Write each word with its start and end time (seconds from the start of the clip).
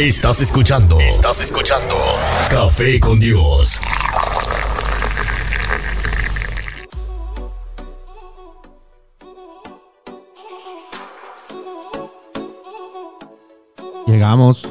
Estás 0.00 0.40
escuchando. 0.40 0.98
Estás 0.98 1.42
escuchando. 1.42 1.94
Café 2.48 2.98
con 2.98 3.20
Dios. 3.20 3.78
Llegamos, 14.06 14.68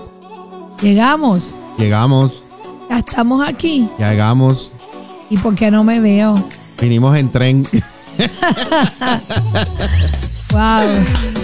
Llegamos. 0.82 1.48
llegamos, 1.78 2.44
Ya 2.90 2.98
estamos 3.00 3.48
aquí. 3.48 3.88
ya 3.98 4.12
llegamos. 4.12 4.72
¿Y 5.30 5.38
por 5.38 5.56
qué 5.56 5.70
no 5.72 5.84
me 5.84 6.00
veo? 6.00 6.44
Vinimos 6.80 7.16
en 7.18 7.32
tren. 7.32 7.68
Wow. 10.52 11.39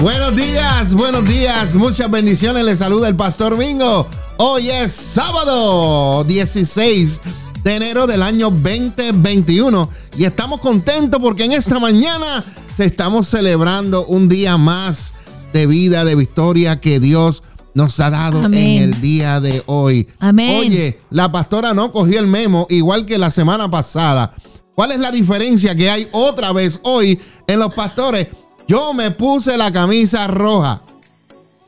Buenos 0.00 0.34
días, 0.34 0.94
buenos 0.94 1.28
días. 1.28 1.74
Muchas 1.74 2.10
bendiciones. 2.10 2.64
Les 2.64 2.78
saluda 2.78 3.08
el 3.08 3.16
Pastor 3.16 3.56
Mingo. 3.56 4.06
Hoy 4.38 4.70
es 4.70 4.92
sábado 4.92 6.24
16 6.24 7.20
de 7.62 7.76
enero 7.76 8.06
del 8.06 8.22
año 8.22 8.50
2021 8.50 9.90
y 10.16 10.24
estamos 10.24 10.60
contentos 10.60 11.20
porque 11.20 11.44
en 11.44 11.52
esta 11.52 11.78
mañana 11.78 12.42
estamos 12.78 13.28
celebrando 13.28 14.06
un 14.06 14.28
día 14.28 14.56
más 14.56 15.12
de 15.52 15.66
vida, 15.66 16.04
de 16.04 16.14
victoria 16.14 16.80
que 16.80 17.00
Dios 17.00 17.42
nos 17.74 18.00
ha 18.00 18.10
dado 18.10 18.42
Amén. 18.42 18.58
en 18.58 18.82
el 18.82 19.00
día 19.00 19.40
de 19.40 19.62
hoy. 19.66 20.08
Amén. 20.18 20.58
Oye, 20.58 21.00
la 21.10 21.30
pastora 21.30 21.74
no 21.74 21.92
cogió 21.92 22.20
el 22.20 22.26
memo 22.26 22.66
igual 22.70 23.04
que 23.04 23.18
la 23.18 23.30
semana 23.30 23.70
pasada. 23.70 24.32
¿Cuál 24.74 24.92
es 24.92 24.98
la 24.98 25.10
diferencia 25.10 25.74
que 25.74 25.90
hay 25.90 26.08
otra 26.12 26.52
vez 26.52 26.80
hoy 26.84 27.20
en 27.46 27.58
los 27.58 27.74
pastores? 27.74 28.28
Yo 28.70 28.94
me 28.94 29.10
puse 29.10 29.56
la 29.56 29.72
camisa 29.72 30.28
roja. 30.28 30.82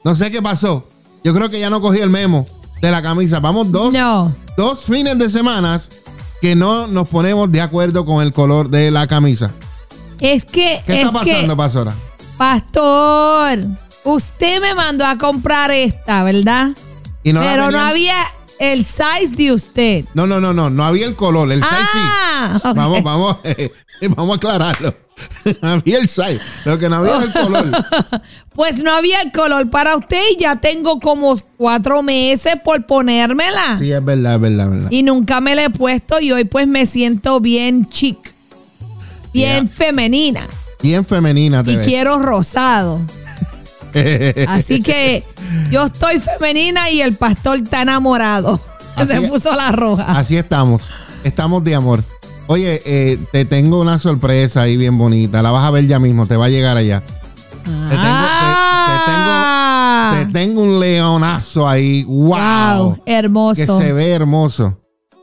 No 0.05 0.15
sé 0.15 0.31
qué 0.31 0.41
pasó. 0.41 0.89
Yo 1.25 1.35
creo 1.35 1.51
que 1.51 1.59
ya 1.59 1.69
no 1.69 1.81
cogí 1.81 1.99
el 1.99 2.11
memo 2.11 2.47
de 2.81 2.93
la 2.93 3.03
camisa. 3.03 3.41
Vamos 3.41 3.73
dos, 3.73 3.93
No. 3.93 4.33
dos 4.57 4.85
fines 4.85 5.19
de 5.19 5.29
semana 5.29 5.81
que 6.41 6.55
no 6.55 6.87
nos 6.87 7.09
ponemos 7.09 7.51
de 7.51 7.61
acuerdo 7.61 8.07
con 8.07 8.23
el 8.23 8.33
color 8.33 8.71
de 8.71 8.93
la 8.93 9.09
camisa. 9.09 9.51
Es 10.21 10.45
que, 10.45 10.81
¿Qué 10.87 11.01
es 11.01 11.07
está 11.07 11.11
pasando, 11.11 11.55
que, 11.55 11.57
pastora? 11.57 11.93
pastor, 12.39 13.59
usted 14.05 14.61
me 14.61 14.73
mandó 14.77 15.05
a 15.05 15.19
comprar 15.19 15.73
esta, 15.73 16.23
¿verdad? 16.23 16.69
Y 17.25 17.33
la 17.33 17.41
Pero 17.41 17.73
no 17.73 17.81
había 17.81 18.29
el 18.61 18.85
size 18.85 19.35
de 19.35 19.53
usted. 19.53 20.05
No, 20.15 20.29
no, 20.29 20.41
no, 20.41 20.53
no. 20.53 20.71
No 20.71 20.85
había 20.85 21.07
el 21.07 21.17
color. 21.17 21.51
El 21.51 21.65
size 21.65 21.75
sí. 21.75 21.99
Ah. 21.99 22.61
Vamos, 22.77 23.03
vamos, 23.03 23.39
vamos 24.17 24.35
a 24.35 24.37
aclararlo. 24.37 24.95
había 25.63 25.99
el 25.99 26.09
size. 26.09 26.41
Lo 26.65 26.79
que 26.79 26.89
no 26.89 26.97
había 26.97 27.17
era 27.17 27.25
el 27.25 27.33
color. 27.33 27.67
Pues 28.55 28.83
no 28.83 28.93
había 28.93 29.23
el 29.23 29.33
color 29.33 29.71
para 29.71 29.97
usted 29.97 30.21
y 30.33 30.41
ya 30.41 30.57
tengo 30.57 31.01
como 31.01 31.35
cuatro 31.57 32.03
meses 32.03 32.57
por 32.63 32.85
ponérmela. 32.87 33.79
Sí, 33.79 33.91
es 33.91 34.05
verdad, 34.05 34.35
es 34.35 34.41
verdad, 34.43 34.67
es 34.67 34.71
verdad. 34.73 34.91
Y 34.91 35.03
nunca 35.03 35.41
me 35.41 35.55
la 35.55 35.65
he 35.65 35.71
puesto 35.71 36.21
y 36.21 36.33
hoy 36.33 36.45
pues 36.45 36.67
me 36.69 36.85
siento 36.85 37.41
bien 37.41 37.87
chic, 37.87 38.19
bien 39.33 39.63
Yeah. 39.69 39.75
femenina 39.75 40.47
Bien 40.83 41.05
femenina 41.07 41.63
te 41.63 41.73
y 41.73 41.77
ves. 41.77 41.87
quiero 41.87 42.19
rosado. 42.19 43.01
Así 44.49 44.83
que 44.83 45.25
yo 45.71 45.85
estoy 45.87 46.21
femenina 46.21 46.91
y 46.91 47.01
el 47.01 47.15
pastor 47.17 47.59
está 47.63 47.83
enamorado. 47.83 48.61
Así 48.97 49.13
Se 49.13 49.21
puso 49.29 49.55
la 49.57 49.73
roja. 49.73 50.05
Así 50.19 50.37
estamos. 50.37 50.83
Estamos 51.25 51.63
de 51.65 51.75
amor. 51.75 52.05
Oye, 52.53 52.83
eh, 52.85 53.19
te 53.33 53.45
tengo 53.47 53.81
una 53.81 53.99
sorpresa 53.99 54.63
ahí 54.63 54.77
bien 54.77 54.99
bonita. 54.99 55.41
La 55.43 55.51
vas 55.51 55.65
a 55.65 55.71
ver 55.71 55.87
ya 55.87 55.99
mismo. 55.99 56.27
Te 56.27 56.37
va 56.37 56.47
a 56.47 56.49
llegar 56.51 56.77
allá. 56.77 57.01
Te 57.01 57.71
tengo, 57.71 57.89
te- 57.91 58.03
Ah. 59.15 60.13
te 60.17 60.19
tengo, 60.27 60.27
te 60.33 60.39
tengo 60.39 60.63
un 60.63 60.79
leonazo 60.81 61.67
ahí. 61.69 62.05
¡Wow! 62.05 62.37
Wow, 62.85 63.05
Que 63.07 63.13
hermoso. 63.15 63.79
se 63.79 63.93
ve 63.93 64.11
hermoso. 64.11 64.79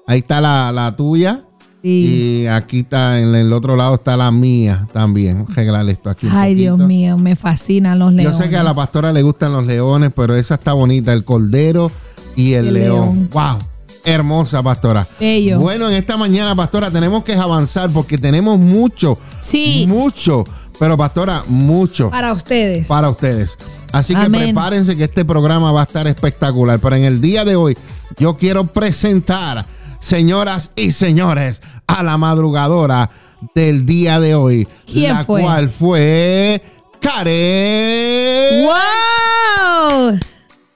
Ahí 0.08 0.20
está 0.20 0.42
la, 0.42 0.72
la 0.72 0.96
tuya. 0.96 1.44
Sí. 1.84 2.42
Y 2.44 2.48
aquí 2.48 2.80
está, 2.80 3.20
en 3.20 3.36
el 3.36 3.54
otro 3.54 3.76
lado 3.78 3.96
está 3.96 4.18
la 4.18 4.32
mía 4.32 4.88
también. 4.92 5.46
Arreglar 5.52 5.88
esto 5.88 6.10
aquí. 6.10 6.28
Ay, 6.32 6.56
Dios 6.56 6.80
mío, 6.80 7.18
me 7.18 7.36
fascinan 7.36 8.00
los 8.00 8.12
Yo 8.12 8.18
leones. 8.18 8.38
sé 8.38 8.50
que 8.50 8.58
a 8.58 8.64
la 8.64 8.74
pastora 8.74 9.14
le 9.14 9.22
gustan 9.22 9.54
los 9.54 9.66
leones, 9.66 10.12
pero 10.16 10.36
esa 10.36 10.56
está 10.56 10.74
bonita, 10.74 11.14
el 11.14 11.24
cordero 11.24 11.92
y 12.36 12.54
el, 12.54 12.70
El 12.70 12.74
león. 12.74 13.00
león. 13.00 13.30
¡Wow! 13.32 13.60
Hermosa, 14.04 14.64
pastora. 14.64 15.06
Bello. 15.20 15.60
Bueno, 15.60 15.90
en 15.90 15.96
esta 15.96 16.18
mañana, 16.18 16.56
pastora, 16.56 16.90
tenemos 16.90 17.24
que 17.24 17.34
avanzar 17.34 17.90
porque 17.92 18.18
tenemos 18.18 18.58
mucho, 18.60 19.18
Sí, 19.40 19.86
mucho, 19.88 20.46
pero 20.80 20.98
pastora, 20.98 21.44
mucho 21.48 22.10
para 22.10 22.34
ustedes. 22.34 22.88
para 22.88 23.10
ustedes. 23.10 23.58
Así 23.92 24.14
que 24.14 24.22
Amén. 24.22 24.42
prepárense 24.46 24.96
que 24.96 25.06
este 25.06 25.26
programa 25.26 25.72
va 25.72 25.82
a 25.82 25.86
estar 25.86 26.08
espectacular. 26.08 26.80
Pero 26.80 26.96
en 26.96 27.04
el 27.04 27.22
día 27.22 27.44
de 27.44 27.56
hoy, 27.56 27.78
yo 28.18 28.36
quiero 28.38 28.66
presentar, 28.68 29.66
señoras 30.00 30.72
y 30.76 30.92
señores, 30.92 31.62
a 31.88 32.04
la 32.04 32.18
madrugadora 32.18 33.10
del 33.56 33.86
día 33.86 34.20
de 34.20 34.36
hoy. 34.36 34.68
¿Quién 34.86 35.14
la 35.14 35.26
fue? 35.26 35.42
cual 35.42 35.70
fue 35.70 36.62
Karen 37.02 38.66
¡Wow! 38.66 40.20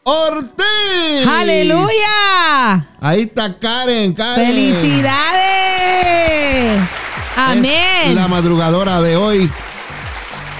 Ortiz. 0.03 1.27
¡Aleluya! 1.27 2.85
Ahí 2.99 3.21
está 3.21 3.57
Karen, 3.57 4.13
Karen. 4.13 4.47
¡Felicidades! 4.47 6.81
Es 6.81 7.37
Amén. 7.37 8.15
la 8.15 8.27
madrugadora 8.27 9.01
de 9.01 9.15
hoy. 9.15 9.49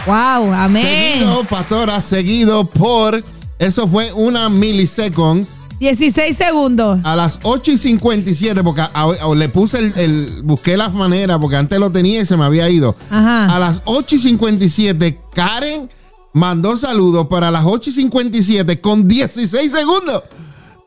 Wow, 0.05 0.53
amén. 0.53 1.19
Seguido, 1.19 1.43
pastora, 1.43 1.99
seguido 2.01 2.65
por. 2.65 3.23
Eso 3.59 3.87
fue 3.87 4.11
una 4.13 4.49
milisecond 4.49 5.45
16 5.79 6.35
segundos. 6.35 6.99
a 7.03 7.15
las 7.15 7.39
8 7.43 7.71
y 7.71 7.77
57, 7.77 8.63
porque 8.63 8.81
a- 8.81 8.91
a- 8.93 9.35
le 9.35 9.49
puse 9.49 9.79
el, 9.79 9.93
el- 9.97 10.41
Busqué 10.43 10.75
las 10.77 10.93
maneras, 10.93 11.37
porque 11.39 11.57
antes 11.57 11.77
lo 11.79 11.91
tenía 11.91 12.21
y 12.21 12.25
se 12.25 12.35
me 12.37 12.45
había 12.45 12.69
ido. 12.69 12.95
Ajá. 13.09 13.53
A 13.55 13.59
las 13.59 13.81
8 13.85 14.15
y 14.15 14.19
57, 14.19 15.19
Karen 15.33 15.89
mandó 16.33 16.75
saludos 16.77 17.27
para 17.27 17.51
las 17.51 17.63
8 17.66 17.89
y 17.89 17.94
57 17.94 18.81
con 18.81 19.07
16 19.07 19.71
segundos. 19.71 20.23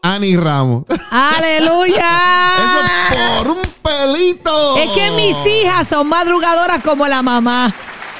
Ani 0.02 0.36
Ramos. 0.36 0.84
¡Aleluya! 1.10 2.52
Eso 2.58 3.38
por 3.38 3.50
un 3.50 3.62
pelito. 3.82 4.76
Es 4.76 4.90
que 4.90 5.10
mis 5.12 5.36
hijas 5.46 5.88
son 5.88 6.08
madrugadoras 6.08 6.82
como 6.82 7.08
la 7.08 7.22
mamá. 7.22 7.74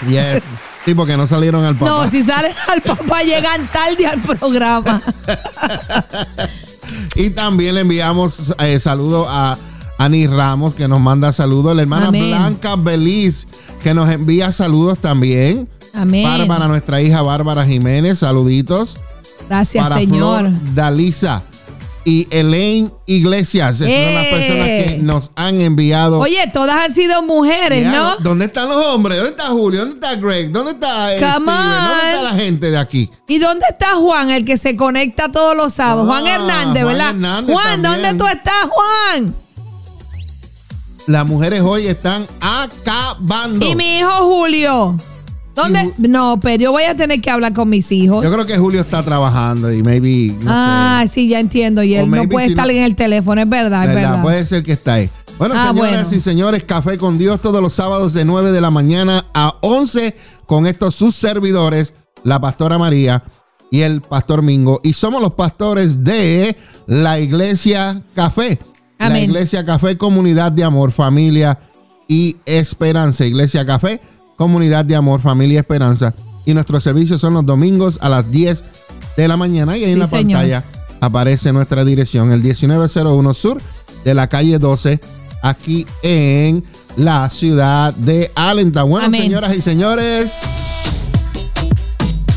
Yes. 0.09 0.43
Sí, 0.85 0.95
porque 0.95 1.17
no 1.17 1.27
salieron 1.27 1.65
al 1.65 1.75
papá. 1.75 1.91
No, 1.91 2.09
si 2.09 2.23
salen 2.23 2.53
al 2.69 2.81
papá 2.81 3.23
llegan 3.23 3.67
tarde 3.69 4.07
al 4.07 4.21
programa. 4.21 5.03
Y 7.17 7.31
también 7.31 7.75
le 7.75 7.81
enviamos 7.81 8.55
eh, 8.59 8.79
saludos 8.79 9.27
a 9.29 9.59
Ani 9.99 10.27
Ramos, 10.27 10.75
que 10.75 10.87
nos 10.87 11.01
manda 11.01 11.33
saludos. 11.33 11.75
La 11.75 11.83
hermana 11.83 12.09
Amén. 12.09 12.29
Blanca 12.29 12.77
Beliz, 12.77 13.47
que 13.83 13.95
nos 13.95 14.09
envía 14.11 14.53
saludos 14.53 14.99
también. 14.99 15.69
Amén. 15.97 16.25
Bárbara, 16.25 16.69
nuestra 16.69 17.01
hija 17.01 17.23
Bárbara 17.23 17.65
Jiménez, 17.67 18.19
saluditos. 18.21 18.97
Gracias, 19.49 19.83
para 19.89 20.01
Señor. 20.01 20.49
Flor 20.51 20.75
Dalisa 20.75 21.43
y 22.05 22.29
Elaine 22.31 22.93
Iglesias. 23.07 23.81
Esas 23.81 23.93
son 24.05 24.15
las 24.15 24.25
¡Eh! 24.27 24.31
personas 24.31 24.65
que 24.67 24.99
nos 25.03 25.31
han 25.35 25.61
enviado. 25.61 26.21
Oye, 26.21 26.39
todas 26.53 26.77
han 26.77 26.93
sido 26.93 27.23
mujeres, 27.23 27.83
Ya, 27.85 27.91
¿no? 27.93 28.17
¿Dónde 28.19 28.45
están 28.45 28.69
los 28.69 28.77
hombres? 28.87 29.17
¿Dónde 29.19 29.31
está 29.31 29.47
Julio? 29.47 29.81
¿Dónde 29.81 29.95
está 29.95 30.15
Greg? 30.17 30.53
¿Dónde 30.53 30.73
está 30.73 31.15
eh, 31.15 31.17
Steven? 31.19 31.45
¿Dónde 31.47 32.05
está 32.11 32.23
la 32.23 32.35
gente 32.35 32.71
de 32.71 32.79
aquí? 32.79 33.11
¿Y 33.27 33.39
dónde 33.39 33.65
está 33.69 33.95
Juan, 33.97 34.31
el 34.31 34.45
que 34.45 34.57
se 34.57 34.77
conecta 34.77 35.31
todos 35.33 35.57
los 35.57 35.73
sábados? 35.75 36.07
Juan 36.07 36.27
Ah, 36.27 36.35
Hernández, 36.35 36.83
Juan 36.83 36.93
¿verdad? 36.95 37.11
Hernández 37.11 37.55
Juan, 37.55 37.83
también. 37.83 38.03
¿dónde 38.03 38.25
tú 38.25 38.29
estás, 38.29 38.69
Juan? 38.71 39.35
Las 41.07 41.27
mujeres 41.27 41.61
hoy 41.63 41.87
están 41.87 42.27
acabando. 42.41 43.65
Y 43.65 43.75
mi 43.77 43.99
hijo 43.99 44.11
Julio. 44.25 44.97
¿Dónde? 45.57 45.91
No, 45.99 46.39
pero 46.41 46.63
yo 46.65 46.71
voy 46.73 46.85
a 46.85 46.95
tener 46.95 47.21
que 47.21 47.31
hablar 47.31 47.53
con 47.55 47.69
mis 47.69 47.91
hijos. 47.91 48.23
Yo 48.25 48.31
creo 48.33 48.47
que 48.47 48.57
Julio 48.59 48.81
está 48.83 49.03
trabajando 49.03 49.73
y 49.73 49.83
maybe, 49.83 50.35
no 50.45 50.51
ah, 50.53 51.01
sé. 51.07 51.15
sí, 51.15 51.29
ya 51.29 51.41
entiendo. 51.41 51.83
Y 51.83 51.95
él 51.95 52.11
no 52.11 52.29
puede 52.29 52.47
si 52.47 52.53
estar 52.53 52.67
no- 52.67 52.73
en 52.73 52.83
el 52.83 52.95
teléfono, 52.95 53.41
es 53.41 53.49
verdad, 53.49 53.83
es 53.85 53.89
¿Verdad? 53.95 54.03
verdad. 54.11 54.23
Puede 54.23 54.47
ser 54.47 54.63
que 54.63 54.73
está 54.73 54.95
ahí. 54.95 55.11
Bueno, 55.39 55.55
Ah, 55.57 55.69
señoras 55.69 55.91
bueno. 56.05 56.17
y 56.17 56.21
señores, 56.21 56.65
Café 56.65 56.97
con 56.99 57.19
Dios 57.19 57.41
todos 57.41 57.61
los 57.63 57.73
sábados 57.73 58.15
de 58.15 58.25
9 58.25 58.53
de 58.53 58.61
la 58.61 58.71
mañana 58.71 59.27
a 59.35 59.57
11 59.63 60.15
con 60.47 60.67
estos 60.67 60.95
sus 60.95 61.15
servidores, 61.15 61.95
la 62.23 62.41
pastora 62.41 62.79
María 62.79 63.23
y 63.71 63.81
el 63.81 64.01
pastor 64.01 64.43
Mingo. 64.43 64.81
Y 64.85 64.93
somos 64.93 65.21
los 65.21 65.33
pastores 65.35 66.05
de 66.05 66.57
la 66.87 67.19
Iglesia 67.19 68.01
Café. 68.15 68.59
La 68.99 69.07
Amén. 69.07 69.25
Iglesia 69.25 69.65
Café, 69.67 69.99
comunidad 69.99 70.53
de 70.53 70.65
amor, 70.65 70.91
familia 70.93 71.59
y 72.09 72.37
esperanza. 72.47 73.27
Iglesia 73.27 73.67
Café, 73.67 74.01
comunidad 74.37 74.85
de 74.85 74.97
amor, 74.97 75.21
familia 75.21 75.55
y 75.55 75.59
esperanza. 75.59 76.15
Y 76.45 76.55
nuestros 76.55 76.85
servicios 76.85 77.21
son 77.21 77.35
los 77.35 77.45
domingos 77.45 77.99
a 78.01 78.09
las 78.09 78.31
10 78.31 78.63
de 79.17 79.29
la 79.29 79.37
mañana. 79.37 79.77
Y 79.77 79.85
ahí 79.85 79.93
en 79.93 79.99
la 79.99 80.07
señor. 80.07 80.39
pantalla 80.41 80.65
aparece 81.01 81.53
nuestra 81.53 81.85
dirección, 81.85 82.31
el 82.33 82.41
1901 82.43 83.35
Sur 83.35 83.61
de 84.05 84.15
la 84.15 84.29
calle 84.29 84.59
12, 84.59 85.01
aquí 85.43 85.87
en 86.03 86.65
la 86.97 87.29
ciudad 87.31 87.93
de 87.95 88.31
Allentown. 88.35 88.89
Bueno, 88.89 89.07
Amén. 89.07 89.23
señoras 89.23 89.55
y 89.57 89.61
señores, 89.61 90.33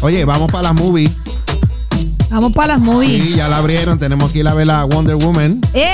oye, 0.02 0.26
vamos 0.26 0.52
para 0.52 0.64
la 0.64 0.74
movie. 0.74 1.10
Vamos 2.32 2.52
para 2.54 2.74
las 2.74 2.80
movies. 2.80 3.24
Sí, 3.24 3.34
ya 3.36 3.48
la 3.48 3.58
abrieron. 3.58 3.98
Tenemos 3.98 4.32
que 4.32 4.40
ir 4.40 4.48
a 4.48 4.54
ver 4.54 4.70
a 4.70 4.84
Wonder 4.84 5.16
Woman. 5.16 5.62
¡Eh! 5.74 5.88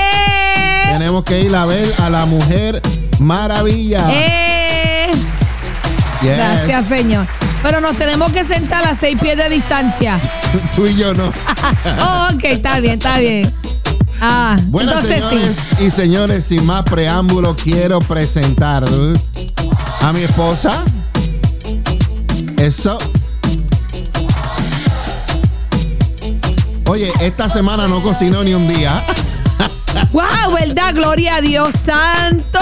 Tenemos 0.92 1.22
que 1.22 1.40
ir 1.40 1.54
a 1.54 1.64
ver 1.64 1.94
a 1.98 2.10
la 2.10 2.26
Mujer 2.26 2.82
Maravilla. 3.20 4.06
¡Eh! 4.12 4.55
Yes. 6.26 6.36
Gracias, 6.36 6.86
señor. 6.86 7.26
Pero 7.62 7.80
nos 7.80 7.96
tenemos 7.96 8.32
que 8.32 8.42
sentar 8.42 8.84
a 8.86 8.94
seis 8.94 9.16
pies 9.20 9.36
de 9.36 9.48
distancia. 9.48 10.20
Tú 10.74 10.86
y 10.86 10.94
yo 10.96 11.14
no. 11.14 11.32
Oh, 12.00 12.28
ok, 12.34 12.44
está 12.44 12.80
bien, 12.80 12.94
está 12.94 13.18
bien. 13.18 13.52
Ah, 14.20 14.56
Bueno, 14.68 14.92
entonces 14.92 15.22
señores 15.22 15.56
sí. 15.78 15.84
y 15.84 15.90
señores, 15.90 16.44
sin 16.46 16.64
más 16.64 16.82
preámbulo, 16.84 17.54
quiero 17.54 17.98
presentar 18.00 18.84
a 20.00 20.12
mi 20.12 20.22
esposa. 20.22 20.82
Eso. 22.58 22.98
Oye, 26.88 27.12
esta 27.20 27.48
semana 27.48 27.86
no 27.88 28.02
cocinó 28.02 28.42
ni 28.42 28.54
un 28.54 28.66
día. 28.68 29.04
¡Wow! 30.12 30.54
¿Verdad? 30.58 30.94
Gloria 30.94 31.36
a 31.36 31.40
Dios 31.40 31.74
santo. 31.74 32.58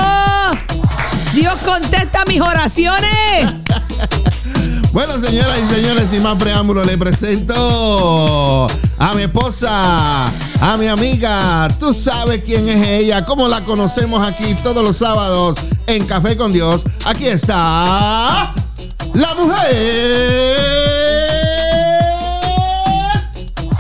Dios 1.35 1.55
contesta 1.65 2.23
mis 2.29 2.41
oraciones. 2.41 3.55
Bueno, 4.93 5.19
señoras 5.19 5.59
y 5.61 5.75
señores, 5.75 6.09
sin 6.11 6.23
más 6.23 6.37
preámbulo, 6.37 6.85
le 6.85 6.97
presento 6.97 8.69
a 8.99 9.13
mi 9.15 9.23
esposa, 9.23 10.27
a 10.61 10.77
mi 10.79 10.87
amiga. 10.87 11.67
Tú 11.81 11.93
sabes 11.93 12.45
quién 12.45 12.69
es 12.69 12.87
ella, 12.87 13.25
cómo 13.25 13.49
la 13.49 13.65
conocemos 13.65 14.25
aquí 14.25 14.55
todos 14.63 14.85
los 14.85 14.99
sábados 14.99 15.59
en 15.89 16.07
Café 16.07 16.37
con 16.37 16.53
Dios. 16.53 16.85
Aquí 17.05 17.27
está 17.27 18.55
la 19.13 19.35
mujer. 19.35 20.57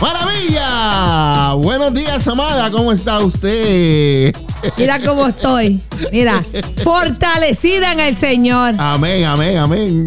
Maravilla. 0.00 1.52
Buenos 1.52 1.94
días, 1.94 2.26
amada. 2.26 2.68
¿Cómo 2.72 2.90
está 2.90 3.20
usted? 3.20 4.34
Mira 4.76 5.00
cómo 5.00 5.26
estoy. 5.26 5.80
Mira, 6.12 6.42
fortalecida 6.82 7.92
en 7.92 8.00
el 8.00 8.14
Señor. 8.14 8.74
Amén, 8.78 9.24
amén, 9.24 9.56
amén. 9.58 10.04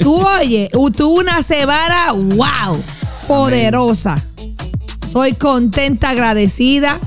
Tú 0.00 0.16
oye, 0.16 0.70
tuvo 0.96 1.20
una 1.20 1.42
semana, 1.42 2.12
wow, 2.12 2.82
poderosa. 3.26 4.16
Estoy 5.06 5.34
contenta, 5.34 6.10
agradecida. 6.10 6.98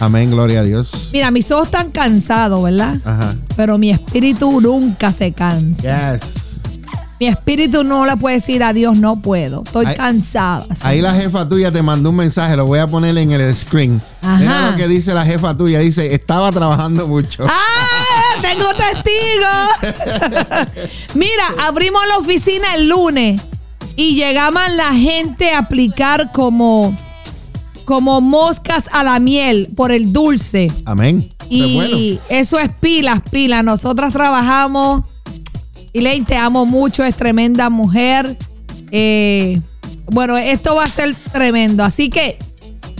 Amén, 0.00 0.30
gloria 0.30 0.60
a 0.60 0.62
Dios. 0.64 1.10
Mira, 1.12 1.30
mis 1.30 1.50
ojos 1.52 1.66
están 1.66 1.90
cansados, 1.90 2.62
¿verdad? 2.62 2.96
Ajá. 3.04 3.36
Pero 3.54 3.78
mi 3.78 3.90
espíritu 3.90 4.60
nunca 4.60 5.12
se 5.12 5.32
cansa. 5.32 6.14
Yes. 6.14 6.51
Mi 7.22 7.28
espíritu 7.28 7.84
no 7.84 8.04
le 8.04 8.16
puede 8.16 8.34
decir 8.34 8.64
a 8.64 8.72
Dios, 8.72 8.96
no 8.96 9.14
puedo. 9.14 9.62
Estoy 9.64 9.86
Ahí- 9.86 9.94
cansada. 9.94 10.66
Ahí 10.82 11.00
la 11.00 11.14
jefa 11.14 11.48
tuya 11.48 11.70
te 11.70 11.80
mandó 11.80 12.10
un 12.10 12.16
mensaje, 12.16 12.56
lo 12.56 12.66
voy 12.66 12.80
a 12.80 12.88
poner 12.88 13.16
en 13.16 13.30
el 13.30 13.54
screen. 13.54 14.02
Ajá. 14.22 14.38
Mira 14.38 14.70
lo 14.72 14.76
que 14.76 14.88
dice 14.88 15.14
la 15.14 15.24
jefa 15.24 15.56
tuya, 15.56 15.78
dice, 15.78 16.12
estaba 16.16 16.50
trabajando 16.50 17.06
mucho. 17.06 17.44
¡Ah! 17.48 18.42
¡Tengo 18.42 18.66
testigos! 18.74 20.66
Mira, 21.14 21.44
abrimos 21.64 22.02
la 22.08 22.16
oficina 22.16 22.74
el 22.74 22.88
lunes 22.88 23.40
y 23.94 24.16
llegaban 24.16 24.76
la 24.76 24.92
gente 24.92 25.52
a 25.52 25.58
aplicar 25.58 26.32
como, 26.32 26.92
como 27.84 28.20
moscas 28.20 28.90
a 28.92 29.04
la 29.04 29.20
miel 29.20 29.68
por 29.76 29.92
el 29.92 30.12
dulce. 30.12 30.72
Amén. 30.86 31.28
Y 31.48 31.76
bueno. 31.76 32.20
eso 32.28 32.58
es 32.58 32.68
pilas, 32.80 33.20
pilas. 33.30 33.62
Nosotras 33.62 34.12
trabajamos. 34.12 35.04
Ley, 36.00 36.22
te 36.22 36.36
amo 36.36 36.64
mucho, 36.64 37.04
es 37.04 37.14
tremenda 37.16 37.68
mujer. 37.70 38.36
Eh, 38.90 39.60
bueno, 40.06 40.36
esto 40.38 40.74
va 40.74 40.84
a 40.84 40.90
ser 40.90 41.14
tremendo. 41.32 41.84
Así 41.84 42.10
que 42.10 42.38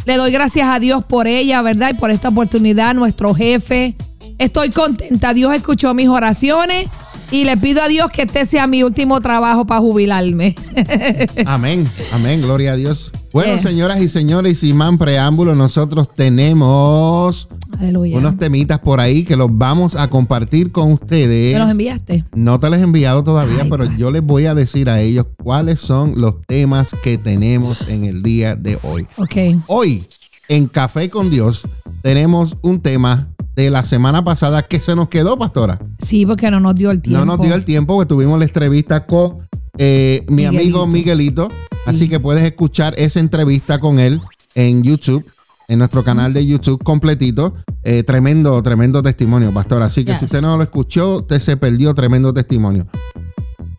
le 0.04 0.16
doy 0.16 0.30
gracias 0.32 0.68
a 0.68 0.78
Dios 0.78 1.04
por 1.04 1.26
ella, 1.26 1.62
¿verdad? 1.62 1.92
Y 1.94 1.98
por 1.98 2.10
esta 2.10 2.28
oportunidad, 2.28 2.94
nuestro 2.94 3.34
jefe. 3.34 3.96
Estoy 4.38 4.70
contenta. 4.70 5.34
Dios 5.34 5.54
escuchó 5.54 5.94
mis 5.94 6.08
oraciones 6.08 6.88
y 7.30 7.44
le 7.44 7.56
pido 7.56 7.82
a 7.82 7.88
Dios 7.88 8.10
que 8.10 8.22
este 8.22 8.44
sea 8.44 8.66
mi 8.66 8.82
último 8.82 9.20
trabajo 9.20 9.64
para 9.64 9.80
jubilarme. 9.80 10.54
Amén. 11.46 11.90
Amén. 12.12 12.40
Gloria 12.40 12.72
a 12.72 12.76
Dios. 12.76 13.12
Bueno, 13.32 13.54
Eh. 13.54 13.58
señoras 13.62 14.00
y 14.02 14.08
señores, 14.08 14.58
sin 14.58 14.76
más 14.76 14.96
preámbulo, 14.98 15.54
nosotros 15.54 16.08
tenemos 16.14 17.48
Aleluya. 17.78 18.18
unos 18.18 18.36
temitas 18.36 18.78
por 18.80 19.00
ahí 19.00 19.24
que 19.24 19.36
los 19.36 19.48
vamos 19.56 19.96
a 19.96 20.08
compartir 20.08 20.70
con 20.70 20.92
ustedes. 20.92 21.54
¿Me 21.54 21.58
los 21.58 21.70
enviaste? 21.70 22.24
No 22.34 22.60
te 22.60 22.68
los 22.68 22.78
he 22.78 22.82
enviado 22.82 23.24
todavía, 23.24 23.62
Ay, 23.62 23.70
pero 23.70 23.86
pa. 23.86 23.96
yo 23.96 24.10
les 24.10 24.22
voy 24.22 24.46
a 24.46 24.54
decir 24.54 24.90
a 24.90 25.00
ellos 25.00 25.26
cuáles 25.42 25.80
son 25.80 26.14
los 26.20 26.42
temas 26.46 26.94
que 27.02 27.16
tenemos 27.16 27.82
en 27.88 28.04
el 28.04 28.22
día 28.22 28.54
de 28.54 28.78
hoy. 28.82 29.06
Ok. 29.16 29.62
Hoy, 29.66 30.04
en 30.48 30.66
Café 30.66 31.08
con 31.08 31.30
Dios, 31.30 31.62
tenemos 32.02 32.56
un 32.60 32.80
tema 32.80 33.28
de 33.56 33.70
la 33.70 33.84
semana 33.84 34.24
pasada 34.24 34.62
que 34.62 34.78
se 34.80 34.94
nos 34.94 35.08
quedó, 35.08 35.38
pastora. 35.38 35.78
Sí, 36.00 36.26
porque 36.26 36.50
no 36.50 36.60
nos 36.60 36.74
dio 36.74 36.90
el 36.90 37.00
tiempo. 37.00 37.24
No 37.24 37.36
nos 37.36 37.40
dio 37.46 37.54
el 37.54 37.64
tiempo, 37.64 37.94
porque 37.94 38.08
tuvimos 38.08 38.38
la 38.38 38.44
entrevista 38.46 39.06
con 39.06 39.38
eh, 39.78 40.24
mi 40.28 40.36
Miguelito. 40.46 40.58
amigo 40.60 40.86
Miguelito. 40.86 41.48
Así 41.86 42.00
Sí. 42.00 42.08
que 42.08 42.20
puedes 42.20 42.42
escuchar 42.44 42.94
esa 42.96 43.18
entrevista 43.20 43.78
con 43.80 43.98
él 43.98 44.20
en 44.54 44.82
YouTube, 44.82 45.24
en 45.68 45.78
nuestro 45.78 46.04
canal 46.04 46.32
de 46.32 46.46
YouTube 46.46 46.82
completito. 46.82 47.54
Eh, 47.82 48.02
tremendo, 48.04 48.62
tremendo 48.62 49.02
testimonio, 49.02 49.52
pastor. 49.52 49.82
Así 49.82 50.04
que 50.04 50.16
si 50.16 50.26
usted 50.26 50.40
no 50.42 50.56
lo 50.56 50.62
escuchó, 50.62 51.18
usted 51.18 51.40
se 51.40 51.56
perdió 51.56 51.92
tremendo 51.94 52.32
testimonio. 52.32 52.86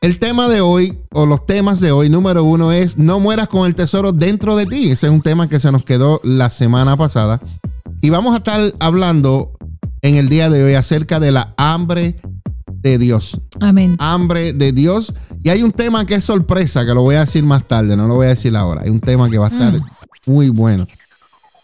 El 0.01 0.19
tema 0.19 0.50
de 0.50 0.60
hoy, 0.60 0.98
o 1.13 1.25
los 1.25 1.45
temas 1.45 1.80
de 1.80 1.94
hoy, 1.94 2.10
número 2.10 2.44
uno 2.44 2.74
es 2.74 2.98
no 2.98 3.22
mueras 3.22 3.48
con 3.48 3.66
el 3.66 3.74
tesoro 3.74 4.12
dentro 4.12 4.57
de 4.57 4.66
ti. 4.66 4.90
Ese 4.92 5.06
es 5.07 5.13
un 5.13 5.22
tema 5.22 5.48
que 5.48 5.62
se 5.62 5.72
nos 5.72 5.86
quedó 5.86 6.19
la 6.25 6.50
semana 6.50 6.98
pasada. 6.98 7.40
Y 8.01 8.10
vamos 8.10 8.34
a 8.34 8.38
estar 8.40 8.74
hablando 8.80 9.54
en 10.01 10.16
el 10.16 10.28
día 10.28 10.50
de 10.50 10.62
hoy 10.62 10.74
acerca 10.74 11.22
de 11.22 11.31
la 11.31 11.54
hambre 11.56 12.18
de 12.68 12.98
Dios. 12.98 13.40
Amén. 13.62 13.95
Hambre 14.00 14.51
de 14.51 14.74
Dios. 14.74 15.13
Y 15.44 15.50
hay 15.50 15.62
un 15.62 15.72
tema 15.72 16.06
que 16.06 16.16
es 16.16 16.24
sorpresa, 16.24 16.86
que 16.86 16.94
lo 16.94 17.01
voy 17.01 17.16
a 17.16 17.22
decir 17.22 17.44
más 17.44 17.66
tarde, 17.68 17.98
no 17.98 18.07
lo 18.07 18.16
voy 18.16 18.28
a 18.28 18.30
decir 18.30 18.56
ahora. 18.56 18.81
Hay 18.84 18.90
un 18.90 19.01
tema 19.01 19.30
que 19.30 19.38
va 19.38 19.48
a 19.48 19.50
estar 19.50 19.74
Mm. 19.74 19.84
muy 20.31 20.50
bueno. 20.50 20.88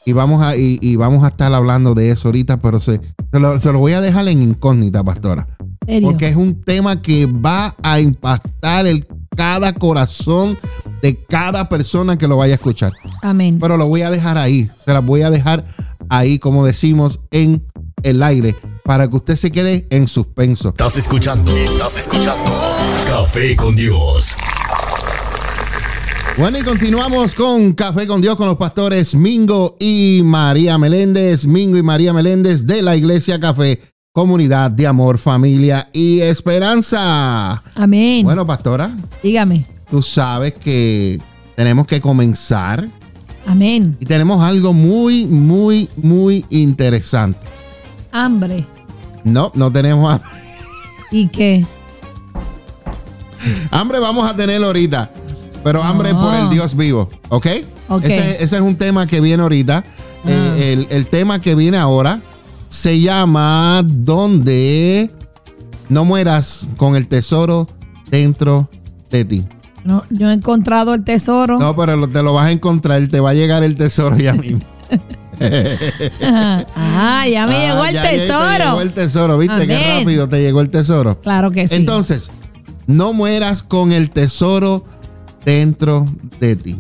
Y 0.06 0.12
vamos 0.14 0.42
a, 0.42 0.58
y, 0.58 0.80
y 0.82 0.96
vamos 0.96 1.24
a 1.24 1.30
estar 1.30 1.54
hablando 1.54 1.94
de 1.94 2.10
eso 2.12 2.28
ahorita, 2.30 2.58
pero 2.58 2.80
se, 2.80 3.00
se 3.32 3.40
lo, 3.40 3.60
se 3.62 3.72
lo 3.72 3.80
voy 3.80 3.94
a 3.94 4.02
dejar 4.02 4.28
en 4.28 4.42
incógnita, 4.44 5.04
pastora. 5.04 5.48
¿Serio? 5.86 6.10
Porque 6.10 6.28
es 6.28 6.36
un 6.36 6.62
tema 6.62 7.02
que 7.02 7.26
va 7.26 7.76
a 7.84 8.00
impactar 8.00 8.86
el, 8.88 9.08
cada 9.36 9.74
corazón 9.74 10.58
de 11.02 11.24
cada 11.26 11.70
persona 11.70 12.18
que 12.18 12.28
lo 12.28 12.38
vaya 12.38 12.54
a 12.54 12.56
escuchar. 12.56 12.92
Amén. 13.22 13.60
Pero 13.62 13.78
lo 13.78 13.88
voy 13.88 14.02
a 14.02 14.10
dejar 14.10 14.38
ahí. 14.38 14.70
Se 14.84 14.94
las 14.94 15.06
voy 15.06 15.22
a 15.22 15.30
dejar 15.30 15.64
ahí, 16.10 16.38
como 16.40 16.66
decimos, 16.66 17.20
en 17.32 17.64
el 18.04 18.24
aire, 18.24 18.56
para 18.84 19.08
que 19.10 19.16
usted 19.16 19.36
se 19.36 19.52
quede 19.52 19.86
en 19.90 20.08
suspenso. 20.08 20.70
Estás 20.70 20.98
escuchando, 20.98 21.56
estás 21.56 21.98
escuchando 21.98 22.50
Café 23.10 23.56
con 23.56 23.76
Dios. 23.76 24.36
Bueno, 26.38 26.60
y 26.60 26.62
continuamos 26.62 27.34
con 27.34 27.74
Café 27.74 28.06
con 28.06 28.22
Dios 28.22 28.36
con 28.36 28.46
los 28.46 28.58
pastores 28.58 29.16
Mingo 29.16 29.76
y 29.80 30.22
María 30.24 30.78
Meléndez. 30.78 31.48
Mingo 31.48 31.76
y 31.78 31.82
María 31.82 32.14
Meléndez 32.14 32.68
de 32.68 32.84
la 32.84 32.96
Iglesia 32.96 33.40
Café, 33.40 33.82
Comunidad 34.12 34.70
de 34.70 34.86
Amor, 34.86 35.18
Familia 35.18 35.90
y 35.92 36.20
Esperanza. 36.20 37.64
Amén. 37.74 38.24
Bueno, 38.24 38.46
pastora, 38.46 38.92
Dígame. 39.24 39.66
tú 39.90 40.04
sabes 40.04 40.54
que 40.54 41.20
tenemos 41.56 41.88
que 41.88 42.00
comenzar 42.00 42.88
Amén. 43.48 43.98
y 44.00 44.06
tenemos 44.06 44.40
algo 44.44 44.72
muy, 44.72 45.26
muy, 45.26 45.90
muy 45.98 46.46
interesante. 46.52 47.40
Hambre. 48.12 48.68
No, 49.24 49.52
no 49.56 49.72
tenemos 49.72 50.14
hambre. 50.14 50.30
¿Y 51.12 51.28
qué? 51.28 51.66
Hambre 53.72 54.00
vamos 54.00 54.30
a 54.30 54.36
tener 54.36 54.64
ahorita, 54.64 55.10
pero 55.64 55.82
hambre 55.84 56.14
por 56.14 56.34
el 56.34 56.50
Dios 56.50 56.76
vivo, 56.76 57.10
¿ok? 57.30 57.46
Ese, 58.04 58.44
ese 58.44 58.56
es 58.58 58.62
un 58.62 58.76
tema 58.76 59.08
que 59.08 59.20
viene 59.22 59.42
ahorita. 59.44 59.84
Ah. 60.26 60.30
Eh, 60.30 60.74
el, 60.74 60.88
el 60.90 61.06
tema 61.08 61.40
que 61.42 61.56
viene 61.56 61.78
ahora 61.78 62.20
se 62.68 63.00
llama 63.00 63.82
Donde 63.86 65.10
no 65.88 66.06
mueras 66.06 66.68
con 66.78 66.96
el 66.96 67.08
tesoro 67.08 67.68
dentro 68.12 68.70
de 69.10 69.26
ti. 69.26 69.48
No, 69.86 70.04
yo 70.10 70.30
he 70.30 70.34
encontrado 70.34 70.94
el 70.94 71.04
tesoro. 71.04 71.58
No, 71.58 71.76
pero 71.76 71.96
lo- 71.96 72.08
te 72.10 72.22
lo 72.22 72.34
vas 72.34 72.48
a 72.48 72.52
encontrar, 72.52 73.08
te 73.08 73.20
va 73.22 73.30
a 73.32 73.34
llegar 73.34 73.64
el 73.64 73.76
tesoro 73.76 74.18
ya 74.18 74.34
mismo. 74.34 74.60
Ah, 76.22 77.26
ya 77.28 77.48
me 77.48 77.56
Ah, 77.56 77.68
llegó 77.70 77.86
el 77.86 77.94
ya 77.94 78.02
Te 78.04 78.18
llegó 78.18 78.38
tesoro. 78.40 78.82
el 78.82 78.92
tesoro, 78.92 79.38
¿viste? 79.38 79.68
Qué 79.68 79.76
Amén. 79.76 80.00
rápido 80.02 80.30
te 80.30 80.42
llegó 80.42 80.62
el 80.62 80.70
tesoro. 80.70 81.20
Claro 81.22 81.52
que 81.52 81.68
sí. 81.68 81.76
Entonces, 81.76 82.30
no 82.90 83.14
mueras 83.14 83.62
con 83.62 83.92
el 83.92 84.10
tesoro 84.10 84.84
dentro 85.46 86.08
de 86.40 86.56
ti. 86.56 86.76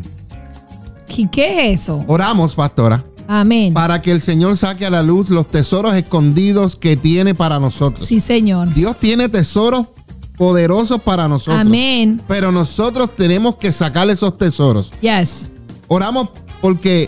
¿Y 1.15 1.27
qué 1.27 1.71
es 1.71 1.81
eso? 1.81 2.03
Oramos, 2.07 2.55
pastora, 2.55 3.03
Amén. 3.27 3.73
para 3.73 4.01
que 4.01 4.11
el 4.11 4.19
Señor 4.19 4.57
saque 4.57 4.87
a 4.87 4.89
la 4.89 5.03
luz 5.03 5.29
los 5.29 5.47
tesoros 5.47 5.93
escondidos 5.93 6.75
que 6.75 6.97
tiene 6.97 7.35
para 7.35 7.59
nosotros. 7.59 8.07
Sí, 8.07 8.19
Señor. 8.19 8.73
Dios 8.73 8.97
tiene 8.97 9.29
tesoros 9.29 9.87
poderosos 10.35 10.99
para 11.01 11.27
nosotros. 11.27 11.61
Amén. 11.61 12.21
Pero 12.27 12.51
nosotros 12.51 13.15
tenemos 13.15 13.57
que 13.57 13.71
sacar 13.71 14.09
esos 14.09 14.35
tesoros. 14.35 14.91
Yes. 15.01 15.51
Oramos 15.87 16.29
porque 16.59 17.07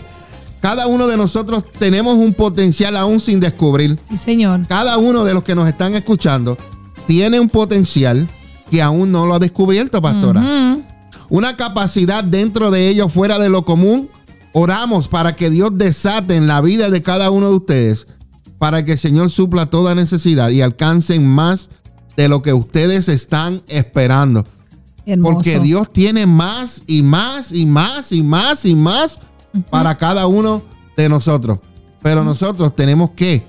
cada 0.60 0.86
uno 0.86 1.08
de 1.08 1.16
nosotros 1.16 1.64
tenemos 1.76 2.14
un 2.14 2.34
potencial 2.34 2.96
aún 2.96 3.18
sin 3.18 3.40
descubrir. 3.40 3.98
Sí, 4.08 4.16
Señor. 4.16 4.64
Cada 4.68 4.96
uno 4.98 5.24
de 5.24 5.34
los 5.34 5.42
que 5.42 5.56
nos 5.56 5.68
están 5.68 5.96
escuchando 5.96 6.56
tiene 7.08 7.40
un 7.40 7.48
potencial 7.48 8.28
que 8.72 8.80
aún 8.80 9.12
no 9.12 9.26
lo 9.26 9.34
ha 9.34 9.38
descubierto, 9.38 10.00
pastora. 10.00 10.78
Una 11.28 11.58
capacidad 11.58 12.24
dentro 12.24 12.70
de 12.70 12.88
ellos 12.88 13.12
fuera 13.12 13.38
de 13.38 13.50
lo 13.50 13.66
común. 13.66 14.08
Oramos 14.54 15.08
para 15.08 15.36
que 15.36 15.50
Dios 15.50 15.72
desate 15.74 16.36
en 16.36 16.46
la 16.46 16.62
vida 16.62 16.88
de 16.88 17.02
cada 17.02 17.30
uno 17.30 17.50
de 17.50 17.56
ustedes, 17.56 18.06
para 18.56 18.82
que 18.82 18.92
el 18.92 18.98
Señor 18.98 19.28
supla 19.28 19.66
toda 19.66 19.94
necesidad 19.94 20.48
y 20.48 20.62
alcancen 20.62 21.26
más 21.26 21.68
de 22.16 22.30
lo 22.30 22.40
que 22.40 22.54
ustedes 22.54 23.10
están 23.10 23.60
esperando. 23.66 24.46
Hermoso. 25.04 25.34
Porque 25.34 25.60
Dios 25.60 25.92
tiene 25.92 26.24
más 26.24 26.82
y 26.86 27.02
más 27.02 27.52
y 27.52 27.66
más 27.66 28.10
y 28.10 28.22
más 28.22 28.64
y 28.64 28.74
más 28.74 29.20
para 29.68 29.98
cada 29.98 30.26
uno 30.28 30.62
de 30.96 31.10
nosotros. 31.10 31.58
Pero 32.00 32.24
nosotros 32.24 32.74
tenemos 32.74 33.10
que 33.10 33.42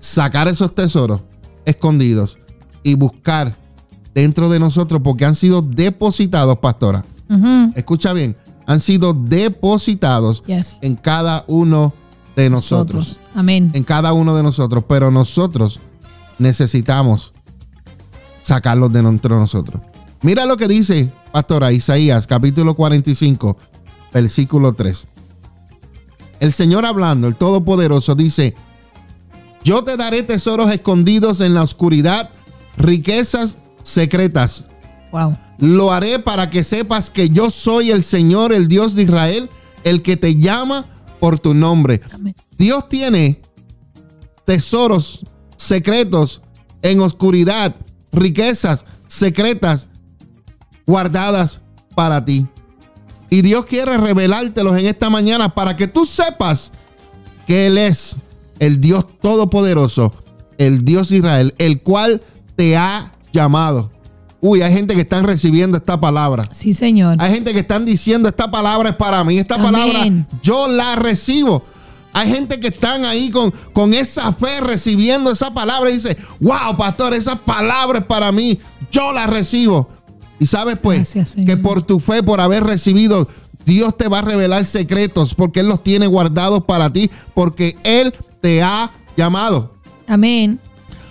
sacar 0.00 0.48
esos 0.48 0.74
tesoros 0.74 1.20
escondidos 1.64 2.38
y 2.82 2.96
buscar 2.96 3.62
dentro 4.14 4.48
de 4.48 4.58
nosotros 4.60 5.00
porque 5.02 5.24
han 5.24 5.34
sido 5.34 5.62
depositados, 5.62 6.58
pastora. 6.58 7.04
Escucha 7.74 8.12
bien, 8.12 8.36
han 8.66 8.80
sido 8.80 9.12
depositados 9.12 10.44
Yes. 10.46 10.78
en 10.82 10.94
cada 10.96 11.44
uno 11.48 11.92
de 12.36 12.48
nosotros. 12.50 13.18
Amén. 13.34 13.70
En 13.74 13.82
cada 13.84 14.12
uno 14.12 14.36
de 14.36 14.42
nosotros. 14.42 14.84
Pero 14.88 15.10
nosotros 15.10 15.80
necesitamos 16.38 17.32
sacarlos 18.42 18.92
de 18.92 19.00
entre 19.00 19.34
nosotros. 19.34 19.82
Mira 20.22 20.46
lo 20.46 20.56
que 20.56 20.68
dice, 20.68 21.12
pastora 21.32 21.72
Isaías, 21.72 22.26
capítulo 22.26 22.74
45, 22.74 23.56
versículo 24.12 24.72
3. 24.72 25.06
El 26.40 26.52
Señor 26.52 26.86
hablando, 26.86 27.26
el 27.26 27.34
Todopoderoso, 27.36 28.14
dice, 28.14 28.54
yo 29.64 29.82
te 29.84 29.96
daré 29.96 30.22
tesoros 30.22 30.70
escondidos 30.72 31.40
en 31.40 31.54
la 31.54 31.62
oscuridad, 31.62 32.30
riquezas 32.76 33.56
secretas. 33.84 34.66
Wow. 35.12 35.38
Lo 35.58 35.92
haré 35.92 36.18
para 36.18 36.50
que 36.50 36.64
sepas 36.64 37.08
que 37.10 37.28
yo 37.28 37.50
soy 37.50 37.92
el 37.92 38.02
Señor, 38.02 38.52
el 38.52 38.66
Dios 38.66 38.96
de 38.96 39.04
Israel, 39.04 39.48
el 39.84 40.02
que 40.02 40.16
te 40.16 40.34
llama 40.34 40.86
por 41.20 41.38
tu 41.38 41.54
nombre. 41.54 42.00
Amén. 42.12 42.34
Dios 42.58 42.88
tiene 42.88 43.40
tesoros 44.44 45.24
secretos 45.56 46.42
en 46.82 47.00
oscuridad, 47.00 47.74
riquezas 48.12 48.84
secretas 49.06 49.86
guardadas 50.86 51.60
para 51.94 52.24
ti. 52.24 52.46
Y 53.30 53.42
Dios 53.42 53.64
quiere 53.66 53.96
revelártelos 53.96 54.78
en 54.78 54.86
esta 54.86 55.10
mañana 55.10 55.54
para 55.54 55.76
que 55.76 55.88
tú 55.88 56.04
sepas 56.04 56.72
que 57.46 57.66
Él 57.66 57.78
es 57.78 58.16
el 58.58 58.80
Dios 58.80 59.06
todopoderoso, 59.20 60.12
el 60.58 60.84
Dios 60.84 61.10
Israel, 61.10 61.54
el 61.58 61.82
cual 61.82 62.22
te 62.54 62.76
ha 62.76 63.13
llamado. 63.34 63.90
Uy, 64.40 64.62
hay 64.62 64.72
gente 64.72 64.94
que 64.94 65.00
están 65.00 65.24
recibiendo 65.24 65.76
esta 65.76 65.98
palabra. 65.98 66.44
Sí, 66.52 66.72
Señor. 66.72 67.16
Hay 67.18 67.32
gente 67.32 67.52
que 67.52 67.60
están 67.60 67.84
diciendo 67.84 68.28
esta 68.28 68.50
palabra 68.50 68.90
es 68.90 68.96
para 68.96 69.24
mí, 69.24 69.38
esta 69.38 69.56
Amén. 69.56 69.72
palabra 69.72 70.26
yo 70.42 70.68
la 70.68 70.96
recibo. 70.96 71.64
Hay 72.12 72.28
gente 72.30 72.60
que 72.60 72.68
están 72.68 73.04
ahí 73.04 73.30
con, 73.30 73.52
con 73.72 73.92
esa 73.92 74.32
fe 74.32 74.60
recibiendo 74.60 75.32
esa 75.32 75.52
palabra 75.52 75.90
y 75.90 75.94
dice, 75.94 76.16
wow, 76.40 76.76
pastor, 76.76 77.12
esa 77.12 77.34
palabra 77.36 77.98
es 78.00 78.04
para 78.04 78.30
mí, 78.30 78.60
yo 78.92 79.12
la 79.12 79.26
recibo. 79.26 79.88
Y 80.38 80.46
sabes 80.46 80.78
pues 80.78 80.98
Gracias, 80.98 81.34
que 81.34 81.56
por 81.56 81.82
tu 81.82 81.98
fe, 81.98 82.22
por 82.22 82.40
haber 82.40 82.64
recibido, 82.64 83.26
Dios 83.64 83.96
te 83.96 84.08
va 84.08 84.18
a 84.18 84.22
revelar 84.22 84.64
secretos 84.64 85.34
porque 85.34 85.60
Él 85.60 85.68
los 85.68 85.82
tiene 85.82 86.06
guardados 86.06 86.64
para 86.64 86.92
ti, 86.92 87.10
porque 87.32 87.76
Él 87.82 88.14
te 88.42 88.62
ha 88.62 88.92
llamado. 89.16 89.74
Amén. 90.06 90.60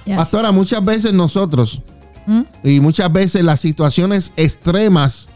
Yes. 0.05 0.17
Pastora, 0.17 0.51
muchas 0.51 0.85
veces 0.85 1.13
nosotros 1.13 1.81
¿Mm? 2.25 2.41
y 2.63 2.79
muchas 2.79 3.11
veces 3.11 3.43
las 3.43 3.59
situaciones 3.59 4.31
extremas 4.37 5.27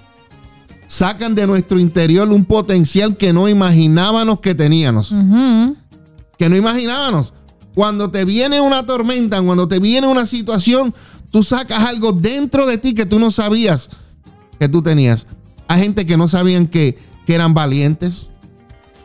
sacan 0.88 1.36
de 1.36 1.46
nuestro 1.46 1.80
interior 1.80 2.30
un 2.30 2.46
potencial 2.46 3.18
que 3.18 3.34
no 3.34 3.50
imaginábamos 3.50 4.40
que 4.40 4.56
teníamos. 4.56 5.14
Que 6.38 6.50
no 6.50 6.56
imaginábamos. 6.56 7.34
Cuando 7.76 8.10
te 8.10 8.26
viene 8.26 8.62
una 8.62 8.86
tormenta, 8.86 9.42
cuando 9.42 9.68
te 9.68 9.80
viene 9.80 10.08
una 10.08 10.26
situación, 10.26 10.94
tú 11.30 11.44
sacas 11.44 11.84
algo 11.84 12.14
dentro 12.14 12.66
de 12.66 12.78
ti 12.78 12.94
que 12.94 13.06
tú 13.06 13.20
no 13.20 13.32
sabías 13.32 13.90
que 14.60 14.70
tú 14.70 14.82
tenías. 14.82 15.28
Hay 15.68 15.82
gente 15.82 16.06
que 16.06 16.18
no 16.18 16.28
sabían 16.28 16.68
que, 16.68 16.98
que 17.26 17.36
eran 17.36 17.54
valientes, 17.54 18.30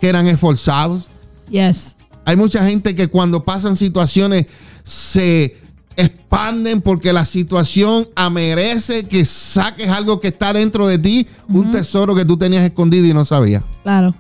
que 0.01 0.09
eran 0.09 0.27
esforzados. 0.27 1.09
Yes. 1.51 1.97
Hay 2.25 2.37
mucha 2.37 2.65
gente 2.67 2.95
que 2.95 3.09
cuando 3.09 3.45
pasan 3.45 3.77
situaciones 3.77 4.47
se 4.85 5.57
expanden 5.97 6.81
porque 6.81 7.13
la 7.13 7.25
situación 7.25 8.09
merece 8.31 9.05
que 9.07 9.25
saques 9.25 9.89
algo 9.89 10.21
que 10.21 10.29
está 10.29 10.53
dentro 10.53 10.87
de 10.87 10.99
ti, 10.99 11.27
un 11.49 11.71
tesoro 11.71 12.15
que 12.15 12.25
tú 12.25 12.37
tenías 12.37 12.65
escondido 12.65 13.07
y 13.07 13.15
no 13.15 13.25
sabías. 13.25 13.63
Claro. 13.83 14.15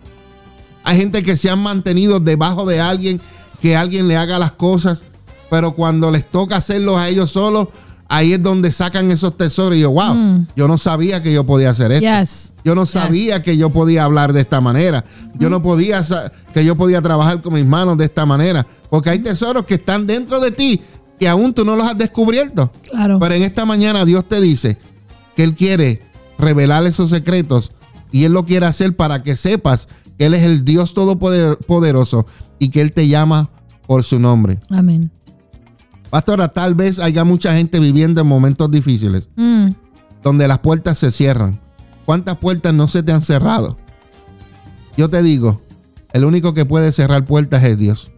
Hay 0.85 0.97
gente 0.99 1.23
que 1.23 1.37
se 1.37 1.49
han 1.49 1.61
mantenido 1.63 2.19
debajo 2.21 2.67
de 2.67 2.81
alguien, 2.81 3.21
que 3.61 3.77
alguien 3.77 4.09
le 4.09 4.17
haga 4.17 4.39
las 4.39 4.53
cosas, 4.53 5.03
pero 5.49 5.73
cuando 5.73 6.11
les 6.11 6.29
toca 6.31 6.57
hacerlos 6.57 6.99
a 6.99 7.09
ellos 7.09 7.31
solos, 7.31 7.69
ahí 8.09 8.33
es 8.35 8.43
donde 8.43 8.73
sacan 8.73 9.11
esos 9.11 9.37
tesoros. 9.37 9.77
Y 9.79 9.81
yo, 9.83 9.91
wow, 9.93 10.15
Mm. 10.15 10.47
yo 10.57 10.67
no 10.69 10.77
sabía 10.77 11.23
que 11.23 11.33
yo 11.33 11.45
podía 11.45 11.71
hacer 11.71 11.93
esto. 11.93 12.05
Yes. 12.07 12.53
Yo 12.65 12.75
no 12.75 12.85
sabía 12.85 13.43
que 13.43 13.57
yo 13.57 13.71
podía 13.71 14.05
hablar 14.05 14.33
de 14.33 14.41
esta 14.41 14.61
manera. 14.61 15.05
Yo 15.39 15.49
no 15.49 15.63
podía 15.63 16.03
sa- 16.05 16.31
que 16.53 16.65
yo 16.65 16.77
podía 16.77 17.01
trabajar 17.01 17.41
con 17.41 17.55
mis 17.55 17.65
manos 17.65 17.97
de 17.97 18.05
esta 18.07 18.27
manera. 18.27 18.67
Porque 18.91 19.09
hay 19.11 19.21
tesoros 19.21 19.65
que 19.65 19.75
están 19.75 20.07
dentro 20.07 20.41
de 20.41 20.51
ti 20.51 20.81
que 21.23 21.29
aún 21.29 21.55
tú 21.55 21.65
no 21.65 21.77
los 21.77 21.87
has 21.87 21.97
descubierto. 21.97 22.73
Claro. 22.91 23.21
Pero 23.21 23.35
en 23.37 23.45
esta 23.45 23.65
mañana 23.65 24.05
Dios 24.05 24.25
te 24.27 24.41
dice 24.41 24.77
que 25.37 25.45
Él 25.45 25.55
quiere 25.55 26.03
revelar 26.37 26.85
esos 26.85 27.11
secretos 27.11 27.71
y 28.11 28.25
Él 28.25 28.33
lo 28.33 28.45
quiere 28.45 28.67
hacer 28.67 28.97
para 28.97 29.23
que 29.23 29.37
sepas 29.37 29.87
que 30.19 30.27
Él 30.27 30.35
es 30.35 30.43
el 30.43 30.65
Dios 30.65 30.95
todopoderoso 30.95 32.27
y 32.59 32.71
que 32.71 32.81
Él 32.81 32.91
te 32.91 33.07
llama 33.07 33.51
por 33.87 34.03
su 34.03 34.19
nombre. 34.19 34.59
Amén. 34.69 35.13
Pastora, 36.11 36.49
tal 36.49 36.75
vez 36.75 36.99
haya 36.99 37.23
mucha 37.23 37.55
gente 37.55 37.79
viviendo 37.79 38.21
en 38.21 38.27
momentos 38.27 38.69
difíciles 38.69 39.29
Mm. 39.37 39.69
donde 40.25 40.49
las 40.49 40.59
puertas 40.59 40.99
se 40.99 41.13
cierran. 41.13 41.61
¿Cuántas 42.05 42.37
puertas 42.39 42.75
no 42.75 42.89
se 42.89 43.05
te 43.05 43.13
han 43.13 43.23
cerrado? 43.23 43.79
Yo 44.97 45.09
te 45.09 45.23
digo, 45.23 45.61
el 46.13 46.25
único 46.25 46.53
que 46.53 46.65
puede 46.67 46.91
cerrar 46.91 47.25
puertas 47.25 47.63
es 47.63 47.79
Dios. 47.79 48.11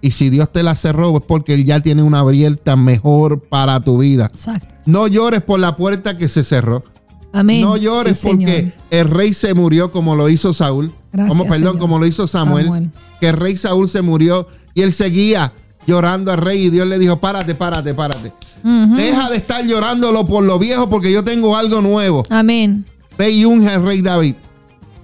Y 0.00 0.10
si 0.12 0.30
Dios 0.30 0.52
te 0.52 0.62
las 0.62 0.80
cerró 0.80 1.16
es 1.16 1.22
porque 1.26 1.54
Él 1.54 1.64
ya 1.64 1.80
tiene 1.80 2.02
una 2.02 2.20
abierta 2.20 2.76
mejor 2.76 3.40
para 3.40 3.80
tu 3.80 3.98
vida. 3.98 4.26
Exacto. 4.26 4.74
No 4.86 5.06
llores 5.08 5.42
por 5.42 5.58
la 5.60 5.76
puerta 5.76 6.16
que 6.16 6.28
se 6.28 6.44
cerró. 6.44 6.84
Amén. 7.32 7.60
No 7.62 7.76
llores 7.76 8.18
Sí, 8.18 8.28
porque 8.28 8.56
Señor. 8.56 8.72
el 8.90 9.10
rey 9.10 9.34
se 9.34 9.52
murió 9.54 9.90
como 9.92 10.14
lo 10.16 10.28
hizo 10.28 10.52
Saúl. 10.52 10.92
Gracias, 11.12 11.28
como, 11.36 11.44
perdón, 11.50 11.58
Señor. 11.74 11.78
como 11.78 11.98
lo 11.98 12.06
hizo 12.06 12.26
Samuel, 12.26 12.64
Samuel. 12.66 12.90
Que 13.20 13.28
el 13.28 13.36
rey 13.36 13.56
Saúl 13.56 13.88
se 13.88 14.00
murió 14.02 14.46
y 14.74 14.82
él 14.82 14.92
seguía 14.92 15.52
llorando 15.86 16.32
al 16.32 16.38
rey 16.38 16.66
y 16.66 16.70
Dios 16.70 16.86
le 16.86 16.98
dijo, 16.98 17.18
párate, 17.18 17.54
párate, 17.54 17.94
párate. 17.94 18.32
Deja 18.62 19.30
de 19.30 19.36
estar 19.36 19.64
llorándolo 19.66 20.26
por 20.26 20.42
lo 20.44 20.58
viejo 20.58 20.88
porque 20.90 21.12
yo 21.12 21.22
tengo 21.22 21.56
algo 21.56 21.80
nuevo. 21.82 22.24
Amén. 22.30 22.84
Ve 23.18 23.30
y 23.30 23.44
unge 23.44 23.68
al 23.70 23.84
rey 23.84 24.02
David, 24.02 24.34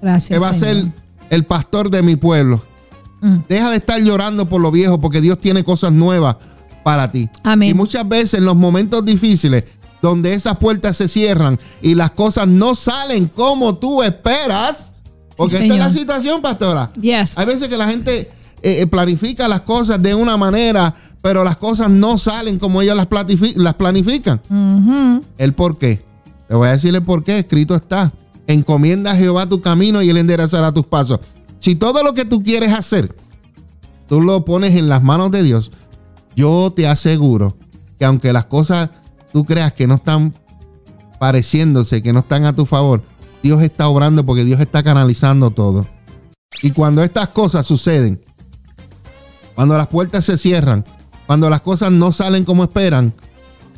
Gracias. 0.00 0.28
que 0.36 0.38
va 0.42 0.48
a 0.50 0.54
ser 0.54 0.86
el 1.30 1.44
pastor 1.44 1.90
de 1.90 2.02
mi 2.02 2.16
pueblo. 2.16 2.60
Mm. 3.22 3.36
Deja 3.48 3.70
de 3.70 3.76
estar 3.76 4.00
llorando 4.02 4.46
por 4.46 4.60
lo 4.60 4.70
viejo 4.70 5.00
porque 5.00 5.20
Dios 5.20 5.38
tiene 5.38 5.64
cosas 5.64 5.92
nuevas 5.92 6.36
para 6.82 7.10
ti. 7.10 7.30
Amén. 7.42 7.70
Y 7.70 7.74
muchas 7.74 8.06
veces 8.06 8.34
en 8.34 8.44
los 8.44 8.56
momentos 8.56 9.04
difíciles, 9.04 9.64
donde 10.02 10.34
esas 10.34 10.58
puertas 10.58 10.96
se 10.96 11.08
cierran 11.08 11.58
y 11.80 11.94
las 11.94 12.10
cosas 12.10 12.48
no 12.48 12.74
salen 12.74 13.28
como 13.28 13.76
tú 13.76 14.02
esperas, 14.02 14.92
porque 15.36 15.54
esta 15.54 15.74
es 15.74 15.80
la 15.80 15.90
situación, 15.90 16.42
pastora. 16.42 16.90
Yes. 17.00 17.38
Hay 17.38 17.46
veces 17.46 17.68
que 17.68 17.76
la 17.76 17.88
gente 17.88 18.30
eh, 18.62 18.82
eh, 18.82 18.86
planifica 18.86 19.48
las 19.48 19.62
cosas 19.62 20.02
de 20.02 20.14
una 20.14 20.36
manera, 20.36 20.94
pero 21.22 21.44
las 21.44 21.56
cosas 21.56 21.88
no 21.88 22.18
salen 22.18 22.58
como 22.58 22.82
ellos 22.82 22.96
las, 22.96 23.08
las 23.56 23.74
planifican. 23.74 24.40
Ujú. 24.50 25.24
¿El 25.38 25.52
por 25.54 25.78
qué? 25.78 26.02
Te 26.48 26.54
voy 26.54 26.68
a 26.68 26.72
decir 26.72 26.94
el 26.94 27.02
por 27.02 27.22
qué. 27.22 27.38
Escrito 27.38 27.74
está. 27.74 28.12
Encomienda 28.46 29.12
a 29.12 29.16
Jehová 29.16 29.48
tu 29.48 29.60
camino 29.60 30.02
y 30.02 30.10
él 30.10 30.16
enderezará 30.16 30.72
tus 30.72 30.84
pasos. 30.84 31.20
Si 31.62 31.76
todo 31.76 32.02
lo 32.02 32.12
que 32.12 32.24
tú 32.24 32.42
quieres 32.42 32.72
hacer, 32.72 33.14
tú 34.08 34.20
lo 34.20 34.44
pones 34.44 34.74
en 34.74 34.88
las 34.88 35.00
manos 35.00 35.30
de 35.30 35.44
Dios, 35.44 35.70
yo 36.34 36.72
te 36.74 36.88
aseguro 36.88 37.56
que 38.00 38.04
aunque 38.04 38.32
las 38.32 38.46
cosas 38.46 38.90
tú 39.32 39.44
creas 39.44 39.72
que 39.72 39.86
no 39.86 39.94
están 39.94 40.34
pareciéndose, 41.20 42.02
que 42.02 42.12
no 42.12 42.18
están 42.18 42.46
a 42.46 42.56
tu 42.56 42.66
favor, 42.66 43.00
Dios 43.44 43.62
está 43.62 43.86
obrando 43.86 44.26
porque 44.26 44.44
Dios 44.44 44.60
está 44.60 44.82
canalizando 44.82 45.52
todo. 45.52 45.86
Y 46.62 46.72
cuando 46.72 47.00
estas 47.04 47.28
cosas 47.28 47.64
suceden, 47.64 48.20
cuando 49.54 49.78
las 49.78 49.86
puertas 49.86 50.24
se 50.24 50.38
cierran, 50.38 50.84
cuando 51.28 51.48
las 51.48 51.60
cosas 51.60 51.92
no 51.92 52.10
salen 52.10 52.44
como 52.44 52.64
esperan, 52.64 53.14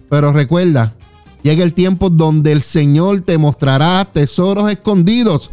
pero 0.09 0.33
recuerda, 0.33 0.95
llega 1.43 1.63
el 1.63 1.75
tiempo 1.75 2.09
donde 2.09 2.53
el 2.53 2.63
Señor 2.63 3.21
te 3.21 3.37
mostrará 3.37 4.07
tesoros 4.11 4.73
escondidos 4.73 5.51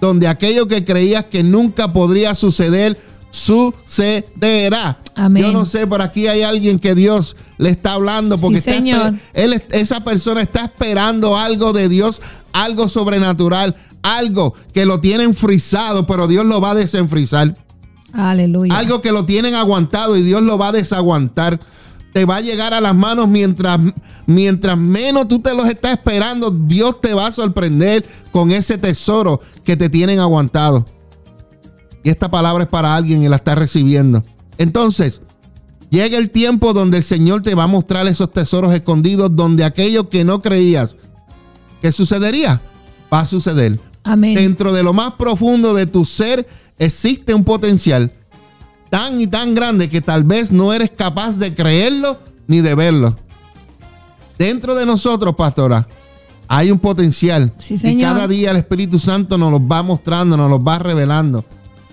donde 0.00 0.26
aquello 0.28 0.66
que 0.68 0.84
creías 0.84 1.24
que 1.26 1.42
nunca 1.42 1.92
podría 1.92 2.34
suceder, 2.34 2.98
sucederá. 3.30 4.98
Amén. 5.14 5.44
Yo 5.44 5.52
no 5.52 5.64
sé, 5.64 5.86
por 5.86 6.02
aquí 6.02 6.26
hay 6.26 6.42
alguien 6.42 6.78
que 6.78 6.94
Dios 6.94 7.36
le 7.58 7.70
está 7.70 7.92
hablando 7.92 8.38
porque 8.38 8.60
Sí, 8.60 8.70
está 8.70 8.72
Señor. 8.80 9.14
él, 9.34 9.62
esa 9.70 10.02
persona 10.02 10.40
está 10.40 10.64
esperando 10.64 11.36
algo 11.36 11.72
de 11.72 11.88
Dios, 11.88 12.22
algo 12.52 12.88
sobrenatural, 12.88 13.76
algo 14.02 14.54
que 14.72 14.86
lo 14.86 15.00
tienen 15.00 15.34
frisado, 15.34 16.06
pero 16.06 16.26
Dios 16.26 16.44
lo 16.46 16.60
va 16.60 16.70
a 16.70 16.74
desenfrizar. 16.74 17.54
Aleluya. 18.12 18.76
Algo 18.76 19.02
que 19.02 19.12
lo 19.12 19.24
tienen 19.24 19.54
aguantado 19.54 20.16
y 20.16 20.22
Dios 20.22 20.42
lo 20.42 20.58
va 20.58 20.68
a 20.68 20.72
desaguantar. 20.72 21.60
Te 22.12 22.24
va 22.24 22.36
a 22.36 22.40
llegar 22.40 22.74
a 22.74 22.80
las 22.80 22.94
manos 22.94 23.28
mientras, 23.28 23.78
mientras 24.26 24.76
menos 24.76 25.28
tú 25.28 25.38
te 25.38 25.54
los 25.54 25.66
estás 25.66 25.92
esperando. 25.92 26.50
Dios 26.50 27.00
te 27.00 27.14
va 27.14 27.28
a 27.28 27.32
sorprender 27.32 28.04
con 28.32 28.50
ese 28.50 28.78
tesoro 28.78 29.40
que 29.64 29.76
te 29.76 29.88
tienen 29.88 30.18
aguantado. 30.18 30.86
Y 32.02 32.10
esta 32.10 32.30
palabra 32.30 32.64
es 32.64 32.70
para 32.70 32.94
alguien 32.94 33.22
y 33.22 33.28
la 33.28 33.36
está 33.36 33.54
recibiendo. 33.54 34.24
Entonces, 34.58 35.20
llega 35.90 36.18
el 36.18 36.30
tiempo 36.30 36.72
donde 36.72 36.98
el 36.98 37.04
Señor 37.04 37.42
te 37.42 37.54
va 37.54 37.64
a 37.64 37.68
mostrar 37.68 38.06
esos 38.06 38.32
tesoros 38.32 38.72
escondidos, 38.72 39.34
donde 39.36 39.64
aquello 39.64 40.08
que 40.08 40.24
no 40.24 40.42
creías 40.42 40.96
que 41.80 41.92
sucedería, 41.92 42.60
va 43.12 43.20
a 43.20 43.26
suceder. 43.26 43.78
Amén. 44.02 44.34
Dentro 44.34 44.72
de 44.72 44.82
lo 44.82 44.92
más 44.92 45.14
profundo 45.14 45.74
de 45.74 45.86
tu 45.86 46.04
ser 46.04 46.48
existe 46.78 47.34
un 47.34 47.44
potencial 47.44 48.12
tan 48.90 49.20
y 49.20 49.26
tan 49.26 49.54
grande 49.54 49.88
que 49.88 50.00
tal 50.00 50.24
vez 50.24 50.50
no 50.50 50.72
eres 50.72 50.90
capaz 50.90 51.36
de 51.36 51.54
creerlo 51.54 52.18
ni 52.46 52.60
de 52.60 52.74
verlo. 52.74 53.16
Dentro 54.36 54.74
de 54.74 54.84
nosotros, 54.84 55.34
pastora, 55.36 55.86
hay 56.48 56.70
un 56.70 56.78
potencial. 56.78 57.52
Sí, 57.58 57.74
y 57.74 57.78
señor. 57.78 58.14
cada 58.14 58.26
día 58.26 58.50
el 58.50 58.56
Espíritu 58.56 58.98
Santo 58.98 59.38
nos 59.38 59.52
los 59.52 59.60
va 59.60 59.82
mostrando, 59.82 60.36
nos 60.36 60.50
los 60.50 60.60
va 60.60 60.78
revelando. 60.80 61.44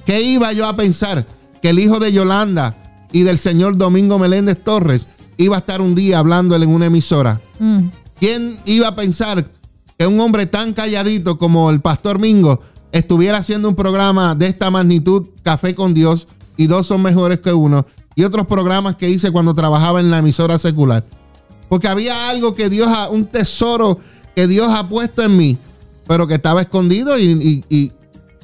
¿Qué 0.05 0.21
iba 0.21 0.51
yo 0.53 0.65
a 0.65 0.75
pensar? 0.75 1.27
Que 1.61 1.69
el 1.69 1.79
hijo 1.79 1.99
de 1.99 2.11
Yolanda 2.11 2.75
y 3.11 3.23
del 3.23 3.37
señor 3.37 3.77
Domingo 3.77 4.17
Meléndez 4.17 4.63
Torres 4.63 5.07
iba 5.37 5.57
a 5.57 5.59
estar 5.59 5.81
un 5.81 5.93
día 5.93 6.19
hablándole 6.19 6.65
en 6.65 6.71
una 6.71 6.87
emisora. 6.87 7.39
Mm. 7.59 7.81
¿Quién 8.19 8.57
iba 8.65 8.87
a 8.87 8.95
pensar 8.95 9.47
que 9.97 10.07
un 10.07 10.19
hombre 10.19 10.45
tan 10.47 10.73
calladito 10.73 11.37
como 11.37 11.69
el 11.69 11.81
pastor 11.81 12.17
Mingo 12.17 12.61
estuviera 12.91 13.37
haciendo 13.37 13.69
un 13.69 13.75
programa 13.75 14.33
de 14.33 14.47
esta 14.47 14.71
magnitud, 14.71 15.27
Café 15.43 15.75
con 15.75 15.93
Dios, 15.93 16.27
y 16.57 16.67
dos 16.67 16.87
son 16.87 17.01
mejores 17.01 17.39
que 17.39 17.53
uno, 17.53 17.85
y 18.15 18.23
otros 18.23 18.47
programas 18.47 18.95
que 18.95 19.09
hice 19.09 19.31
cuando 19.31 19.53
trabajaba 19.53 19.99
en 19.99 20.09
la 20.11 20.17
emisora 20.19 20.57
secular? 20.57 21.05
Porque 21.69 21.87
había 21.87 22.29
algo 22.29 22.55
que 22.55 22.69
Dios, 22.69 22.87
ha, 22.87 23.09
un 23.09 23.25
tesoro 23.25 23.99
que 24.35 24.47
Dios 24.47 24.67
ha 24.69 24.87
puesto 24.87 25.21
en 25.23 25.35
mí, 25.37 25.57
pero 26.07 26.25
que 26.27 26.35
estaba 26.35 26.61
escondido 26.61 27.17
y, 27.19 27.63
y- 27.69 27.75
y 27.75 27.91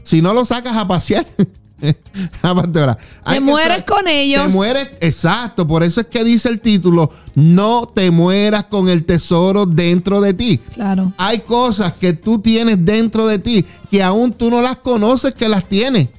si 0.03 0.21
no 0.21 0.33
lo 0.33 0.43
sacas 0.45 0.75
a 0.75 0.85
pasear, 0.87 1.25
ah, 2.43 2.53
pastora, 2.55 2.97
hay 3.23 3.35
Te 3.35 3.41
mueres 3.41 3.83
con 3.83 4.07
ellos. 4.07 4.41
Te 4.45 4.47
mueres, 4.51 4.89
exacto, 4.99 5.65
por 5.67 5.83
eso 5.83 6.01
es 6.01 6.07
que 6.07 6.23
dice 6.23 6.49
el 6.49 6.59
título, 6.59 7.09
no 7.35 7.87
te 7.93 8.11
mueras 8.11 8.65
con 8.65 8.89
el 8.89 9.05
tesoro 9.05 9.65
dentro 9.65 10.19
de 10.21 10.33
ti. 10.33 10.57
Claro. 10.73 11.13
Hay 11.17 11.39
cosas 11.39 11.93
que 11.93 12.13
tú 12.13 12.39
tienes 12.39 12.83
dentro 12.85 13.25
de 13.27 13.39
ti 13.39 13.65
que 13.89 14.03
aún 14.03 14.33
tú 14.33 14.49
no 14.49 14.61
las 14.61 14.77
conoces 14.77 15.33
que 15.33 15.47
las 15.47 15.65
tienes. 15.65 16.09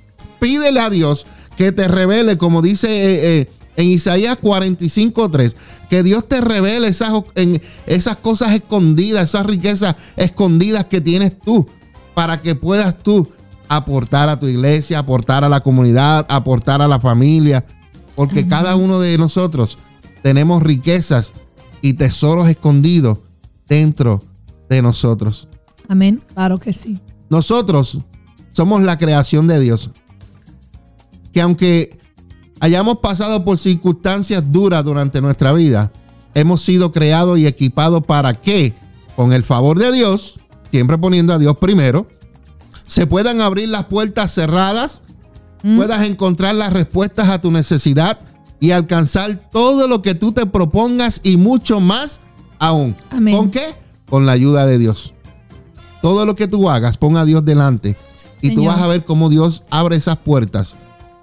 Pídele 0.41 0.81
a 0.81 0.91
Dios 0.91 1.27
que 1.57 1.73
te 1.73 1.89
revele, 1.89 2.39
como 2.39 2.63
dice 2.63 2.89
eh, 2.89 3.41
eh, 3.41 3.51
en 3.77 3.89
Isaías 3.89 4.39
45:3, 4.41 5.55
que 5.89 6.03
Dios 6.03 6.29
te 6.29 6.41
revele 6.41 6.89
esas, 6.89 7.13
en, 7.35 7.61
esas 7.87 8.17
cosas 8.17 8.53
escondidas, 8.53 9.31
esas 9.31 9.47
riquezas 9.47 9.97
escondidas 10.17 10.87
que 10.87 11.01
tienes 11.01 11.39
tú, 11.39 11.67
para 12.15 12.41
que 12.41 12.55
puedas 12.55 12.99
tú 12.99 13.29
aportar 13.69 14.29
a 14.29 14.39
tu 14.39 14.47
iglesia, 14.47 14.99
aportar 14.99 15.45
a 15.45 15.49
la 15.49 15.61
comunidad, 15.61 16.27
aportar 16.29 16.83
a 16.83 16.89
la 16.89 17.01
familia, 17.01 17.65
porque 18.15 18.47
cada 18.47 18.77
uno 18.77 19.01
de 19.01 19.19
nosotros 19.19 19.79
tenemos 20.23 20.63
riquezas 20.63 21.33
y 21.83 21.95
tesoros 21.95 22.49
escondidos 22.49 23.19
dentro 23.69 24.23
de 24.69 24.83
nosotros. 24.83 25.49
Amén. 25.89 26.23
Claro 26.33 26.59
que 26.59 26.73
sí. 26.73 26.99
Nosotros 27.29 27.99
somos 28.53 28.83
la 28.83 28.99
creación 28.99 29.47
de 29.47 29.61
Dios. 29.61 29.91
Que 31.35 31.43
aunque 31.43 31.99
hayamos 32.61 32.99
pasado 32.99 33.45
por 33.45 33.59
circunstancias 33.59 34.43
duras 34.51 34.85
durante 34.85 35.21
nuestra 35.21 35.53
vida, 35.53 35.93
hemos 36.33 36.63
sido 36.63 36.93
creados 36.93 37.39
y 37.39 37.47
equipados 37.47 38.05
para 38.05 38.41
que, 38.41 38.73
con 39.17 39.33
el 39.33 39.43
favor 39.43 39.79
de 39.79 39.93
Dios, 39.93 40.39
siempre 40.71 40.97
poniendo 40.97 41.35
a 41.35 41.39
Dios 41.39 41.59
primero, 41.59 42.07
se 42.87 43.07
puedan 43.07 43.41
abrir 43.41 43.69
las 43.69 43.87
puertas 43.87 44.33
cerradas, 44.33 45.03
puedas 45.61 46.07
encontrar 46.07 46.55
las 46.55 46.73
respuestas 46.73 47.29
a 47.29 47.41
tu 47.41 47.51
necesidad 47.51 48.21
y 48.61 48.71
alcanzar 48.71 49.51
todo 49.51 49.89
lo 49.89 50.03
que 50.03 50.15
tú 50.15 50.33
te 50.33 50.47
propongas 50.47 51.21
y 51.25 51.37
mucho 51.37 51.81
más 51.81 52.21
aún. 52.59 52.95
Amén. 53.11 53.37
¿Con 53.37 53.51
qué? 53.51 53.75
Con 54.09 54.25
la 54.25 54.33
ayuda 54.33 54.67
de 54.67 54.79
Dios. 54.79 55.15
Todo 56.01 56.27
lo 56.27 56.35
que 56.35 56.47
tú 56.47 56.71
hagas, 56.71 56.97
pon 56.97 57.17
a 57.17 57.25
Dios 57.25 57.45
delante. 57.45 57.97
Y 58.41 58.55
tú 58.55 58.67
vas 58.67 58.81
a 58.81 58.87
ver 58.87 59.05
cómo 59.05 59.31
Dios 59.31 59.65
abre 59.71 59.97
esas 59.97 60.19
puertas. 60.19 60.77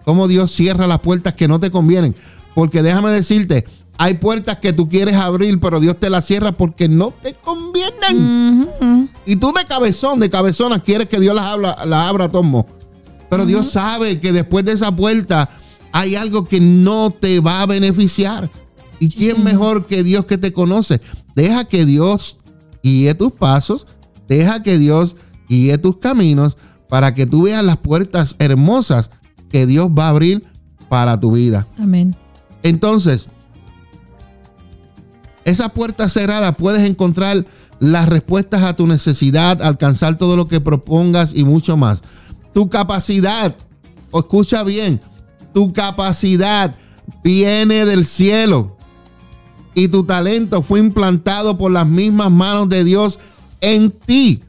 Cómo 0.06 0.28
Dios 0.28 0.52
cierra 0.52 0.88
las 0.88 1.00
puertas 1.00 1.34
que 1.34 1.48
no 1.48 1.60
te 1.60 1.72
convienen. 1.72 2.16
Porque 2.54 2.82
déjame 2.82 3.12
decirte, 3.12 3.66
hay 3.98 4.16
puertas 4.16 4.58
que 4.58 4.74
tú 4.74 4.90
quieres 4.90 5.16
abrir, 5.16 5.60
pero 5.60 5.80
Dios 5.80 5.98
te 6.00 6.10
las 6.10 6.26
cierra 6.26 6.52
porque 6.52 6.88
no 6.88 7.14
te 7.22 7.34
convienen. 7.36 9.10
Y 9.26 9.36
tú 9.36 9.54
de 9.54 9.66
cabezón, 9.66 10.20
de 10.20 10.30
cabezona, 10.30 10.80
quieres 10.80 11.08
que 11.08 11.20
Dios 11.20 11.36
las, 11.36 11.46
habla, 11.46 11.86
las 11.86 12.10
abra, 12.10 12.30
Tomo. 12.30 12.66
Pero 13.30 13.46
Dios 13.46 13.72
sabe 13.72 14.20
que 14.20 14.32
después 14.32 14.66
de 14.66 14.74
esa 14.74 14.96
puerta 14.96 15.50
hay 15.92 16.16
algo 16.16 16.46
que 16.46 16.60
no 16.60 17.12
te 17.12 17.40
va 17.40 17.62
a 17.62 17.66
beneficiar. 17.66 18.50
¿Y 19.00 19.10
quién 19.10 19.44
mejor 19.44 19.86
que 19.86 20.04
Dios 20.04 20.26
que 20.26 20.38
te 20.38 20.52
conoce? 20.52 21.02
Deja 21.36 21.66
que 21.66 21.86
Dios 21.86 22.38
guíe 22.84 23.14
tus 23.16 23.32
pasos, 23.32 23.88
deja 24.28 24.64
que 24.64 24.78
Dios 24.78 25.16
guíe 25.48 25.78
tus 25.78 25.98
caminos 25.98 26.58
para 26.90 27.14
que 27.14 27.26
tú 27.26 27.44
veas 27.44 27.64
las 27.64 27.78
puertas 27.78 28.36
hermosas 28.40 29.12
que 29.52 29.66
Dios 29.66 29.90
va 29.90 30.06
a 30.06 30.10
abrir 30.10 30.44
para 30.90 31.20
tu 31.20 31.34
vida. 31.34 31.68
Amén. 31.78 32.16
Entonces, 32.64 33.30
esa 35.46 35.70
puerta 35.70 36.10
cerrada 36.10 36.54
puedes 36.54 36.82
encontrar 36.88 37.46
las 37.80 38.08
respuestas 38.08 38.62
a 38.62 38.76
tu 38.76 38.86
necesidad, 38.86 39.62
alcanzar 39.62 40.18
todo 40.18 40.36
lo 40.36 40.48
que 40.48 40.62
propongas 40.62 41.34
y 41.34 41.44
mucho 41.44 41.78
más. 41.78 42.02
Tu 42.54 42.70
capacidad, 42.70 43.56
o 44.12 44.20
escucha 44.20 44.64
bien, 44.64 45.02
tu 45.54 45.74
capacidad 45.74 46.76
viene 47.24 47.86
del 47.86 48.06
cielo 48.06 48.78
y 49.74 49.88
tu 49.88 50.04
talento 50.04 50.62
fue 50.62 50.80
implantado 50.80 51.58
por 51.58 51.72
las 51.72 51.88
mismas 51.88 52.30
manos 52.32 52.70
de 52.70 52.84
Dios 52.84 53.20
en 53.62 53.92
ti. 53.92 54.44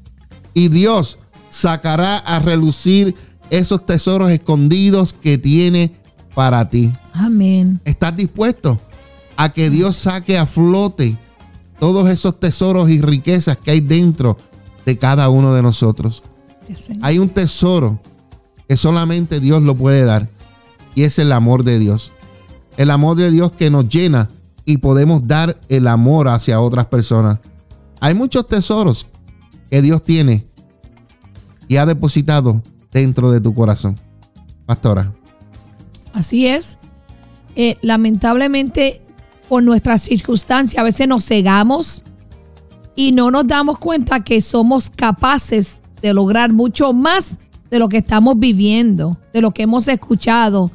Y 0.54 0.68
Dios 0.68 1.18
sacará 1.50 2.18
a 2.18 2.38
relucir 2.38 3.14
esos 3.52 3.84
tesoros 3.84 4.30
escondidos 4.30 5.12
que 5.12 5.36
tiene 5.36 5.94
para 6.34 6.70
ti. 6.70 6.90
Amén. 7.12 7.80
¿Estás 7.84 8.16
dispuesto 8.16 8.80
a 9.36 9.50
que 9.50 9.68
Dios 9.68 9.94
saque 9.94 10.38
a 10.38 10.46
flote 10.46 11.18
todos 11.78 12.08
esos 12.08 12.40
tesoros 12.40 12.88
y 12.88 13.02
riquezas 13.02 13.58
que 13.58 13.72
hay 13.72 13.80
dentro 13.80 14.38
de 14.86 14.96
cada 14.96 15.28
uno 15.28 15.52
de 15.52 15.60
nosotros? 15.60 16.22
Sí. 16.74 16.94
Hay 17.02 17.18
un 17.18 17.28
tesoro 17.28 18.00
que 18.66 18.78
solamente 18.78 19.38
Dios 19.38 19.62
lo 19.62 19.76
puede 19.76 20.06
dar 20.06 20.30
y 20.94 21.02
es 21.02 21.18
el 21.18 21.30
amor 21.30 21.62
de 21.62 21.78
Dios. 21.78 22.10
El 22.78 22.90
amor 22.90 23.18
de 23.18 23.30
Dios 23.30 23.52
que 23.52 23.68
nos 23.68 23.86
llena 23.86 24.30
y 24.64 24.78
podemos 24.78 25.26
dar 25.26 25.60
el 25.68 25.88
amor 25.88 26.28
hacia 26.28 26.58
otras 26.58 26.86
personas. 26.86 27.38
Hay 28.00 28.14
muchos 28.14 28.46
tesoros 28.46 29.06
que 29.70 29.82
Dios 29.82 30.02
tiene 30.02 30.46
y 31.68 31.76
ha 31.76 31.84
depositado 31.84 32.62
dentro 32.92 33.30
de 33.30 33.40
tu 33.40 33.54
corazón. 33.54 33.98
Pastora. 34.66 35.12
Así 36.12 36.46
es. 36.46 36.78
Eh, 37.56 37.76
lamentablemente, 37.82 39.02
por 39.48 39.62
nuestras 39.62 40.02
circunstancias, 40.02 40.78
a 40.78 40.84
veces 40.84 41.08
nos 41.08 41.26
cegamos 41.26 42.04
y 42.94 43.12
no 43.12 43.30
nos 43.30 43.46
damos 43.46 43.78
cuenta 43.78 44.20
que 44.20 44.40
somos 44.40 44.90
capaces 44.90 45.80
de 46.00 46.14
lograr 46.14 46.52
mucho 46.52 46.92
más 46.92 47.36
de 47.70 47.78
lo 47.78 47.88
que 47.88 47.98
estamos 47.98 48.38
viviendo, 48.38 49.18
de 49.32 49.40
lo 49.40 49.52
que 49.52 49.62
hemos 49.62 49.88
escuchado, 49.88 50.70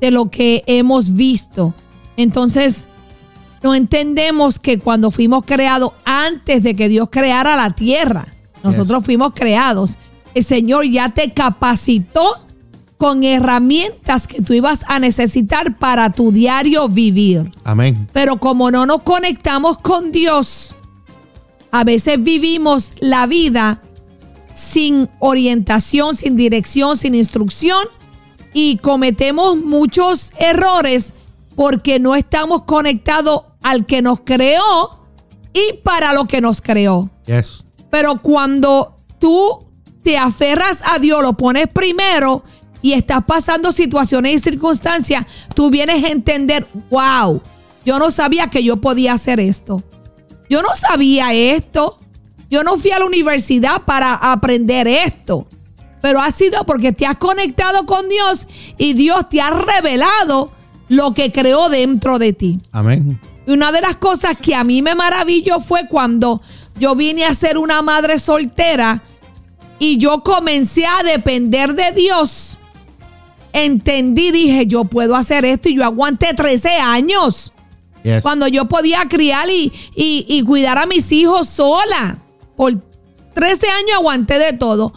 de 0.00 0.10
lo 0.10 0.30
que 0.30 0.64
hemos 0.66 1.14
visto. 1.14 1.74
Entonces, 2.16 2.86
no 3.62 3.74
entendemos 3.74 4.58
que 4.58 4.78
cuando 4.78 5.10
fuimos 5.10 5.44
creados 5.44 5.92
antes 6.04 6.62
de 6.62 6.74
que 6.74 6.88
Dios 6.88 7.08
creara 7.10 7.56
la 7.56 7.70
tierra, 7.70 8.26
nosotros 8.64 9.04
fuimos 9.04 9.32
creados, 9.34 9.96
el 10.34 10.44
Señor 10.44 10.86
ya 10.86 11.10
te 11.10 11.32
capacitó 11.32 12.38
con 13.00 13.24
herramientas 13.24 14.26
que 14.26 14.42
tú 14.42 14.52
ibas 14.52 14.84
a 14.86 14.98
necesitar 14.98 15.78
para 15.78 16.10
tu 16.12 16.32
diario 16.32 16.86
vivir. 16.88 17.50
Amén. 17.64 18.08
Pero 18.12 18.36
como 18.36 18.70
no 18.70 18.84
nos 18.84 19.02
conectamos 19.02 19.78
con 19.78 20.12
Dios, 20.12 20.74
a 21.70 21.82
veces 21.84 22.22
vivimos 22.22 22.90
la 22.98 23.26
vida 23.26 23.80
sin 24.52 25.08
orientación, 25.18 26.14
sin 26.14 26.36
dirección, 26.36 26.98
sin 26.98 27.14
instrucción 27.14 27.86
y 28.52 28.76
cometemos 28.76 29.56
muchos 29.56 30.32
errores 30.38 31.14
porque 31.56 31.98
no 31.98 32.14
estamos 32.14 32.64
conectados 32.64 33.44
al 33.62 33.86
que 33.86 34.02
nos 34.02 34.20
creó 34.20 35.00
y 35.54 35.78
para 35.82 36.12
lo 36.12 36.26
que 36.26 36.40
nos 36.40 36.60
creó. 36.60 37.08
Yes. 37.26 37.64
Pero 37.90 38.20
cuando 38.20 38.96
tú 39.18 39.69
te 40.02 40.18
aferras 40.18 40.82
a 40.84 40.98
Dios, 40.98 41.22
lo 41.22 41.34
pones 41.34 41.68
primero 41.68 42.42
y 42.82 42.92
estás 42.92 43.24
pasando 43.24 43.72
situaciones 43.72 44.34
y 44.34 44.38
circunstancias, 44.38 45.26
tú 45.54 45.70
vienes 45.70 46.02
a 46.04 46.08
entender, 46.08 46.66
wow, 46.90 47.42
yo 47.84 47.98
no 47.98 48.10
sabía 48.10 48.48
que 48.48 48.62
yo 48.62 48.78
podía 48.78 49.12
hacer 49.12 49.40
esto. 49.40 49.82
Yo 50.48 50.62
no 50.62 50.74
sabía 50.74 51.32
esto. 51.32 51.98
Yo 52.50 52.64
no 52.64 52.76
fui 52.76 52.90
a 52.90 52.98
la 52.98 53.06
universidad 53.06 53.82
para 53.82 54.14
aprender 54.14 54.88
esto. 54.88 55.46
Pero 56.02 56.20
ha 56.20 56.30
sido 56.30 56.64
porque 56.64 56.92
te 56.92 57.06
has 57.06 57.18
conectado 57.18 57.86
con 57.86 58.08
Dios 58.08 58.46
y 58.78 58.94
Dios 58.94 59.28
te 59.28 59.40
ha 59.40 59.50
revelado 59.50 60.50
lo 60.88 61.14
que 61.14 61.30
creó 61.30 61.68
dentro 61.68 62.18
de 62.18 62.32
ti. 62.32 62.58
Amén. 62.72 63.20
Y 63.46 63.52
una 63.52 63.70
de 63.70 63.80
las 63.80 63.96
cosas 63.96 64.36
que 64.38 64.54
a 64.54 64.64
mí 64.64 64.82
me 64.82 64.94
maravilló 64.94 65.60
fue 65.60 65.86
cuando 65.88 66.40
yo 66.78 66.96
vine 66.96 67.24
a 67.24 67.34
ser 67.34 67.58
una 67.58 67.82
madre 67.82 68.18
soltera 68.18 69.02
y 69.80 69.98
yo 69.98 70.22
comencé 70.22 70.86
a 70.86 71.02
depender 71.02 71.74
de 71.74 71.90
Dios. 71.90 72.56
Entendí, 73.52 74.30
dije, 74.30 74.66
yo 74.66 74.84
puedo 74.84 75.16
hacer 75.16 75.44
esto 75.44 75.68
y 75.68 75.74
yo 75.76 75.84
aguanté 75.84 76.34
13 76.34 76.68
años. 76.76 77.52
Yes. 78.04 78.22
Cuando 78.22 78.46
yo 78.46 78.66
podía 78.66 79.06
criar 79.08 79.48
y, 79.50 79.72
y- 79.96 80.24
y 80.28 80.42
cuidar 80.44 80.78
a 80.78 80.86
mis 80.86 81.10
hijos 81.10 81.48
sola. 81.48 82.18
Por 82.56 82.74
13 83.34 83.68
años 83.68 83.96
aguanté 83.96 84.38
de 84.38 84.52
todo. 84.52 84.92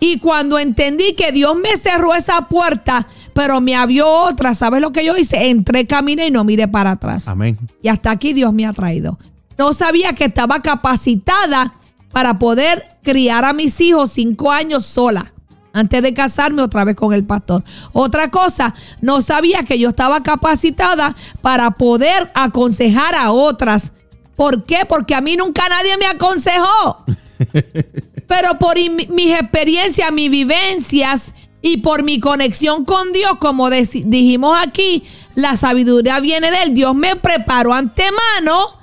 Y 0.00 0.18
cuando 0.20 0.58
entendí 0.58 1.12
que 1.14 1.32
Dios 1.32 1.56
me 1.56 1.76
cerró 1.76 2.14
esa 2.14 2.42
puerta, 2.42 3.06
pero 3.34 3.60
me 3.60 3.76
abrió 3.76 4.08
otra, 4.08 4.54
¿sabes 4.54 4.80
lo 4.80 4.90
que 4.92 5.04
yo 5.04 5.16
hice? 5.16 5.50
Entré, 5.50 5.86
caminé 5.86 6.28
y 6.28 6.30
no 6.30 6.44
miré 6.44 6.66
para 6.68 6.92
atrás. 6.92 7.28
Amén. 7.28 7.58
Y 7.82 7.88
hasta 7.88 8.10
aquí 8.12 8.32
Dios 8.32 8.52
me 8.54 8.64
ha 8.66 8.72
traído. 8.72 9.18
No 9.58 9.72
sabía 9.72 10.14
que 10.14 10.24
estaba 10.24 10.62
capacitada 10.62 11.74
para 12.12 12.38
poder 12.38 12.84
criar 13.02 13.44
a 13.44 13.52
mis 13.52 13.80
hijos 13.80 14.12
cinco 14.12 14.50
años 14.50 14.86
sola. 14.86 15.32
Antes 15.72 16.02
de 16.02 16.14
casarme 16.14 16.62
otra 16.62 16.84
vez 16.84 16.96
con 16.96 17.12
el 17.12 17.24
pastor. 17.24 17.62
Otra 17.92 18.30
cosa, 18.30 18.74
no 19.00 19.20
sabía 19.20 19.64
que 19.64 19.78
yo 19.78 19.90
estaba 19.90 20.22
capacitada 20.22 21.14
para 21.42 21.72
poder 21.72 22.30
aconsejar 22.34 23.14
a 23.14 23.30
otras. 23.30 23.92
¿Por 24.34 24.64
qué? 24.64 24.80
Porque 24.88 25.14
a 25.14 25.20
mí 25.20 25.36
nunca 25.36 25.68
nadie 25.68 25.96
me 25.98 26.06
aconsejó. 26.06 27.04
Pero 28.26 28.58
por 28.58 28.76
mis 28.76 29.32
experiencias, 29.32 30.10
mis 30.12 30.30
vivencias 30.30 31.34
y 31.60 31.78
por 31.78 32.02
mi 32.02 32.20
conexión 32.20 32.84
con 32.84 33.12
Dios, 33.12 33.38
como 33.38 33.68
dijimos 33.70 34.56
aquí, 34.60 35.04
la 35.34 35.56
sabiduría 35.56 36.20
viene 36.20 36.50
de 36.50 36.62
Él. 36.62 36.74
Dios 36.74 36.94
me 36.94 37.16
preparó 37.16 37.74
antemano 37.74 38.78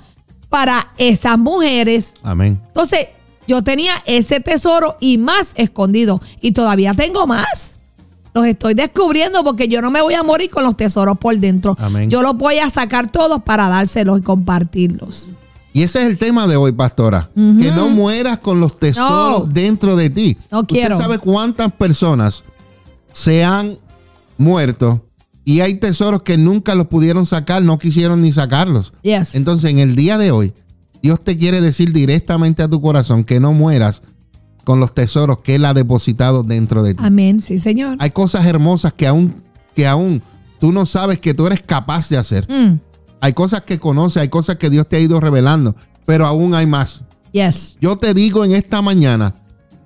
para 0.48 0.92
esas 0.98 1.38
mujeres. 1.38 2.14
Amén. 2.22 2.60
Entonces, 2.68 3.08
yo 3.46 3.62
tenía 3.62 3.94
ese 4.06 4.40
tesoro 4.40 4.96
y 5.00 5.18
más 5.18 5.52
escondido. 5.56 6.20
Y 6.40 6.52
todavía 6.52 6.94
tengo 6.94 7.26
más. 7.26 7.74
Los 8.34 8.44
estoy 8.46 8.74
descubriendo 8.74 9.42
porque 9.44 9.66
yo 9.68 9.80
no 9.80 9.90
me 9.90 10.02
voy 10.02 10.14
a 10.14 10.22
morir 10.22 10.50
con 10.50 10.62
los 10.64 10.76
tesoros 10.76 11.16
por 11.18 11.36
dentro. 11.38 11.74
Amén. 11.80 12.10
Yo 12.10 12.22
los 12.22 12.36
voy 12.36 12.58
a 12.58 12.68
sacar 12.68 13.10
todos 13.10 13.42
para 13.42 13.68
dárselos 13.68 14.18
y 14.18 14.22
compartirlos. 14.22 15.30
Y 15.72 15.82
ese 15.82 16.00
es 16.02 16.06
el 16.08 16.18
tema 16.18 16.46
de 16.46 16.56
hoy, 16.56 16.72
pastora. 16.72 17.30
Que 17.34 17.70
no 17.70 17.88
mueras 17.88 18.38
con 18.38 18.60
los 18.60 18.78
tesoros 18.78 19.40
No. 19.40 19.52
dentro 19.52 19.94
de 19.96 20.10
ti. 20.10 20.36
No 20.50 20.60
Usted 20.60 20.74
quiero. 20.74 20.98
sabe 20.98 21.18
cuántas 21.18 21.72
personas 21.72 22.44
se 23.12 23.44
han 23.44 23.78
muerto 24.38 25.02
y 25.44 25.60
hay 25.60 25.74
tesoros 25.74 26.22
que 26.22 26.36
nunca 26.36 26.74
los 26.74 26.86
pudieron 26.88 27.24
sacar, 27.26 27.62
no 27.62 27.78
quisieron 27.78 28.20
ni 28.22 28.32
sacarlos. 28.32 28.92
Yes. 29.02 29.34
Entonces, 29.34 29.70
en 29.70 29.78
el 29.78 29.94
día 29.96 30.18
de 30.18 30.30
hoy, 30.30 30.52
Dios 31.06 31.22
te 31.22 31.36
quiere 31.36 31.60
decir 31.60 31.92
directamente 31.92 32.64
a 32.64 32.68
tu 32.68 32.80
corazón 32.80 33.22
que 33.22 33.38
no 33.38 33.52
mueras 33.52 34.02
con 34.64 34.80
los 34.80 34.92
tesoros 34.92 35.38
que 35.38 35.54
Él 35.54 35.64
ha 35.64 35.72
depositado 35.72 36.42
dentro 36.42 36.82
de 36.82 36.94
ti. 36.94 37.00
Amén, 37.04 37.40
sí, 37.40 37.58
Señor. 37.58 37.96
Hay 38.00 38.10
cosas 38.10 38.44
hermosas 38.44 38.92
que 38.92 39.06
aún, 39.06 39.36
que 39.76 39.86
aún 39.86 40.20
tú 40.58 40.72
no 40.72 40.84
sabes 40.84 41.20
que 41.20 41.32
tú 41.32 41.46
eres 41.46 41.62
capaz 41.62 42.08
de 42.08 42.16
hacer. 42.16 42.44
Mm, 42.50 42.80
Hay 43.20 43.32
cosas 43.34 43.62
que 43.62 43.78
conoces, 43.78 44.20
hay 44.20 44.28
cosas 44.28 44.56
que 44.56 44.68
Dios 44.68 44.88
te 44.88 44.96
ha 44.96 44.98
ido 45.00 45.20
revelando, 45.20 45.76
pero 46.04 46.26
aún 46.26 46.54
hay 46.56 46.66
más. 46.66 47.04
yes. 47.30 47.76
Yo 47.80 47.96
te 47.96 48.12
digo 48.12 48.44
en 48.44 48.50
esta 48.52 48.82
mañana, 48.82 49.36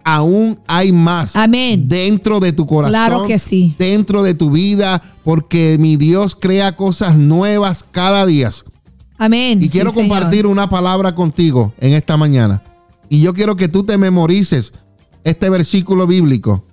aún 0.04 0.58
hay 0.66 0.90
más 0.90 1.36
Amén. 1.36 1.86
dentro 1.86 2.40
de 2.40 2.52
tu 2.54 2.66
corazón, 2.66 2.92
Claro 2.92 3.26
que 3.26 3.38
sí. 3.38 3.74
dentro 3.78 4.22
de 4.22 4.32
tu 4.32 4.50
vida, 4.50 5.02
porque 5.22 5.76
mi 5.78 5.96
Dios 5.98 6.34
crea 6.34 6.76
cosas 6.76 7.18
nuevas 7.18 7.84
cada 7.90 8.24
día. 8.24 8.48
Amén. 9.20 9.58
Y 9.60 9.66
sí, 9.66 9.68
quiero 9.68 9.92
Señor. 9.92 10.08
compartir 10.08 10.46
una 10.46 10.70
palabra 10.70 11.14
contigo 11.14 11.74
en 11.78 11.92
esta 11.92 12.16
mañana. 12.16 12.62
Y 13.10 13.20
yo 13.20 13.34
quiero 13.34 13.54
que 13.54 13.68
tú 13.68 13.84
te 13.84 13.98
memorices 13.98 14.72
este 15.24 15.50
versículo 15.50 16.06
bíblico. 16.06 16.64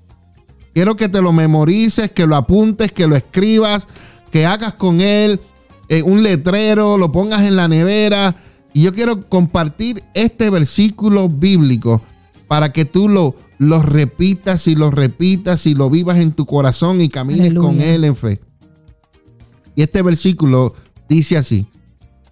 Quiero 0.74 0.96
que 0.96 1.10
te 1.10 1.22
lo 1.22 1.34
memorices, 1.34 2.10
que 2.10 2.26
lo 2.26 2.38
apuntes, 2.38 2.94
que 2.94 3.06
lo 3.06 3.18
escribas, 3.18 3.90
que 4.32 4.46
hagas 4.46 4.76
con 4.76 5.02
él 5.02 5.42
eh, 5.90 6.04
un 6.04 6.24
letrero, 6.24 6.98
lo 6.98 7.12
pongas 7.12 7.42
en 7.42 7.58
la 7.58 7.68
nevera. 7.68 8.38
Y 8.74 8.84
yo 8.84 8.94
quiero 8.94 9.28
compartir 9.28 10.06
este 10.14 10.50
versículo 10.50 11.28
bíblico 11.28 12.02
para 12.48 12.72
que 12.72 12.86
tú 12.86 13.10
lo, 13.10 13.36
lo 13.58 13.82
repitas 13.82 14.68
y 14.70 14.76
lo 14.76 14.90
repitas 14.90 15.66
y 15.66 15.74
lo 15.74 15.90
vivas 15.90 16.18
en 16.20 16.32
tu 16.32 16.46
corazón 16.46 17.02
y 17.02 17.10
camines 17.10 17.48
Aleluya. 17.48 17.68
con 17.68 17.82
él 17.82 18.06
en 18.06 18.16
fe. 18.16 18.40
Y 19.76 19.82
este 19.82 20.02
versículo 20.02 20.76
dice 21.10 21.36
así. 21.36 21.68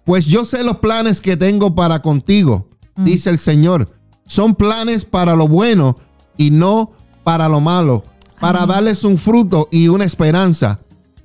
Pues 0.06 0.24
yo 0.24 0.44
sé 0.46 0.62
los 0.64 0.78
planes 0.78 1.20
que 1.20 1.36
tengo 1.36 1.74
para 1.74 2.00
contigo, 2.00 2.68
dice 2.96 3.28
el 3.28 3.38
Señor. 3.38 3.90
Son 4.24 4.54
planes 4.54 5.04
para 5.04 5.36
lo 5.36 5.46
bueno 5.48 5.98
y 6.38 6.50
no 6.50 6.92
para 7.24 7.48
lo 7.48 7.60
malo, 7.60 8.02
para 8.40 8.64
darles 8.66 9.04
un 9.04 9.18
fruto 9.18 9.68
y 9.70 9.88
una 9.88 10.04
esperanza. 10.04 10.80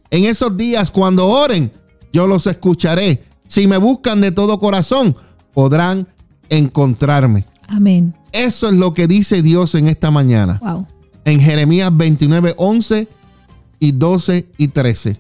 En 0.10 0.26
esos 0.26 0.58
días, 0.58 0.92
cuando 0.92 1.28
oren, 1.28 1.72
yo 2.12 2.28
los 2.28 2.46
escucharé. 2.48 3.24
Si 3.48 3.68
me 3.68 3.78
buscan 3.78 4.20
de 4.20 4.32
todo 4.32 4.60
corazón, 4.60 5.16
podrán 5.54 6.08
encontrarme. 6.50 7.46
Amén. 7.68 8.14
Eso 8.32 8.68
es 8.68 8.74
lo 8.74 8.94
que 8.94 9.08
dice 9.08 9.42
Dios 9.42 9.76
en 9.76 9.88
esta 9.88 10.10
mañana 10.12 10.60
Wow. 10.62 10.88
en 11.26 11.40
Jeremías 11.40 11.96
29, 11.96 12.56
11 12.58 13.08
y 13.80 13.92
12 13.92 14.48
y 14.58 14.68
13. 14.70 15.20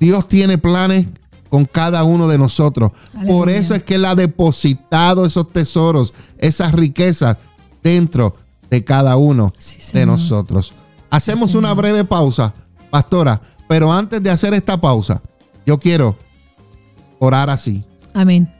Dios 0.00 0.26
tiene 0.28 0.58
planes 0.58 1.06
con 1.54 1.66
cada 1.66 2.02
uno 2.02 2.26
de 2.26 2.36
nosotros. 2.36 2.90
Por 3.28 3.48
eso 3.48 3.76
es 3.76 3.84
que 3.84 3.94
Él 3.94 4.06
ha 4.06 4.16
depositado 4.16 5.24
esos 5.24 5.50
tesoros, 5.50 6.12
esas 6.36 6.72
riquezas 6.72 7.36
dentro 7.80 8.34
de 8.68 8.82
cada 8.82 9.16
uno 9.16 9.52
Sí, 9.56 9.78
de 9.96 10.04
nosotros. 10.04 10.74
Hacemos 11.10 11.54
una 11.54 11.72
breve 11.72 12.04
pausa, 12.04 12.52
pastora, 12.90 13.40
pero 13.68 13.92
antes 13.92 14.20
de 14.20 14.30
hacer 14.30 14.52
esta 14.52 14.80
pausa, 14.80 15.22
yo 15.64 15.78
quiero 15.78 16.16
orar 17.20 17.50
así. 17.50 17.84
Amén. 18.14 18.52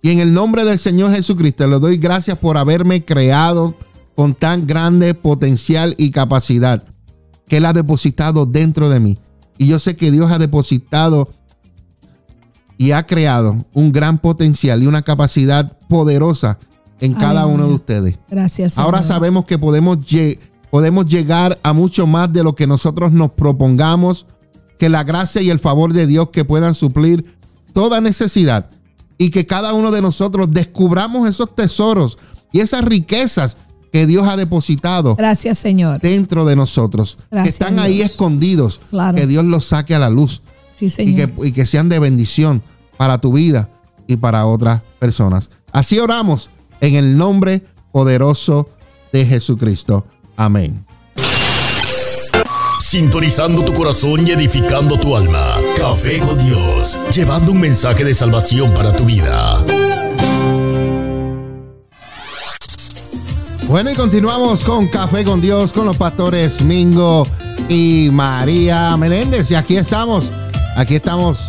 Y 0.00 0.10
en 0.10 0.20
el 0.20 0.32
nombre 0.32 0.64
del 0.64 0.78
Señor 0.78 1.12
Jesucristo 1.12 1.66
le 1.66 1.80
doy 1.80 1.98
gracias 1.98 2.38
por 2.38 2.58
haberme 2.58 3.04
creado 3.04 3.74
con 4.14 4.34
tan 4.34 4.68
grande 4.68 5.14
potencial 5.14 5.96
y 5.98 6.12
capacidad 6.12 6.84
que 7.48 7.56
Él 7.56 7.66
ha 7.66 7.72
depositado 7.72 8.46
dentro 8.46 8.88
de 8.88 9.00
mí. 9.00 9.18
Y 9.56 9.66
yo 9.66 9.80
sé 9.80 9.96
que 9.96 10.12
Dios 10.12 10.30
ha 10.30 10.38
depositado 10.38 11.30
y 12.78 12.92
ha 12.92 13.04
creado 13.06 13.66
un 13.74 13.92
gran 13.92 14.18
potencial 14.18 14.82
y 14.82 14.86
una 14.86 15.02
capacidad 15.02 15.76
poderosa 15.88 16.58
en 17.00 17.12
cada 17.14 17.44
uno 17.46 17.68
de 17.68 17.74
ustedes. 17.74 18.18
Gracias. 18.30 18.74
Señor. 18.74 18.86
Ahora 18.86 19.02
sabemos 19.02 19.44
que 19.44 19.58
podemos, 19.58 19.98
lle- 19.98 20.38
podemos 20.70 21.06
llegar 21.06 21.58
a 21.62 21.72
mucho 21.72 22.06
más 22.06 22.32
de 22.32 22.42
lo 22.42 22.54
que 22.54 22.66
nosotros 22.66 23.12
nos 23.12 23.32
propongamos, 23.32 24.26
que 24.78 24.88
la 24.88 25.02
gracia 25.04 25.42
y 25.42 25.50
el 25.50 25.58
favor 25.58 25.92
de 25.92 26.06
Dios 26.06 26.28
que 26.30 26.44
puedan 26.44 26.74
suplir 26.74 27.24
toda 27.72 28.00
necesidad 28.00 28.66
y 29.18 29.30
que 29.30 29.44
cada 29.46 29.74
uno 29.74 29.90
de 29.90 30.00
nosotros 30.00 30.48
descubramos 30.50 31.28
esos 31.28 31.54
tesoros 31.54 32.16
y 32.52 32.60
esas 32.60 32.84
riquezas 32.84 33.56
que 33.92 34.06
Dios 34.06 34.28
ha 34.28 34.36
depositado 34.36 35.16
Gracias, 35.16 35.58
Señor. 35.58 36.00
dentro 36.00 36.44
de 36.44 36.54
nosotros, 36.56 37.18
Gracias, 37.30 37.42
que 37.58 37.64
están 37.64 37.78
ahí 37.80 37.96
Dios. 37.96 38.10
escondidos, 38.10 38.80
Claro. 38.90 39.16
que 39.16 39.26
Dios 39.26 39.44
los 39.44 39.64
saque 39.64 39.94
a 39.94 39.98
la 39.98 40.10
luz 40.10 40.42
Sí, 40.78 40.86
y 40.86 40.90
Señor. 40.90 41.30
que, 41.30 41.48
y 41.48 41.52
que 41.52 41.66
sean 41.66 41.88
de 41.88 41.98
bendición 41.98 42.62
para 42.96 43.18
tu 43.18 43.32
vida 43.32 43.68
y 44.06 44.16
para 44.16 44.46
otras 44.46 44.82
personas. 44.98 45.50
Así 45.72 45.98
oramos 45.98 46.50
en 46.80 46.94
el 46.94 47.16
nombre 47.16 47.62
poderoso 47.92 48.68
de 49.12 49.26
Jesucristo. 49.26 50.04
Amén. 50.36 50.84
Sintonizando 52.80 53.64
tu 53.64 53.74
corazón 53.74 54.26
y 54.26 54.30
edificando 54.30 54.98
tu 54.98 55.14
alma. 55.16 55.56
Café 55.76 56.20
con 56.20 56.38
Dios, 56.38 56.98
llevando 57.14 57.52
un 57.52 57.60
mensaje 57.60 58.04
de 58.04 58.14
salvación 58.14 58.72
para 58.72 58.94
tu 58.94 59.04
vida. 59.04 59.62
Bueno, 63.68 63.90
y 63.90 63.94
continuamos 63.94 64.64
con 64.64 64.88
Café 64.88 65.24
con 65.24 65.42
Dios, 65.42 65.74
con 65.74 65.84
los 65.84 65.98
pastores 65.98 66.62
Mingo 66.62 67.24
y 67.68 68.08
María 68.10 68.96
Meléndez. 68.96 69.50
Y 69.50 69.56
aquí 69.56 69.76
estamos, 69.76 70.30
aquí 70.78 70.94
estamos, 70.96 71.48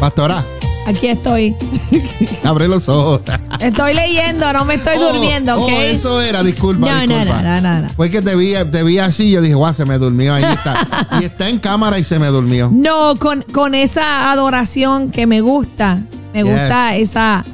pastora. 0.00 0.44
Aquí 0.86 1.06
estoy. 1.06 1.54
Abre 2.44 2.66
los 2.66 2.88
ojos. 2.88 3.20
Estoy 3.60 3.94
leyendo, 3.94 4.52
no 4.52 4.64
me 4.64 4.74
estoy 4.74 4.94
Oh, 4.98 5.12
durmiendo, 5.12 5.54
¿ok? 5.54 5.70
oh, 5.72 5.80
eso 5.80 6.20
era, 6.20 6.42
disculpa. 6.42 6.86
No, 6.88 7.06
no, 7.06 7.14
disculpa. 7.18 7.42
no, 7.42 7.60
no, 7.60 7.72
no, 7.74 7.82
no. 7.82 7.88
Fue 7.90 8.10
que 8.10 8.20
te 8.20 8.34
vi, 8.34 8.54
te 8.72 8.82
vi 8.82 8.98
así, 8.98 9.30
yo 9.30 9.40
dije, 9.40 9.54
guau, 9.54 9.72
se 9.72 9.84
me 9.84 9.96
durmió, 9.98 10.34
ahí 10.34 10.42
está. 10.42 11.08
y 11.20 11.24
está 11.26 11.48
en 11.48 11.60
cámara 11.60 12.00
y 12.00 12.04
se 12.04 12.18
me 12.18 12.26
durmió. 12.28 12.68
No, 12.72 13.14
con, 13.16 13.42
con 13.52 13.76
esa 13.76 14.32
adoración 14.32 15.10
que 15.12 15.26
me 15.28 15.40
gusta. 15.40 16.00
Me 16.34 16.42
Yes. 16.42 16.50
gusta 16.50 16.96
esa, 16.96 17.44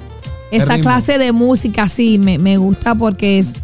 esa 0.50 0.78
clase 0.78 1.18
de 1.18 1.32
música, 1.32 1.86
sí, 1.88 2.16
me, 2.16 2.38
me 2.38 2.56
gusta 2.56 2.94
porque 2.94 3.40
es, 3.40 3.54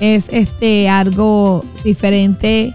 es 0.00 0.28
este 0.32 0.88
algo 0.88 1.62
diferente. 1.84 2.72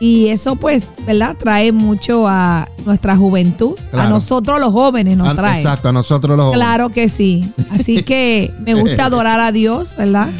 Y 0.00 0.28
eso, 0.28 0.56
pues, 0.56 0.88
¿verdad? 1.06 1.36
Trae 1.38 1.72
mucho 1.72 2.26
a 2.26 2.66
nuestra 2.86 3.16
juventud. 3.16 3.74
A 3.92 4.08
nosotros 4.08 4.58
los 4.58 4.72
jóvenes 4.72 5.16
nos 5.18 5.28
Ah, 5.28 5.34
trae. 5.34 5.58
Exacto, 5.60 5.90
a 5.90 5.92
nosotros 5.92 6.38
los 6.38 6.46
jóvenes. 6.46 6.64
Claro 6.66 6.88
que 6.88 7.08
sí. 7.10 7.52
Así 7.70 8.02
que 8.04 8.50
me 8.64 8.72
gusta 8.74 9.04
adorar 9.04 9.40
a 9.40 9.52
Dios, 9.52 9.94
¿verdad? 9.96 10.30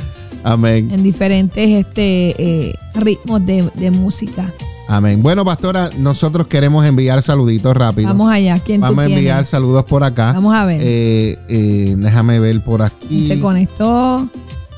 Amén. 0.44 0.90
En 0.90 1.02
diferentes 1.02 1.68
este, 1.68 2.34
eh, 2.68 2.74
ritmos 2.94 3.44
de, 3.44 3.70
de 3.74 3.90
música. 3.90 4.50
Amén. 4.88 5.22
Bueno, 5.22 5.44
pastora, 5.44 5.90
nosotros 5.98 6.46
queremos 6.46 6.84
enviar 6.86 7.22
saluditos 7.22 7.76
rápido. 7.76 8.08
Vamos 8.08 8.32
allá. 8.32 8.58
¿Quién 8.58 8.80
tú 8.80 8.86
Vamos 8.86 9.04
a 9.04 9.08
enviar 9.08 9.22
tienes? 9.36 9.48
saludos 9.50 9.84
por 9.84 10.02
acá. 10.02 10.32
Vamos 10.32 10.56
a 10.56 10.64
ver. 10.64 10.80
Eh, 10.82 11.38
eh, 11.48 11.94
déjame 11.98 12.40
ver 12.40 12.60
por 12.64 12.80
aquí. 12.82 13.26
Se 13.26 13.38
conectó. 13.38 14.26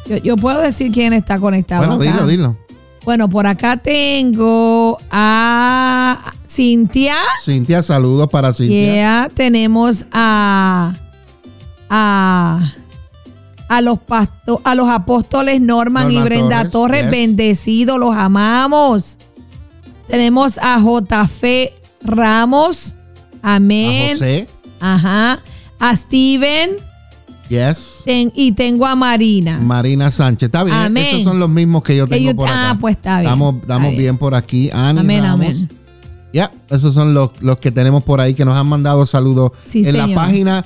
Yo, 0.09 0.16
yo 0.16 0.37
puedo 0.37 0.61
decir 0.61 0.90
quién 0.90 1.12
está 1.12 1.38
conectado. 1.38 1.87
Bueno, 1.87 1.95
acá. 2.03 2.12
dilo, 2.12 2.27
dilo. 2.27 2.57
Bueno, 3.05 3.29
por 3.29 3.47
acá 3.47 3.77
tengo 3.79 4.97
a 5.11 6.33
Cintia. 6.47 7.17
Cintia, 7.45 7.83
saludos 7.83 8.29
para 8.29 8.53
Cintia. 8.53 8.93
Yeah, 8.95 9.29
tenemos 9.35 10.05
a 10.12 10.95
a 11.91 12.73
a 13.69 13.81
los 13.81 13.99
pasto- 14.01 14.61
a 14.65 14.75
los 14.75 14.88
apóstoles 14.88 15.61
Norman 15.61 16.05
Norman 16.05 16.11
y 16.12 16.23
Brenda 16.23 16.57
Torres, 16.69 16.73
Torres, 16.73 17.03
yes. 17.03 17.11
bendecidos, 17.11 17.99
los 17.99 18.15
amamos. 18.15 19.19
Tenemos 20.09 20.59
a 20.59 20.79
JF 20.79 21.43
Ramos. 22.05 22.97
A 23.43 23.57
Amén. 23.57 24.12
José. 24.12 24.47
Ajá. 24.79 25.41
A 25.81 25.97
Steven 25.97 26.77
Yes. 27.53 28.01
ten- 28.05 28.33
y 28.35 28.53
tengo 28.53 28.87
a 28.87 28.95
Marina. 28.97 29.59
Marina 29.59 30.11
Sánchez. 30.11 30.47
Está 30.47 30.65
bien. 30.65 30.75
Amén. 30.77 31.05
Esos 31.11 31.25
son 31.25 31.38
los 31.38 31.51
mismos 31.51 31.83
que 31.83 31.95
yo 31.97 32.07
Que 32.07 32.15
tengo 32.17 32.31
yo- 32.31 32.37
por 32.37 32.49
acá. 32.49 32.71
ah, 32.71 32.79
pues 32.81 32.97
está 32.97 33.21
bien. 33.21 33.31
Estamos, 33.33 33.97
bien. 33.97 34.17
por 34.17 34.35
aquí. 34.35 34.71
Ani 34.73 35.01
Amén, 35.01 35.23
Ramos. 35.23 35.41
amén. 35.47 35.69
Ya, 36.33 36.51
esos 36.71 36.95
son 36.95 37.12
los, 37.12 37.31
los 37.43 37.59
que 37.59 37.71
tenemos 37.71 38.03
por 38.05 38.21
ahí 38.23 38.33
que 38.33 38.47
nos 38.47 38.57
han 38.57 38.67
mandado 38.67 39.05
saludos 39.05 39.53
Sí, 39.67 39.83
en 39.87 39.99
la 39.99 40.09
página 40.15 40.65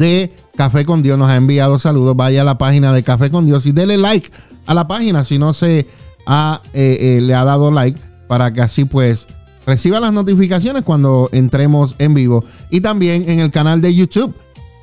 de 0.00 0.34
Café 0.56 0.84
con 0.84 1.00
Dios. 1.00 1.16
Nos 1.16 1.30
ha 1.30 1.36
enviado 1.36 1.78
saludos. 1.78 2.16
Vaya 2.16 2.40
a 2.40 2.44
la 2.44 2.58
página 2.58 2.92
de 2.92 3.04
Café 3.04 3.30
con 3.30 3.46
Dios 3.46 3.64
y 3.66 3.70
dele 3.72 3.96
like 3.96 4.28
a 4.66 4.74
la 4.74 4.88
página 4.88 5.24
si 5.24 5.38
no 5.38 5.52
se 5.54 5.86
ha, 6.26 6.60
eh, 6.74 7.18
eh, 7.18 7.20
le 7.20 7.34
ha 7.34 7.44
dado 7.44 7.70
like 7.70 8.00
para 8.26 8.52
que 8.52 8.60
así 8.62 8.84
pues 8.84 9.28
reciba 9.64 10.00
las 10.00 10.12
notificaciones 10.12 10.82
cuando 10.82 11.28
entremos 11.30 11.94
en 12.00 12.14
vivo. 12.14 12.44
Y 12.70 12.80
también 12.80 13.30
en 13.30 13.38
el 13.38 13.52
canal 13.52 13.80
de 13.80 13.94
YouTube. 13.94 14.34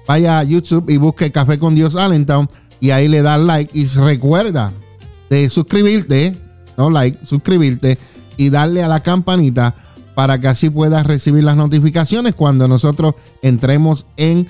Vaya 0.07 0.39
a 0.39 0.43
YouTube 0.43 0.89
y 0.89 0.97
busque 0.97 1.31
Café 1.31 1.57
con 1.59 1.75
Dios 1.75 1.95
Allentown 1.95 2.49
y 2.79 2.91
ahí 2.91 3.07
le 3.07 3.21
da 3.21 3.37
like 3.37 3.77
y 3.77 3.85
recuerda 3.85 4.71
de 5.29 5.49
suscribirte, 5.49 6.35
no 6.77 6.89
like, 6.89 7.25
suscribirte 7.25 7.97
y 8.37 8.49
darle 8.49 8.83
a 8.83 8.87
la 8.87 9.01
campanita 9.01 9.73
para 10.15 10.39
que 10.39 10.47
así 10.47 10.69
puedas 10.69 11.05
recibir 11.05 11.43
las 11.43 11.55
notificaciones 11.55 12.33
cuando 12.35 12.67
nosotros 12.67 13.15
entremos 13.41 14.05
en 14.17 14.47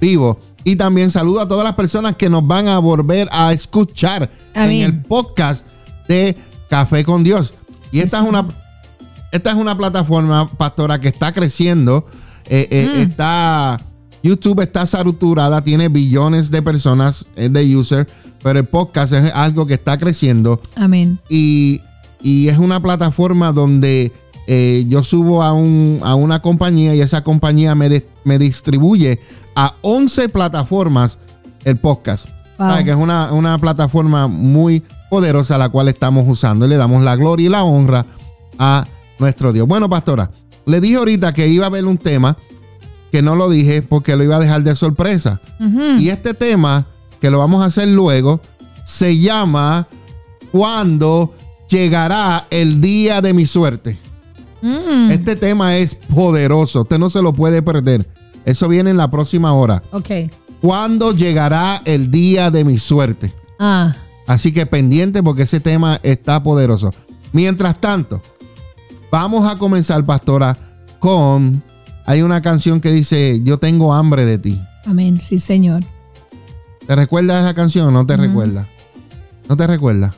vivo. 0.00 0.40
Y 0.64 0.76
también 0.76 1.10
saludo 1.10 1.42
a 1.42 1.48
todas 1.48 1.64
las 1.64 1.74
personas 1.74 2.16
que 2.16 2.30
nos 2.30 2.46
van 2.46 2.68
a 2.68 2.78
volver 2.78 3.28
a 3.30 3.52
escuchar 3.52 4.30
Amén. 4.54 4.70
en 4.70 4.82
el 4.82 5.02
podcast 5.02 5.66
de 6.08 6.36
Café 6.70 7.04
con 7.04 7.22
Dios. 7.22 7.54
Y 7.92 7.98
Sí, 7.98 8.02
esta 8.02 8.22
es 8.22 8.28
una 8.28 8.48
esta 9.30 9.50
es 9.50 9.56
una 9.56 9.76
plataforma, 9.76 10.48
pastora, 10.48 11.00
que 11.00 11.08
está 11.08 11.32
creciendo. 11.32 12.06
Eh, 12.46 12.68
eh, 12.70 12.88
Mm. 12.88 13.00
Está. 13.10 13.80
YouTube 14.24 14.60
está 14.62 14.86
saturada, 14.86 15.62
tiene 15.62 15.88
billones 15.88 16.50
de 16.50 16.62
personas 16.62 17.26
eh, 17.36 17.48
de 17.48 17.76
user, 17.76 18.08
pero 18.42 18.58
el 18.58 18.64
podcast 18.64 19.12
es 19.12 19.30
algo 19.32 19.66
que 19.66 19.74
está 19.74 19.96
creciendo 19.98 20.60
Amén. 20.76 21.18
y, 21.28 21.80
y 22.22 22.48
es 22.48 22.58
una 22.58 22.80
plataforma 22.80 23.52
donde 23.52 24.10
eh, 24.46 24.84
yo 24.88 25.04
subo 25.04 25.42
a, 25.42 25.52
un, 25.52 26.00
a 26.02 26.14
una 26.14 26.40
compañía 26.42 26.94
y 26.94 27.00
esa 27.00 27.22
compañía 27.22 27.74
me, 27.74 27.88
de- 27.88 28.06
me 28.24 28.38
distribuye 28.38 29.20
a 29.54 29.74
11 29.82 30.28
plataformas 30.30 31.18
el 31.64 31.76
podcast. 31.76 32.26
Wow. 32.58 32.68
¿Sabe? 32.68 32.84
Que 32.84 32.90
es 32.90 32.96
una, 32.96 33.32
una 33.32 33.58
plataforma 33.58 34.26
muy 34.28 34.82
poderosa 35.10 35.58
la 35.58 35.68
cual 35.68 35.88
estamos 35.88 36.24
usando 36.28 36.66
y 36.66 36.68
le 36.68 36.76
damos 36.76 37.02
la 37.04 37.16
gloria 37.16 37.46
y 37.46 37.48
la 37.50 37.62
honra 37.64 38.04
a 38.58 38.84
nuestro 39.18 39.52
Dios. 39.52 39.66
Bueno, 39.68 39.88
pastora, 39.88 40.30
le 40.66 40.80
dije 40.80 40.96
ahorita 40.96 41.32
que 41.32 41.46
iba 41.48 41.64
a 41.64 41.68
haber 41.68 41.84
un 41.84 41.98
tema 41.98 42.36
que 43.14 43.22
no 43.22 43.36
lo 43.36 43.48
dije 43.48 43.80
porque 43.80 44.16
lo 44.16 44.24
iba 44.24 44.34
a 44.34 44.40
dejar 44.40 44.64
de 44.64 44.74
sorpresa. 44.74 45.40
Y 46.00 46.08
este 46.08 46.34
tema, 46.34 46.84
que 47.20 47.30
lo 47.30 47.38
vamos 47.38 47.62
a 47.62 47.66
hacer 47.66 47.86
luego, 47.86 48.40
se 48.84 49.18
llama 49.20 49.86
¿Cuándo 50.50 51.32
llegará 51.68 52.48
el 52.50 52.80
día 52.80 53.20
de 53.20 53.32
mi 53.32 53.46
suerte? 53.46 53.96
Mm, 54.62 55.12
Este 55.12 55.36
tema 55.36 55.76
es 55.76 55.94
poderoso, 55.94 56.82
usted 56.82 56.98
no 56.98 57.08
se 57.08 57.22
lo 57.22 57.32
puede 57.32 57.62
perder. 57.62 58.04
Eso 58.44 58.66
viene 58.66 58.90
en 58.90 58.96
la 58.96 59.08
próxima 59.12 59.52
hora. 59.52 59.80
ok. 59.92 60.10
¿Cuándo 60.60 61.12
llegará 61.12 61.82
el 61.84 62.10
día 62.10 62.50
de 62.50 62.64
mi 62.64 62.78
suerte? 62.78 63.32
Ah, 63.60 63.94
Así 64.26 64.50
que 64.50 64.66
pendiente 64.66 65.22
porque 65.22 65.42
ese 65.42 65.60
tema 65.60 66.00
está 66.02 66.42
poderoso. 66.42 66.90
Mientras 67.32 67.80
tanto, 67.80 68.20
vamos 69.08 69.48
a 69.48 69.56
comenzar, 69.56 70.04
pastora, 70.04 70.56
con... 70.98 71.62
Hay 72.06 72.22
una 72.22 72.42
canción 72.42 72.80
que 72.80 72.90
dice, 72.92 73.40
yo 73.44 73.58
tengo 73.58 73.94
hambre 73.94 74.24
de 74.26 74.38
ti. 74.38 74.60
amén. 74.86 75.18
Sí, 75.20 75.38
Señor. 75.38 75.82
¿Te 76.86 76.94
recuerdas 76.96 77.42
esa 77.44 77.54
canción 77.54 77.86
o 77.88 77.90
no 77.90 78.04
te 78.04 78.14
Ujú. 78.14 78.22
recuerda? 78.22 78.66
¿No 79.48 79.56
te 79.56 79.66
recuerda? 79.66 80.14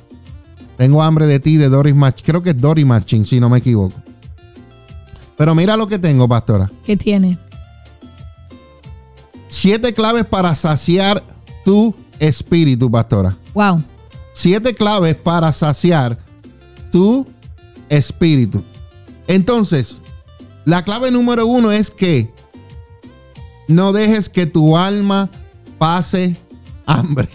Tengo 0.77 1.03
hambre 1.03 1.27
de 1.27 1.39
ti 1.41 1.57
de 1.57 1.69
Doris 1.69 1.95
Match. 1.95 2.23
Creo 2.25 2.43
que 2.43 2.51
es 2.51 2.61
Doris 2.61 2.85
Matching, 2.85 3.25
si 3.25 3.39
no 3.41 3.49
me 3.49 3.59
equivoco. 3.59 3.95
Pero 5.37 5.55
mira 5.55 5.77
lo 5.77 5.87
que 5.87 5.99
tengo, 5.99 6.29
pastora. 6.29 6.71
¿Qué 6.85 6.97
tiene? 6.97 7.39
Siete 9.49 9.95
claves 9.95 10.25
para 10.27 10.55
saciar 10.55 11.23
tu 11.65 11.95
espíritu, 12.19 12.91
pastora. 12.91 13.37
Wow. 13.55 13.83
Siete 14.33 14.75
claves 14.75 15.15
para 15.15 15.53
saciar 15.53 16.19
tu 16.91 17.27
espíritu. 17.89 18.63
Entonces, 19.29 20.01
la 20.67 20.83
clave 20.83 21.11
número 21.11 21.47
uno 21.47 21.73
es 21.73 21.91
que 21.91 22.31
no 23.69 23.93
dejes 23.93 24.29
que 24.29 24.47
tu 24.47 24.77
alma 24.77 25.31
pase 25.79 26.37
hambre. 26.85 27.29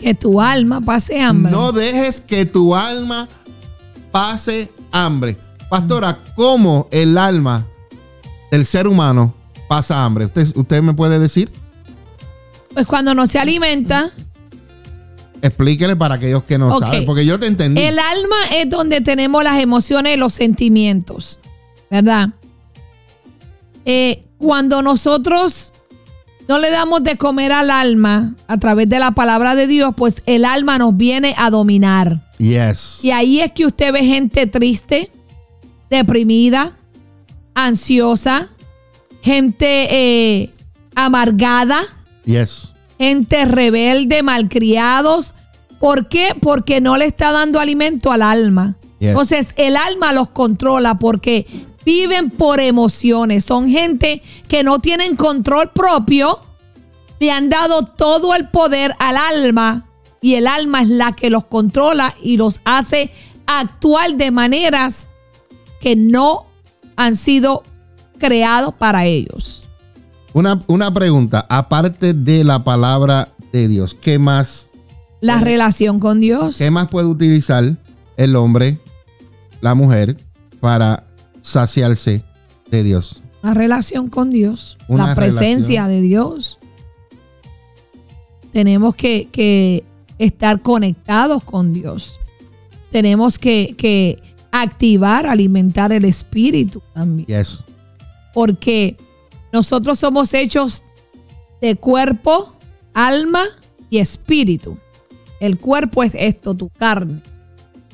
Que 0.00 0.14
tu 0.14 0.40
alma 0.40 0.80
pase 0.80 1.20
hambre. 1.20 1.50
No 1.50 1.72
dejes 1.72 2.20
que 2.20 2.44
tu 2.44 2.74
alma 2.74 3.28
pase 4.10 4.68
hambre. 4.92 5.36
Pastora, 5.70 6.18
¿cómo 6.34 6.88
el 6.90 7.16
alma 7.16 7.64
del 8.50 8.66
ser 8.66 8.86
humano 8.88 9.32
pasa 9.68 10.04
hambre? 10.04 10.26
¿Usted, 10.26 10.56
usted 10.56 10.82
me 10.82 10.92
puede 10.92 11.18
decir? 11.18 11.50
Pues 12.74 12.86
cuando 12.86 13.14
no 13.14 13.26
se 13.26 13.38
alimenta, 13.38 14.10
Explíquele 15.40 15.94
para 15.94 16.14
aquellos 16.14 16.42
que 16.44 16.56
no 16.56 16.78
saben, 16.78 17.04
porque 17.04 17.26
yo 17.26 17.38
te 17.38 17.46
entendí. 17.46 17.78
el 17.80 17.98
alma 17.98 18.36
es 18.54 18.68
donde 18.70 19.02
tenemos 19.02 19.44
las 19.44 19.60
emociones 19.60 20.14
y 20.14 20.16
los 20.16 20.32
sentimientos, 20.32 21.38
¿verdad? 22.02 22.30
Eh, 23.84 24.24
cuando 24.38 24.82
nosotros 24.82 25.72
no 26.48 26.58
le 26.58 26.70
damos 26.70 27.04
de 27.04 27.16
comer 27.16 27.52
al 27.52 27.70
alma 27.70 28.34
a 28.48 28.58
través 28.58 28.88
de 28.88 28.98
la 28.98 29.12
palabra 29.12 29.54
de 29.54 29.66
Dios, 29.66 29.94
pues 29.96 30.22
el 30.26 30.44
alma 30.44 30.76
nos 30.78 30.96
viene 30.96 31.34
a 31.38 31.50
dominar. 31.50 32.20
Yes. 32.38 33.00
Y 33.04 33.12
ahí 33.12 33.40
es 33.40 33.52
que 33.52 33.64
usted 33.66 33.92
ve 33.92 34.04
gente 34.04 34.46
triste, 34.46 35.10
deprimida, 35.88 36.72
ansiosa, 37.54 38.48
gente 39.22 39.86
eh, 40.42 40.50
amargada, 40.94 41.82
Yes. 42.24 42.72
gente 42.98 43.44
rebelde, 43.44 44.22
malcriados. 44.22 45.34
¿Por 45.78 46.08
qué? 46.08 46.34
Porque 46.40 46.80
no 46.80 46.96
le 46.96 47.04
está 47.06 47.30
dando 47.32 47.60
alimento 47.60 48.10
al 48.12 48.22
alma. 48.22 48.76
Yes. 48.98 49.10
Entonces 49.10 49.54
el 49.56 49.76
alma 49.76 50.12
los 50.12 50.28
controla 50.30 50.98
porque 50.98 51.46
viven 51.84 52.30
por 52.30 52.60
emociones. 52.60 53.44
Son 53.44 53.68
gente 53.68 54.22
que 54.48 54.62
no 54.62 54.78
tienen 54.78 55.16
control 55.16 55.70
propio. 55.70 56.40
Le 57.20 57.30
han 57.30 57.48
dado 57.48 57.86
todo 57.86 58.34
el 58.34 58.48
poder 58.48 58.94
al 58.98 59.16
alma 59.16 59.84
y 60.20 60.34
el 60.36 60.46
alma 60.46 60.82
es 60.82 60.88
la 60.88 61.12
que 61.12 61.30
los 61.30 61.44
controla 61.44 62.14
y 62.22 62.36
los 62.36 62.60
hace 62.64 63.10
actuar 63.46 64.14
de 64.14 64.30
maneras 64.30 65.08
que 65.80 65.96
no 65.96 66.46
han 66.96 67.14
sido 67.14 67.62
creados 68.18 68.74
para 68.74 69.04
ellos. 69.04 69.64
Una, 70.32 70.62
una 70.66 70.92
pregunta, 70.92 71.46
aparte 71.48 72.14
de 72.14 72.42
la 72.42 72.64
palabra 72.64 73.28
de 73.52 73.68
Dios, 73.68 73.94
¿qué 73.94 74.18
más, 74.18 74.70
La 75.20 75.40
relación 75.40 76.00
con 76.00 76.20
Dios. 76.20 76.56
qué 76.56 76.70
más 76.70 76.88
puede 76.88 77.06
utilizar 77.06 77.76
el 78.16 78.36
hombre, 78.36 78.78
la 79.60 79.74
mujer, 79.74 80.16
para 80.60 81.04
saciarse 81.44 82.24
de 82.70 82.82
Dios? 82.82 83.22
La 83.42 83.54
relación 83.54 84.08
con 84.08 84.30
Dios. 84.30 84.78
Una 84.88 85.08
la 85.08 85.14
presencia 85.14 85.82
relación. 85.82 86.02
de 86.02 86.08
Dios. 86.08 86.58
Tenemos 88.52 88.94
que, 88.94 89.28
que 89.30 89.84
estar 90.18 90.62
conectados 90.62 91.44
con 91.44 91.72
Dios. 91.72 92.18
Tenemos 92.90 93.38
que, 93.38 93.74
que 93.76 94.22
activar, 94.50 95.26
alimentar 95.26 95.92
el 95.92 96.04
espíritu 96.04 96.82
también. 96.94 97.26
Yes. 97.26 97.62
Porque 98.32 98.96
nosotros 99.52 99.98
somos 99.98 100.32
hechos 100.32 100.82
de 101.60 101.76
cuerpo, 101.76 102.54
alma 102.94 103.44
y 103.90 103.98
espíritu. 103.98 104.78
El 105.40 105.58
cuerpo 105.58 106.02
es 106.02 106.12
esto, 106.14 106.54
tu 106.54 106.70
carne. 106.70 107.20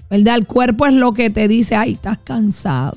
¿Verdad? 0.09 0.37
El 0.37 0.47
cuerpo 0.47 0.87
es 0.87 0.95
lo 0.95 1.13
que 1.13 1.31
te 1.31 1.49
dice, 1.49 1.75
ay, 1.77 1.95
estás 1.95 2.19
cansado. 2.19 2.97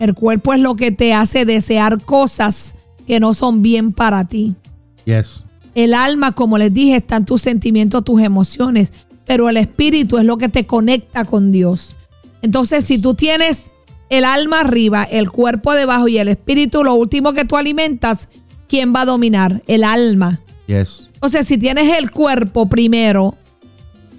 El 0.00 0.14
cuerpo 0.14 0.54
es 0.54 0.60
lo 0.60 0.74
que 0.74 0.90
te 0.90 1.14
hace 1.14 1.44
desear 1.44 2.02
cosas 2.02 2.74
que 3.06 3.20
no 3.20 3.34
son 3.34 3.62
bien 3.62 3.92
para 3.92 4.24
ti. 4.24 4.56
Yes. 5.04 5.44
El 5.74 5.94
alma, 5.94 6.32
como 6.32 6.58
les 6.58 6.72
dije, 6.72 6.96
están 6.96 7.26
tus 7.26 7.42
sentimientos, 7.42 8.02
tus 8.02 8.20
emociones, 8.20 8.92
pero 9.26 9.48
el 9.48 9.58
espíritu 9.58 10.18
es 10.18 10.24
lo 10.24 10.38
que 10.38 10.48
te 10.48 10.66
conecta 10.66 11.24
con 11.24 11.52
Dios. 11.52 11.94
Entonces, 12.42 12.86
si 12.86 12.98
tú 12.98 13.14
tienes 13.14 13.70
el 14.08 14.24
alma 14.24 14.60
arriba, 14.60 15.04
el 15.04 15.30
cuerpo 15.30 15.74
debajo 15.74 16.08
y 16.08 16.16
el 16.16 16.28
espíritu, 16.28 16.82
lo 16.82 16.94
último 16.94 17.34
que 17.34 17.44
tú 17.44 17.56
alimentas, 17.56 18.28
¿quién 18.68 18.94
va 18.94 19.02
a 19.02 19.04
dominar? 19.06 19.62
El 19.66 19.84
alma. 19.84 20.40
Yes. 20.66 21.08
Entonces, 21.14 21.46
si 21.46 21.58
tienes 21.58 21.96
el 21.98 22.10
cuerpo 22.10 22.70
primero, 22.70 23.36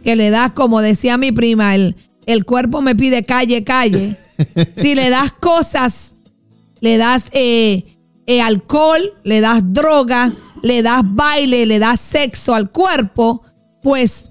que 0.03 0.15
le 0.15 0.29
das, 0.29 0.51
como 0.51 0.81
decía 0.81 1.17
mi 1.17 1.31
prima, 1.31 1.73
el, 1.73 1.95
el 2.25 2.45
cuerpo 2.45 2.81
me 2.81 2.95
pide 2.95 3.23
calle, 3.23 3.63
calle. 3.63 4.17
si 4.75 4.95
le 4.95 5.09
das 5.09 5.31
cosas, 5.33 6.15
le 6.79 6.97
das 6.97 7.29
eh, 7.31 7.97
eh, 8.25 8.41
alcohol, 8.41 9.13
le 9.23 9.41
das 9.41 9.73
droga, 9.73 10.31
le 10.61 10.81
das 10.81 11.01
baile, 11.03 11.65
le 11.65 11.79
das 11.79 11.99
sexo 11.99 12.53
al 12.53 12.69
cuerpo, 12.69 13.43
pues 13.81 14.29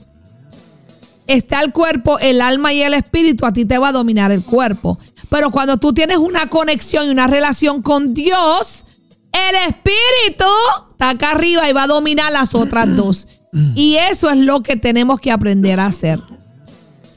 está 1.27 1.61
el 1.61 1.73
cuerpo, 1.73 2.19
el 2.19 2.41
alma 2.41 2.73
y 2.73 2.83
el 2.83 2.95
espíritu, 2.95 3.47
a 3.47 3.53
ti 3.53 3.65
te 3.65 3.79
va 3.79 3.89
a 3.89 3.93
dominar 3.93 4.33
el 4.33 4.43
cuerpo. 4.43 4.99
Pero 5.29 5.51
cuando 5.51 5.77
tú 5.77 5.93
tienes 5.93 6.19
una 6.19 6.49
conexión 6.49 7.07
y 7.07 7.11
una 7.11 7.27
relación 7.27 7.83
con 7.83 8.13
Dios, 8.15 8.85
el 9.33 9.57
espíritu 9.69 10.45
está 10.91 11.11
acá 11.11 11.31
arriba 11.33 11.69
y 11.69 11.73
va 11.73 11.85
a 11.85 11.87
dominar 11.87 12.33
las 12.33 12.55
otras 12.55 12.95
dos. 12.97 13.29
Y 13.75 13.97
eso 13.97 14.31
es 14.31 14.39
lo 14.39 14.63
que 14.63 14.77
tenemos 14.77 15.21
que 15.21 15.31
aprender 15.31 15.81
a 15.81 15.87
hacer. 15.87 16.21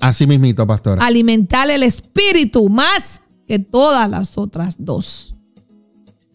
Así 0.03 0.27
mismito, 0.27 0.67
pastora. 0.67 1.05
Alimentar 1.05 1.69
el 1.69 1.81
espíritu 1.81 2.67
más 2.67 3.21
que 3.47 3.57
todas 3.57 4.09
las 4.09 4.37
otras 4.37 4.75
dos. 4.77 5.33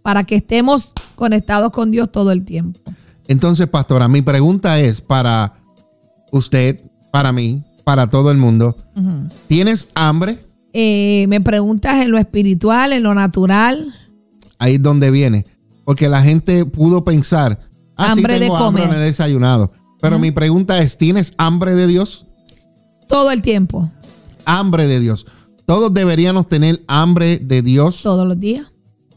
Para 0.00 0.24
que 0.24 0.36
estemos 0.36 0.92
conectados 1.16 1.70
con 1.70 1.90
Dios 1.90 2.10
todo 2.10 2.32
el 2.32 2.46
tiempo. 2.46 2.80
Entonces, 3.26 3.66
pastora, 3.66 4.08
mi 4.08 4.22
pregunta 4.22 4.80
es 4.80 5.02
para 5.02 5.52
usted, 6.32 6.80
para 7.12 7.30
mí, 7.30 7.62
para 7.84 8.08
todo 8.08 8.30
el 8.30 8.38
mundo. 8.38 8.74
¿Tienes 9.48 9.90
hambre? 9.94 10.38
Eh, 10.72 11.26
me 11.28 11.42
preguntas 11.42 12.00
en 12.00 12.10
lo 12.10 12.16
espiritual, 12.16 12.94
en 12.94 13.02
lo 13.02 13.12
natural. 13.14 13.92
Ahí 14.58 14.76
es 14.76 14.82
donde 14.82 15.10
viene. 15.10 15.44
Porque 15.84 16.08
la 16.08 16.22
gente 16.22 16.64
pudo 16.64 17.04
pensar, 17.04 17.60
ah, 17.96 18.14
sí, 18.14 18.20
Hambre 18.20 18.34
de 18.34 18.40
tengo 18.40 18.56
hambre, 18.56 18.84
comer. 18.84 18.96
no 18.96 19.02
he 19.02 19.06
desayunado. 19.06 19.72
Pero 20.00 20.18
mi 20.18 20.30
pregunta 20.30 20.78
es, 20.78 20.96
¿tienes 20.96 21.34
hambre 21.36 21.74
de 21.74 21.86
Dios? 21.86 22.27
Todo 23.08 23.30
el 23.30 23.42
tiempo. 23.42 23.90
Hambre 24.44 24.86
de 24.86 25.00
Dios. 25.00 25.26
Todos 25.66 25.92
deberíamos 25.92 26.48
tener 26.48 26.82
hambre 26.88 27.38
de 27.38 27.62
Dios 27.62 28.02
Todos 28.02 28.26
los 28.26 28.38
días. 28.40 28.66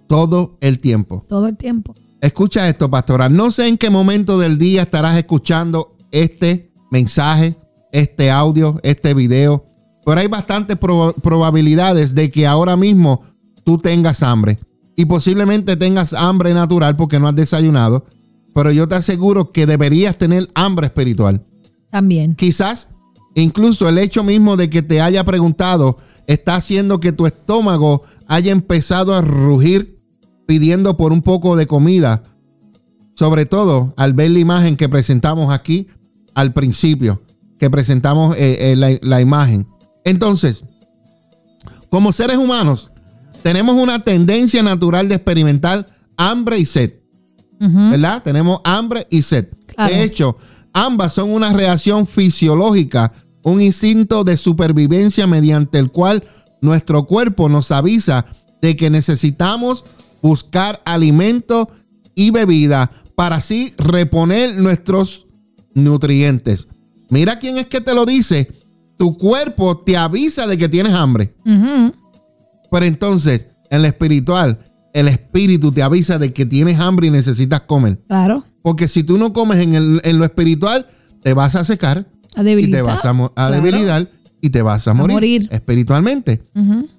todo 0.08 0.58
el 0.62 0.80
tiempo. 0.80 1.26
Todo 1.30 1.48
el 1.48 1.56
tiempo. 1.58 1.96
Escucha 2.20 2.68
esto, 2.68 2.90
pastora. 2.90 3.30
No 3.30 3.50
sé 3.52 3.68
en 3.68 3.78
qué 3.78 3.90
momento 3.90 4.38
del 4.38 4.58
día 4.58 4.84
estarás 4.84 5.18
escuchando 5.18 5.96
este 6.12 6.72
mensaje, 6.92 7.56
este 7.92 8.30
audio, 8.30 8.80
este 8.84 9.14
video, 9.14 9.66
pero 10.06 10.20
hay 10.20 10.28
bastantes 10.28 10.78
proba- 10.80 11.14
probabilidades 11.14 12.14
de 12.14 12.30
que 12.30 12.46
ahora 12.46 12.76
mismo 12.76 13.24
tú 13.64 13.78
tengas 13.78 14.22
hambre 14.24 14.60
y 14.96 15.06
posiblemente 15.06 15.78
tengas 15.78 16.14
hambre 16.14 16.54
natural 16.54 16.96
porque 16.98 17.20
no 17.20 17.28
has 17.30 17.36
desayunado, 17.36 18.06
pero 18.54 18.72
yo 18.72 18.88
te 18.88 18.96
aseguro 18.96 19.52
que 19.52 19.66
deberías 19.66 20.18
tener 20.18 20.50
hambre 20.54 20.88
espiritual. 20.88 21.42
También. 21.90 22.36
Quizás 22.36 22.90
incluso 23.36 23.88
el 23.90 23.98
hecho 23.98 24.24
mismo 24.24 24.58
de 24.58 24.70
que 24.70 24.82
te 24.82 25.02
haya 25.02 25.24
preguntado 25.24 25.98
está 26.28 26.56
haciendo 26.56 27.00
que 27.00 27.12
tu 27.12 27.26
estómago 27.26 28.04
haya 28.28 28.52
empezado 28.52 29.14
a 29.14 29.22
rugir 29.22 30.00
pidiendo 30.46 30.98
por 30.98 31.12
un 31.12 31.22
poco 31.22 31.56
de 31.56 31.68
comida. 31.68 32.24
Sobre 33.16 33.46
todo 33.46 33.94
al 33.98 34.14
ver 34.14 34.32
la 34.32 34.40
imagen 34.40 34.78
que 34.78 34.90
presentamos 34.90 35.54
aquí 35.54 35.88
al 36.34 36.54
principio, 36.54 37.22
que 37.60 37.70
presentamos 37.70 38.38
eh, 38.38 38.72
eh, 38.72 38.76
la, 38.76 38.98
la 39.02 39.22
imagen. 39.22 39.68
Entonces, 40.06 40.64
como 41.90 42.12
seres 42.12 42.38
humanos, 42.38 42.92
tenemos 43.44 43.76
una 43.76 44.00
tendencia 44.00 44.64
natural 44.64 45.10
de 45.10 45.16
experimentar 45.16 45.88
hambre 46.18 46.58
y 46.58 46.66
sed. 46.66 46.94
¿verdad? 47.60 48.24
Tenemos 48.24 48.60
hambre 48.64 49.06
y 49.12 49.22
sed. 49.22 49.50
Claro. 49.68 49.94
De 49.94 50.04
hecho, 50.04 50.38
ambas 50.74 51.14
son 51.14 51.30
una 51.32 51.54
reacción 51.54 52.08
fisiológica, 52.08 53.14
un 53.44 53.62
instinto 53.62 54.24
de 54.24 54.38
supervivencia 54.38 55.28
mediante 55.28 55.80
el 55.80 55.92
cual 55.92 56.24
nuestro 56.62 57.06
cuerpo 57.06 57.50
nos 57.50 57.72
avisa 57.72 58.26
de 58.62 58.76
que 58.76 58.90
necesitamos 58.90 59.84
buscar 60.22 60.82
alimento 60.86 61.70
y 62.16 62.32
bebida 62.32 62.92
para 63.16 63.38
así 63.38 63.74
reponer 63.78 64.56
nuestros 64.58 65.28
nutrientes. 65.74 66.68
Mira 67.10 67.40
quién 67.40 67.58
es 67.58 67.68
que 67.68 67.82
te 67.82 67.94
lo 67.94 68.06
dice. 68.06 68.52
Tu 68.98 69.18
cuerpo 69.18 69.78
te 69.78 69.98
avisa 69.98 70.46
de 70.48 70.58
que 70.58 70.70
tienes 70.70 70.94
hambre. 70.94 71.34
Pero 72.72 72.86
entonces, 72.86 73.48
en 73.70 73.82
lo 73.82 73.88
espiritual, 73.88 74.60
el 74.94 75.08
espíritu 75.08 75.72
te 75.72 75.82
avisa 75.82 76.20
de 76.20 76.32
que 76.34 76.46
tienes 76.46 76.80
hambre 76.80 77.08
y 77.08 77.10
necesitas 77.10 77.62
comer. 77.62 78.00
Claro. 78.08 78.44
Porque 78.62 78.88
si 78.88 79.04
tú 79.04 79.18
no 79.18 79.34
comes 79.34 79.60
en, 79.60 79.76
el- 79.76 80.02
en 80.04 80.18
lo 80.20 80.26
espiritual, 80.26 80.88
te 81.24 81.34
vas 81.34 81.56
a 81.56 81.64
secar 81.64 82.00
A 82.36 82.42
y 82.42 82.44
te 82.44 82.44
debilitar. 82.44 82.84
vas 82.84 83.06
a, 83.06 83.10
a 83.10 83.30
Claro. 83.34 83.56
debilitar 83.62 84.10
y 84.42 84.50
te 84.50 84.62
vas 84.62 84.88
a 84.88 84.94
morir, 84.94 85.14
morir. 85.14 85.50
espiritualmente. 85.52 86.42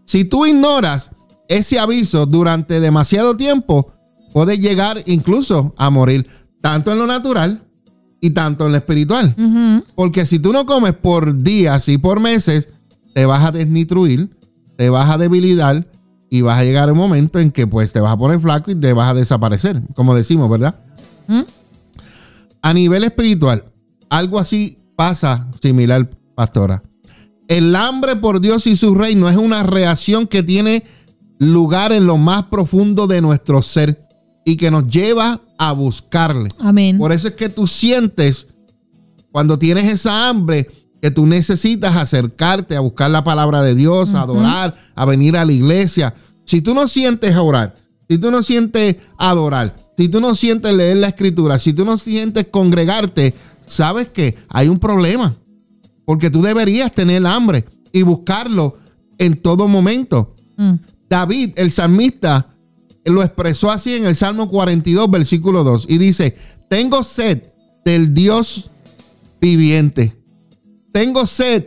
Si 0.04 0.24
tú 0.24 0.46
ignoras 0.46 1.10
ese 1.48 1.78
aviso 1.78 2.26
durante 2.26 2.80
demasiado 2.80 3.36
tiempo, 3.36 3.92
puedes 4.32 4.60
llegar 4.60 5.02
incluso 5.06 5.74
a 5.76 5.90
morir, 5.90 6.26
tanto 6.60 6.92
en 6.92 6.98
lo 6.98 7.06
natural 7.06 7.62
y 8.20 8.30
tanto 8.30 8.66
en 8.66 8.72
lo 8.72 8.78
espiritual. 8.78 9.34
Porque 9.94 10.24
si 10.26 10.38
tú 10.38 10.52
no 10.52 10.66
comes 10.66 10.94
por 10.94 11.36
días 11.42 11.88
y 11.88 11.98
por 11.98 12.20
meses, 12.20 12.68
te 13.14 13.26
vas 13.26 13.44
a 13.44 13.50
desnitruir, 13.50 14.30
te 14.76 14.88
vas 14.88 15.10
a 15.10 15.18
debilitar 15.18 15.86
y 16.30 16.40
vas 16.40 16.58
a 16.58 16.64
llegar 16.64 16.88
a 16.88 16.92
un 16.92 16.98
momento 16.98 17.38
en 17.40 17.50
que 17.50 17.66
pues 17.66 17.92
te 17.92 18.00
vas 18.00 18.12
a 18.12 18.16
poner 18.16 18.40
flaco 18.40 18.70
y 18.70 18.74
te 18.74 18.92
vas 18.92 19.10
a 19.10 19.14
desaparecer, 19.14 19.82
como 19.94 20.14
decimos, 20.14 20.48
¿verdad? 20.48 20.76
¿Mm? 21.26 21.42
A 22.62 22.74
nivel 22.74 23.04
espiritual, 23.04 23.64
algo 24.08 24.38
así 24.38 24.78
pasa 24.96 25.48
similar, 25.60 26.08
pastora. 26.34 26.82
El 27.48 27.74
hambre 27.74 28.16
por 28.16 28.40
Dios 28.40 28.66
y 28.66 28.76
su 28.76 28.94
reino 28.94 29.28
es 29.28 29.36
una 29.36 29.62
reacción 29.62 30.26
que 30.26 30.42
tiene 30.42 30.84
lugar 31.38 31.92
en 31.92 32.06
lo 32.06 32.18
más 32.18 32.44
profundo 32.44 33.06
de 33.06 33.20
nuestro 33.20 33.62
ser 33.62 34.06
y 34.44 34.56
que 34.56 34.70
nos 34.70 34.86
lleva 34.86 35.40
a 35.58 35.72
buscarle. 35.72 36.48
Amén. 36.58 36.98
Por 36.98 37.12
eso 37.12 37.28
es 37.28 37.34
que 37.34 37.48
tú 37.48 37.66
sientes 37.66 38.46
cuando 39.30 39.58
tienes 39.58 39.84
esa 39.84 40.28
hambre 40.28 40.68
que 41.00 41.10
tú 41.10 41.26
necesitas 41.26 41.96
acercarte 41.96 42.76
a 42.76 42.80
buscar 42.80 43.10
la 43.10 43.24
palabra 43.24 43.60
de 43.62 43.74
Dios, 43.74 44.14
a 44.14 44.22
adorar, 44.22 44.76
a 44.94 45.04
venir 45.04 45.36
a 45.36 45.44
la 45.44 45.52
iglesia. 45.52 46.14
Si 46.44 46.60
tú 46.60 46.74
no 46.74 46.86
sientes 46.86 47.36
orar, 47.36 47.74
si 48.08 48.18
tú 48.18 48.30
no 48.30 48.42
sientes 48.42 48.96
adorar, 49.18 49.74
si 49.96 50.08
tú 50.08 50.20
no 50.20 50.34
sientes 50.34 50.72
leer 50.74 50.96
la 50.96 51.08
escritura, 51.08 51.58
si 51.58 51.72
tú 51.72 51.84
no 51.84 51.96
sientes 51.98 52.46
congregarte, 52.50 53.34
sabes 53.66 54.08
que 54.08 54.36
hay 54.48 54.68
un 54.68 54.78
problema. 54.78 55.36
Porque 56.04 56.30
tú 56.30 56.42
deberías 56.42 56.92
tener 56.92 57.26
hambre 57.26 57.64
y 57.92 58.02
buscarlo 58.02 58.78
en 59.18 59.36
todo 59.36 59.68
momento. 59.68 60.34
Mm. 60.56 60.74
David, 61.08 61.52
el 61.56 61.70
salmista, 61.70 62.48
lo 63.04 63.22
expresó 63.22 63.70
así 63.70 63.94
en 63.94 64.06
el 64.06 64.16
Salmo 64.16 64.48
42, 64.48 65.10
versículo 65.10 65.64
2, 65.64 65.86
y 65.88 65.98
dice, 65.98 66.36
tengo 66.68 67.02
sed 67.02 67.42
del 67.84 68.14
Dios 68.14 68.70
viviente. 69.40 70.16
tengo 70.92 71.26
sed 71.26 71.66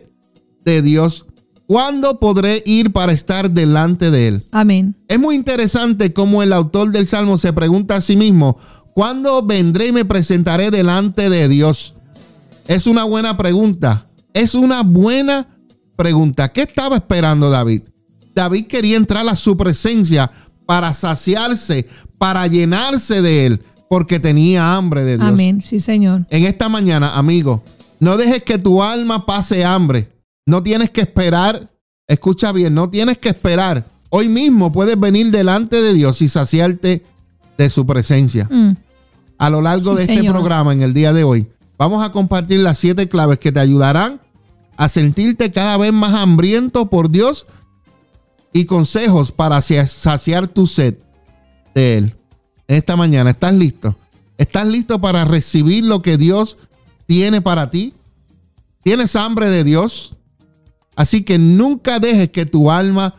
de 0.63 0.81
Dios. 0.81 1.24
¿Cuándo 1.67 2.19
podré 2.19 2.61
ir 2.65 2.91
para 2.91 3.11
estar 3.11 3.49
delante 3.49 4.11
de 4.11 4.27
Él? 4.27 4.45
Amén. 4.51 4.95
Es 5.07 5.19
muy 5.19 5.35
interesante 5.35 6.13
cómo 6.13 6.43
el 6.43 6.53
autor 6.53 6.91
del 6.91 7.07
Salmo 7.07 7.37
se 7.37 7.53
pregunta 7.53 7.95
a 7.95 8.01
sí 8.01 8.15
mismo, 8.15 8.57
¿cuándo 8.93 9.41
vendré 9.41 9.87
y 9.87 9.91
me 9.91 10.05
presentaré 10.05 10.69
delante 10.69 11.29
de 11.29 11.49
Dios? 11.49 11.95
Es 12.67 12.85
una 12.85 13.03
buena 13.03 13.35
pregunta. 13.37 14.07
Es 14.33 14.53
una 14.53 14.83
buena 14.83 15.47
pregunta. 15.95 16.51
¿Qué 16.51 16.61
estaba 16.61 16.97
esperando 16.97 17.49
David? 17.49 17.83
David 18.35 18.67
quería 18.67 18.97
entrar 18.97 19.27
a 19.27 19.35
su 19.35 19.57
presencia 19.57 20.29
para 20.65 20.93
saciarse, 20.93 21.87
para 22.17 22.45
llenarse 22.47 23.21
de 23.21 23.45
Él, 23.45 23.63
porque 23.89 24.19
tenía 24.19 24.75
hambre 24.75 25.03
de 25.03 25.17
Dios. 25.17 25.29
Amén. 25.29 25.61
Sí, 25.61 25.79
Señor. 25.79 26.27
En 26.29 26.43
esta 26.43 26.69
mañana, 26.69 27.15
amigo, 27.15 27.63
no 27.99 28.17
dejes 28.17 28.43
que 28.43 28.57
tu 28.57 28.83
alma 28.83 29.25
pase 29.25 29.63
hambre. 29.63 30.14
No 30.45 30.61
tienes 30.63 30.89
que 30.91 31.01
esperar. 31.01 31.69
Escucha 32.07 32.51
bien, 32.51 32.73
no 32.75 32.89
tienes 32.89 33.17
que 33.17 33.29
esperar. 33.29 33.85
Hoy 34.09 34.29
mismo 34.29 34.71
puedes 34.71 34.99
venir 34.99 35.31
delante 35.31 35.81
de 35.81 35.93
Dios 35.93 36.21
y 36.21 36.29
saciarte 36.29 37.03
de 37.57 37.69
su 37.69 37.85
presencia. 37.85 38.47
Mm. 38.51 38.73
A 39.37 39.49
lo 39.49 39.61
largo 39.61 39.91
Sí, 39.91 39.97
de 39.97 40.01
este 40.03 40.15
Señor. 40.17 40.33
programa, 40.35 40.71
en 40.73 40.81
el 40.81 40.93
día 40.93 41.13
de 41.13 41.23
hoy, 41.23 41.47
vamos 41.77 42.03
a 42.03 42.11
compartir 42.11 42.59
las 42.59 42.77
siete 42.77 43.09
claves 43.09 43.39
que 43.39 43.51
te 43.51 43.59
ayudarán 43.59 44.21
a 44.77 44.87
sentirte 44.87 45.51
cada 45.51 45.77
vez 45.77 45.91
más 45.91 46.13
hambriento 46.13 46.89
por 46.89 47.09
Dios 47.09 47.47
y 48.53 48.65
consejos 48.65 49.31
para 49.31 49.61
sa- 49.61 49.87
saciar 49.87 50.47
tu 50.47 50.67
sed 50.67 50.95
de 51.73 51.97
Él. 51.97 52.15
Esta 52.67 52.95
mañana, 52.95 53.31
¿estás 53.31 53.53
listo? 53.53 53.95
¿Estás 54.37 54.67
listo 54.67 54.99
para 55.01 55.25
recibir 55.25 55.83
lo 55.85 56.01
que 56.01 56.17
Dios 56.17 56.57
tiene 57.07 57.41
para 57.41 57.71
ti? 57.71 57.93
¿Tienes 58.83 59.15
hambre 59.15 59.49
de 59.49 59.63
Dios? 59.63 60.14
Así 60.95 61.23
que 61.23 61.37
nunca 61.37 61.99
dejes 61.99 62.29
que 62.29 62.45
tu 62.45 62.71
alma 62.71 63.15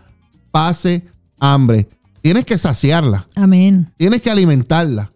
pase 0.51 1.05
hambre. 1.39 1.89
Tienes 2.23 2.45
que 2.45 2.59
saciarla, 2.59 3.29
Amén. 3.35 3.93
tienes 3.97 4.23
que 4.23 4.31
alimentarla. 4.31 5.11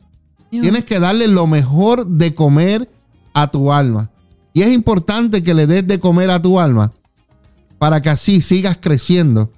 Tienes 0.50 0.84
que 0.84 0.98
darle 0.98 1.28
lo 1.28 1.46
mejor 1.46 2.06
de 2.06 2.34
comer 2.34 2.90
a 3.32 3.50
tu 3.52 3.72
alma. 3.72 4.11
Y 4.52 4.62
es 4.62 4.72
importante 4.72 5.44
que 5.44 5.54
le 5.54 5.68
des 5.68 5.86
de 5.86 6.00
comer 6.00 6.28
a 6.30 6.42
tu 6.42 6.58
alma 6.58 6.92
para 7.78 8.02
que 8.02 8.11
así 8.11 8.40
sigas 8.40 8.76
creciendo 8.80 9.52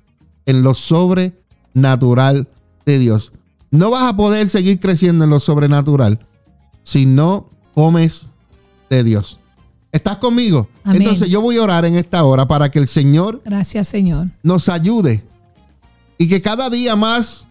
en 0.44 0.62
lo 0.62 0.74
sobrenatural 0.74 2.48
de 2.84 2.98
Dios. 2.98 3.32
No 3.70 3.90
vas 3.90 4.02
a 4.02 4.16
poder 4.16 4.50
seguir 4.50 4.80
creciendo 4.80 5.24
en 5.24 5.30
lo 5.30 5.40
sobrenatural 5.40 6.20
si 6.82 7.06
no 7.06 7.48
comes 7.74 8.28
de 8.90 9.02
Dios. 9.02 9.38
¿Estás 9.92 10.16
conmigo? 10.16 10.68
Amén. 10.84 11.02
Entonces 11.02 11.28
yo 11.28 11.42
voy 11.42 11.58
a 11.58 11.62
orar 11.62 11.84
en 11.84 11.96
esta 11.96 12.24
hora 12.24 12.48
para 12.48 12.70
que 12.70 12.78
el 12.78 12.88
Señor 12.88 13.42
Gracias, 13.44 13.88
Señor. 13.88 14.28
nos 14.42 14.70
ayude 14.70 15.22
y 16.16 16.28
que 16.28 16.40
cada 16.40 16.70
día 16.70 16.96
más 16.96 17.46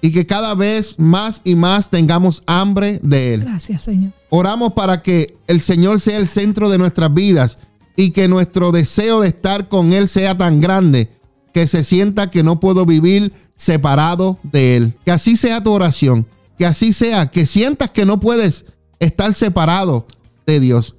y 0.00 0.12
que 0.12 0.24
cada 0.24 0.54
vez 0.54 0.98
más 0.98 1.40
y 1.42 1.56
más 1.56 1.90
tengamos 1.90 2.42
hambre 2.46 3.00
de 3.02 3.34
Él. 3.34 3.40
Gracias, 3.40 3.82
Señor. 3.82 4.12
Oramos 4.30 4.74
para 4.74 5.02
que 5.02 5.36
el 5.46 5.60
Señor 5.60 6.00
sea 6.00 6.18
el 6.18 6.28
centro 6.28 6.70
de 6.70 6.78
nuestras 6.78 7.12
vidas 7.12 7.58
y 7.96 8.10
que 8.10 8.28
nuestro 8.28 8.70
deseo 8.70 9.22
de 9.22 9.28
estar 9.28 9.68
con 9.68 9.92
Él 9.92 10.08
sea 10.08 10.36
tan 10.36 10.60
grande 10.60 11.10
que 11.52 11.66
se 11.66 11.82
sienta 11.82 12.30
que 12.30 12.42
no 12.42 12.60
puedo 12.60 12.84
vivir 12.86 13.32
separado 13.56 14.38
de 14.42 14.76
Él. 14.76 14.94
Que 15.04 15.10
así 15.10 15.36
sea 15.36 15.62
tu 15.62 15.72
oración, 15.72 16.26
que 16.58 16.66
así 16.66 16.92
sea, 16.92 17.30
que 17.30 17.46
sientas 17.46 17.90
que 17.90 18.04
no 18.04 18.20
puedes 18.20 18.66
estar 19.00 19.32
separado 19.34 20.06
de 20.46 20.60
Dios. 20.60 20.96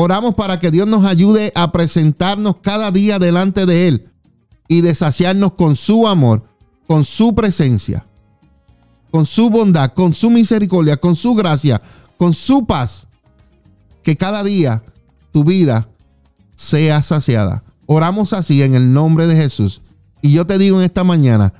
Oramos 0.00 0.36
para 0.36 0.60
que 0.60 0.70
Dios 0.70 0.86
nos 0.86 1.04
ayude 1.04 1.50
a 1.56 1.72
presentarnos 1.72 2.58
cada 2.62 2.92
día 2.92 3.18
delante 3.18 3.66
de 3.66 3.88
Él 3.88 4.08
y 4.68 4.80
de 4.80 4.94
saciarnos 4.94 5.54
con 5.54 5.74
su 5.74 6.06
amor, 6.06 6.44
con 6.86 7.02
su 7.02 7.34
presencia, 7.34 8.06
con 9.10 9.26
su 9.26 9.50
bondad, 9.50 9.92
con 9.94 10.14
su 10.14 10.30
misericordia, 10.30 10.98
con 10.98 11.16
su 11.16 11.34
gracia, 11.34 11.82
con 12.16 12.32
su 12.32 12.64
paz. 12.64 13.08
Que 14.04 14.16
cada 14.16 14.44
día 14.44 14.84
tu 15.32 15.42
vida 15.42 15.88
sea 16.54 17.02
saciada. 17.02 17.64
Oramos 17.86 18.32
así 18.32 18.62
en 18.62 18.74
el 18.76 18.92
nombre 18.92 19.26
de 19.26 19.34
Jesús. 19.34 19.82
Y 20.22 20.30
yo 20.32 20.46
te 20.46 20.58
digo 20.58 20.78
en 20.78 20.84
esta 20.84 21.02
mañana 21.02 21.52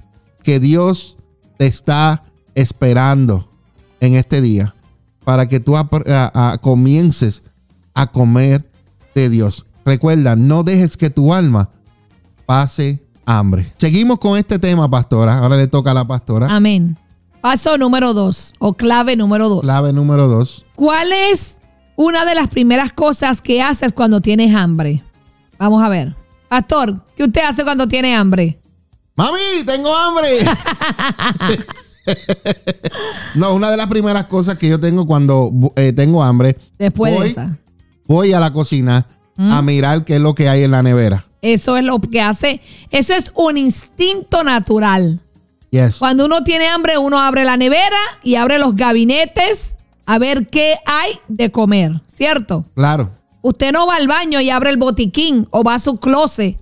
que 0.45 0.61
Dios 0.61 1.17
te 1.57 1.67
está 1.67 2.23
esperando 2.55 3.51
en 3.99 4.15
este 4.15 4.41
día 4.41 4.77
para 5.25 5.49
que 5.49 5.59
tú 5.59 5.77
a- 5.77 6.59
comiences 6.63 7.43
a 7.99 8.07
comer 8.07 8.65
de 9.13 9.29
Dios. 9.29 9.67
Recuerda, 9.85 10.37
no 10.37 10.63
dejes 10.63 10.97
que 10.97 11.11
tu 11.11 11.35
alma 11.35 11.71
pase 12.47 13.03
hambre. 13.27 13.73
Seguimos 13.77 14.21
con 14.21 14.39
este 14.39 14.61
tema, 14.61 14.89
pastora. 14.89 15.39
Ahora 15.39 15.57
le 15.57 15.67
toca 15.67 15.91
a 15.91 15.95
la 15.95 16.07
pastora. 16.07 16.47
Amén. 16.49 16.97
Paso 17.41 17.77
número 17.77 18.15
dos 18.15 18.53
o 18.61 18.75
clave 18.75 19.17
número 19.17 19.49
dos. 19.49 19.63
Clave 19.63 19.93
número 19.93 20.29
dos. 20.29 20.65
¿Cuál 20.77 21.13
es 21.13 21.59
una 21.97 22.25
de 22.25 22.37
las 22.37 22.47
primeras 22.47 22.93
cosas 22.93 23.43
que 23.43 23.63
haces 23.63 23.93
cuando 23.93 24.21
tienes 24.21 24.55
hambre? 24.55 25.03
Vamos 25.59 25.83
a 25.83 25.89
ver. 25.89 26.15
Pastor, 26.49 27.01
¿qué 27.17 27.25
usted 27.25 27.43
hace 27.43 27.65
cuando 27.65 27.89
tiene 27.89 28.15
hambre? 28.15 28.61
Mami, 29.17 29.65
tengo 29.67 29.93
hambre. 29.93 30.39
no, 33.35 33.55
una 33.55 33.73
de 33.73 33.77
las 33.77 33.89
primeras 33.89 34.27
cosas 34.27 34.57
que 34.57 34.69
yo 34.69 34.79
tengo 34.79 35.05
cuando 35.05 35.51
eh, 35.75 35.93
tengo 35.93 36.23
hambre, 36.23 36.57
Después 36.79 37.13
voy, 37.13 37.25
de 37.25 37.31
esa. 37.31 37.59
Voy 38.09 38.33
a 38.33 38.41
la 38.41 38.53
cocina 38.53 39.07
a 39.37 39.63
mirar 39.63 40.05
qué 40.05 40.17
es 40.17 40.21
lo 40.21 40.35
que 40.35 40.49
hay 40.49 40.65
en 40.65 40.73
la 40.73 40.83
nevera. 40.83 41.25
Eso 41.43 41.77
es 41.77 41.85
lo 41.85 42.01
que 42.01 42.21
hace. 42.21 42.61
Eso 42.91 43.15
es 43.15 43.31
un 43.37 43.57
instinto 43.57 44.43
natural. 44.43 45.21
Yes. 45.71 45.97
Cuando 45.99 46.25
uno 46.25 46.43
tiene 46.43 46.67
hambre, 46.67 46.99
uno 46.99 47.21
abre 47.21 47.45
la 47.45 47.57
nevera 47.57 47.97
y 48.25 48.35
abre 48.35 48.59
los 48.59 48.75
gabinetes 48.75 49.77
a 50.07 50.19
ver 50.19 50.49
qué 50.49 50.77
hay 50.87 51.13
de 51.29 51.53
comer, 51.53 52.01
¿cierto? 52.13 52.65
Claro. 52.75 53.13
Usted 53.43 53.71
no 53.71 53.87
va 53.87 53.95
al 53.97 54.09
baño 54.09 54.41
y 54.41 54.51
abre 54.51 54.71
el 54.71 54.77
botiquín 54.79 55.47
o 55.51 55.63
va 55.63 55.75
a 55.75 55.79
su 55.79 55.99
closet 55.99 56.59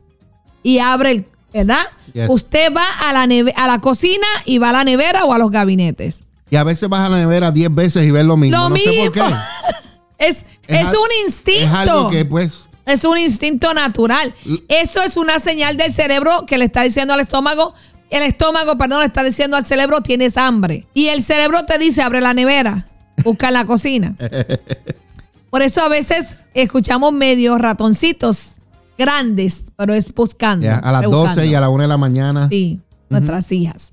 y 0.62 0.78
abre 0.80 1.11
el, 1.12 1.26
¿verdad? 1.55 1.84
Yes. 2.12 2.26
Usted 2.28 2.74
va 2.76 2.84
a 3.09 3.12
la, 3.14 3.26
neve- 3.26 3.55
a 3.57 3.66
la 3.66 3.80
cocina 3.80 4.26
y 4.44 4.59
va 4.59 4.68
a 4.70 4.72
la 4.72 4.84
nevera 4.84 5.24
o 5.24 5.32
a 5.32 5.38
los 5.38 5.51
gabinetes. 5.51 6.24
Y 6.51 6.57
a 6.57 6.64
veces 6.64 6.88
vas 6.90 7.01
a 7.01 7.09
la 7.09 7.16
nevera 7.18 7.51
10 7.53 7.74
veces 7.74 8.05
y 8.05 8.11
ves 8.11 8.24
lo 8.26 8.36
mismo. 8.36 8.59
Lo 8.59 8.68
no 8.68 8.76
sé 8.76 8.92
por 9.05 9.12
qué. 9.12 9.22
Es, 10.18 10.44
Es 10.66 10.88
un 10.88 11.08
instinto. 11.24 11.66
Es 11.66 11.72
algo 11.72 12.10
que 12.10 12.24
pues 12.24 12.68
Es 12.84 13.04
un 13.04 13.18
instinto 13.18 13.74
natural. 13.74 14.34
Eso 14.68 15.02
es 15.02 15.16
una 15.16 15.38
señal 15.38 15.76
del 15.76 15.92
cerebro 15.92 16.46
que 16.46 16.58
le 16.58 16.64
está 16.66 16.82
diciendo 16.82 17.14
al 17.14 17.20
estómago. 17.20 17.74
El 18.10 18.22
estómago, 18.22 18.78
perdón, 18.78 19.00
le 19.00 19.06
está 19.06 19.24
diciendo 19.24 19.56
al 19.56 19.66
cerebro, 19.66 20.00
tienes 20.00 20.36
hambre. 20.36 20.86
Y 20.94 21.08
el 21.08 21.22
cerebro 21.22 21.64
te 21.66 21.76
dice, 21.78 22.02
abre 22.02 22.20
la 22.20 22.34
nevera, 22.34 22.86
busca 23.24 23.48
en 23.48 23.54
la 23.54 23.64
cocina. 23.64 24.14
Por 25.50 25.62
eso 25.62 25.82
a 25.82 25.88
veces 25.88 26.36
escuchamos 26.54 27.12
medios 27.12 27.60
ratoncitos 27.60 28.52
grandes, 28.98 29.64
pero 29.76 29.94
es 29.94 30.14
buscando. 30.14 30.68
a 30.68 30.92
las 30.92 31.00
rebuscando. 31.02 31.28
12 31.34 31.46
y 31.46 31.54
a 31.54 31.60
la 31.60 31.68
1 31.68 31.82
de 31.82 31.88
la 31.88 31.96
mañana. 31.96 32.48
Sí, 32.48 32.80
nuestras 33.08 33.50
hijas. 33.52 33.92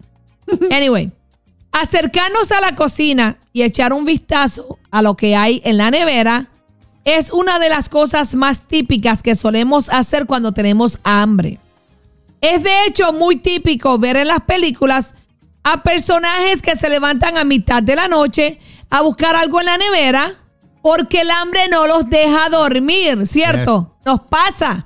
Anyway, 0.72 1.12
acercarnos 1.74 2.52
a 2.52 2.62
la 2.62 2.76
cocina 2.76 3.38
y 3.52 3.64
echar 3.64 3.92
un 3.92 4.06
vistazo 4.06 4.80
a 4.92 5.02
lo 5.02 5.18
que 5.18 5.36
hay 5.36 5.62
en 5.66 5.78
la 5.78 5.92
nevera 5.92 6.48
es 7.04 7.32
una 7.32 7.60
de 7.60 7.68
las 7.68 7.90
cosas 7.90 8.36
más 8.36 8.68
típicas 8.68 9.22
que 9.22 9.36
solemos 9.36 9.90
hacer 9.90 10.26
cuando 10.26 10.54
tenemos 10.54 11.00
hambre. 11.04 11.60
Es 12.40 12.64
de 12.64 12.86
hecho 12.86 13.12
muy 13.12 13.38
típico 13.38 13.98
ver 13.98 14.18
en 14.18 14.28
las 14.30 14.42
películas 14.42 15.16
a 15.64 15.82
personajes 15.82 16.62
que 16.62 16.76
se 16.76 16.90
levantan 16.90 17.38
a 17.38 17.44
mitad 17.44 17.82
de 17.82 17.96
la 17.96 18.08
noche 18.08 18.60
a 18.90 19.02
buscar 19.02 19.36
algo 19.36 19.60
en 19.60 19.66
la 19.66 19.78
nevera 19.78 20.34
porque 20.82 21.22
el 21.22 21.32
hambre 21.32 21.62
no 21.72 21.88
los 21.88 22.10
deja 22.10 22.50
dormir, 22.50 23.26
¿cierto? 23.26 23.96
Nos 24.06 24.22
pasa. 24.22 24.86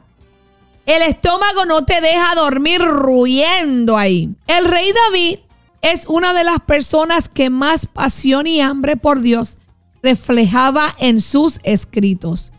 El 0.86 1.02
estómago 1.02 1.66
no 1.66 1.84
te 1.84 2.00
deja 2.00 2.34
dormir 2.36 2.82
ruyendo 2.82 3.98
ahí. 3.98 4.30
El 4.48 4.66
rey 4.66 4.94
David 4.94 5.40
es 5.82 6.08
una 6.08 6.34
de 6.34 6.44
las 6.44 6.60
personas 6.60 7.30
que 7.30 7.50
más 7.50 7.86
pasión 7.86 8.48
y 8.48 8.62
hambre 8.62 8.98
por 8.98 9.22
Dios 9.22 9.58
reflejaba 10.02 10.96
en 11.00 11.22
sus 11.22 11.60
escritos. 11.64 12.52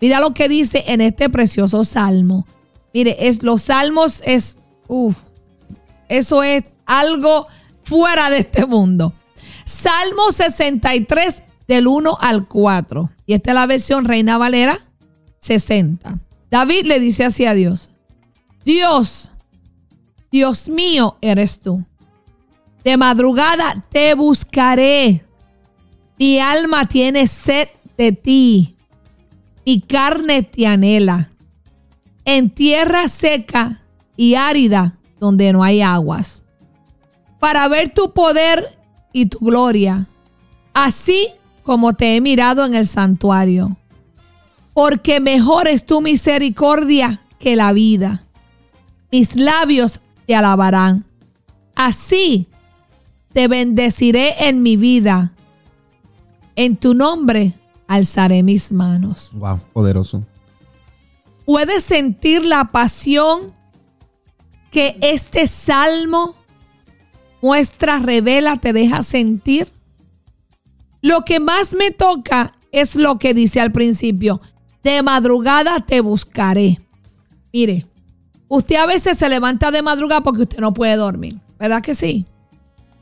Mira 0.00 0.20
lo 0.20 0.34
que 0.34 0.48
dice 0.48 0.84
en 0.86 1.00
este 1.00 1.28
precioso 1.28 1.84
salmo. 1.84 2.46
Mire, 2.94 3.28
es, 3.28 3.42
los 3.42 3.62
salmos 3.62 4.22
es, 4.24 4.58
uff, 4.86 5.16
eso 6.08 6.42
es 6.42 6.64
algo 6.86 7.46
fuera 7.82 8.30
de 8.30 8.38
este 8.38 8.66
mundo. 8.66 9.12
Salmo 9.64 10.32
63 10.32 11.42
del 11.66 11.86
1 11.86 12.16
al 12.20 12.48
4. 12.48 13.10
Y 13.26 13.34
esta 13.34 13.50
es 13.50 13.54
la 13.54 13.66
versión 13.66 14.04
Reina 14.04 14.38
Valera 14.38 14.80
60. 15.40 16.18
David 16.50 16.86
le 16.86 17.00
dice 17.00 17.24
así 17.24 17.44
a 17.44 17.54
Dios, 17.54 17.90
Dios, 18.64 19.30
Dios 20.32 20.68
mío 20.68 21.18
eres 21.20 21.60
tú. 21.60 21.84
De 22.88 22.96
madrugada 22.96 23.84
te 23.90 24.14
buscaré. 24.14 25.22
Mi 26.18 26.40
alma 26.40 26.88
tiene 26.88 27.26
sed 27.26 27.68
de 27.98 28.12
ti. 28.12 28.78
Mi 29.66 29.82
carne 29.82 30.42
te 30.42 30.66
anhela. 30.66 31.28
en 32.24 32.48
tierra 32.48 33.08
seca 33.08 33.82
y 34.16 34.36
árida 34.36 34.96
donde 35.20 35.52
no 35.52 35.62
hay 35.62 35.82
aguas, 35.82 36.42
para 37.38 37.68
ver 37.68 37.92
tu 37.92 38.14
poder 38.14 38.78
y 39.12 39.26
tu 39.26 39.40
gloria, 39.40 40.06
así 40.72 41.28
como 41.64 41.92
te 41.92 42.16
he 42.16 42.22
mirado 42.22 42.64
en 42.64 42.74
el 42.74 42.86
santuario. 42.86 43.76
Porque 44.72 45.20
mejor 45.20 45.68
es 45.68 45.84
tu 45.84 46.00
misericordia 46.00 47.20
que 47.38 47.54
la 47.54 47.74
vida. 47.74 48.24
Mis 49.12 49.36
labios 49.36 50.00
te 50.26 50.34
alabarán. 50.34 51.04
Así 51.74 52.48
te 53.32 53.48
bendeciré 53.48 54.48
en 54.48 54.62
mi 54.62 54.76
vida. 54.76 55.32
En 56.56 56.76
tu 56.76 56.94
nombre 56.94 57.54
alzaré 57.86 58.42
mis 58.42 58.72
manos. 58.72 59.30
Wow, 59.34 59.60
poderoso. 59.72 60.24
¿Puedes 61.44 61.84
sentir 61.84 62.44
la 62.44 62.66
pasión 62.72 63.54
que 64.70 64.98
este 65.00 65.46
salmo 65.46 66.34
muestra, 67.40 67.98
revela, 68.00 68.58
te 68.58 68.72
deja 68.72 69.02
sentir? 69.02 69.68
Lo 71.00 71.24
que 71.24 71.40
más 71.40 71.74
me 71.74 71.90
toca 71.90 72.52
es 72.72 72.96
lo 72.96 73.18
que 73.18 73.34
dice 73.34 73.60
al 73.60 73.72
principio. 73.72 74.40
De 74.82 75.02
madrugada 75.02 75.80
te 75.80 76.00
buscaré. 76.00 76.80
Mire, 77.52 77.86
usted 78.48 78.76
a 78.76 78.86
veces 78.86 79.16
se 79.16 79.28
levanta 79.28 79.70
de 79.70 79.82
madrugada 79.82 80.22
porque 80.22 80.42
usted 80.42 80.58
no 80.58 80.74
puede 80.74 80.96
dormir. 80.96 81.38
¿Verdad 81.58 81.82
que 81.82 81.94
sí? 81.94 82.26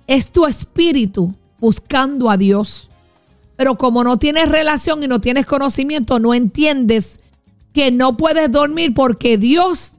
Es 0.06 0.30
tu 0.30 0.46
espíritu 0.46 1.34
buscando 1.58 2.30
a 2.30 2.36
Dios. 2.36 2.88
Pero 3.56 3.76
como 3.76 4.04
no 4.04 4.18
tienes 4.18 4.48
relación 4.48 5.02
y 5.02 5.08
no 5.08 5.20
tienes 5.20 5.46
conocimiento, 5.46 6.18
no 6.18 6.34
entiendes 6.34 7.20
que 7.72 7.90
no 7.90 8.16
puedes 8.16 8.50
dormir 8.50 8.94
porque 8.94 9.38
Dios 9.38 9.94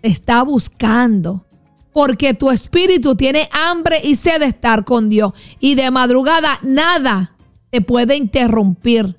te 0.00 0.08
está 0.08 0.42
buscando. 0.42 1.44
Porque 1.92 2.34
tu 2.34 2.50
espíritu 2.50 3.16
tiene 3.16 3.48
hambre 3.52 4.00
y 4.02 4.16
sed 4.16 4.40
de 4.40 4.46
estar 4.46 4.84
con 4.84 5.08
Dios. 5.08 5.32
Y 5.60 5.76
de 5.76 5.90
madrugada 5.90 6.58
nada 6.62 7.34
te 7.70 7.80
puede 7.80 8.16
interrumpir. 8.16 9.16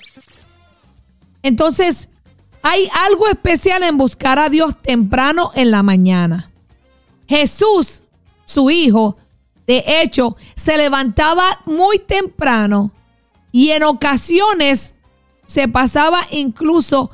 Entonces, 1.41 2.09
hay 2.61 2.89
algo 2.93 3.27
especial 3.27 3.83
en 3.83 3.97
buscar 3.97 4.39
a 4.39 4.49
Dios 4.49 4.75
temprano 4.81 5.51
en 5.55 5.71
la 5.71 5.83
mañana. 5.83 6.51
Jesús, 7.27 8.03
su 8.45 8.69
hijo, 8.69 9.17
de 9.67 9.83
hecho, 9.85 10.37
se 10.55 10.77
levantaba 10.77 11.59
muy 11.65 11.99
temprano 11.99 12.91
y 13.51 13.69
en 13.71 13.83
ocasiones 13.83 14.95
se 15.45 15.67
pasaba 15.67 16.21
incluso 16.31 17.11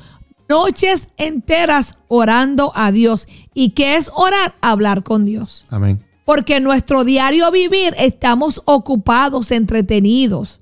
noches 0.48 1.08
enteras 1.16 1.98
orando 2.06 2.72
a 2.76 2.92
Dios. 2.92 3.26
¿Y 3.54 3.70
qué 3.70 3.96
es 3.96 4.10
orar? 4.14 4.54
Hablar 4.60 5.02
con 5.02 5.24
Dios. 5.24 5.66
Amén. 5.68 6.00
Porque 6.24 6.56
en 6.56 6.64
nuestro 6.64 7.04
diario 7.04 7.50
vivir 7.50 7.94
estamos 7.98 8.62
ocupados, 8.66 9.50
entretenidos. 9.50 10.60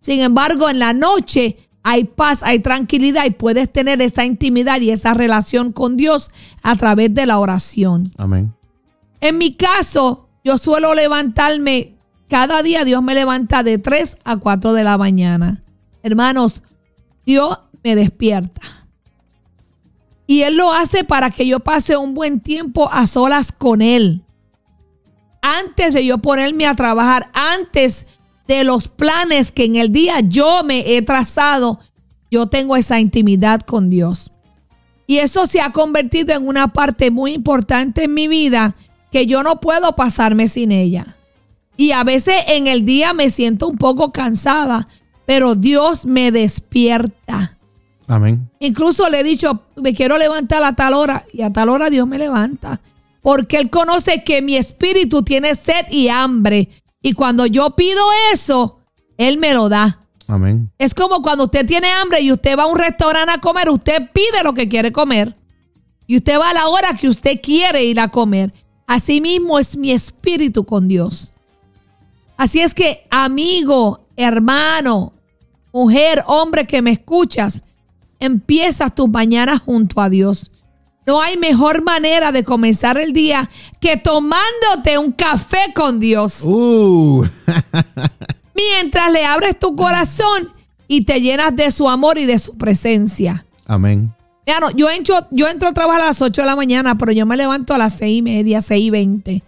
Sin 0.00 0.20
embargo, 0.20 0.68
en 0.70 0.78
la 0.78 0.92
noche 0.92 1.58
hay 1.82 2.04
paz, 2.04 2.42
hay 2.42 2.60
tranquilidad 2.60 3.24
y 3.24 3.30
puedes 3.30 3.72
tener 3.72 4.00
esa 4.02 4.24
intimidad 4.24 4.80
y 4.80 4.90
esa 4.90 5.14
relación 5.14 5.72
con 5.72 5.96
Dios 5.96 6.30
a 6.62 6.76
través 6.76 7.12
de 7.12 7.26
la 7.26 7.38
oración. 7.38 8.12
Amén. 8.16 8.54
En 9.20 9.38
mi 9.38 9.54
caso, 9.54 10.23
yo 10.44 10.58
suelo 10.58 10.94
levantarme, 10.94 11.94
cada 12.28 12.62
día 12.62 12.84
Dios 12.84 13.02
me 13.02 13.14
levanta 13.14 13.62
de 13.62 13.78
3 13.78 14.18
a 14.24 14.36
4 14.36 14.74
de 14.74 14.84
la 14.84 14.98
mañana. 14.98 15.62
Hermanos, 16.02 16.62
Dios 17.24 17.58
me 17.82 17.96
despierta. 17.96 18.60
Y 20.26 20.42
Él 20.42 20.56
lo 20.56 20.72
hace 20.72 21.02
para 21.02 21.30
que 21.30 21.46
yo 21.46 21.60
pase 21.60 21.96
un 21.96 22.12
buen 22.12 22.40
tiempo 22.40 22.90
a 22.92 23.06
solas 23.06 23.52
con 23.52 23.80
Él. 23.80 24.22
Antes 25.40 25.94
de 25.94 26.04
yo 26.04 26.18
ponerme 26.18 26.66
a 26.66 26.74
trabajar, 26.74 27.30
antes 27.32 28.06
de 28.46 28.64
los 28.64 28.88
planes 28.88 29.50
que 29.50 29.64
en 29.64 29.76
el 29.76 29.92
día 29.92 30.20
yo 30.20 30.62
me 30.62 30.94
he 30.94 31.00
trazado, 31.00 31.80
yo 32.30 32.48
tengo 32.48 32.76
esa 32.76 33.00
intimidad 33.00 33.62
con 33.62 33.88
Dios. 33.88 34.30
Y 35.06 35.18
eso 35.18 35.46
se 35.46 35.62
ha 35.62 35.72
convertido 35.72 36.34
en 36.34 36.46
una 36.46 36.72
parte 36.72 37.10
muy 37.10 37.32
importante 37.32 38.04
en 38.04 38.14
mi 38.14 38.28
vida 38.28 38.74
que 39.14 39.26
yo 39.26 39.44
no 39.44 39.60
puedo 39.60 39.94
pasarme 39.94 40.48
sin 40.48 40.72
ella. 40.72 41.14
Y 41.76 41.92
a 41.92 42.02
veces 42.02 42.34
en 42.48 42.66
el 42.66 42.84
día 42.84 43.12
me 43.12 43.30
siento 43.30 43.68
un 43.68 43.76
poco 43.76 44.10
cansada, 44.10 44.88
pero 45.24 45.54
Dios 45.54 46.04
me 46.04 46.32
despierta. 46.32 47.56
Amén. 48.08 48.50
Incluso 48.58 49.08
le 49.08 49.20
he 49.20 49.22
dicho, 49.22 49.60
me 49.76 49.94
quiero 49.94 50.18
levantar 50.18 50.64
a 50.64 50.72
tal 50.72 50.94
hora 50.94 51.26
y 51.32 51.42
a 51.42 51.52
tal 51.52 51.68
hora 51.68 51.90
Dios 51.90 52.08
me 52.08 52.18
levanta. 52.18 52.80
Porque 53.22 53.58
Él 53.58 53.70
conoce 53.70 54.24
que 54.24 54.42
mi 54.42 54.56
espíritu 54.56 55.22
tiene 55.22 55.54
sed 55.54 55.86
y 55.92 56.08
hambre. 56.08 56.70
Y 57.00 57.12
cuando 57.12 57.46
yo 57.46 57.70
pido 57.76 58.02
eso, 58.32 58.80
Él 59.16 59.38
me 59.38 59.54
lo 59.54 59.68
da. 59.68 60.00
Amén. 60.26 60.72
Es 60.76 60.92
como 60.92 61.22
cuando 61.22 61.44
usted 61.44 61.64
tiene 61.64 61.88
hambre 61.88 62.20
y 62.20 62.32
usted 62.32 62.58
va 62.58 62.64
a 62.64 62.66
un 62.66 62.80
restaurante 62.80 63.30
a 63.30 63.38
comer, 63.38 63.70
usted 63.70 64.10
pide 64.12 64.42
lo 64.42 64.54
que 64.54 64.68
quiere 64.68 64.90
comer. 64.90 65.36
Y 66.08 66.16
usted 66.16 66.36
va 66.36 66.50
a 66.50 66.54
la 66.54 66.66
hora 66.66 66.96
que 66.96 67.06
usted 67.08 67.40
quiere 67.40 67.84
ir 67.84 68.00
a 68.00 68.08
comer. 68.08 68.52
Así 68.86 69.20
mismo 69.20 69.58
es 69.58 69.76
mi 69.76 69.90
espíritu 69.92 70.64
con 70.64 70.88
Dios. 70.88 71.32
Así 72.36 72.60
es 72.60 72.74
que, 72.74 73.06
amigo, 73.10 74.06
hermano, 74.16 75.12
mujer, 75.72 76.22
hombre 76.26 76.66
que 76.66 76.82
me 76.82 76.92
escuchas, 76.92 77.62
empiezas 78.18 78.94
tus 78.94 79.08
mañanas 79.08 79.60
junto 79.60 80.00
a 80.00 80.08
Dios. 80.08 80.50
No 81.06 81.20
hay 81.20 81.36
mejor 81.36 81.82
manera 81.82 82.32
de 82.32 82.44
comenzar 82.44 82.98
el 82.98 83.12
día 83.12 83.50
que 83.80 83.96
tomándote 83.96 84.96
un 84.98 85.12
café 85.12 85.72
con 85.74 86.00
Dios. 86.00 86.40
Uh. 86.42 87.26
Mientras 88.54 89.12
le 89.12 89.24
abres 89.24 89.58
tu 89.58 89.76
corazón 89.76 90.48
y 90.88 91.04
te 91.04 91.20
llenas 91.20 91.54
de 91.54 91.70
su 91.70 91.88
amor 91.88 92.18
y 92.18 92.24
de 92.24 92.38
su 92.38 92.56
presencia. 92.56 93.44
Amén. 93.66 94.14
Mira, 94.46 94.70
yo, 94.74 94.90
entro, 94.90 95.26
yo 95.30 95.48
entro 95.48 95.70
a 95.70 95.72
trabajar 95.72 96.02
a 96.02 96.06
las 96.06 96.20
8 96.20 96.42
de 96.42 96.46
la 96.46 96.56
mañana, 96.56 96.98
pero 96.98 97.12
yo 97.12 97.24
me 97.24 97.36
levanto 97.36 97.72
a 97.74 97.78
las 97.78 97.96
6 97.96 98.18
y 98.18 98.22
media, 98.22 98.60
6 98.60 98.84
y 98.84 98.90
20. 98.90 99.42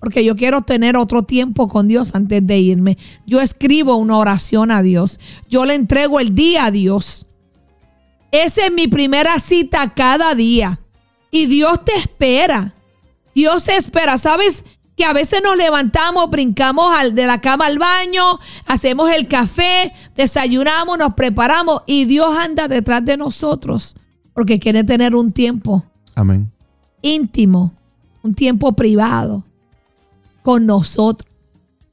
Porque 0.00 0.24
yo 0.24 0.34
quiero 0.34 0.62
tener 0.62 0.96
otro 0.96 1.22
tiempo 1.22 1.68
con 1.68 1.86
Dios 1.86 2.14
antes 2.14 2.44
de 2.44 2.58
irme. 2.58 2.96
Yo 3.26 3.40
escribo 3.40 3.96
una 3.96 4.16
oración 4.16 4.70
a 4.70 4.82
Dios. 4.82 5.20
Yo 5.48 5.66
le 5.66 5.74
entrego 5.74 6.18
el 6.20 6.34
día 6.34 6.66
a 6.66 6.70
Dios. 6.70 7.26
Esa 8.32 8.66
es 8.66 8.72
mi 8.72 8.88
primera 8.88 9.38
cita 9.38 9.92
cada 9.94 10.34
día. 10.34 10.80
Y 11.30 11.46
Dios 11.46 11.84
te 11.84 11.94
espera. 11.94 12.72
Dios 13.34 13.68
espera. 13.68 14.16
¿Sabes? 14.16 14.64
Que 14.96 15.04
a 15.04 15.12
veces 15.12 15.42
nos 15.44 15.56
levantamos, 15.56 16.28
brincamos 16.30 16.92
de 17.14 17.26
la 17.26 17.40
cama 17.40 17.66
al 17.66 17.78
baño, 17.78 18.38
hacemos 18.66 19.10
el 19.10 19.28
café, 19.28 19.92
desayunamos, 20.14 20.98
nos 20.98 21.14
preparamos 21.14 21.82
y 21.86 22.04
Dios 22.04 22.36
anda 22.36 22.68
detrás 22.68 23.02
de 23.04 23.16
nosotros 23.16 23.96
porque 24.40 24.58
quiere 24.58 24.84
tener 24.84 25.14
un 25.14 25.32
tiempo 25.32 25.84
Amén. 26.14 26.50
íntimo, 27.02 27.74
un 28.22 28.32
tiempo 28.32 28.72
privado 28.72 29.44
con 30.40 30.64
nosotros. 30.64 31.30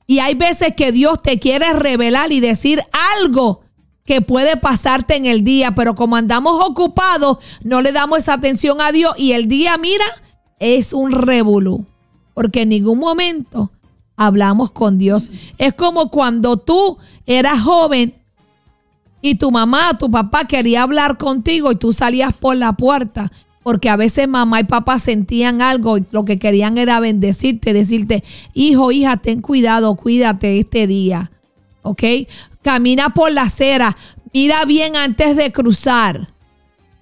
Y 0.06 0.20
hay 0.20 0.34
veces 0.36 0.74
que 0.74 0.94
Dios 0.94 1.22
te 1.22 1.40
quiere 1.40 1.74
revelar 1.74 2.32
y 2.32 2.40
decir 2.40 2.82
algo 3.20 3.64
que 4.06 4.22
puede 4.22 4.56
pasarte 4.56 5.18
en 5.18 5.26
el 5.26 5.44
día, 5.44 5.76
pero 5.76 5.94
como 5.94 6.16
andamos 6.16 6.66
ocupados, 6.66 7.40
no 7.66 7.82
le 7.82 7.92
damos 7.92 8.20
esa 8.20 8.36
atención 8.36 8.80
a 8.80 8.94
Dios 8.94 9.14
y 9.18 9.34
el 9.34 9.50
día, 9.50 9.78
mira, 9.78 10.06
es 10.58 10.94
un 10.94 11.12
revolú, 11.12 11.86
porque 12.34 12.62
en 12.62 12.70
ningún 12.70 13.00
momento 13.00 13.72
hablamos 14.16 14.72
con 14.72 14.98
Dios. 14.98 15.32
Es 15.58 15.74
como 15.74 16.10
cuando 16.10 16.56
tú 16.56 16.98
eras 17.26 17.60
joven 17.60 18.16
y 19.28 19.36
tu 19.36 19.52
mamá, 19.52 19.98
tu 19.98 20.10
papá 20.10 20.46
quería 20.46 20.84
hablar 20.84 21.18
contigo 21.18 21.72
y 21.72 21.76
tú 21.76 21.94
salías 21.94 22.34
por 22.34 22.56
la 22.56 22.74
puerta. 22.74 23.32
Porque 23.64 23.90
a 23.90 23.98
veces 23.98 24.28
mamá 24.28 24.62
y 24.62 24.64
papá 24.64 24.98
sentían 24.98 25.62
algo 25.62 25.98
y 25.98 26.06
lo 26.12 26.24
que 26.24 26.40
querían 26.40 26.78
era 26.78 27.00
bendecirte, 27.02 27.74
decirte, 27.74 28.24
hijo, 28.54 28.92
hija, 28.92 29.18
ten 29.18 29.42
cuidado, 29.42 29.96
cuídate 29.96 30.60
este 30.60 30.88
día. 30.88 31.32
¿Ok? 31.82 32.04
Camina 32.62 33.14
por 33.14 33.32
la 33.32 33.44
acera, 33.44 33.96
mira 34.34 34.64
bien 34.66 34.96
antes 34.96 35.36
de 35.36 35.52
cruzar. 35.52 36.30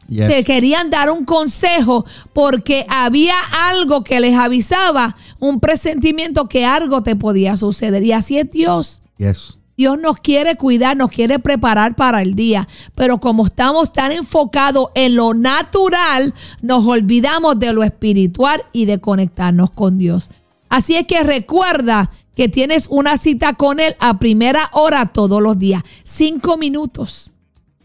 Yes. 0.08 0.28
Te 0.28 0.44
querían 0.44 0.90
dar 0.90 1.10
un 1.10 1.26
consejo 1.26 2.06
porque 2.34 2.86
había 2.90 3.36
algo 3.70 4.04
que 4.04 4.20
les 4.20 4.36
avisaba, 4.36 5.16
un 5.40 5.60
presentimiento 5.60 6.48
que 6.48 6.66
algo 6.66 7.04
te 7.04 7.16
podía 7.16 7.58
suceder. 7.58 8.04
Y 8.04 8.12
así 8.12 8.38
es 8.38 8.52
Dios. 8.52 9.02
Yes. 9.18 9.58
Dios 9.78 10.00
nos 10.00 10.18
quiere 10.18 10.56
cuidar, 10.56 10.96
nos 10.96 11.12
quiere 11.12 11.40
preparar 11.40 11.96
para 11.96 12.22
el 12.22 12.36
día, 12.36 12.68
pero 12.96 13.20
como 13.20 13.46
estamos 13.46 13.92
tan 13.92 14.12
enfocados 14.12 14.90
en 14.96 15.16
lo 15.16 15.34
natural, 15.34 16.34
nos 16.62 16.86
olvidamos 16.88 17.60
de 17.60 17.74
lo 17.74 17.84
espiritual 17.84 18.64
y 18.72 18.86
de 18.86 19.00
conectarnos 19.00 19.72
con 19.72 19.98
Dios. 19.98 20.30
Así 20.70 20.96
es 20.96 21.06
que 21.06 21.24
recuerda 21.24 22.10
que 22.36 22.50
tienes 22.50 22.88
una 22.90 23.18
cita 23.18 23.54
con 23.54 23.80
Él 23.80 23.96
a 24.00 24.18
primera 24.18 24.70
hora 24.74 25.08
todos 25.08 25.42
los 25.42 25.60
días, 25.60 25.84
cinco 26.04 26.58
minutos. 26.58 27.32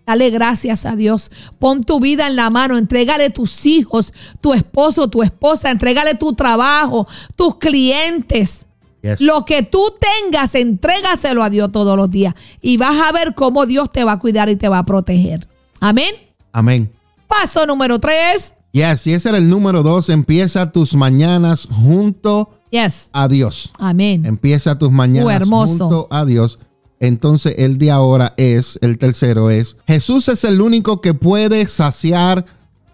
Dale 0.07 0.31
gracias 0.31 0.87
a 0.87 0.97
Dios. 0.97 1.31
Pon 1.61 1.85
tu 1.85 2.01
vida 2.01 2.27
en 2.27 2.35
la 2.35 2.51
mano. 2.51 2.77
Entrégale 2.77 3.31
tus 3.31 3.65
hijos, 3.65 4.13
tu 4.41 4.55
esposo, 4.55 5.09
tu 5.09 5.23
esposa. 5.23 5.71
Entrégale 5.71 6.17
tu 6.17 6.33
trabajo, 6.33 7.07
tus 7.37 7.59
clientes. 7.59 8.67
Yes. 9.03 9.21
Lo 9.21 9.45
que 9.45 9.63
tú 9.63 9.81
tengas, 9.99 10.55
entrégaselo 10.55 11.43
a 11.43 11.51
Dios 11.51 11.73
todos 11.73 11.97
los 11.97 12.11
días. 12.11 12.35
Y 12.61 12.77
vas 12.77 13.01
a 13.01 13.13
ver 13.13 13.35
cómo 13.35 13.67
Dios 13.67 13.91
te 13.91 14.05
va 14.05 14.13
a 14.13 14.19
cuidar 14.19 14.49
y 14.49 14.57
te 14.57 14.69
va 14.69 14.79
a 14.79 14.85
proteger. 14.85 15.47
Amén. 15.81 16.15
Amén. 16.53 16.91
Paso 17.27 17.65
número 17.67 17.99
tres. 17.99 18.55
Yes, 18.73 19.07
y 19.07 19.15
ese 19.15 19.31
era 19.31 19.39
el 19.39 19.49
número 19.49 19.83
dos. 19.83 20.09
Empieza 20.11 20.71
tus 20.71 20.95
mañanas 20.95 21.67
junto 21.71 22.51
Yes. 22.71 23.11
a 23.13 23.27
Dios. 23.29 23.71
Amén. 23.79 24.25
Empieza 24.27 24.79
tus 24.79 24.91
mañanas 24.93 25.35
hermoso. 25.35 25.89
junto 25.89 26.09
a 26.11 26.25
Dios. 26.25 26.59
Entonces 27.01 27.55
el 27.57 27.79
de 27.79 27.91
ahora 27.91 28.35
es, 28.37 28.79
el 28.83 28.99
tercero 28.99 29.51
es, 29.51 29.77
Jesús 29.87 30.29
es 30.29 30.45
el 30.45 30.61
único 30.61 31.01
que 31.01 31.15
puede 31.15 31.67
saciar 31.67 32.45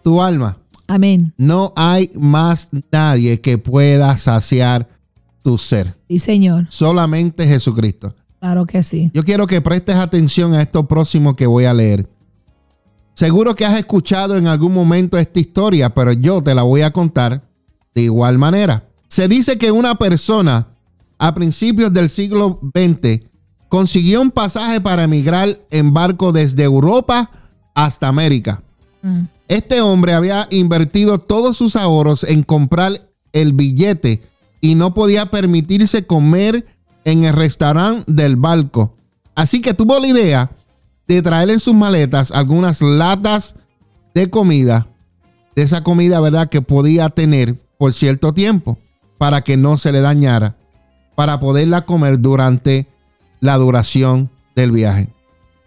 tu 0.04 0.22
alma. 0.22 0.59
Amén. 0.86 1.34
No 1.36 1.72
hay 1.76 2.12
más 2.14 2.68
nadie 2.92 3.40
que 3.40 3.59
pueda 3.59 4.16
saciar 4.16 4.88
tu 5.47 5.57
ser. 5.59 5.94
Sí, 6.09 6.18
Señor. 6.18 6.66
Solamente 6.70 7.47
Jesucristo. 7.47 8.12
Claro 8.40 8.66
que 8.66 8.82
sí. 8.82 9.12
Yo 9.14 9.22
quiero 9.22 9.47
que 9.47 9.61
prestes 9.61 9.94
atención 9.94 10.55
a 10.55 10.61
esto 10.61 10.88
próximo 10.88 11.36
que 11.36 11.47
voy 11.47 11.66
a 11.66 11.72
leer. 11.72 12.09
Seguro 13.14 13.55
que 13.55 13.64
has 13.64 13.78
escuchado 13.78 14.36
en 14.36 14.49
algún 14.49 14.74
momento 14.74 15.16
esta 15.16 15.38
historia, 15.38 15.94
pero 15.94 16.11
yo 16.11 16.42
te 16.42 16.53
la 16.53 16.64
voy 16.64 16.80
a 16.80 16.90
contar 16.90 17.42
de 17.94 18.03
igual 18.03 18.38
manera. 18.38 18.88
Se 19.07 19.28
dice 19.28 19.57
que 19.57 19.70
una 19.70 19.94
persona 19.94 20.66
a 21.16 21.32
principios 21.32 21.92
del 21.92 22.11
siglo 22.11 22.59
XX 22.74 23.20
consiguió 23.68 24.22
un 24.22 24.32
pasaje 24.32 24.80
para 24.80 25.05
emigrar 25.05 25.61
en 25.70 25.94
barco 25.94 26.32
desde 26.32 26.64
Europa 26.64 27.30
hasta 27.72 28.09
América. 28.09 28.64
Mm. 29.01 29.26
Este 29.47 29.80
hombre 29.80 30.12
había 30.12 30.49
invertido 30.51 31.20
todos 31.20 31.57
sus 31.57 31.76
ahorros 31.76 32.24
en 32.24 32.42
comprar 32.42 33.12
el 33.32 33.53
billete 33.53 34.22
y 34.61 34.74
no 34.74 34.94
podía 34.94 35.26
permitirse 35.26 36.07
comer 36.07 36.66
en 37.04 37.24
el 37.24 37.34
restaurante 37.34 38.04
del 38.07 38.36
barco. 38.36 38.94
Así 39.34 39.61
que 39.61 39.74
tuvo 39.74 39.98
la 40.00 40.07
idea 40.09 40.50
de 41.07 41.22
traer 41.22 41.50
en 41.50 41.61
sus 41.61 41.74
maletas 41.74 42.32
algunas 42.32 42.82
latas 42.82 43.54
de 44.14 44.30
comida, 44.30 44.88
de 45.54 45.62
esa 45.62 45.82
comida, 45.82 46.20
¿verdad?, 46.20 46.48
que 46.48 46.62
podía 46.62 47.11
tener 47.11 47.54
por 47.78 47.92
cierto 47.92 48.32
tiempo, 48.32 48.78
para 49.18 49.42
que 49.42 49.57
no 49.57 49.78
se 49.78 49.92
le 49.92 50.00
dañara, 50.00 50.57
para 51.14 51.40
poderla 51.40 51.84
comer 51.84 52.20
durante 52.20 52.86
la 53.40 53.57
duración 53.57 54.30
del 54.54 54.70
viaje. 54.70 55.09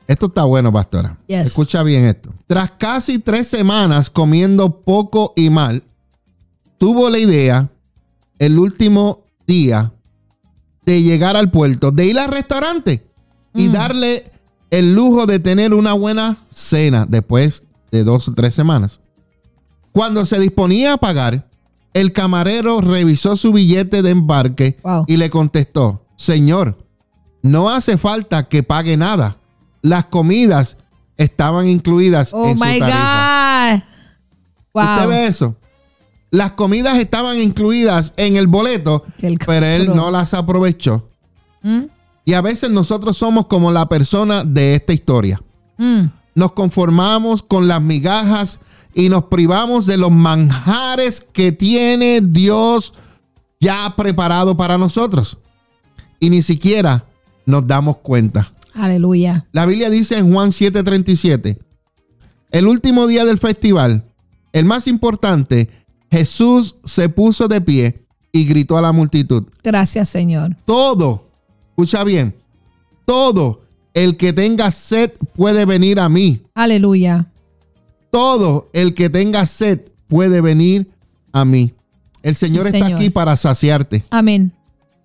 Esto 0.08 0.26
está 0.26 0.44
bueno, 0.44 0.74
pastora. 0.74 1.18
Yes. 1.28 1.48
Escucha 1.48 1.84
bien 1.84 2.06
esto. 2.06 2.34
Tras 2.48 2.72
casi 2.72 3.20
tres 3.20 3.48
semanas 3.48 4.10
comiendo 4.10 4.82
poco 4.82 5.34
y 5.36 5.52
mal, 5.52 5.84
tuvo 6.80 7.10
la 7.10 7.20
idea 7.20 7.70
el 8.40 8.58
último 8.58 9.26
día 9.48 9.92
de 10.86 11.02
llegar 11.04 11.36
al 11.38 11.52
puerto, 11.52 11.92
de 11.92 12.06
ir 12.08 12.18
al 12.20 12.32
restaurante 12.32 13.06
y 13.54 13.68
darle 13.70 14.32
el 14.72 14.94
lujo 14.94 15.26
de 15.26 15.40
tener 15.40 15.74
una 15.74 15.94
buena 15.94 16.38
cena 16.50 17.06
después 17.08 17.64
de 17.92 18.04
dos 18.04 18.28
o 18.28 18.34
tres 18.34 18.56
semanas. 18.56 19.02
Cuando 19.92 20.26
se 20.26 20.40
disponía 20.40 20.94
a 20.94 20.98
pagar, 20.98 21.48
el 21.94 22.14
camarero 22.14 22.82
revisó 22.82 23.36
su 23.36 23.52
billete 23.52 24.02
de 24.02 24.12
embarque 24.12 24.78
Wow. 24.84 25.06
y 25.08 25.18
le 25.18 25.30
contestó, 25.30 26.06
Señor, 26.16 26.86
no 27.42 27.70
hace 27.70 27.98
falta 27.98 28.48
que 28.48 28.64
pague 28.64 28.96
nada. 28.98 29.38
Las 29.82 30.06
comidas 30.06 30.78
estaban 31.18 31.68
incluidas 31.68 32.32
Oh 32.34 32.48
en 32.48 32.58
su 32.58 32.64
my 32.66 32.80
tarifa. 32.80 33.72
God. 33.74 33.82
Wow. 34.74 34.84
¿Usted 34.94 35.08
ve 35.10 35.26
eso? 35.28 35.56
Las 36.32 36.52
comidas 36.52 36.98
estaban 37.00 37.40
incluidas 37.42 38.14
en 38.18 38.36
el 38.36 38.48
boleto, 38.48 39.04
el 39.22 39.40
pero 39.40 39.66
él 39.66 39.88
no 39.96 40.12
las 40.12 40.34
aprovechó. 40.34 41.10
Mm, 41.64 41.84
Y 42.26 42.34
a 42.34 42.42
veces 42.42 42.70
nosotros 42.70 43.18
somos 43.18 43.48
como 43.48 43.72
la 43.72 43.90
persona 43.90 44.44
de 44.44 44.76
esta 44.76 44.94
historia. 44.94 45.42
mm. 45.78 46.04
Nos 46.36 46.52
conformamos 46.54 47.42
con 47.42 47.68
las 47.68 47.82
migajas 47.82 48.60
y 48.94 49.10
nos 49.10 49.26
privamos 49.26 49.86
de 49.88 49.98
los 49.98 50.12
manjares 50.12 51.20
que 51.22 51.52
tiene 51.52 52.22
Dios 52.22 52.94
ya 53.60 53.94
preparado 53.98 54.56
para 54.56 54.78
nosotros. 54.78 55.38
Y 56.20 56.30
ni 56.30 56.42
siquiera 56.42 57.04
nos 57.46 57.66
damos 57.68 57.98
cuenta. 57.98 58.54
Aleluya. 58.74 59.48
La 59.52 59.66
Biblia 59.66 59.90
dice 59.90 60.18
en 60.18 60.32
Juan 60.32 60.52
7:37, 60.52 61.58
el 62.52 62.68
último 62.68 63.08
día 63.08 63.26
del 63.26 63.38
festival, 63.40 64.06
el 64.54 64.66
más 64.66 64.88
importante, 64.88 65.70
Jesús 66.12 66.76
se 66.86 67.10
puso 67.10 67.48
de 67.48 67.62
pie 67.62 68.06
y 68.32 68.46
gritó 68.46 68.78
a 68.78 68.82
la 68.82 68.92
multitud, 68.92 69.44
Gracias, 69.64 70.10
Señor. 70.10 70.56
todo, 70.66 71.30
escucha 71.70 72.04
bien, 72.04 72.36
todo 73.06 73.62
el 73.94 74.18
que 74.18 74.34
tenga 74.34 74.72
sed 74.72 75.12
puede 75.36 75.66
venir 75.66 76.00
a 76.00 76.10
mí. 76.10 76.42
Aleluya. 76.54 77.28
Todo 78.12 78.70
el 78.74 78.94
que 78.94 79.10
tenga 79.10 79.46
sed 79.46 79.82
puede 80.08 80.42
venir 80.42 80.90
a 81.32 81.46
mí. 81.46 81.74
El 82.24 82.36
Señor 82.36 82.66
está 82.68 82.80
Señor. 82.80 82.94
aquí 83.00 83.10
para 83.10 83.36
saciarte. 83.38 84.04
Amén. 84.10 84.52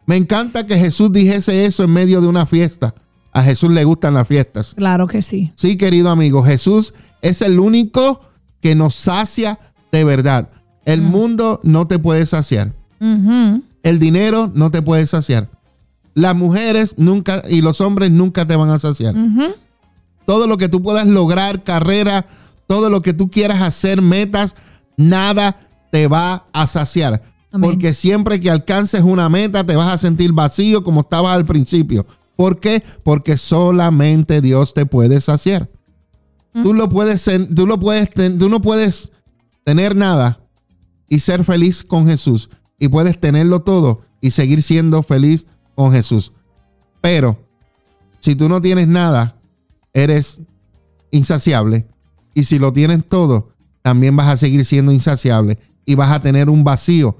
Me 0.06 0.16
encanta 0.16 0.66
que 0.66 0.78
Jesús 0.78 1.12
dijese 1.12 1.64
eso 1.64 1.84
en 1.84 1.90
medio 1.92 2.20
de 2.20 2.26
una 2.28 2.44
fiesta. 2.46 2.94
A 3.32 3.42
Jesús 3.42 3.70
le 3.70 3.84
gustan 3.84 4.14
las 4.14 4.28
fiestas. 4.28 4.74
Claro 4.74 5.06
que 5.06 5.22
sí. 5.22 5.52
Sí, 5.56 5.76
querido 5.76 6.10
amigo, 6.10 6.42
Jesús 6.42 6.94
es 7.22 7.42
el 7.42 7.58
único 7.58 8.20
que 8.60 8.74
nos 8.74 8.94
sacia 8.94 9.58
de 9.92 10.04
verdad. 10.04 10.50
El 10.84 11.00
mundo 11.00 11.60
no 11.62 11.86
te 11.86 11.98
puede 11.98 12.26
saciar. 12.26 12.72
El 13.00 13.98
dinero 13.98 14.50
no 14.54 14.70
te 14.70 14.82
puede 14.82 15.06
saciar. 15.06 15.48
Las 16.14 16.36
mujeres 16.36 16.94
nunca 16.96 17.42
y 17.48 17.60
los 17.60 17.80
hombres 17.80 18.10
nunca 18.10 18.46
te 18.46 18.56
van 18.56 18.70
a 18.70 18.78
saciar. 18.78 19.14
Todo 20.26 20.46
lo 20.46 20.56
que 20.56 20.68
tú 20.68 20.82
puedas 20.82 21.06
lograr, 21.06 21.64
carrera, 21.64 22.26
todo 22.66 22.88
lo 22.88 23.02
que 23.02 23.12
tú 23.12 23.30
quieras 23.30 23.60
hacer, 23.62 24.00
metas, 24.00 24.56
nada 24.96 25.56
te 25.90 26.06
va 26.06 26.46
a 26.52 26.66
saciar. 26.66 27.22
Amén. 27.52 27.70
Porque 27.70 27.94
siempre 27.94 28.40
que 28.40 28.50
alcances 28.50 29.02
una 29.02 29.28
meta 29.28 29.64
te 29.64 29.76
vas 29.76 29.92
a 29.92 29.98
sentir 29.98 30.32
vacío 30.32 30.82
como 30.82 31.02
estabas 31.02 31.36
al 31.36 31.44
principio. 31.44 32.06
¿Por 32.36 32.58
qué? 32.58 32.82
Porque 33.02 33.36
solamente 33.36 34.40
Dios 34.40 34.74
te 34.74 34.86
puede 34.86 35.20
saciar. 35.20 35.68
Tú 36.62 36.72
lo 36.72 36.88
puedes, 36.88 37.28
tú 37.54 37.66
lo 37.66 37.78
puedes, 37.80 38.10
tú 38.10 38.48
no 38.48 38.62
puedes 38.62 39.10
tener 39.64 39.96
nada 39.96 40.38
y 41.08 41.20
ser 41.20 41.44
feliz 41.44 41.82
con 41.82 42.06
Jesús. 42.06 42.50
Y 42.78 42.88
puedes 42.88 43.18
tenerlo 43.18 43.62
todo 43.62 44.02
y 44.20 44.30
seguir 44.30 44.62
siendo 44.62 45.02
feliz 45.02 45.46
con 45.74 45.92
Jesús. 45.92 46.32
Pero 47.00 47.38
si 48.20 48.34
tú 48.34 48.48
no 48.48 48.60
tienes 48.60 48.88
nada, 48.88 49.36
eres 49.92 50.40
insaciable. 51.10 51.86
Y 52.34 52.44
si 52.44 52.58
lo 52.58 52.72
tienes 52.72 53.06
todo, 53.08 53.50
también 53.82 54.16
vas 54.16 54.28
a 54.28 54.36
seguir 54.36 54.64
siendo 54.64 54.92
insaciable. 54.92 55.58
Y 55.86 55.94
vas 55.94 56.10
a 56.10 56.20
tener 56.20 56.48
un 56.48 56.64
vacío 56.64 57.18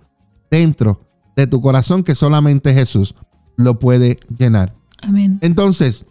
dentro 0.50 1.02
de 1.36 1.46
tu 1.46 1.60
corazón 1.60 2.02
que 2.02 2.14
solamente 2.14 2.72
Jesús 2.72 3.14
lo 3.56 3.78
puede 3.78 4.18
llenar. 4.38 4.74
Amén. 5.02 5.38
Entonces, 5.42 6.06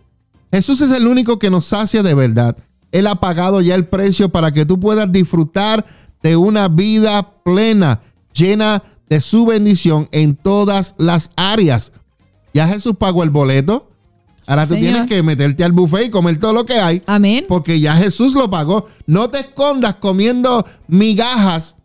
Jesús 0.51 0.81
es 0.81 0.91
el 0.91 1.07
único 1.07 1.39
que 1.39 1.49
nos 1.49 1.65
sacia 1.65 2.03
de 2.03 2.13
verdad. 2.13 2.57
Él 2.91 3.07
ha 3.07 3.15
pagado 3.15 3.61
ya 3.61 3.73
el 3.73 3.87
precio 3.87 4.29
para 4.29 4.51
que 4.51 4.65
tú 4.65 4.79
puedas 4.79 5.11
disfrutar 5.11 5.85
de 6.23 6.37
una 6.37 6.69
vida 6.69 7.43
plena, 7.43 8.01
llena 8.33 8.81
de 9.09 9.21
su 9.21 9.45
bendición 9.45 10.07
en 10.11 10.35
todas 10.35 10.95
las 10.97 11.29
áreas. 11.35 11.91
Ya 12.53 12.67
Jesús 12.67 12.95
pagó 12.97 13.23
el 13.23 13.29
boleto. 13.29 13.89
Ahora 14.47 14.65
tú 14.65 14.73
Señor. 14.73 14.91
tienes 14.91 15.09
que 15.09 15.23
meterte 15.23 15.63
al 15.63 15.71
buffet 15.71 16.07
y 16.07 16.09
comer 16.09 16.39
todo 16.39 16.53
lo 16.53 16.65
que 16.65 16.75
hay. 16.75 17.01
Amén. 17.05 17.45
Porque 17.47 17.79
ya 17.79 17.95
Jesús 17.95 18.33
lo 18.33 18.49
pagó. 18.49 18.87
No 19.05 19.29
te 19.29 19.41
escondas 19.41 19.95
comiendo 19.95 20.65
migajas 20.87 21.75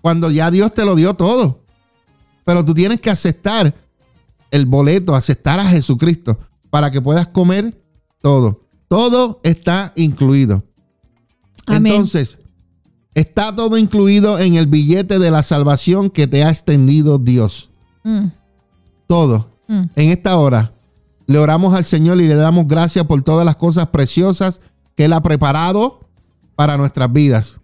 cuando 0.00 0.30
ya 0.30 0.50
Dios 0.50 0.72
te 0.72 0.84
lo 0.84 0.94
dio 0.94 1.14
todo. 1.14 1.64
Pero 2.44 2.64
tú 2.64 2.74
tienes 2.74 3.00
que 3.00 3.10
aceptar 3.10 3.74
el 4.50 4.66
boleto, 4.66 5.14
aceptar 5.14 5.58
a 5.58 5.66
Jesucristo 5.66 6.38
para 6.70 6.90
que 6.90 7.02
puedas 7.02 7.26
comer 7.28 7.82
todo. 8.22 8.62
Todo 8.88 9.40
está 9.42 9.92
incluido. 9.96 10.64
Amén. 11.66 11.94
Entonces, 11.94 12.38
está 13.16 13.54
todo 13.56 13.78
incluido 13.78 14.38
en 14.38 14.54
el 14.56 14.66
billete 14.66 15.18
de 15.18 15.30
la 15.30 15.42
salvación 15.42 16.10
que 16.10 16.26
te 16.26 16.44
ha 16.44 16.50
extendido 16.50 17.18
Dios. 17.18 17.70
Mm, 18.04 18.26
Todo. 19.08 19.48
mm. 19.68 19.82
En 19.96 20.10
esta 20.10 20.36
hora 20.36 20.72
le 21.26 21.38
oramos 21.38 21.74
al 21.74 21.84
Señor 21.84 22.20
y 22.20 22.28
le 22.28 22.34
damos 22.36 22.68
gracias 22.68 23.04
por 23.06 23.22
todas 23.22 23.44
las 23.44 23.56
cosas 23.56 23.88
preciosas 23.88 24.60
que 24.94 25.06
Él 25.06 25.12
ha 25.12 25.22
preparado 25.22 26.00
para 26.54 26.76
nuestras 26.76 27.12
vidas. 27.12 27.58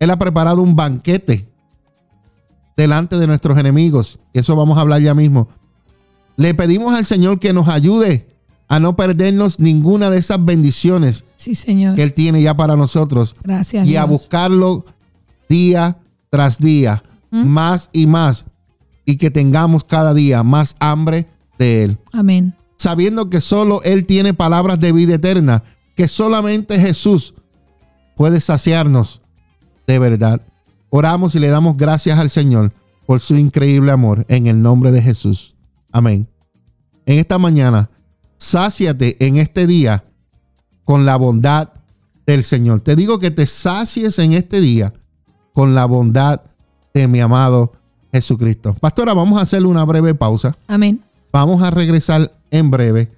Él 0.00 0.10
ha 0.10 0.18
preparado 0.18 0.60
un 0.60 0.76
banquete 0.76 1.48
delante 2.76 3.16
de 3.16 3.26
nuestros 3.26 3.56
enemigos. 3.58 4.18
Y 4.34 4.40
eso 4.40 4.54
vamos 4.56 4.76
a 4.76 4.82
hablar 4.82 5.00
ya 5.00 5.14
mismo. 5.14 5.48
Le 6.36 6.52
pedimos 6.54 6.94
al 6.94 7.04
Señor 7.06 7.38
que 7.38 7.52
nos 7.52 7.68
ayude 7.68 8.26
a 8.68 8.80
no 8.80 8.96
perdernos 8.96 9.60
ninguna 9.60 10.10
de 10.10 10.18
esas 10.18 10.44
bendiciones 10.44 11.24
Sí, 11.36 11.54
Señor. 11.54 11.94
que 11.94 12.02
Él 12.02 12.12
tiene 12.12 12.42
ya 12.42 12.54
para 12.56 12.74
nosotros 12.76 13.36
Gracias. 13.44 13.86
y 13.86 13.94
a 13.96 14.04
buscarlo 14.04 14.84
día 15.48 15.98
tras 16.30 16.58
día, 16.58 17.02
más 17.30 17.90
y 17.92 18.06
más, 18.06 18.44
y 19.04 19.16
que 19.16 19.30
tengamos 19.30 19.84
cada 19.84 20.14
día 20.14 20.42
más 20.42 20.76
hambre 20.78 21.26
de 21.58 21.84
Él, 21.84 21.98
Amén. 22.12 22.54
sabiendo 22.76 23.30
que 23.30 23.40
solo 23.40 23.82
Él 23.82 24.06
tiene 24.06 24.34
palabras 24.34 24.80
de 24.80 24.92
vida 24.92 25.14
eterna, 25.14 25.62
que 25.94 26.08
solamente 26.08 26.78
Jesús 26.78 27.34
puede 28.16 28.40
saciarnos 28.40 29.22
de 29.86 29.98
verdad. 29.98 30.40
Oramos 30.90 31.34
y 31.34 31.38
le 31.38 31.48
damos 31.48 31.76
gracias 31.76 32.18
al 32.18 32.30
Señor 32.30 32.72
por 33.06 33.20
su 33.20 33.36
increíble 33.36 33.92
amor 33.92 34.24
en 34.28 34.46
el 34.46 34.60
nombre 34.60 34.90
de 34.90 35.02
Jesús. 35.02 35.54
Amén. 35.92 36.28
En 37.06 37.18
esta 37.18 37.38
mañana, 37.38 37.90
sáciate 38.36 39.16
en 39.24 39.36
este 39.36 39.66
día 39.66 40.04
con 40.84 41.06
la 41.06 41.16
bondad 41.16 41.70
del 42.26 42.42
Señor. 42.42 42.80
Te 42.80 42.96
digo 42.96 43.18
que 43.18 43.30
te 43.30 43.46
sacies 43.46 44.18
en 44.18 44.32
este 44.32 44.60
día 44.60 44.92
con 45.56 45.74
la 45.74 45.86
bondad 45.86 46.42
de 46.92 47.08
mi 47.08 47.18
amado 47.20 47.72
Jesucristo. 48.12 48.74
Pastora, 48.78 49.14
vamos 49.14 49.38
a 49.38 49.42
hacer 49.42 49.64
una 49.64 49.84
breve 49.86 50.14
pausa. 50.14 50.54
Amén. 50.68 51.00
Vamos 51.32 51.62
a 51.62 51.70
regresar 51.70 52.30
en 52.50 52.70
breve 52.70 53.10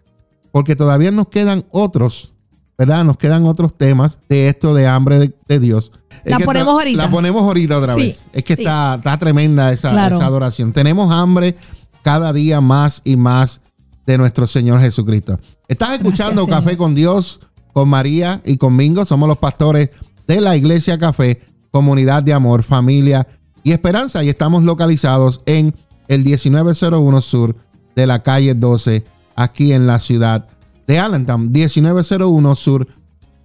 porque 0.52 0.76
todavía 0.76 1.10
nos 1.10 1.26
quedan 1.28 1.64
otros, 1.72 2.32
¿verdad? 2.78 3.02
Nos 3.02 3.18
quedan 3.18 3.44
otros 3.44 3.76
temas 3.76 4.18
de 4.28 4.48
esto 4.48 4.72
de 4.72 4.86
hambre 4.86 5.18
de, 5.18 5.34
de 5.48 5.58
Dios. 5.58 5.90
Es 6.24 6.30
La 6.30 6.38
ponemos 6.38 6.68
está- 6.68 6.70
ahorita. 6.80 7.02
La 7.02 7.10
ponemos 7.10 7.42
ahorita 7.42 7.78
otra 7.78 7.94
Sí, 7.96 8.00
vez. 8.02 8.26
Es 8.32 8.44
que 8.44 8.54
sí. 8.54 8.62
está, 8.62 8.94
está 8.94 9.18
tremenda 9.18 9.72
esa, 9.72 9.90
Claro. 9.90 10.14
esa 10.16 10.26
adoración. 10.26 10.72
Tenemos 10.72 11.12
hambre 11.12 11.56
cada 12.02 12.32
día 12.32 12.60
más 12.60 13.02
y 13.04 13.16
más 13.16 13.60
de 14.06 14.16
nuestro 14.16 14.46
Señor 14.46 14.78
Jesucristo. 14.80 15.40
Estás 15.66 15.90
escuchando. 15.94 16.46
Café 16.46 16.76
con 16.76 16.94
Dios, 16.94 17.40
con 17.72 17.88
María 17.88 18.42
y 18.44 18.56
conmigo. 18.58 19.04
Somos 19.04 19.28
los 19.28 19.38
pastores 19.38 19.90
de 20.28 20.40
la 20.40 20.56
Iglesia 20.56 20.98
Café, 20.98 21.40
comunidad 21.78 22.24
de 22.24 22.32
amor, 22.32 22.64
familia 22.64 23.28
y 23.62 23.70
esperanza. 23.70 24.24
Y 24.24 24.28
estamos 24.28 24.64
localizados 24.64 25.42
en 25.46 25.76
el 26.08 26.24
1901 26.24 27.22
Sur 27.22 27.54
de 27.94 28.04
la 28.04 28.20
calle 28.24 28.56
12, 28.56 29.04
aquí 29.36 29.72
en 29.72 29.86
la 29.86 30.00
ciudad 30.00 30.48
de 30.88 30.98
Allentown. 30.98 31.52
1901 31.52 32.56
Sur 32.56 32.88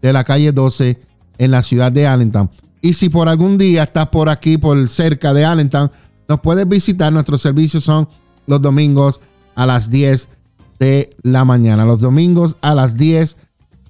de 0.01 0.13
la 0.13 0.23
calle 0.23 0.51
12 0.51 0.99
en 1.38 1.51
la 1.51 1.61
ciudad 1.61 1.91
de 1.91 2.07
Allentown. 2.07 2.49
Y 2.81 2.93
si 2.93 3.09
por 3.09 3.29
algún 3.29 3.59
día 3.59 3.84
estás 3.84 4.07
por 4.07 4.29
aquí, 4.29 4.57
por 4.57 4.89
cerca 4.89 5.31
de 5.31 5.45
Allentown, 5.45 5.91
nos 6.27 6.39
puedes 6.39 6.67
visitar. 6.67 7.13
Nuestros 7.13 7.39
servicios 7.39 7.84
son 7.84 8.09
los 8.47 8.59
domingos 8.63 9.21
a 9.53 9.67
las 9.67 9.91
10 9.91 10.27
de 10.79 11.11
la 11.21 11.45
mañana. 11.45 11.86
Los 11.86 11.99
domingos 11.99 12.57
a 12.61 12.73
las 12.73 12.97
10 12.97 13.38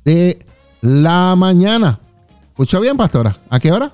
de 0.04 0.46
la 0.82 1.34
mañana. 1.38 2.02
¿Escuchó 2.50 2.82
bien, 2.82 2.98
pastora? 2.98 3.38
¿A 3.50 3.58
qué 3.62 3.72
hora? 3.72 3.94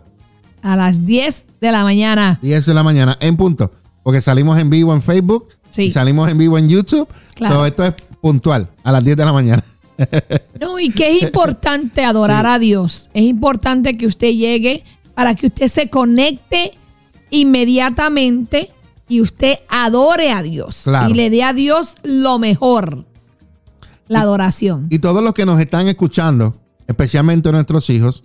A 0.61 0.75
las 0.75 1.05
10 1.05 1.45
de 1.61 1.71
la 1.71 1.83
mañana. 1.83 2.39
10 2.41 2.65
de 2.65 2.73
la 2.73 2.83
mañana 2.83 3.17
en 3.19 3.37
punto. 3.37 3.71
Porque 4.03 4.21
salimos 4.21 4.57
en 4.59 4.69
vivo 4.69 4.93
en 4.93 5.01
Facebook. 5.01 5.49
Sí. 5.69 5.83
Y 5.83 5.91
salimos 5.91 6.29
en 6.29 6.37
vivo 6.37 6.57
en 6.57 6.67
YouTube. 6.69 7.07
Claro. 7.35 7.55
So, 7.55 7.65
esto 7.65 7.83
es 7.85 7.93
puntual, 8.21 8.69
a 8.83 8.91
las 8.91 9.03
10 9.03 9.17
de 9.17 9.25
la 9.25 9.33
mañana. 9.33 9.63
No, 10.61 10.79
y 10.79 10.91
que 10.91 11.15
es 11.17 11.23
importante 11.23 12.03
adorar 12.05 12.45
Sí. 12.45 12.51
a 12.51 12.59
Dios. 12.59 13.09
Es 13.13 13.23
importante 13.23 13.97
que 13.97 14.05
usted 14.07 14.31
llegue 14.31 14.83
para 15.13 15.35
que 15.35 15.47
usted 15.47 15.67
se 15.67 15.89
conecte 15.89 16.71
inmediatamente 17.29 18.69
y 19.07 19.21
usted 19.21 19.59
adore 19.69 20.31
a 20.31 20.41
Dios. 20.41 20.81
Claro. 20.85 21.09
Y 21.09 21.13
le 21.13 21.29
dé 21.29 21.43
a 21.43 21.53
Dios 21.53 21.95
lo 22.03 22.39
mejor. 22.39 23.05
La 24.07 24.21
adoración. 24.21 24.87
Y 24.89 24.99
todos 24.99 25.21
los 25.23 25.33
que 25.33 25.45
nos 25.45 25.59
están 25.59 25.87
escuchando, 25.87 26.55
especialmente 26.87 27.51
nuestros 27.51 27.89
hijos, 27.89 28.23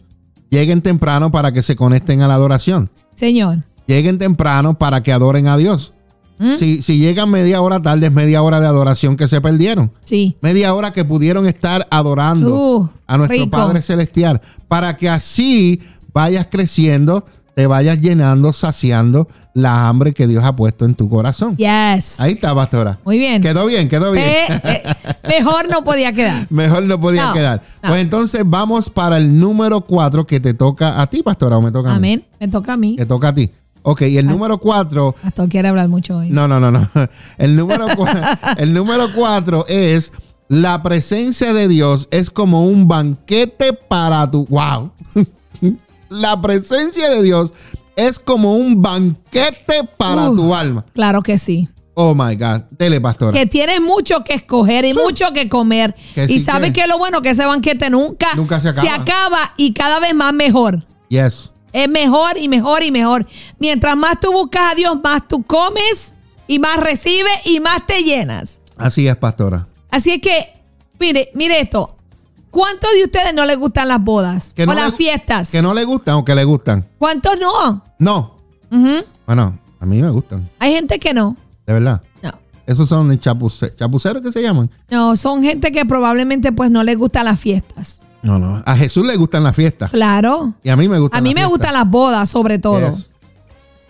lleguen 0.55 0.81
temprano 0.81 1.31
para 1.31 1.53
que 1.53 1.63
se 1.63 1.77
conecten 1.77 2.23
a 2.23 2.29
la 2.29 2.35
adoración. 2.35 2.89
Señor. 3.15 3.59
Lleguen 3.87 4.19
temprano 4.19 4.79
para 4.79 5.03
que 5.03 5.13
adoren 5.13 5.49
a 5.49 5.57
Dios. 5.57 5.93
¿Mm? 6.39 6.57
Si, 6.57 6.81
si 6.83 6.99
llegan 6.99 7.31
media 7.31 7.61
hora 7.61 7.83
tarde, 7.83 8.07
es 8.07 8.13
media 8.13 8.43
hora 8.43 8.61
de 8.61 8.67
adoración 8.67 9.17
que 9.17 9.29
se 9.29 9.41
perdieron. 9.41 9.93
Sí. 10.05 10.37
Media 10.41 10.73
hora 10.75 10.93
que 10.93 11.05
pudieron 11.05 11.47
estar 11.47 11.87
adorando 11.91 12.55
Uh, 12.57 12.89
a 13.07 13.17
nuestro 13.19 13.37
rico. 13.39 13.51
Padre 13.51 13.83
Celestial. 13.83 14.41
Para 14.69 14.97
que 14.97 15.09
así 15.09 15.81
vayas 16.13 16.47
creciendo, 16.51 17.27
te 17.55 17.67
vayas 17.67 18.01
llenando, 18.01 18.53
saciando 18.53 19.29
la 19.55 19.89
hambre 19.89 20.13
que 20.13 20.27
Dios 20.27 20.45
ha 20.45 20.55
puesto 20.55 20.85
en 20.85 20.95
tu 20.97 21.09
corazón. 21.09 21.57
Yes. 21.57 22.21
Ahí 22.21 22.33
está, 22.33 22.55
pastora. 22.55 22.99
Muy 23.05 23.19
bien. 23.19 23.41
Quedó 23.41 23.67
bien, 23.67 23.89
quedó 23.89 24.11
bien. 24.11 24.25
Eh, 24.27 24.61
eh, 24.65 24.95
mejor 25.29 25.69
no 25.71 25.85
podía 25.85 26.13
quedar. 26.13 26.47
Mejor 26.51 26.83
no 26.83 27.01
podía 27.01 27.27
No, 27.27 27.33
quedar. 27.33 27.63
no. 27.83 27.89
Pues 27.91 28.03
entonces 28.03 28.43
vamos 28.45 28.91
para 28.91 29.17
el 29.17 29.39
número 29.39 29.81
4 29.83 30.27
que 30.27 30.41
te 30.41 30.55
toca 30.55 31.01
a 31.01 31.07
ti, 31.07 31.23
pastora, 31.23 31.57
o 31.57 31.63
me 31.63 31.71
toca 31.71 31.91
a 31.91 31.93
mí. 31.93 31.97
Amén. 32.15 32.25
Me 32.41 32.49
toca 32.49 32.73
a 32.73 32.77
mí. 32.77 32.97
Que 32.97 33.07
toca 33.07 33.29
a 33.29 33.35
ti. 33.35 33.51
Ok, 33.87 34.03
y 34.03 34.17
el 34.17 34.27
número 34.27 34.59
4 34.59 35.15
Pastor 35.23 35.49
quiere 35.49 35.69
hablar 35.69 35.89
mucho 35.89 36.17
hoy. 36.17 36.31
No, 36.31 36.49
no, 36.49 36.59
no, 36.59 36.71
no. 36.71 36.89
El 37.39 37.55
número, 37.55 37.87
el 38.57 38.73
número 38.73 39.09
cuatro 39.15 39.67
es 39.69 40.11
la 40.49 40.83
presencia 40.83 41.53
de 41.53 41.69
Dios 41.69 42.09
es 42.11 42.31
como 42.31 42.67
un 42.67 42.89
banquete 42.89 43.73
para 43.73 44.31
tu. 44.31 44.47
¡Wow! 44.47 44.91
La 46.09 46.41
presencia 46.41 47.11
de 47.11 47.23
Dios 47.23 47.53
es 47.97 48.19
como 48.19 48.57
un 48.57 48.81
banquete 48.83 49.85
para 49.97 50.31
Uf. 50.31 50.37
tu 50.37 50.55
alma. 50.55 50.85
Claro 50.95 51.23
que 51.23 51.39
sí. 51.39 51.69
Oh 51.95 52.13
my 52.15 52.35
God. 52.35 52.63
Dele, 52.73 53.01
pastora. 53.01 53.33
Que 53.33 53.47
tienes 53.47 53.81
mucho 53.81 54.25
que 54.25 54.35
escoger 54.35 54.85
y 54.85 54.95
mucho 54.95 55.33
que 55.33 55.49
comer. 55.49 55.95
Que 56.15 56.25
y 56.25 56.29
sí 56.29 56.41
sabes 56.41 56.73
que- 56.73 56.81
que 56.83 56.87
lo 56.89 56.99
bueno 56.99 57.23
que 57.23 57.31
ese 57.31 57.47
banquete 57.47 57.89
nunca, 57.91 58.35
Nunca 58.35 58.61
se 58.61 58.71
acaba. 58.71 58.95
acaba 58.95 59.53
y 59.57 59.73
cada 59.73 60.01
vez 60.01 60.13
más 60.15 60.33
mejor. 60.33 60.85
Yes. 61.09 61.53
Es 61.73 61.89
mejor 61.89 62.37
y 62.37 62.49
mejor 62.49 62.83
y 62.83 62.91
mejor. 62.91 63.27
Mientras 63.61 63.97
más 63.97 64.19
tú 64.21 64.33
buscas 64.33 64.73
a 64.73 64.75
Dios, 64.75 64.97
más 65.05 65.27
tú 65.29 65.45
comes 65.45 66.15
y 66.49 66.59
más 66.59 66.79
recibes 66.79 67.33
y 67.45 67.61
más 67.61 67.87
te 67.87 68.03
llenas. 68.03 68.61
Así 68.77 69.07
es, 69.07 69.15
pastora. 69.17 69.69
Así 69.91 70.11
es 70.13 70.21
que, 70.21 70.49
mire, 70.99 71.31
mire 71.35 71.61
esto. 71.61 71.97
¿Cuántos 72.55 72.91
de 72.93 73.03
ustedes 73.05 73.35
no 73.35 73.45
les 73.45 73.59
gustan 73.59 73.89
las 73.89 74.03
bodas 74.03 74.53
Que 74.55 74.63
o 74.63 74.67
no 74.67 74.75
las 74.75 74.95
fiestas? 74.95 75.51
Que 75.51 75.61
no 75.61 75.75
le 75.75 75.85
gustan 75.85 76.15
o 76.15 76.25
que 76.25 76.35
le 76.35 76.45
gustan. 76.45 76.87
¿Cuántos 76.99 77.35
no? 77.39 77.85
No. 77.99 78.37
Bueno, 79.27 79.59
a 79.81 79.87
mí 79.87 80.01
me 80.01 80.11
gustan. 80.11 80.49
Hay 80.59 80.73
gente 80.73 80.99
que 80.99 81.13
no. 81.13 81.37
De 81.67 81.73
verdad. 81.73 82.01
No. 82.23 82.31
Esos 82.67 82.89
son 82.89 83.11
chapuce- 83.19 83.75
chapuceros 83.75 84.23
que 84.23 84.31
se 84.33 84.41
llaman. 84.41 84.71
No, 84.89 85.17
son 85.17 85.43
gente 85.43 85.73
que 85.73 85.85
probablemente 85.85 86.53
pues 86.53 86.71
no 86.71 86.83
les 86.83 86.97
gustan 86.97 87.25
las 87.27 87.41
fiestas. 87.41 88.01
No, 88.23 88.39
no. 88.39 88.63
A 88.65 88.77
Jesús 88.77 89.05
le 89.05 89.17
gustan 89.17 89.43
las 89.43 89.55
fiestas. 89.55 89.91
Claro. 89.91 90.55
Y 90.63 90.71
a 90.71 90.77
mí 90.77 90.89
me 90.89 90.99
gustan 90.99 91.19
A 91.19 91.21
mí 91.21 91.31
las 91.31 91.35
me 91.35 91.41
fiestas. 91.41 91.51
gustan 91.51 91.75
las 91.75 91.91
bodas 91.91 92.31
sobre 92.31 92.59
todo. 92.59 92.91
Yes. 92.91 93.11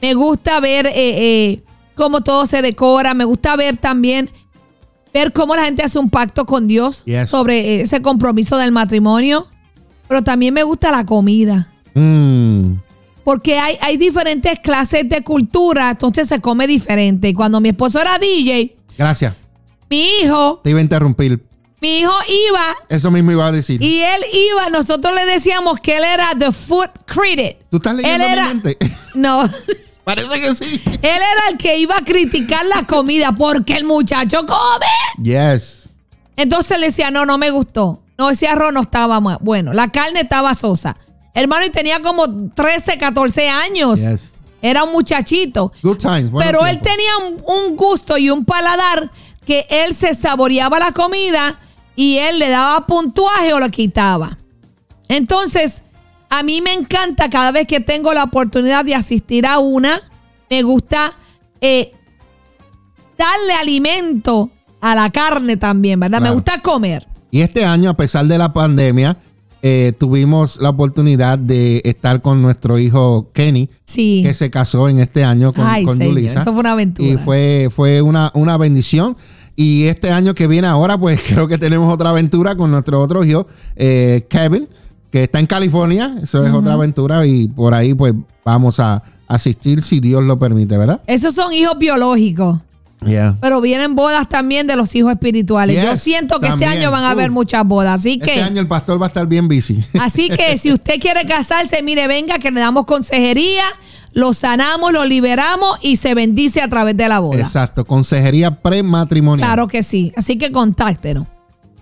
Me 0.02 0.14
gusta 0.14 0.58
ver 0.60 0.86
eh, 0.86 0.92
eh, 0.96 1.62
cómo 1.94 2.22
todo 2.22 2.46
se 2.46 2.60
decora. 2.62 3.14
Me 3.14 3.24
gusta 3.24 3.56
ver 3.56 3.76
también, 3.76 4.30
ver 5.14 5.32
cómo 5.32 5.54
la 5.56 5.64
gente 5.64 5.82
hace 5.84 5.98
un 5.98 6.10
pacto 6.10 6.44
con 6.44 6.66
Dios 6.66 7.04
Yes. 7.04 7.30
sobre 7.30 7.80
ese 7.80 8.02
compromiso 8.02 8.56
del 8.58 8.72
matrimonio. 8.72 9.46
Pero 10.08 10.22
también 10.22 10.52
me 10.52 10.64
gusta 10.64 10.90
la 10.90 11.06
comida. 11.06 11.68
Mm. 11.94 12.72
Porque 13.22 13.58
hay, 13.58 13.78
hay 13.80 13.96
diferentes 13.96 14.58
clases 14.60 15.08
de 15.08 15.22
cultura, 15.22 15.92
entonces 15.92 16.28
se 16.28 16.40
come 16.40 16.66
diferente. 16.66 17.28
Y 17.28 17.32
cuando 17.34 17.58
mi 17.60 17.70
esposo 17.70 18.00
era 18.00 18.18
DJ, 18.18 18.76
Gracias. 18.98 19.34
mi 19.88 20.04
hijo, 20.22 20.60
Te 20.62 20.70
iba 20.70 20.80
a 20.80 20.82
interrumpir. 20.82 21.42
mi 21.80 22.00
hijo 22.00 22.12
iba 22.50 22.76
Eso 22.90 23.10
mismo 23.10 23.30
iba 23.32 23.46
a 23.46 23.52
decir. 23.52 23.80
y 23.80 24.00
él 24.00 24.20
iba, 24.32 24.68
nosotros 24.68 25.14
le 25.14 25.24
decíamos 25.24 25.80
que 25.80 25.96
él 25.96 26.04
era 26.04 26.32
the 26.38 26.52
food 26.52 26.90
critic. 27.06 27.58
¿Tú 27.70 27.78
estás 27.78 27.94
leyendo 27.96 28.24
él 28.26 28.30
era- 28.32 28.48
mi 28.48 28.54
mente? 28.54 28.76
No. 29.14 29.44
Parece 30.04 30.40
que 30.40 30.54
sí. 30.54 30.80
Él 30.86 30.98
era 31.02 31.48
el 31.50 31.56
que 31.56 31.78
iba 31.78 31.96
a 31.96 32.04
criticar 32.04 32.64
la 32.66 32.84
comida 32.84 33.32
porque 33.32 33.74
el 33.74 33.84
muchacho 33.84 34.44
come. 34.46 34.86
Yes. 35.22 35.90
Entonces 36.36 36.78
le 36.78 36.86
decía, 36.86 37.10
no, 37.10 37.24
no 37.24 37.38
me 37.38 37.50
gustó. 37.50 38.02
No, 38.18 38.30
ese 38.30 38.46
arroz 38.46 38.72
no 38.72 38.80
estaba 38.80 39.18
bueno. 39.40 39.72
La 39.72 39.90
carne 39.90 40.20
estaba 40.20 40.54
sosa. 40.54 40.96
Hermano, 41.32 41.64
y 41.66 41.70
tenía 41.70 42.00
como 42.00 42.50
13, 42.50 42.98
14 42.98 43.48
años. 43.48 44.00
Yes. 44.00 44.34
Era 44.60 44.84
un 44.84 44.92
muchachito. 44.92 45.72
Good 45.82 45.98
times. 45.98 46.30
Pero 46.38 46.66
él 46.66 46.80
tenía 46.80 47.18
un, 47.26 47.42
un 47.44 47.76
gusto 47.76 48.16
y 48.16 48.30
un 48.30 48.44
paladar 48.44 49.10
que 49.46 49.66
él 49.68 49.94
se 49.94 50.14
saboreaba 50.14 50.78
la 50.78 50.92
comida 50.92 51.58
y 51.96 52.18
él 52.18 52.38
le 52.38 52.48
daba 52.48 52.86
puntuaje 52.86 53.52
o 53.52 53.60
lo 53.60 53.70
quitaba. 53.70 54.38
Entonces, 55.08 55.83
a 56.38 56.42
mí 56.42 56.60
me 56.60 56.72
encanta 56.72 57.30
cada 57.30 57.52
vez 57.52 57.66
que 57.66 57.80
tengo 57.80 58.12
la 58.12 58.24
oportunidad 58.24 58.84
de 58.84 58.94
asistir 58.94 59.46
a 59.46 59.58
una, 59.58 60.00
me 60.50 60.62
gusta 60.62 61.12
eh, 61.60 61.92
darle 63.16 63.52
alimento 63.54 64.50
a 64.80 64.94
la 64.94 65.10
carne 65.10 65.56
también, 65.56 66.00
¿verdad? 66.00 66.20
Me 66.20 66.30
gusta 66.30 66.60
comer. 66.60 67.06
Y 67.30 67.40
este 67.40 67.64
año, 67.64 67.90
a 67.90 67.94
pesar 67.94 68.26
de 68.26 68.36
la 68.38 68.52
pandemia, 68.52 69.16
eh, 69.62 69.92
tuvimos 69.98 70.58
la 70.60 70.68
oportunidad 70.70 71.38
de 71.38 71.80
estar 71.84 72.20
con 72.20 72.42
nuestro 72.42 72.78
hijo 72.78 73.30
Kenny, 73.32 73.70
Sí. 73.84 74.22
que 74.24 74.34
se 74.34 74.50
casó 74.50 74.88
en 74.88 74.98
este 74.98 75.24
año 75.24 75.52
con, 75.52 75.66
Ay, 75.66 75.84
con 75.84 75.96
señor, 75.96 76.14
Yulisa. 76.16 76.40
eso 76.40 76.52
fue 76.52 76.60
una 76.60 76.72
aventura. 76.72 77.08
Y 77.08 77.16
fue, 77.16 77.70
fue 77.74 78.02
una, 78.02 78.30
una 78.34 78.56
bendición. 78.58 79.16
Y 79.56 79.84
este 79.84 80.10
año 80.10 80.34
que 80.34 80.48
viene 80.48 80.66
ahora, 80.66 80.98
pues 80.98 81.22
creo 81.28 81.48
que 81.48 81.58
tenemos 81.58 81.92
otra 81.92 82.10
aventura 82.10 82.56
con 82.56 82.70
nuestro 82.70 83.00
otro 83.00 83.24
hijo, 83.24 83.46
eh, 83.76 84.26
Kevin, 84.28 84.68
que 85.14 85.22
está 85.22 85.38
en 85.38 85.46
California. 85.46 86.16
Eso 86.20 86.44
es 86.44 86.52
otra 86.52 86.72
aventura 86.72 87.24
y 87.24 87.46
por 87.46 87.72
ahí 87.72 87.94
pues 87.94 88.14
vamos 88.44 88.80
a 88.80 89.00
asistir 89.28 89.80
si 89.80 90.00
Dios 90.00 90.24
lo 90.24 90.40
permite, 90.40 90.76
¿verdad? 90.76 91.02
Esos 91.06 91.36
son 91.36 91.52
hijos 91.52 91.78
biológicos. 91.78 92.58
Yeah. 93.06 93.36
Pero 93.40 93.60
vienen 93.60 93.94
bodas 93.94 94.28
también 94.28 94.66
de 94.66 94.74
los 94.74 94.92
hijos 94.96 95.12
espirituales. 95.12 95.80
Yo 95.80 95.96
siento 95.96 96.40
que 96.40 96.48
también. 96.48 96.68
este 96.72 96.80
año 96.80 96.90
van 96.90 97.04
a 97.04 97.12
haber 97.12 97.30
Uh. 97.30 97.34
muchas 97.34 97.64
bodas. 97.64 98.00
Así 98.00 98.18
que, 98.18 98.32
Este 98.32 98.42
año 98.42 98.60
el 98.60 98.66
pastor 98.66 99.00
va 99.00 99.06
a 99.06 99.08
estar 99.08 99.24
bien 99.28 99.46
busy. 99.46 99.84
así 100.00 100.28
que 100.30 100.56
si 100.58 100.72
usted 100.72 100.98
quiere 101.00 101.24
casarse, 101.26 101.80
mire, 101.84 102.08
venga, 102.08 102.40
que 102.40 102.50
le 102.50 102.58
damos 102.58 102.84
consejería, 102.84 103.62
lo 104.14 104.34
sanamos, 104.34 104.90
lo 104.90 105.04
liberamos 105.04 105.78
y 105.80 105.94
se 105.94 106.14
bendice 106.14 106.60
a 106.60 106.66
través 106.68 106.96
de 106.96 107.08
la 107.08 107.20
boda. 107.20 107.38
Exacto, 107.38 107.84
consejería 107.84 108.50
prematrimonial. 108.50 109.46
Claro 109.48 109.68
que 109.68 109.84
sí. 109.84 110.12
Así 110.16 110.38
que 110.38 110.50
contáctenos. 110.50 111.28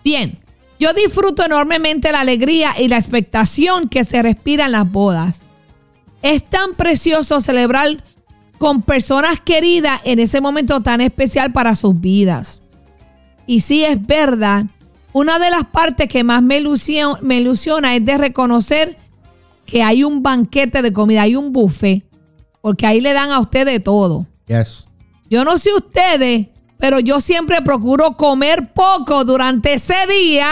Bien, 0.05 0.39
yo 0.83 0.93
disfruto 0.93 1.45
enormemente 1.45 2.11
la 2.11 2.21
alegría 2.21 2.75
y 2.77 2.89
la 2.89 2.97
expectación 2.97 3.89
que 3.89 4.03
se 4.03 4.21
respira 4.21 4.67
en 4.67 4.73
las 4.73 4.91
bodas. 4.91 5.43
Es 6.23 6.43
tan 6.49 6.75
precioso 6.75 7.41
celebrar 7.41 8.03
con 8.59 8.83
personas 8.83 9.41
queridas 9.41 10.01
en 10.05 10.19
ese 10.19 10.41
momento 10.41 10.81
tan 10.81 11.01
especial 11.01 11.53
para 11.53 11.77
sus 11.77 12.01
vidas. 12.01 12.63
Y 13.47 13.61
sí 13.61 13.85
es 13.85 14.05
verdad, 14.05 14.67
una 15.13 15.39
de 15.39 15.51
las 15.51 15.65
partes 15.67 16.09
que 16.09 16.25
más 16.25 16.43
me 16.43 16.59
ilusio- 16.61 17.19
me 17.23 17.39
ilusiona 17.39 17.95
es 17.95 18.05
de 18.05 18.19
reconocer 18.19 18.97
que 19.67 19.83
hay 19.83 20.05
un 20.05 20.23
banquete 20.23 20.83
de 20.83 20.93
comida, 20.93 21.23
hay 21.23 21.37
un 21.37 21.53
buffet, 21.53 22.05
porque 22.61 22.87
ahí 22.87 23.01
le 23.01 23.13
dan 23.13 23.31
a 23.31 23.39
usted 23.41 23.67
de 23.67 23.79
todo. 23.81 24.27
Yes. 24.47 24.87
Yo 25.31 25.45
no 25.45 25.59
sé 25.59 25.71
ustedes, 25.75 26.49
pero 26.83 26.99
yo 26.99 27.21
siempre 27.21 27.63
procuro 27.63 28.17
comer 28.17 28.73
poco 28.73 29.25
durante 29.25 29.75
ese 29.75 29.95
día 30.11 30.49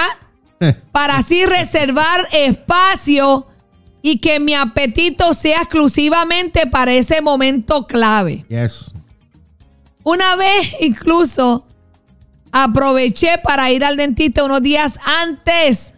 para 0.92 1.16
así 1.16 1.44
reservar 1.44 2.28
espacio 2.30 3.48
y 4.00 4.18
que 4.20 4.38
mi 4.38 4.54
apetito 4.54 5.34
sea 5.34 5.62
exclusivamente 5.62 6.68
para 6.68 6.92
ese 6.92 7.20
momento 7.20 7.84
clave. 7.84 8.46
Yes. 8.48 8.92
Una 10.04 10.36
vez 10.36 10.72
incluso 10.80 11.66
aproveché 12.52 13.38
para 13.42 13.72
ir 13.72 13.84
al 13.84 13.96
dentista 13.96 14.44
unos 14.44 14.62
días 14.62 15.00
antes 15.04 15.94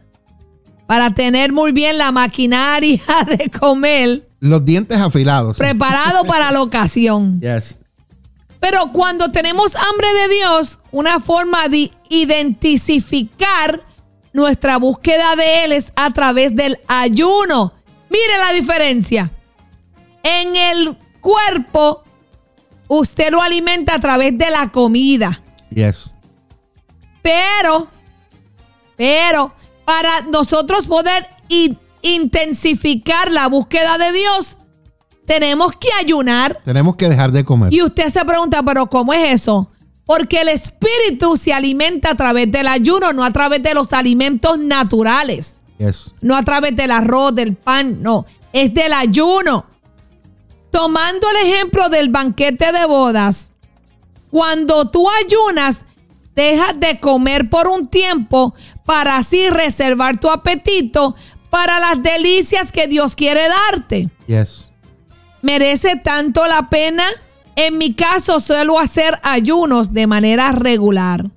para 0.86 1.10
tener 1.12 1.52
muy 1.52 1.72
bien 1.72 1.98
la 1.98 2.10
maquinaria 2.10 3.02
de 3.26 3.50
comer 3.50 4.26
Los 4.40 4.64
dientes 4.64 4.96
afilados. 4.96 5.58
preparado 5.58 6.24
para 6.24 6.50
la 6.50 6.62
ocasión. 6.62 7.38
Yes. 7.38 7.76
Pero 8.62 8.92
cuando 8.92 9.32
tenemos 9.32 9.74
hambre 9.74 10.06
de 10.12 10.28
Dios, 10.36 10.78
una 10.92 11.18
forma 11.18 11.68
de 11.68 11.90
identificar 12.08 13.82
nuestra 14.32 14.76
búsqueda 14.76 15.34
de 15.34 15.64
Él 15.64 15.72
es 15.72 15.92
a 15.96 16.12
través 16.12 16.54
del 16.54 16.78
ayuno. 16.86 17.72
Mire 18.08 18.38
la 18.38 18.52
diferencia. 18.52 19.32
En 20.22 20.54
el 20.54 20.96
cuerpo, 21.20 22.04
usted 22.86 23.32
lo 23.32 23.42
alimenta 23.42 23.96
a 23.96 23.98
través 23.98 24.38
de 24.38 24.48
la 24.48 24.70
comida. 24.70 25.42
Yes. 25.70 26.14
Pero, 27.20 27.88
pero, 28.94 29.52
para 29.84 30.20
nosotros 30.30 30.86
poder 30.86 31.26
intensificar 32.00 33.32
la 33.32 33.48
búsqueda 33.48 33.98
de 33.98 34.12
Dios, 34.12 34.58
tenemos 35.26 35.74
que 35.76 35.88
ayunar. 35.98 36.60
Tenemos 36.64 36.96
que 36.96 37.08
dejar 37.08 37.32
de 37.32 37.44
comer. 37.44 37.72
Y 37.72 37.82
usted 37.82 38.08
se 38.08 38.24
pregunta, 38.24 38.62
pero 38.62 38.86
¿cómo 38.88 39.12
es 39.12 39.32
eso? 39.42 39.70
Porque 40.04 40.40
el 40.40 40.48
espíritu 40.48 41.36
se 41.36 41.52
alimenta 41.52 42.10
a 42.10 42.14
través 42.16 42.50
del 42.50 42.66
ayuno, 42.68 43.12
no 43.12 43.24
a 43.24 43.30
través 43.30 43.62
de 43.62 43.74
los 43.74 43.92
alimentos 43.92 44.58
naturales, 44.58 45.56
Yes. 45.78 46.14
no 46.20 46.36
a 46.36 46.42
través 46.42 46.76
del 46.76 46.90
arroz, 46.90 47.34
del 47.34 47.54
pan, 47.56 48.02
no, 48.02 48.26
es 48.52 48.72
del 48.74 48.92
ayuno. 48.92 49.66
Tomando 50.70 51.26
el 51.30 51.48
ejemplo 51.48 51.88
del 51.88 52.08
banquete 52.08 52.72
de 52.72 52.84
bodas, 52.86 53.52
cuando 54.30 54.88
tú 54.90 55.06
ayunas, 55.10 55.82
dejas 56.34 56.78
de 56.80 56.98
comer 56.98 57.50
por 57.50 57.68
un 57.68 57.86
tiempo 57.88 58.54
para 58.84 59.16
así 59.18 59.50
reservar 59.50 60.18
tu 60.18 60.30
apetito 60.30 61.14
para 61.50 61.78
las 61.78 62.02
delicias 62.02 62.72
que 62.72 62.86
Dios 62.88 63.14
quiere 63.14 63.46
darte 63.48 64.08
Yes. 64.26 64.71
Merece 65.42 65.96
tanto 65.96 66.46
la 66.46 66.68
pena? 66.68 67.04
En 67.54 67.76
mi 67.76 67.92
caso 67.92 68.40
suelo 68.40 68.78
hacer 68.78 69.18
ayunos 69.22 69.92
de 69.92 70.06
manera 70.06 70.52
regular 70.52 71.30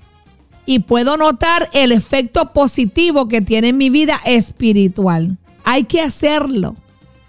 y 0.65 0.79
puedo 0.79 1.17
notar 1.17 1.69
el 1.73 1.91
efecto 1.91 2.53
positivo 2.53 3.27
que 3.27 3.41
tiene 3.41 3.69
en 3.69 3.77
mi 3.77 3.89
vida 3.89 4.21
espiritual. 4.25 5.37
Hay 5.63 5.83
que 5.83 6.01
hacerlo 6.01 6.75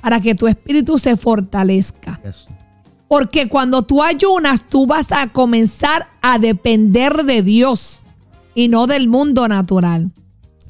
para 0.01 0.21
que 0.21 0.35
tu 0.35 0.47
espíritu 0.47 0.99
se 0.99 1.17
fortalezca. 1.17 2.21
Porque 3.09 3.49
cuando 3.49 3.83
tú 3.83 4.03
ayunas, 4.03 4.63
tú 4.69 4.87
vas 4.87 5.13
a 5.13 5.29
comenzar 5.29 6.09
a 6.23 6.39
depender 6.39 7.25
de 7.25 7.43
Dios 7.43 8.01
y 8.55 8.69
no 8.69 8.87
del 8.87 9.09
mundo 9.09 9.49
natural. 9.49 10.11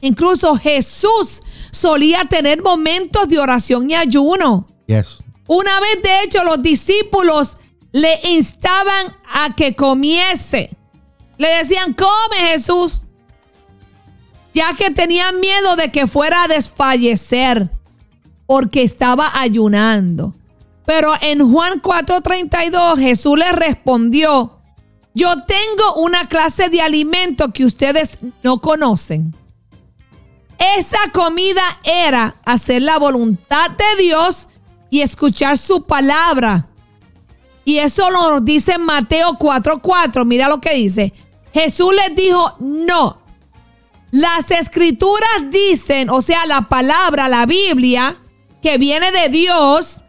Incluso 0.01 0.57
Jesús 0.57 1.43
solía 1.71 2.27
tener 2.27 2.63
momentos 2.63 3.29
de 3.29 3.39
oración 3.39 3.91
y 3.91 3.95
ayuno. 3.95 4.67
Yes. 4.87 5.23
Una 5.47 5.81
vez, 5.81 6.03
de 6.03 6.23
hecho, 6.23 6.45
los 6.45 6.63
discípulos 6.63 7.59
le 7.93 8.21
instaban 8.25 9.15
a 9.33 9.55
que 9.55 9.75
comiese. 9.75 10.77
Le 11.39 11.49
decían, 11.49 11.95
come 11.95 12.51
Jesús. 12.51 13.01
Ya 14.55 14.75
que 14.75 14.91
tenían 14.91 15.41
miedo 15.41 15.77
de 15.77 15.93
que 15.93 16.07
fuera 16.07 16.45
a 16.45 16.49
desfallecer 16.49 17.71
porque 18.47 18.83
estaba 18.83 19.39
ayunando. 19.39 20.35
Pero 20.87 21.15
en 21.21 21.51
Juan 21.51 21.83
4:32 21.83 22.99
Jesús 22.99 23.39
le 23.39 23.53
respondió, 23.53 24.61
yo 25.15 25.43
tengo 25.45 25.95
una 25.97 26.29
clase 26.29 26.69
de 26.69 26.81
alimento 26.81 27.53
que 27.53 27.65
ustedes 27.65 28.19
no 28.43 28.61
conocen. 28.61 29.35
Esa 30.59 31.11
comida 31.13 31.81
era 31.83 32.37
hacer 32.45 32.83
la 32.83 32.99
voluntad 32.99 33.71
de 33.71 34.03
Dios 34.03 34.49
y 34.91 35.01
escuchar 35.01 35.59
su 35.59 35.85
palabra. 35.85 36.69
Y 37.65 37.79
eso 37.79 38.11
lo 38.11 38.41
dice 38.41 38.79
Mateo 38.79 39.37
4:4. 39.39 40.25
Mira 40.25 40.49
lo 40.49 40.61
que 40.61 40.75
dice. 40.75 41.13
Jesús 41.53 41.93
les 41.95 42.15
dijo, 42.15 42.55
no. 42.61 43.19
Las 44.11 44.51
escrituras 44.51 45.51
dicen, 45.51 46.11
o 46.11 46.23
sea, 46.23 46.47
la 46.47 46.69
palabra, 46.69 47.29
la 47.29 47.45
Biblia, 47.45 48.17
que 48.63 48.79
viene 48.79 49.11
de 49.11 49.29
Dios, 49.29 50.05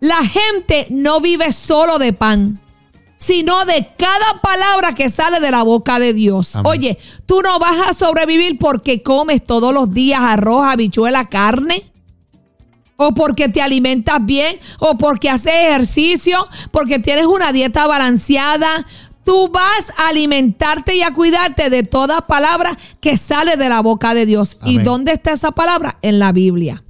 la 0.00 0.24
gente 0.24 0.86
no 0.90 1.20
vive 1.20 1.52
solo 1.52 1.98
de 1.98 2.12
pan, 2.12 2.58
sino 3.18 3.64
de 3.64 3.90
cada 3.98 4.40
palabra 4.40 4.94
que 4.94 5.10
sale 5.10 5.40
de 5.40 5.50
la 5.50 5.62
boca 5.62 5.98
de 5.98 6.14
Dios. 6.14 6.56
Amén. 6.56 6.70
Oye, 6.70 6.98
tú 7.26 7.42
no 7.42 7.58
vas 7.58 7.88
a 7.88 7.92
sobrevivir 7.92 8.58
porque 8.58 9.02
comes 9.02 9.44
todos 9.44 9.74
los 9.74 9.92
días 9.92 10.20
arroz, 10.22 10.64
habichuela, 10.64 11.28
carne. 11.28 11.90
O 13.00 13.14
porque 13.14 13.48
te 13.48 13.62
alimentas 13.62 14.18
bien, 14.26 14.58
o 14.80 14.98
porque 14.98 15.30
haces 15.30 15.52
ejercicio, 15.54 16.48
porque 16.72 16.98
tienes 16.98 17.26
una 17.26 17.52
dieta 17.52 17.86
balanceada. 17.86 18.84
Tú 19.22 19.48
vas 19.48 19.92
a 19.96 20.08
alimentarte 20.08 20.96
y 20.96 21.02
a 21.02 21.14
cuidarte 21.14 21.70
de 21.70 21.84
toda 21.84 22.26
palabra 22.26 22.76
que 23.00 23.16
sale 23.16 23.56
de 23.56 23.68
la 23.68 23.82
boca 23.82 24.14
de 24.14 24.26
Dios. 24.26 24.58
¿Y 24.64 24.78
dónde 24.78 25.12
está 25.12 25.30
esa 25.30 25.52
palabra? 25.52 25.98
En 26.02 26.18
la 26.18 26.32
Biblia. 26.32 26.82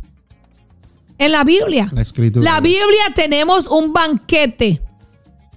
En 1.18 1.32
la 1.32 1.44
Biblia. 1.44 1.90
La 1.92 2.00
escritura. 2.00 2.42
La 2.42 2.60
Biblia 2.62 3.12
tenemos 3.14 3.66
un 3.66 3.92
banquete. 3.92 4.80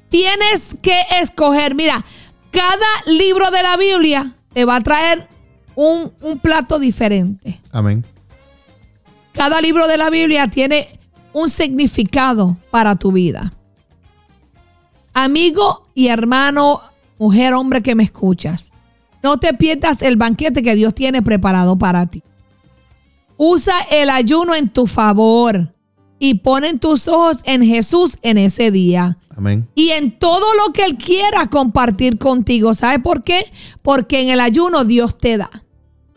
Tienes 0.10 0.76
que 0.82 1.00
escoger. 1.22 1.76
Mira, 1.76 2.04
cada 2.52 2.88
libro 3.06 3.52
de 3.52 3.64
la 3.64 3.78
Biblia 3.78 4.34
te 4.52 4.66
va 4.66 4.76
a 4.76 4.82
traer 4.82 5.30
un, 5.76 6.12
un 6.20 6.40
plato 6.40 6.78
diferente. 6.78 7.62
Amén. 7.72 8.04
Cada 9.34 9.62
libro 9.62 9.88
de 9.88 9.98
la 9.98 10.10
Biblia 10.10 10.48
tiene 10.48 11.00
un 11.34 11.50
significado 11.50 12.58
para 12.70 12.96
tu 12.96 13.12
vida. 13.12 13.54
Amigo 15.14 15.88
y 15.94 16.08
hermano, 16.08 16.82
mujer, 17.18 17.54
hombre 17.54 17.82
que 17.82 17.96
me 17.96 18.04
escuchas, 18.04 18.72
no 19.24 19.38
te 19.38 19.54
pierdas 19.54 20.02
el 20.02 20.16
banquete 20.16 20.64
que 20.64 20.76
Dios 20.76 20.96
tiene 20.96 21.22
preparado 21.22 21.78
para 21.78 22.08
ti. 22.08 22.24
Usa 23.38 23.82
el 23.90 24.10
ayuno 24.10 24.56
en 24.56 24.70
tu 24.70 24.88
favor 24.88 25.74
y 26.20 26.36
ponen 26.36 26.78
tus 26.78 27.08
ojos 27.08 27.38
en 27.44 27.66
Jesús 27.66 28.18
en 28.22 28.38
ese 28.38 28.70
día 28.70 29.18
Amén. 29.36 29.68
y 29.74 29.90
en 29.90 30.18
todo 30.20 30.46
lo 30.56 30.72
que 30.72 30.86
Él 30.86 30.98
quiera 30.98 31.48
compartir 31.48 32.20
contigo. 32.20 32.74
¿Sabes 32.76 33.00
por 33.00 33.24
qué? 33.24 33.52
Porque 33.82 34.22
en 34.22 34.30
el 34.30 34.40
ayuno 34.40 34.86
Dios 34.86 35.18
te 35.18 35.38
da. 35.38 35.50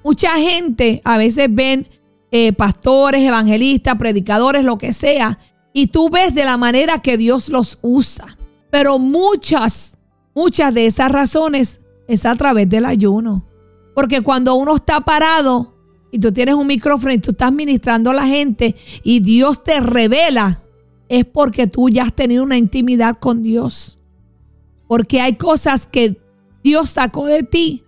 Mucha 0.02 0.36
gente 0.36 1.00
a 1.04 1.16
veces 1.16 1.48
ven 1.50 1.88
eh, 2.36 2.52
pastores, 2.52 3.22
evangelistas, 3.22 3.94
predicadores, 3.94 4.64
lo 4.64 4.76
que 4.76 4.92
sea, 4.92 5.38
y 5.72 5.86
tú 5.86 6.10
ves 6.10 6.34
de 6.34 6.44
la 6.44 6.56
manera 6.56 6.98
que 6.98 7.16
Dios 7.16 7.48
los 7.48 7.78
usa. 7.80 8.36
Pero 8.70 8.98
muchas, 8.98 9.98
muchas 10.34 10.74
de 10.74 10.86
esas 10.86 11.12
razones 11.12 11.80
es 12.08 12.26
a 12.26 12.34
través 12.34 12.68
del 12.68 12.86
ayuno. 12.86 13.46
Porque 13.94 14.20
cuando 14.20 14.56
uno 14.56 14.74
está 14.74 15.02
parado 15.02 15.76
y 16.10 16.18
tú 16.18 16.32
tienes 16.32 16.56
un 16.56 16.66
micrófono 16.66 17.14
y 17.14 17.18
tú 17.18 17.30
estás 17.30 17.52
ministrando 17.52 18.10
a 18.10 18.14
la 18.14 18.26
gente 18.26 18.74
y 19.04 19.20
Dios 19.20 19.62
te 19.62 19.78
revela, 19.78 20.60
es 21.08 21.24
porque 21.26 21.68
tú 21.68 21.88
ya 21.88 22.02
has 22.02 22.14
tenido 22.16 22.42
una 22.42 22.58
intimidad 22.58 23.18
con 23.20 23.44
Dios. 23.44 24.00
Porque 24.88 25.20
hay 25.20 25.36
cosas 25.36 25.86
que 25.86 26.20
Dios 26.64 26.90
sacó 26.90 27.26
de 27.26 27.44
ti 27.44 27.84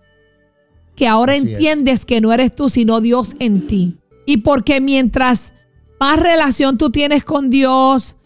que 0.94 1.08
ahora 1.08 1.34
entiendes 1.34 2.04
que 2.04 2.20
no 2.20 2.32
eres 2.32 2.54
tú, 2.54 2.68
sino 2.68 3.00
Dios 3.00 3.34
en 3.40 3.66
ti. 3.66 3.98
Y 4.26 4.38
porque 4.38 4.80
mientras 4.80 5.54
más 5.98 6.20
relación 6.20 6.76
tú 6.76 6.90
tienes 6.90 7.24
con 7.24 7.48
Dios, 7.48 8.16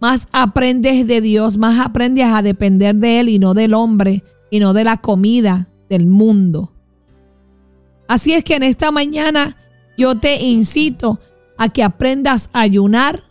más 0.00 0.28
aprendes 0.32 1.06
de 1.06 1.20
Dios, 1.20 1.56
más 1.56 1.78
aprendes 1.78 2.26
a 2.26 2.42
depender 2.42 2.96
de 2.96 3.20
Él 3.20 3.28
y 3.28 3.38
no 3.38 3.54
del 3.54 3.72
hombre, 3.72 4.22
y 4.50 4.60
no 4.60 4.72
de 4.72 4.84
la 4.84 4.98
comida 4.98 5.68
del 5.88 6.06
mundo. 6.06 6.72
Así 8.08 8.32
es 8.32 8.44
que 8.44 8.54
en 8.54 8.62
esta 8.62 8.90
mañana 8.90 9.56
yo 9.96 10.18
te 10.18 10.42
incito 10.42 11.18
a 11.56 11.68
que 11.68 11.82
aprendas 11.82 12.50
a 12.52 12.60
ayunar 12.60 13.24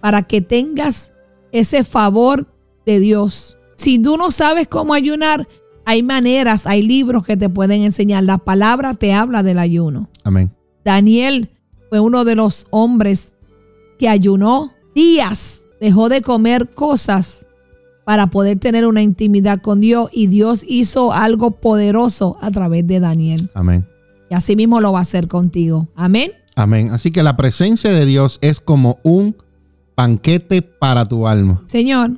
para 0.00 0.24
que 0.24 0.40
tengas 0.40 1.12
ese 1.52 1.84
favor 1.84 2.46
de 2.84 3.00
Dios. 3.00 3.56
Si 3.76 3.98
tú 3.98 4.16
no 4.16 4.30
sabes 4.30 4.66
cómo 4.68 4.92
ayunar, 4.94 5.48
hay 5.84 6.02
maneras, 6.02 6.66
hay 6.66 6.82
libros 6.82 7.24
que 7.24 7.36
te 7.36 7.48
pueden 7.48 7.82
enseñar. 7.82 8.24
La 8.24 8.38
palabra 8.38 8.94
te 8.94 9.12
habla 9.12 9.42
del 9.42 9.58
ayuno. 9.58 10.08
Amén. 10.24 10.52
Daniel 10.84 11.50
fue 11.88 12.00
uno 12.00 12.24
de 12.24 12.36
los 12.36 12.66
hombres 12.70 13.32
que 13.98 14.08
ayunó 14.08 14.72
días, 14.94 15.62
dejó 15.80 16.08
de 16.08 16.22
comer 16.22 16.70
cosas 16.70 17.46
para 18.04 18.28
poder 18.28 18.58
tener 18.58 18.86
una 18.86 19.02
intimidad 19.02 19.60
con 19.60 19.80
Dios 19.80 20.10
y 20.12 20.26
Dios 20.26 20.64
hizo 20.66 21.12
algo 21.12 21.52
poderoso 21.52 22.38
a 22.40 22.50
través 22.50 22.86
de 22.86 23.00
Daniel. 23.00 23.50
Amén. 23.54 23.86
Y 24.30 24.34
así 24.34 24.56
mismo 24.56 24.80
lo 24.80 24.92
va 24.92 25.00
a 25.00 25.02
hacer 25.02 25.28
contigo. 25.28 25.88
Amén. 25.94 26.32
Amén. 26.56 26.90
Así 26.90 27.10
que 27.10 27.22
la 27.22 27.36
presencia 27.36 27.92
de 27.92 28.06
Dios 28.06 28.38
es 28.40 28.60
como 28.60 28.98
un 29.02 29.36
banquete 29.96 30.62
para 30.62 31.06
tu 31.06 31.26
alma. 31.26 31.62
Señor. 31.66 32.12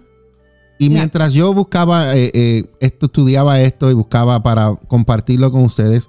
Y 0.79 0.91
mientras 0.91 1.33
yo 1.33 1.55
buscaba 1.55 2.17
eh, 2.17 2.31
eh, 2.35 2.65
esto, 2.81 3.07
estudiaba 3.07 3.61
esto 3.61 3.91
y 3.91 3.95
buscaba 3.95 4.43
para 4.43 4.75
compartirlo 4.89 5.53
con 5.53 5.63
ustedes, 5.63 6.09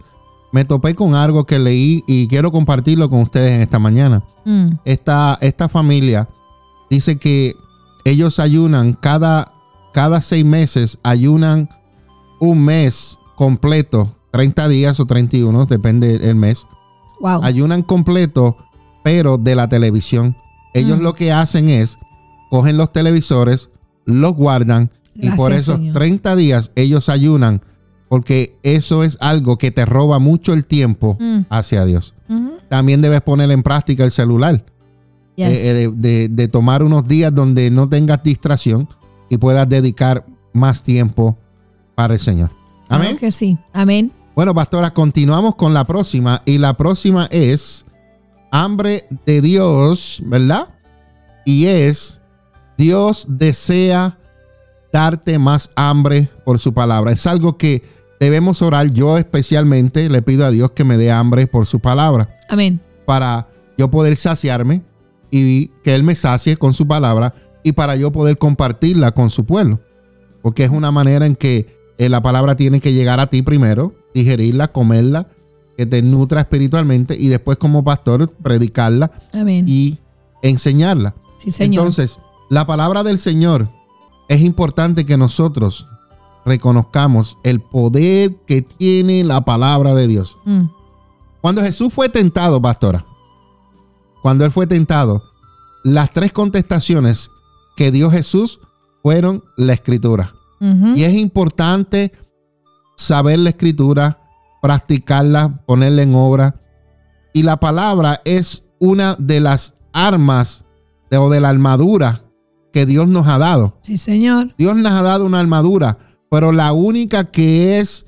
me 0.53 0.65
topé 0.65 0.93
con 0.93 1.15
algo 1.15 1.45
que 1.45 1.57
leí 1.57 2.03
y 2.05 2.27
quiero 2.27 2.51
compartirlo 2.51 3.09
con 3.09 3.21
ustedes 3.21 3.53
en 3.53 3.61
esta 3.61 3.79
mañana. 3.79 4.23
Mm. 4.45 4.73
Esta, 4.85 5.35
esta 5.41 5.67
familia 5.67 6.29
dice 6.91 7.17
que 7.17 7.55
ellos 8.05 8.39
ayunan 8.39 8.93
cada, 8.93 9.51
cada 9.93 10.21
seis 10.21 10.45
meses, 10.45 10.99
ayunan 11.01 11.69
un 12.39 12.63
mes 12.63 13.17
completo, 13.35 14.15
30 14.29 14.67
días 14.67 14.99
o 14.99 15.07
31, 15.07 15.65
depende 15.65 16.19
del 16.19 16.35
mes. 16.35 16.67
Wow. 17.19 17.43
Ayunan 17.43 17.81
completo, 17.81 18.55
pero 19.03 19.39
de 19.39 19.55
la 19.55 19.69
televisión. 19.69 20.37
Ellos 20.75 20.99
mm. 20.99 21.01
lo 21.01 21.15
que 21.15 21.31
hacen 21.31 21.67
es, 21.67 21.97
cogen 22.51 22.77
los 22.77 22.91
televisores, 22.91 23.71
los 24.05 24.35
guardan 24.35 24.91
y 25.15 25.31
por 25.31 25.51
esos 25.51 25.79
30 25.93 26.35
días 26.35 26.71
ellos 26.75 27.09
ayunan 27.09 27.63
porque 28.13 28.59
eso 28.61 29.03
es 29.03 29.17
algo 29.21 29.57
que 29.57 29.71
te 29.71 29.87
roba 29.87 30.19
mucho 30.19 30.53
el 30.53 30.65
tiempo 30.65 31.17
mm. 31.19 31.47
hacia 31.49 31.83
Dios. 31.83 32.13
También 32.69 33.01
debes 33.01 33.21
poner 33.21 33.49
en 33.49 33.63
práctica 33.63 34.03
el 34.03 34.11
celular. 34.11 34.63
Eh, 35.35 35.89
eh, 35.97 36.29
de, 36.29 36.47
tomar 36.47 36.83
unos 36.83 37.07
días 37.07 37.33
donde 37.33 37.71
no 37.71 37.89
tengas 37.89 38.21
distracción 38.21 38.87
y 39.29 39.37
puedas 39.37 39.67
dedicar 39.67 40.27
más 40.53 40.83
tiempo 40.83 41.39
para 41.95 42.13
el 42.13 42.19
Señor. 42.19 42.51
Amén. 42.87 43.17
que 43.17 43.31
sí. 43.31 43.57
Amén. 43.73 44.11
Bueno, 44.35 44.53
pastora, 44.53 44.93
continuamos 44.93 45.55
con 45.55 45.73
la 45.73 45.83
próxima 45.83 46.43
y 46.45 46.59
la 46.59 46.75
próxima 46.75 47.27
es 47.31 47.83
hambre 48.51 49.07
de 49.25 49.41
Dios, 49.41 50.21
¿verdad? 50.23 50.67
Y 51.45 51.65
es 51.65 52.21
Dios 52.77 53.25
desea 53.27 54.19
darte 54.91 55.39
más 55.39 55.71
hambre 55.75 56.29
por 56.45 56.59
su 56.59 56.75
palabra. 56.75 57.11
Es 57.11 57.25
algo 57.25 57.57
que 57.57 58.02
debemos 58.19 58.61
orar. 58.61 58.91
Yo 58.91 59.17
especialmente 59.17 60.09
le 60.09 60.21
pido 60.21 60.45
a 60.45 60.51
Dios 60.51 60.71
que 60.71 60.83
me 60.83 60.97
dé 60.97 61.11
hambre 61.11 61.47
por 61.47 61.65
su 61.65 61.79
palabra. 61.79 62.35
Amén. 62.49 62.79
Para 63.05 63.47
yo 63.77 63.89
poder 63.89 64.15
saciarme 64.15 64.83
y 65.31 65.67
que 65.83 65.95
Él 65.95 66.03
me 66.03 66.15
sacie 66.15 66.57
con 66.57 66.73
su 66.73 66.87
palabra 66.87 67.33
y 67.63 67.71
para 67.71 67.95
yo 67.95 68.11
poder 68.11 68.37
compartirla 68.37 69.11
con 69.11 69.29
su 69.29 69.45
pueblo. 69.45 69.79
Porque 70.41 70.63
es 70.63 70.69
una 70.69 70.91
manera 70.91 71.25
en 71.25 71.35
que 71.35 71.77
eh, 71.97 72.09
la 72.09 72.21
palabra 72.21 72.55
tiene 72.55 72.79
que 72.79 72.93
llegar 72.93 73.19
a 73.19 73.27
ti 73.27 73.41
primero, 73.41 73.95
digerirla, 74.13 74.71
comerla, 74.71 75.27
que 75.77 75.85
te 75.85 76.01
nutra 76.01 76.41
espiritualmente 76.41 77.15
y 77.17 77.29
después 77.29 77.57
como 77.57 77.83
pastor 77.83 78.31
predicarla 78.43 79.11
y 79.65 79.97
enseñarla. 80.41 81.15
Sí, 81.37 81.49
señor. 81.51 81.87
Entonces, 81.87 82.19
la 82.49 82.67
palabra 82.67 83.03
del 83.03 83.17
Señor 83.17 83.69
es 84.29 84.41
importante 84.41 85.05
que 85.05 85.17
nosotros 85.17 85.87
reconozcamos 86.45 87.37
el 87.43 87.61
poder 87.61 88.35
que 88.45 88.61
tiene 88.61 89.23
la 89.23 89.45
palabra 89.45 89.93
de 89.93 90.07
Dios. 90.07 90.37
Mm. 90.45 90.65
Cuando 91.41 91.61
Jesús 91.61 91.93
fue 91.93 92.09
tentado, 92.09 92.61
pastora, 92.61 93.05
cuando 94.21 94.45
él 94.45 94.51
fue 94.51 94.67
tentado, 94.67 95.23
las 95.83 96.11
tres 96.11 96.31
contestaciones 96.31 97.29
que 97.75 97.91
dio 97.91 98.09
Jesús 98.09 98.59
fueron 99.01 99.43
la 99.57 99.73
escritura. 99.73 100.33
Y 100.95 101.03
es 101.03 101.13
importante 101.15 102.13
saber 102.95 103.37
la 103.39 103.49
escritura, 103.49 104.21
practicarla, 104.61 105.61
ponerla 105.65 106.03
en 106.03 106.15
obra. 106.15 106.61
Y 107.33 107.43
la 107.43 107.57
palabra 107.57 108.21
es 108.23 108.63
una 108.79 109.17
de 109.19 109.41
las 109.41 109.75
armas 109.91 110.63
o 111.11 111.29
de 111.29 111.41
la 111.41 111.49
armadura 111.49 112.23
que 112.71 112.85
Dios 112.85 113.07
nos 113.07 113.27
ha 113.27 113.37
dado. 113.37 113.77
Sí, 113.81 113.97
Señor. 113.97 114.55
Dios 114.57 114.75
nos 114.75 114.91
ha 114.91 115.01
dado 115.01 115.25
una 115.25 115.39
armadura, 115.39 115.97
pero 116.33 116.51
la 116.51 116.73
única 116.73 117.25
que 117.25 117.77
es 117.77 118.07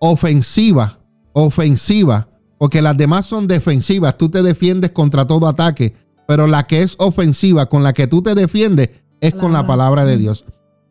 ofensiva, 0.00 0.98
ofensiva, 1.34 2.26
porque 2.58 2.82
las 2.82 2.96
demás 2.96 3.26
son 3.26 3.46
defensivas, 3.46 4.18
tú 4.18 4.28
te 4.28 4.42
defiendes 4.42 4.90
contra 4.90 5.24
todo 5.24 5.46
ataque, 5.46 5.94
pero 6.26 6.48
la 6.48 6.66
que 6.66 6.82
es 6.82 6.96
ofensiva, 6.98 7.66
con 7.66 7.84
la 7.84 7.92
que 7.92 8.08
tú 8.08 8.22
te 8.22 8.34
defiendes, 8.34 8.90
es 9.20 9.36
con 9.36 9.52
la 9.52 9.68
palabra 9.68 10.04
de 10.04 10.16
Dios. 10.16 10.46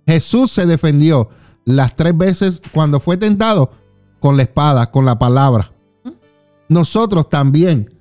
Jesús 0.08 0.52
se 0.52 0.66
defendió 0.66 1.28
las 1.66 1.98
tres 1.98 2.18
veces 2.18 2.62
cuando 2.74 3.02
fue 3.02 3.18
tentado 3.18 3.72
con 4.22 4.38
la 4.38 4.44
espada, 4.44 4.90
con 4.90 5.04
la 5.04 5.20
palabra. 5.20 5.74
Nosotros 6.70 7.30
también 7.30 7.94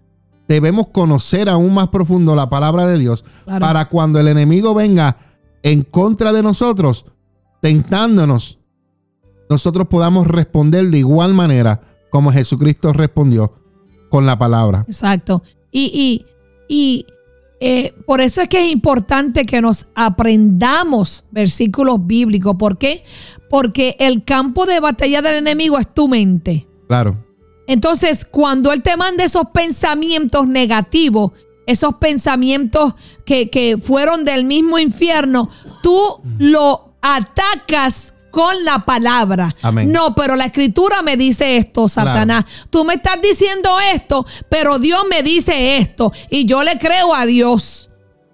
debemos 0.46 0.90
conocer 0.90 1.48
aún 1.48 1.74
más 1.74 1.88
profundo 1.88 2.36
la 2.36 2.48
palabra 2.48 2.86
de 2.86 2.98
Dios 2.98 3.24
para 3.44 3.88
cuando 3.88 4.20
el 4.20 4.28
enemigo 4.28 4.72
venga 4.72 5.16
en 5.64 5.82
contra 5.82 6.32
de 6.32 6.44
nosotros, 6.44 7.06
tentándonos, 7.60 8.57
nosotros 9.48 9.88
podamos 9.88 10.26
responder 10.26 10.86
de 10.86 10.98
igual 10.98 11.34
manera 11.34 11.80
como 12.10 12.32
Jesucristo 12.32 12.92
respondió 12.92 13.52
con 14.08 14.26
la 14.26 14.38
palabra. 14.38 14.84
Exacto. 14.86 15.42
Y, 15.70 16.24
y, 16.68 17.06
eh, 17.60 17.92
por 18.06 18.20
eso 18.20 18.40
es 18.40 18.48
que 18.48 18.64
es 18.64 18.72
importante 18.72 19.44
que 19.44 19.60
nos 19.60 19.86
aprendamos 19.94 21.24
versículos 21.30 22.06
bíblicos. 22.06 22.56
¿Por 22.56 22.78
qué? 22.78 23.04
Porque 23.50 23.96
el 23.98 24.24
campo 24.24 24.64
de 24.64 24.80
batalla 24.80 25.22
del 25.22 25.36
enemigo 25.36 25.78
es 25.78 25.92
tu 25.92 26.08
mente. 26.08 26.66
Claro. 26.86 27.24
Entonces, 27.66 28.24
cuando 28.24 28.72
Él 28.72 28.82
te 28.82 28.96
manda 28.96 29.24
esos 29.24 29.48
pensamientos 29.52 30.48
negativos, 30.48 31.32
esos 31.66 31.96
pensamientos 31.96 32.94
que, 33.26 33.50
que 33.50 33.76
fueron 33.76 34.24
del 34.24 34.46
mismo 34.46 34.78
infierno, 34.78 35.50
tú 35.82 36.22
lo 36.38 36.94
atacas 37.02 38.14
con 38.30 38.64
la 38.64 38.84
palabra. 38.84 39.54
No, 39.86 40.14
pero 40.14 40.36
la 40.36 40.46
escritura 40.46 41.02
me 41.02 41.16
dice 41.16 41.56
esto, 41.56 41.88
Satanás. 41.88 42.66
Tú 42.70 42.84
me 42.84 42.94
estás 42.94 43.20
diciendo 43.22 43.78
esto, 43.92 44.24
pero 44.48 44.78
Dios 44.78 45.04
me 45.10 45.22
dice 45.22 45.78
esto 45.78 46.12
y 46.30 46.46
yo 46.46 46.62
le 46.62 46.78
creo 46.78 47.14
a 47.14 47.26
Dios. 47.26 47.88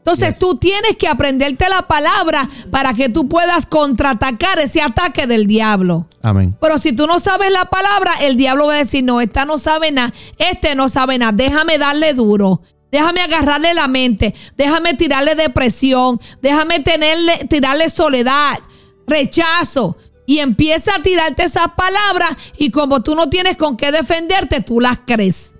Entonces 0.04 0.38
tú 0.38 0.56
tienes 0.56 0.96
que 0.98 1.08
aprenderte 1.08 1.66
la 1.70 1.88
palabra 1.88 2.46
para 2.70 2.92
que 2.92 3.08
tú 3.08 3.26
puedas 3.26 3.64
contraatacar 3.64 4.58
ese 4.58 4.82
ataque 4.82 5.26
del 5.26 5.46
diablo. 5.46 6.06
Amén. 6.20 6.54
Pero 6.60 6.76
si 6.76 6.92
tú 6.92 7.06
no 7.06 7.18
sabes 7.20 7.50
la 7.50 7.64
palabra, 7.70 8.12
el 8.20 8.36
diablo 8.36 8.66
va 8.66 8.74
a 8.74 8.78
decir, 8.78 9.02
no, 9.02 9.22
esta 9.22 9.46
no 9.46 9.56
sabe 9.56 9.92
nada, 9.92 10.12
este 10.36 10.74
no 10.74 10.90
sabe 10.90 11.16
nada, 11.16 11.32
déjame 11.32 11.78
darle 11.78 12.12
duro. 12.12 12.60
Déjame 12.92 13.22
agarrarle 13.22 13.74
la 13.74 13.88
mente, 13.88 14.34
déjame 14.56 14.94
tirarle 14.94 15.34
depresión, 15.34 16.20
déjame 16.40 16.78
tenerle, 16.78 17.44
tirarle 17.50 17.90
soledad, 17.90 18.58
rechazo. 19.06 19.96
Y 20.26 20.38
empieza 20.38 20.96
a 20.96 21.02
tirarte 21.02 21.44
esas 21.44 21.68
palabras 21.76 22.36
y 22.56 22.70
como 22.70 23.02
tú 23.02 23.14
no 23.14 23.28
tienes 23.28 23.56
con 23.58 23.76
qué 23.76 23.92
defenderte, 23.92 24.62
tú 24.62 24.80
las 24.80 25.00
crees. 25.06 25.54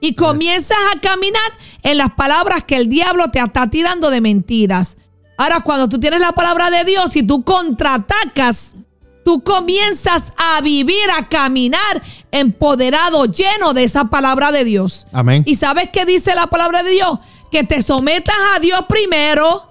Y 0.00 0.14
comienzas 0.14 0.78
a 0.94 1.00
caminar 1.00 1.52
en 1.82 1.98
las 1.98 2.12
palabras 2.12 2.64
que 2.64 2.76
el 2.76 2.88
diablo 2.88 3.30
te 3.30 3.38
está 3.38 3.68
tirando 3.68 4.08
de 4.08 4.22
mentiras. 4.22 4.96
Ahora, 5.36 5.60
cuando 5.60 5.88
tú 5.88 6.00
tienes 6.00 6.20
la 6.20 6.32
palabra 6.32 6.70
de 6.70 6.84
Dios 6.84 7.14
y 7.16 7.22
tú 7.22 7.44
contraatacas, 7.44 8.76
tú 9.24 9.42
comienzas 9.42 10.32
a 10.36 10.60
vivir, 10.60 11.10
a 11.16 11.28
caminar 11.28 12.02
empoderado, 12.30 13.26
lleno 13.26 13.74
de 13.74 13.84
esa 13.84 14.06
palabra 14.06 14.52
de 14.52 14.64
Dios. 14.64 15.06
Amén. 15.12 15.42
¿Y 15.46 15.56
sabes 15.56 15.90
qué 15.92 16.04
dice 16.04 16.34
la 16.34 16.48
palabra 16.48 16.82
de 16.82 16.90
Dios? 16.90 17.18
Que 17.50 17.64
te 17.64 17.82
sometas 17.82 18.36
a 18.56 18.60
Dios 18.60 18.80
primero, 18.88 19.66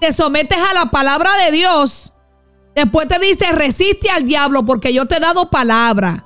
te 0.00 0.12
sometes 0.12 0.58
a 0.58 0.74
la 0.74 0.90
palabra 0.90 1.36
de 1.44 1.52
Dios. 1.52 2.12
Después 2.78 3.08
te 3.08 3.18
dice, 3.18 3.50
resiste 3.50 4.08
al 4.08 4.22
diablo 4.22 4.64
porque 4.64 4.92
yo 4.94 5.06
te 5.06 5.16
he 5.16 5.18
dado 5.18 5.50
palabra. 5.50 6.24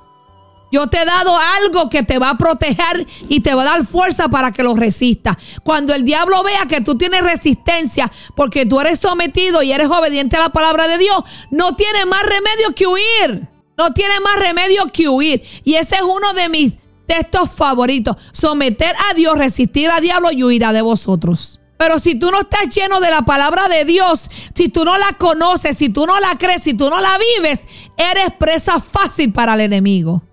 Yo 0.71 0.85
te 0.85 1.01
he 1.01 1.05
dado 1.05 1.35
algo 1.35 1.89
que 1.89 2.03
te 2.03 2.19
va 2.19 2.29
a 2.29 2.37
proteger 2.37 3.07
y 3.27 3.39
te 3.39 3.55
va 3.55 3.63
a 3.63 3.65
dar 3.65 3.85
fuerza 3.87 4.27
para 4.27 4.51
que 4.51 4.61
lo 4.61 4.75
resistas. 4.75 5.35
Cuando 5.63 5.95
el 5.95 6.05
diablo 6.05 6.43
vea 6.43 6.67
que 6.67 6.81
tú 6.81 6.95
tienes 6.95 7.23
resistencia 7.23 8.11
porque 8.35 8.67
tú 8.67 8.79
eres 8.79 8.99
sometido 8.99 9.63
y 9.63 9.71
eres 9.71 9.87
obediente 9.87 10.35
a 10.35 10.41
la 10.41 10.49
palabra 10.49 10.87
de 10.87 10.99
Dios, 10.99 11.23
no 11.49 11.75
tiene 11.75 12.05
más 12.05 12.21
remedio 12.21 12.75
que 12.75 12.85
huir. 12.85 13.47
No 13.75 13.91
tiene 13.91 14.19
más 14.19 14.37
remedio 14.37 14.85
que 14.93 15.09
huir. 15.09 15.43
Y 15.63 15.73
ese 15.73 15.95
es 15.95 16.03
uno 16.03 16.33
de 16.33 16.49
mis 16.49 16.73
textos 17.07 17.49
favoritos. 17.49 18.15
Someter 18.31 18.95
a 19.09 19.15
Dios, 19.15 19.39
resistir 19.39 19.89
al 19.89 20.03
diablo 20.03 20.31
y 20.31 20.43
huirá 20.43 20.71
de 20.71 20.83
vosotros. 20.83 21.59
Pero 21.77 21.99
si 21.99 22.15
tú 22.15 22.31
no 22.31 22.41
estás 22.41 22.73
lleno 22.73 22.99
de 22.99 23.09
la 23.09 23.23
palabra 23.23 23.67
de 23.67 23.83
Dios, 23.85 24.29
si 24.53 24.69
tú 24.69 24.85
no 24.85 24.97
la 24.97 25.13
conoces, 25.17 25.77
si 25.77 25.89
tú 25.89 26.05
no 26.05 26.19
la 26.19 26.37
crees, 26.37 26.63
si 26.63 26.73
tú 26.73 26.89
no 26.89 27.01
la 27.01 27.17
vives, 27.37 27.65
eres 27.97 28.31
presa 28.37 28.79
fácil 28.79 29.33
para 29.33 29.55
el 29.55 29.61
enemigo. 29.61 30.23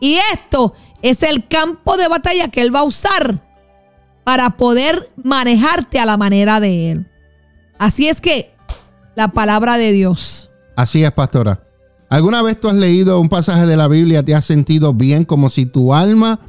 Y 0.00 0.18
esto 0.32 0.74
es 1.02 1.22
el 1.22 1.46
campo 1.46 1.96
de 1.96 2.08
batalla 2.08 2.48
que 2.48 2.60
Él 2.60 2.74
va 2.74 2.80
a 2.80 2.84
usar 2.84 3.42
para 4.24 4.56
poder 4.56 5.10
manejarte 5.22 5.98
a 5.98 6.06
la 6.06 6.16
manera 6.16 6.60
de 6.60 6.90
Él. 6.90 7.06
Así 7.78 8.08
es 8.08 8.20
que 8.20 8.54
la 9.14 9.28
palabra 9.28 9.78
de 9.78 9.92
Dios. 9.92 10.50
Así 10.76 11.04
es, 11.04 11.12
pastora. 11.12 11.60
¿Alguna 12.10 12.42
vez 12.42 12.58
tú 12.58 12.68
has 12.68 12.74
leído 12.74 13.20
un 13.20 13.28
pasaje 13.28 13.66
de 13.66 13.76
la 13.76 13.88
Biblia, 13.88 14.24
te 14.24 14.34
has 14.34 14.44
sentido 14.44 14.94
bien 14.94 15.24
como 15.24 15.50
si 15.50 15.66
tu 15.66 15.92
alma 15.92 16.40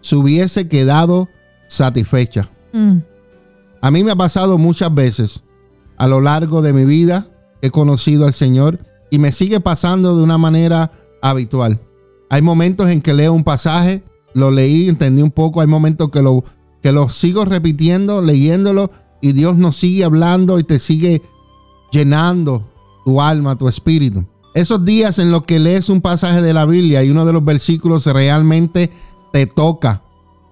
se 0.00 0.16
hubiese 0.16 0.68
quedado 0.68 1.28
satisfecha? 1.68 2.48
Mm. 2.72 2.98
A 3.80 3.90
mí 3.90 4.04
me 4.04 4.10
ha 4.10 4.16
pasado 4.16 4.58
muchas 4.58 4.94
veces 4.94 5.44
a 5.96 6.06
lo 6.06 6.20
largo 6.20 6.62
de 6.62 6.72
mi 6.72 6.84
vida. 6.84 7.28
He 7.62 7.70
conocido 7.70 8.26
al 8.26 8.32
Señor 8.32 8.80
y 9.10 9.18
me 9.18 9.32
sigue 9.32 9.60
pasando 9.60 10.16
de 10.16 10.22
una 10.22 10.38
manera 10.38 10.92
habitual. 11.22 11.80
Hay 12.28 12.42
momentos 12.42 12.88
en 12.88 13.00
que 13.00 13.14
leo 13.14 13.32
un 13.32 13.44
pasaje, 13.44 14.02
lo 14.34 14.50
leí, 14.50 14.88
entendí 14.88 15.22
un 15.22 15.30
poco. 15.30 15.60
Hay 15.60 15.66
momentos 15.66 16.10
que 16.10 16.22
lo, 16.22 16.44
que 16.82 16.92
lo 16.92 17.08
sigo 17.08 17.44
repitiendo, 17.44 18.20
leyéndolo, 18.20 18.90
y 19.20 19.32
Dios 19.32 19.56
nos 19.56 19.76
sigue 19.76 20.04
hablando 20.04 20.58
y 20.58 20.64
te 20.64 20.78
sigue 20.78 21.22
llenando 21.90 22.68
tu 23.04 23.20
alma, 23.20 23.56
tu 23.56 23.68
espíritu. 23.68 24.24
Esos 24.54 24.84
días 24.84 25.18
en 25.18 25.30
los 25.30 25.44
que 25.44 25.58
lees 25.58 25.88
un 25.88 26.00
pasaje 26.00 26.42
de 26.42 26.52
la 26.52 26.64
Biblia 26.64 27.04
y 27.04 27.10
uno 27.10 27.24
de 27.24 27.32
los 27.32 27.44
versículos 27.44 28.06
realmente 28.06 28.90
te 29.32 29.46
toca 29.46 30.02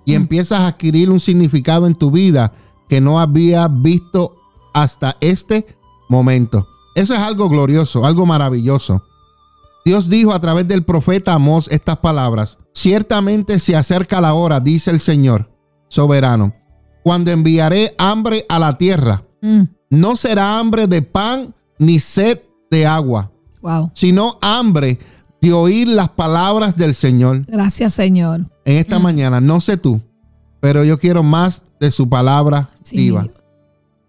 y 0.05 0.12
mm. 0.12 0.16
empiezas 0.16 0.61
a 0.61 0.66
adquirir 0.68 1.11
un 1.11 1.20
significado 1.20 1.87
en 1.87 1.95
tu 1.95 2.11
vida 2.11 2.53
que 2.89 3.01
no 3.01 3.20
había 3.20 3.68
visto 3.68 4.37
hasta 4.72 5.16
este 5.20 5.76
momento. 6.09 6.66
Eso 6.95 7.14
es 7.14 7.20
algo 7.20 7.49
glorioso, 7.49 8.05
algo 8.05 8.26
maravilloso. 8.26 9.03
Dios 9.85 10.09
dijo 10.09 10.32
a 10.32 10.41
través 10.41 10.66
del 10.66 10.85
profeta 10.85 11.35
Amós 11.35 11.68
estas 11.70 11.99
palabras. 11.99 12.59
Ciertamente 12.72 13.59
se 13.59 13.76
acerca 13.76 14.20
la 14.20 14.35
hora, 14.35 14.61
dice 14.61 14.91
el 14.91 15.01
Señor 15.01 15.51
soberano, 15.89 16.55
cuando 17.03 17.30
enviaré 17.30 17.95
hambre 17.99 18.47
a 18.49 18.59
la 18.59 18.78
tierra. 18.78 19.24
Mm. 19.43 19.62
No 19.91 20.16
será 20.16 20.59
hambre 20.59 20.87
de 20.87 21.03
pan 21.03 21.55
ni 21.78 22.01
sed 22.01 22.41
de 22.70 22.87
agua, 22.87 23.30
sino 23.93 24.39
hambre 24.41 24.99
de 25.41 25.53
oír 25.53 25.87
las 25.87 26.09
palabras 26.09 26.76
del 26.76 26.95
Señor. 26.95 27.45
Gracias, 27.47 27.95
Señor. 27.95 28.47
En 28.64 28.78
esta 28.78 28.99
mm. 28.99 29.03
mañana, 29.03 29.41
no 29.41 29.61
sé 29.61 29.76
tú, 29.76 30.01
pero 30.65 30.83
yo 30.83 30.97
quiero 30.97 31.23
más 31.23 31.67
de 31.79 31.91
su 31.91 32.09
palabra 32.09 32.71
viva. 32.91 33.29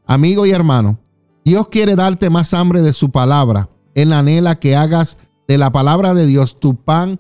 Amigo 0.06 0.46
y 0.46 0.52
hermano, 0.52 0.98
Dios 1.44 1.68
quiere 1.68 1.98
darte 1.98 2.30
más 2.30 2.54
hambre 2.54 2.82
de 2.82 2.94
su 2.94 3.12
palabra. 3.12 3.68
Él 3.94 4.14
anhela 4.14 4.58
que 4.58 4.74
hagas 4.74 5.18
de 5.50 5.58
la 5.58 5.74
palabra 5.74 6.14
de 6.14 6.26
Dios 6.26 6.62
tu 6.62 6.78
pan 6.78 7.20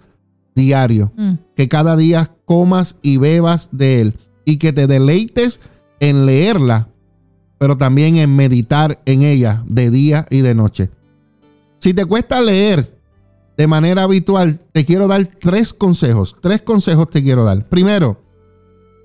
diario, 0.55 1.11
mm. 1.17 1.33
que 1.53 1.67
cada 1.67 1.97
día 1.97 2.31
comas 2.45 2.95
y 3.01 3.17
bebas 3.17 3.67
de 3.73 3.99
él 3.99 4.19
y 4.45 4.55
que 4.55 4.71
te 4.71 4.87
deleites 4.87 5.59
en 5.99 6.25
leerla, 6.25 6.87
pero 7.57 7.77
también 7.77 8.15
en 8.15 8.33
meditar 8.37 9.01
en 9.03 9.23
ella 9.23 9.65
de 9.67 9.89
día 9.89 10.27
y 10.29 10.39
de 10.39 10.55
noche. 10.55 10.91
Si 11.79 11.93
te 11.93 12.05
cuesta 12.05 12.41
leer 12.41 12.97
de 13.57 13.67
manera 13.67 14.03
habitual, 14.03 14.61
te 14.71 14.85
quiero 14.85 15.09
dar 15.09 15.25
tres 15.25 15.73
consejos. 15.73 16.37
Tres 16.41 16.61
consejos 16.61 17.09
te 17.09 17.21
quiero 17.21 17.43
dar. 17.43 17.67
Primero, 17.67 18.23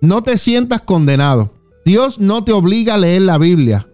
no 0.01 0.22
te 0.22 0.38
sientas 0.38 0.82
condenado. 0.82 1.53
Dios 1.84 2.18
no 2.18 2.44
te 2.44 2.53
obliga 2.53 2.94
a 2.94 2.98
leer 2.98 3.22
la 3.22 3.38
Biblia, 3.38 3.88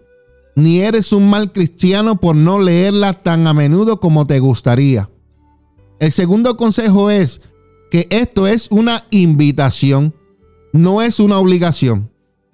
ni 0.55 0.81
eres 0.81 1.11
un 1.11 1.29
mal 1.29 1.51
cristiano 1.51 2.19
por 2.19 2.35
no 2.35 2.59
leerla 2.59 3.13
tan 3.13 3.47
a 3.47 3.53
menudo 3.53 3.99
como 3.99 4.27
te 4.27 4.39
gustaría. 4.39 5.09
El 5.99 6.11
segundo 6.11 6.57
consejo 6.57 7.09
es 7.09 7.41
que 7.89 8.07
esto 8.09 8.47
es 8.47 8.67
una 8.69 9.05
invitación, 9.09 10.13
no 10.73 11.01
es 11.01 11.19
una 11.19 11.39
obligación, 11.39 12.11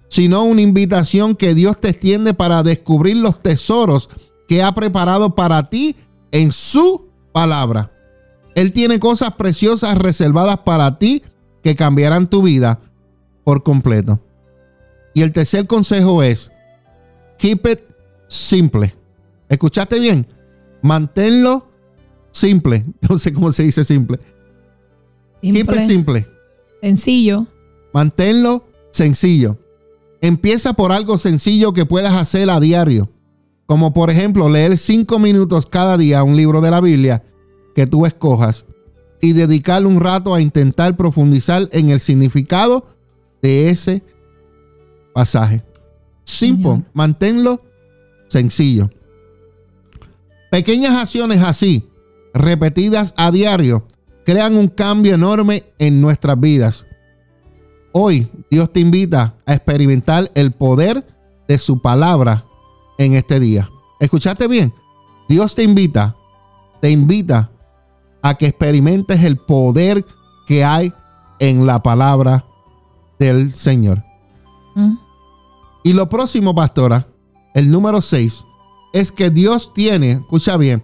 sino 0.08 0.44
una 0.44 0.60
invitación 0.60 1.34
que 1.34 1.54
Dios 1.54 1.80
te 1.80 1.90
extiende 1.90 2.34
para 2.34 2.62
descubrir 2.62 3.16
los 3.16 3.42
tesoros 3.42 4.08
que 4.46 4.62
ha 4.62 4.72
preparado 4.74 5.34
para 5.34 5.68
ti 5.68 5.96
en 6.30 6.52
su 6.52 7.08
palabra. 7.32 7.92
Él 8.54 8.72
tiene 8.72 9.00
cosas 9.00 9.34
preciosas 9.34 9.98
reservadas 9.98 10.58
para 10.58 10.98
ti 10.98 11.22
que 11.62 11.74
cambiarán 11.74 12.30
tu 12.30 12.42
vida 12.42 12.80
por 13.44 13.62
completo. 13.62 14.20
Y 15.14 15.22
el 15.22 15.32
tercer 15.32 15.66
consejo 15.66 16.22
es, 16.22 16.50
keep 17.38 17.60
it 17.70 17.80
simple. 18.28 18.94
¿Escuchaste 19.48 20.00
bien? 20.00 20.26
Manténlo 20.82 21.68
simple. 22.30 22.84
No 23.08 23.18
sé 23.18 23.32
cómo 23.32 23.52
se 23.52 23.62
dice 23.62 23.84
simple. 23.84 24.18
simple. 25.40 25.86
simple. 25.86 26.26
Sencillo. 26.80 27.46
Manténlo 27.92 28.64
sencillo. 28.90 29.58
Empieza 30.20 30.72
por 30.72 30.90
algo 30.90 31.18
sencillo 31.18 31.72
que 31.72 31.86
puedas 31.86 32.14
hacer 32.14 32.50
a 32.50 32.60
diario. 32.60 33.10
Como 33.66 33.94
por 33.94 34.10
ejemplo 34.10 34.48
leer 34.48 34.76
cinco 34.76 35.18
minutos 35.18 35.66
cada 35.66 35.96
día 35.96 36.22
un 36.22 36.36
libro 36.36 36.60
de 36.60 36.70
la 36.70 36.80
Biblia 36.80 37.22
que 37.74 37.86
tú 37.86 38.04
escojas 38.04 38.66
y 39.20 39.32
dedicarle 39.32 39.88
un 39.88 40.00
rato 40.00 40.34
a 40.34 40.40
intentar 40.40 40.96
profundizar 40.96 41.68
en 41.72 41.90
el 41.90 42.00
significado 42.00 42.93
de 43.44 43.68
ese 43.68 44.02
pasaje. 45.12 45.62
Simple, 46.24 46.82
manténlo 46.94 47.60
sencillo. 48.26 48.88
Pequeñas 50.50 50.94
acciones 50.94 51.42
así 51.42 51.86
repetidas 52.32 53.12
a 53.18 53.30
diario 53.30 53.86
crean 54.24 54.56
un 54.56 54.68
cambio 54.68 55.14
enorme 55.14 55.66
en 55.78 56.00
nuestras 56.00 56.40
vidas. 56.40 56.86
Hoy 57.92 58.30
Dios 58.50 58.72
te 58.72 58.80
invita 58.80 59.34
a 59.44 59.52
experimentar 59.52 60.30
el 60.34 60.52
poder 60.52 61.06
de 61.46 61.58
su 61.58 61.82
palabra 61.82 62.46
en 62.96 63.12
este 63.12 63.40
día. 63.40 63.68
¿Escuchaste 64.00 64.48
bien? 64.48 64.72
Dios 65.28 65.54
te 65.54 65.64
invita, 65.64 66.16
te 66.80 66.90
invita 66.90 67.50
a 68.22 68.36
que 68.38 68.46
experimentes 68.46 69.22
el 69.22 69.36
poder 69.36 70.02
que 70.46 70.64
hay 70.64 70.94
en 71.40 71.66
la 71.66 71.82
palabra 71.82 72.46
del 73.18 73.54
Señor. 73.54 74.04
Mm. 74.74 74.94
Y 75.82 75.92
lo 75.92 76.08
próximo, 76.08 76.54
pastora, 76.54 77.06
el 77.54 77.70
número 77.70 78.00
6, 78.00 78.44
es 78.92 79.12
que 79.12 79.30
Dios 79.30 79.72
tiene, 79.74 80.12
escucha 80.12 80.56
bien, 80.56 80.82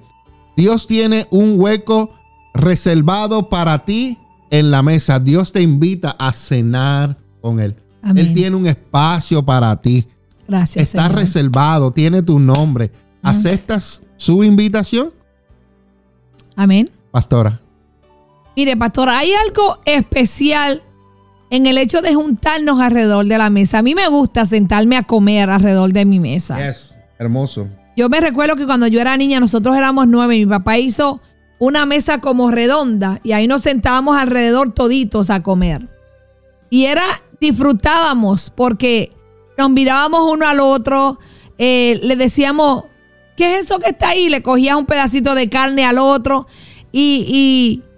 Dios 0.56 0.86
tiene 0.86 1.26
un 1.30 1.54
hueco 1.58 2.10
reservado 2.52 3.48
para 3.48 3.84
ti 3.84 4.18
en 4.50 4.70
la 4.70 4.82
mesa. 4.82 5.18
Dios 5.18 5.52
te 5.52 5.62
invita 5.62 6.10
a 6.18 6.32
cenar 6.32 7.16
con 7.40 7.60
Él. 7.60 7.76
Él 8.14 8.34
tiene 8.34 8.56
un 8.56 8.66
espacio 8.66 9.44
para 9.44 9.80
ti. 9.80 10.06
Gracias. 10.48 10.88
Está 10.88 11.08
reservado, 11.08 11.92
tiene 11.92 12.22
tu 12.22 12.38
nombre. 12.38 12.90
¿Aceptas 13.22 14.02
su 14.16 14.42
invitación? 14.42 15.12
Amén. 16.56 16.90
Pastora. 17.10 17.60
Mire, 18.56 18.76
pastora, 18.76 19.18
hay 19.18 19.32
algo 19.32 19.78
especial 19.84 20.82
en 21.50 21.66
el 21.66 21.78
hecho 21.78 22.00
de 22.00 22.14
juntarnos 22.14 22.80
alrededor 22.80 23.26
de 23.26 23.36
la 23.36 23.50
mesa. 23.50 23.78
A 23.78 23.82
mí 23.82 23.94
me 23.94 24.08
gusta 24.08 24.46
sentarme 24.46 24.96
a 24.96 25.02
comer 25.02 25.50
alrededor 25.50 25.92
de 25.92 26.04
mi 26.04 26.20
mesa. 26.20 26.66
Es 26.66 26.96
hermoso. 27.18 27.68
Yo 27.96 28.08
me 28.08 28.20
recuerdo 28.20 28.56
que 28.56 28.66
cuando 28.66 28.86
yo 28.86 29.00
era 29.00 29.16
niña, 29.16 29.40
nosotros 29.40 29.76
éramos 29.76 30.06
nueve, 30.06 30.38
mi 30.38 30.46
papá 30.46 30.78
hizo 30.78 31.20
una 31.58 31.84
mesa 31.84 32.20
como 32.20 32.50
redonda 32.50 33.20
y 33.22 33.32
ahí 33.32 33.46
nos 33.46 33.62
sentábamos 33.62 34.16
alrededor 34.16 34.72
toditos 34.72 35.28
a 35.28 35.42
comer. 35.42 35.88
Y 36.70 36.86
era, 36.86 37.04
disfrutábamos 37.40 38.50
porque 38.50 39.12
nos 39.58 39.70
mirábamos 39.70 40.32
uno 40.32 40.46
al 40.46 40.60
otro, 40.60 41.18
eh, 41.58 41.98
le 42.02 42.16
decíamos, 42.16 42.84
¿qué 43.36 43.58
es 43.58 43.66
eso 43.66 43.80
que 43.80 43.90
está 43.90 44.10
ahí? 44.10 44.30
Le 44.30 44.42
cogías 44.42 44.76
un 44.76 44.86
pedacito 44.86 45.34
de 45.34 45.50
carne 45.50 45.84
al 45.84 45.98
otro 45.98 46.46
y, 46.92 47.26
y 47.28 47.89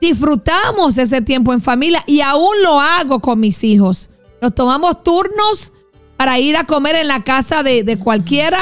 disfrutamos 0.00 0.98
ese 0.98 1.20
tiempo 1.22 1.52
en 1.52 1.60
familia 1.60 2.02
y 2.06 2.20
aún 2.20 2.62
lo 2.62 2.80
hago 2.80 3.20
con 3.20 3.40
mis 3.40 3.62
hijos. 3.64 4.10
Nos 4.40 4.54
tomamos 4.54 5.02
turnos 5.02 5.72
para 6.16 6.38
ir 6.38 6.56
a 6.56 6.64
comer 6.64 6.96
en 6.96 7.08
la 7.08 7.22
casa 7.22 7.62
de, 7.62 7.98
cualquiera 7.98 8.60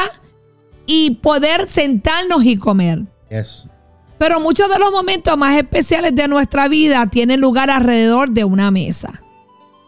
y 0.86 1.16
poder 1.16 1.68
sentarnos 1.68 2.44
y 2.44 2.56
comer. 2.56 3.02
Pero 4.18 4.40
muchos 4.40 4.68
de 4.68 4.78
los 4.78 4.90
momentos 4.90 5.36
más 5.36 5.56
especiales 5.56 6.14
de 6.14 6.26
nuestra 6.26 6.68
vida 6.68 7.06
tienen 7.06 7.40
lugar 7.40 7.70
alrededor 7.70 8.30
de 8.30 8.44
una 8.44 8.70
mesa. 8.70 9.22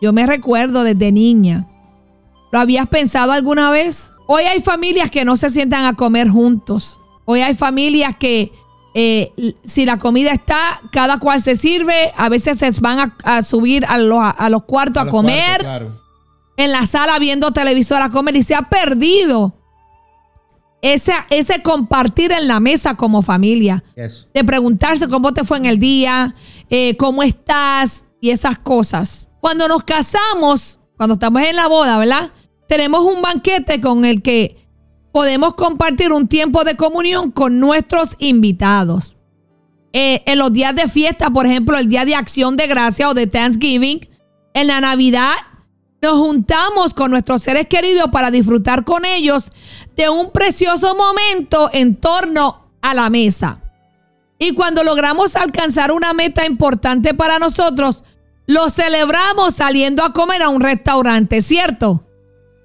Yo 0.01 0.12
me 0.12 0.24
recuerdo 0.24 0.85
desde 0.85 1.12
niña. 1.12 1.66
¿Lo 2.52 2.60
habías 2.60 2.86
pensado 2.89 3.32
alguna 3.32 3.70
vez? 3.70 4.12
Hoy 4.27 4.44
hay 4.44 4.60
familias 4.60 5.10
que 5.10 5.24
no 5.24 5.36
se 5.36 5.51
sientan 5.51 5.85
a 5.85 5.94
comer 5.94 6.28
juntos. 6.28 7.01
Hoy 7.24 7.43
hay 7.43 7.55
familias 7.55 8.16
que 8.16 8.52
eh, 8.95 9.55
si 9.65 9.85
la 9.85 9.99
comida 9.99 10.33
está, 10.33 10.81
cada 10.91 11.19
cual 11.19 11.41
se 11.41 11.57
sirve. 11.57 12.12
A 12.17 12.29
veces 12.29 12.59
se 12.59 12.71
van 12.81 13.15
a, 13.25 13.43
subir 13.43 13.85
a 13.87 13.99
los, 13.99 14.21
a 14.21 14.49
los 14.49 14.65
cuartos 14.65 15.05
a, 15.05 15.07
comer. 15.07 15.67
En 16.57 16.73
la 16.73 16.87
sala 16.87 17.19
viendo 17.19 17.53
televisor 17.53 18.03
a 18.03 18.11
comer 18.11 18.37
y 18.37 18.43
se 18.43 18.55
ha 18.55 18.69
perdido 18.69 19.55
ese, 20.83 21.15
ese 21.31 21.62
compartir 21.62 22.33
en 22.33 22.49
la 22.49 22.61
mesa 22.61 22.97
como 22.97 23.23
familia. 23.23 23.83
De 23.95 24.45
preguntarse 24.45 25.09
cómo 25.09 25.33
te 25.33 25.45
fue 25.45 25.59
en 25.59 25.67
el 25.67 25.79
día, 25.79 26.35
eh, 26.69 26.97
cómo 26.97 27.23
estás 27.23 28.05
y 28.21 28.31
esas 28.31 28.59
cosas. 28.59 29.29
Cuando 29.41 29.69
nos 29.69 29.85
casamos, 29.85 30.81
cuando 30.97 31.15
estamos 31.15 31.43
en 31.43 31.57
la 31.57 31.67
boda, 31.67 31.99
¿verdad? 31.99 32.31
Tenemos 32.69 33.03
un 33.03 33.23
banquete 33.23 33.81
con 33.81 34.05
el 34.05 34.23
que 34.23 34.60
podemos 35.12 35.55
compartir 35.55 36.12
un 36.12 36.28
tiempo 36.28 36.65
de 36.65 36.77
comunión 36.77 37.31
con 37.31 37.59
nuestros 37.59 38.16
invitados. 38.19 39.16
Eh, 39.93 40.23
en 40.27 40.39
los 40.39 40.53
días 40.53 40.74
de 40.77 40.89
fiesta, 40.89 41.31
por 41.31 41.47
ejemplo, 41.47 41.77
el 41.77 41.89
día 41.89 42.05
de 42.05 42.15
acción 42.15 42.57
de 42.57 42.66
gracia 42.66 43.09
o 43.09 43.15
de 43.15 43.27
Thanksgiving, 43.27 44.09
en 44.55 44.66
la 44.66 44.81
Navidad, 44.81 45.35
nos 46.03 46.15
juntamos 46.15 46.95
con 46.95 47.11
nuestros 47.11 47.43
seres 47.43 47.66
queridos 47.66 48.11
para 48.11 48.31
disfrutar 48.31 48.85
con 48.85 49.05
ellos 49.05 49.51
de 49.97 50.09
un 50.09 50.31
precioso 50.31 50.95
momento 50.95 51.70
en 51.73 51.97
torno 51.97 52.70
a 52.81 52.95
la 52.95 53.11
mesa. 53.11 53.61
Y 54.39 54.55
cuando 54.55 54.82
logramos 54.82 55.37
alcanzar 55.37 55.93
una 55.93 56.15
meta 56.15 56.47
importante 56.47 57.12
para 57.12 57.39
nosotros, 57.39 58.05
lo 58.47 58.70
celebramos 58.70 59.55
saliendo 59.57 60.03
a 60.03 60.12
comer 60.12 60.43
a 60.43 60.49
un 60.49 60.61
restaurante, 60.61 61.43
¿cierto? 61.43 62.05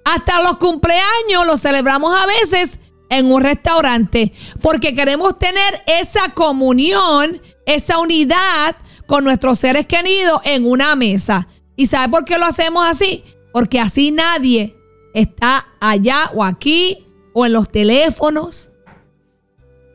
Hasta 0.06 0.40
los 0.40 0.58
cumpleaños 0.58 1.44
los 1.46 1.60
celebramos 1.60 2.14
a 2.14 2.26
veces 2.26 2.78
en 3.08 3.28
un 3.28 3.42
restaurante 3.42 4.32
porque 4.62 4.94
queremos 4.94 5.36
tener 5.36 5.82
esa 5.84 6.32
comunión, 6.32 7.40
esa 7.66 7.98
unidad 7.98 8.76
con 9.08 9.24
nuestros 9.24 9.58
seres 9.58 9.84
queridos 9.86 10.40
en 10.44 10.64
una 10.64 10.94
mesa. 10.94 11.48
¿Y 11.74 11.86
sabe 11.86 12.08
por 12.08 12.24
qué 12.24 12.38
lo 12.38 12.46
hacemos 12.46 12.86
así? 12.86 13.24
Porque 13.52 13.80
así 13.80 14.12
nadie 14.12 14.76
está 15.12 15.66
allá 15.80 16.30
o 16.34 16.44
aquí 16.44 17.04
o 17.32 17.44
en 17.44 17.54
los 17.54 17.68
teléfonos. 17.68 18.68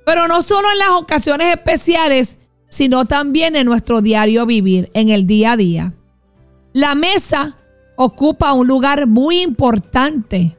Pero 0.05 0.27
no 0.27 0.41
solo 0.41 0.69
en 0.73 0.79
las 0.79 0.89
ocasiones 0.89 1.55
especiales, 1.55 2.37
sino 2.67 3.05
también 3.05 3.55
en 3.55 3.65
nuestro 3.65 4.01
diario 4.01 4.45
vivir, 4.45 4.91
en 4.93 5.07
el 5.07 5.25
día 5.25 5.53
a 5.53 5.57
día. 5.57 5.93
La 6.73 6.95
mesa 6.95 7.60
ocupa 8.03 8.53
un 8.53 8.67
lugar 8.67 9.07
muy 9.07 9.41
importante. 9.41 10.57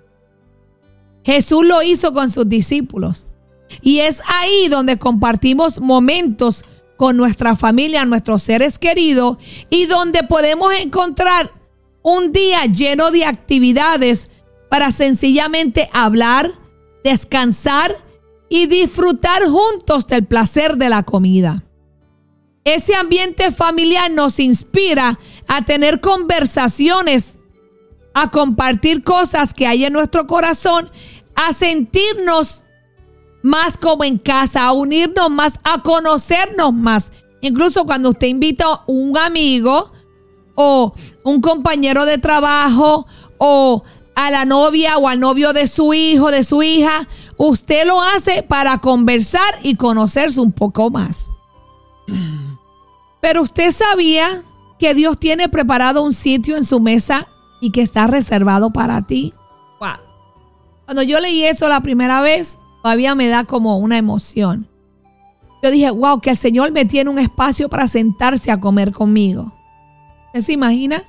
Jesús 1.25 1.65
lo 1.65 1.83
hizo 1.83 2.13
con 2.13 2.31
sus 2.31 2.49
discípulos. 2.49 3.27
Y 3.81 4.01
es 4.01 4.23
ahí 4.27 4.69
donde 4.69 4.99
compartimos 4.99 5.81
momentos 5.81 6.65
con 6.97 7.17
nuestra 7.17 7.57
familia, 7.57 8.05
nuestros 8.05 8.43
seres 8.43 8.79
queridos, 8.79 9.39
y 9.71 9.87
donde 9.87 10.23
podemos 10.25 10.73
encontrar 10.75 11.51
un 12.03 12.33
día 12.33 12.67
lleno 12.67 13.11
de 13.11 13.25
actividades 13.25 14.31
para 14.69 14.93
sencillamente 14.93 15.89
hablar, 15.93 16.53
descansar 17.03 17.97
y 18.49 18.67
disfrutar 18.67 19.43
juntos 19.47 20.07
del 20.07 20.27
placer 20.27 20.77
de 20.77 20.91
la 20.91 21.03
comida. 21.03 21.65
Ese 22.65 22.95
ambiente 22.95 23.51
familiar 23.51 24.11
nos 24.11 24.39
inspira 24.39 25.19
a 25.49 25.65
tener 25.65 26.01
conversaciones, 26.01 27.37
a 28.15 28.31
compartir 28.31 29.03
cosas 29.03 29.53
que 29.53 29.67
hay 29.67 29.85
en 29.85 29.93
nuestro 29.93 30.27
corazón, 30.27 30.89
a 31.35 31.53
sentirnos 31.53 32.65
más 33.43 33.77
como 33.77 34.05
en 34.05 34.19
casa, 34.19 34.65
a 34.67 34.73
unirnos 34.73 35.29
más, 35.29 35.59
a 35.65 35.83
conocernos 35.83 36.73
más. 36.73 37.11
Incluso 37.41 37.85
cuando 37.85 38.11
usted 38.11 38.29
invita 38.29 38.67
a 38.67 38.85
un 38.87 39.19
amigo 39.19 39.91
o 40.55 40.95
un 41.25 41.41
compañero 41.41 42.05
de 42.05 42.19
trabajo 42.19 43.07
o 43.39 43.83
a 44.15 44.31
la 44.31 44.45
novia 44.45 44.99
o 44.99 45.09
al 45.09 45.19
novio 45.19 45.53
de 45.53 45.67
su 45.67 45.95
hijo, 45.95 46.31
de 46.31 46.45
su 46.45 46.63
hija, 46.63 47.09
usted 47.37 47.87
lo 47.87 48.01
hace 48.01 48.45
para 48.45 48.79
conversar 48.79 49.59
y 49.65 49.75
conocerse 49.75 50.41
un 50.41 50.53
poco 50.53 50.91
más. 50.91 51.29
Pero 53.23 53.41
usted 53.41 53.71
sabía 53.71 54.43
que 54.81 54.95
Dios 54.95 55.19
tiene 55.19 55.49
preparado 55.49 56.03
un 56.03 56.13
sitio 56.13 56.57
en 56.57 56.65
su 56.65 56.81
mesa 56.81 57.29
y 57.61 57.71
que 57.71 57.81
está 57.81 58.09
reservado 58.09 58.73
para 58.73 59.07
ti. 59.07 59.33
Cuando 60.85 61.05
yo 61.05 61.21
leí 61.21 61.45
eso 61.45 61.69
la 61.69 61.81
primera 61.81 62.21
vez, 62.21 62.59
todavía 62.83 63.15
me 63.15 63.29
da 63.29 63.45
como 63.45 63.79
una 63.79 63.97
emoción. 63.97 64.69
Yo 65.63 65.71
dije, 65.71 65.91
wow, 65.91 66.21
que 66.21 66.31
el 66.31 66.37
Señor 66.37 66.73
me 66.73 66.85
tiene 66.85 67.09
un 67.09 67.21
espacio 67.21 67.69
para 67.69 67.87
sentarse 67.87 68.51
a 68.51 68.59
comer 68.59 68.91
conmigo. 68.91 69.55
¿Usted 70.27 70.41
se 70.41 70.53
imagina? 70.53 71.05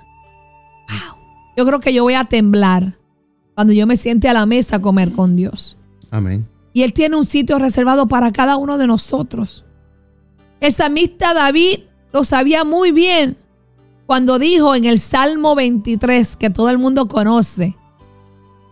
Wow. 0.87 1.17
Yo 1.57 1.65
creo 1.65 1.79
que 1.79 1.93
yo 1.93 2.03
voy 2.03 2.13
a 2.13 2.25
temblar 2.25 2.99
cuando 3.55 3.73
yo 3.73 3.87
me 3.87 3.97
siente 3.97 4.29
a 4.29 4.33
la 4.33 4.45
mesa 4.45 4.75
a 4.75 4.81
comer 4.81 5.11
con 5.11 5.35
Dios. 5.35 5.77
Amén. 6.11 6.47
Y 6.73 6.83
Él 6.83 6.93
tiene 6.93 7.17
un 7.17 7.25
sitio 7.25 7.57
reservado 7.57 8.07
para 8.07 8.31
cada 8.31 8.55
uno 8.57 8.77
de 8.77 8.85
nosotros. 8.85 9.65
El 10.59 10.71
samista 10.71 11.33
David 11.33 11.79
lo 12.13 12.23
sabía 12.23 12.63
muy 12.63 12.91
bien 12.91 13.35
cuando 14.05 14.37
dijo 14.37 14.75
en 14.75 14.85
el 14.85 14.99
Salmo 14.99 15.55
23, 15.55 16.35
que 16.35 16.49
todo 16.49 16.69
el 16.69 16.77
mundo 16.77 17.07
conoce, 17.07 17.75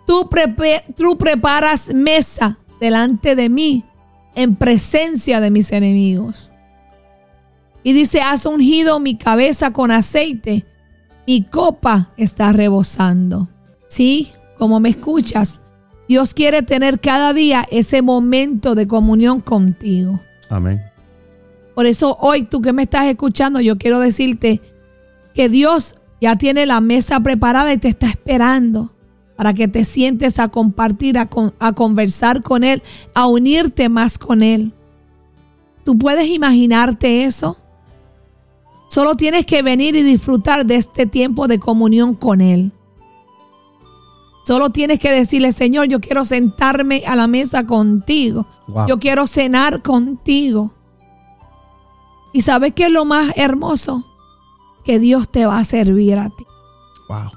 tú, 0.05 0.29
preparas 1.17 1.93
mesa 1.93 2.59
delante 2.79 3.35
de 3.35 3.49
mí 3.49 3.83
en 4.35 4.55
presencia 4.55 5.39
de 5.39 5.49
mis 5.49 5.71
enemigos. 5.71 6.51
Y 7.83 7.93
dice, 7.93 8.21
has 8.21 8.45
ungido 8.45 8.99
mi 8.99 9.17
cabeza 9.17 9.73
con 9.73 9.89
aceite, 9.89 10.65
mi 11.25 11.43
copa 11.43 12.09
está 12.17 12.51
rebosando. 12.51 13.49
Sí, 13.87 14.31
como 14.57 14.79
me 14.79 14.89
escuchas, 14.89 15.61
Dios 16.07 16.33
quiere 16.33 16.61
tener 16.61 16.99
cada 16.99 17.33
día 17.33 17.65
ese 17.71 18.01
momento 18.01 18.75
de 18.75 18.87
comunión 18.87 19.41
contigo. 19.41 20.19
Amén. 20.49 20.90
Por 21.75 21.85
eso 21.85 22.17
hoy 22.19 22.43
tú 22.43 22.61
que 22.61 22.73
me 22.73 22.83
estás 22.83 23.07
escuchando, 23.07 23.59
yo 23.59 23.77
quiero 23.77 23.99
decirte 23.99 24.61
que 25.33 25.49
Dios 25.49 25.95
ya 26.19 26.35
tiene 26.35 26.65
la 26.65 26.81
mesa 26.81 27.19
preparada 27.19 27.73
y 27.73 27.77
te 27.77 27.87
está 27.87 28.07
esperando 28.07 28.91
para 29.35 29.53
que 29.53 29.67
te 29.67 29.85
sientes 29.85 30.37
a 30.37 30.49
compartir, 30.49 31.17
a, 31.17 31.29
a 31.59 31.73
conversar 31.73 32.43
con 32.43 32.63
Él, 32.63 32.83
a 33.13 33.27
unirte 33.27 33.89
más 33.89 34.19
con 34.19 34.43
Él. 34.43 34.73
¿Tú 35.83 35.97
puedes 35.97 36.27
imaginarte 36.27 37.23
eso? 37.23 37.57
Solo 38.89 39.15
tienes 39.15 39.45
que 39.45 39.63
venir 39.63 39.95
y 39.95 40.03
disfrutar 40.03 40.65
de 40.65 40.75
este 40.75 41.05
tiempo 41.05 41.47
de 41.47 41.59
comunión 41.59 42.13
con 42.13 42.41
Él. 42.41 42.71
Solo 44.45 44.71
tienes 44.71 44.99
que 44.99 45.11
decirle, 45.11 45.51
Señor, 45.51 45.87
yo 45.87 46.01
quiero 46.01 46.25
sentarme 46.25 47.03
a 47.05 47.15
la 47.15 47.27
mesa 47.27 47.65
contigo. 47.65 48.47
Yo 48.87 48.99
quiero 48.99 49.27
cenar 49.27 49.81
contigo. 49.81 50.73
¿Y 52.33 52.41
sabes 52.41 52.73
qué 52.73 52.85
es 52.85 52.91
lo 52.91 53.05
más 53.05 53.33
hermoso? 53.35 54.05
Que 54.83 54.99
Dios 54.99 55.29
te 55.29 55.45
va 55.45 55.59
a 55.59 55.65
servir 55.65 56.17
a 56.17 56.29
ti. 56.29 56.45
Wow. 57.09 57.31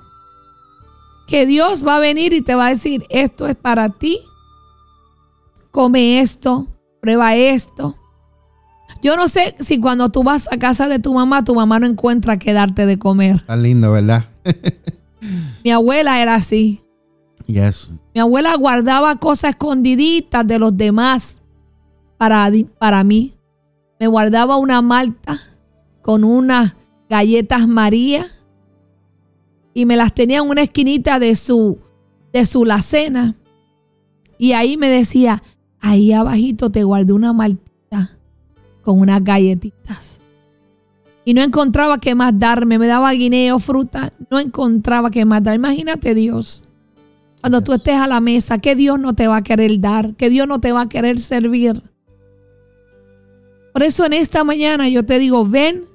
Que 1.27 1.47
Dios 1.47 1.87
va 1.87 1.97
a 1.97 2.01
venir 2.01 2.33
y 2.33 2.43
te 2.43 2.55
va 2.55 2.67
a 2.67 2.71
decir, 2.71 3.05
esto 3.09 3.47
es 3.47 3.57
para 3.57 3.89
ti. 3.91 4.21
Come 5.71 6.21
esto, 6.21 6.69
prueba 7.01 7.35
esto. 7.35 7.97
Yo 9.03 9.17
no 9.17 9.29
sé 9.29 9.55
si 9.59 9.81
cuando 9.81 10.11
tú 10.11 10.23
vas 10.23 10.49
a 10.51 10.59
casa 10.59 10.89
de 10.89 10.99
tu 10.99 11.13
mamá, 11.13 11.45
tu 11.45 11.55
mamá 11.55 11.79
no 11.81 11.87
encuentra 11.87 12.39
qué 12.39 12.53
darte 12.53 12.87
de 12.87 12.99
comer. 12.99 13.37
Está 13.37 13.57
lindo, 13.57 13.93
¿verdad? 13.93 14.29
Mi 15.65 15.71
abuela 15.71 16.23
era 16.23 16.37
así. 16.37 16.83
Yes. 17.47 17.93
Mi 18.15 18.21
abuela 18.21 18.55
guardaba 18.57 19.17
cosas 19.17 19.51
escondiditas 19.51 20.47
de 20.47 20.59
los 20.59 20.77
demás 20.77 21.43
para, 22.17 22.51
para 22.79 23.05
mí 23.05 23.34
me 24.05 24.09
guardaba 24.09 24.59
una 24.59 24.83
malta 24.83 25.41
con 26.03 26.25
unas 26.25 26.77
galletas 27.09 27.67
María 27.67 28.27
y 29.73 29.87
me 29.87 29.97
las 29.97 30.13
tenía 30.13 30.41
en 30.41 30.51
una 30.51 30.61
esquinita 30.61 31.19
de 31.19 31.35
su, 31.37 31.79
de 32.31 32.45
su 32.45 32.67
lacena. 32.67 33.35
Y 34.37 34.53
ahí 34.53 34.77
me 34.77 34.91
decía, 34.91 35.43
ahí 35.81 36.13
abajito 36.13 36.69
te 36.69 36.85
guardé 36.85 37.15
una 37.15 37.33
maltita 37.33 38.19
con 38.83 39.01
unas 39.01 39.25
galletitas. 39.25 40.21
Y 41.25 41.33
no 41.33 41.41
encontraba 41.41 41.99
qué 41.99 42.15
más 42.15 42.39
darme. 42.39 42.79
Me 42.79 42.87
daba 42.87 43.11
guineo, 43.13 43.59
fruta. 43.59 44.13
No 44.31 44.39
encontraba 44.39 45.11
qué 45.11 45.25
más 45.25 45.43
dar. 45.43 45.55
Imagínate 45.55 46.15
Dios. 46.15 46.67
Cuando 47.41 47.63
tú 47.63 47.73
estés 47.73 47.97
a 47.97 48.07
la 48.07 48.21
mesa, 48.21 48.59
que 48.59 48.75
Dios 48.75 48.99
no 48.99 49.15
te 49.15 49.29
va 49.29 49.39
a 49.39 49.43
querer 49.43 49.81
dar, 49.81 50.15
que 50.15 50.29
Dios 50.29 50.47
no 50.47 50.61
te 50.61 50.73
va 50.73 50.83
a 50.83 50.89
querer 50.91 51.19
servir. 51.19 51.83
Por 53.75 53.83
eso 53.83 54.07
en 54.07 54.13
esta 54.13 54.45
mañana 54.45 54.89
yo 54.89 55.05
te 55.05 55.19
digo, 55.19 55.45
ven 55.45 55.87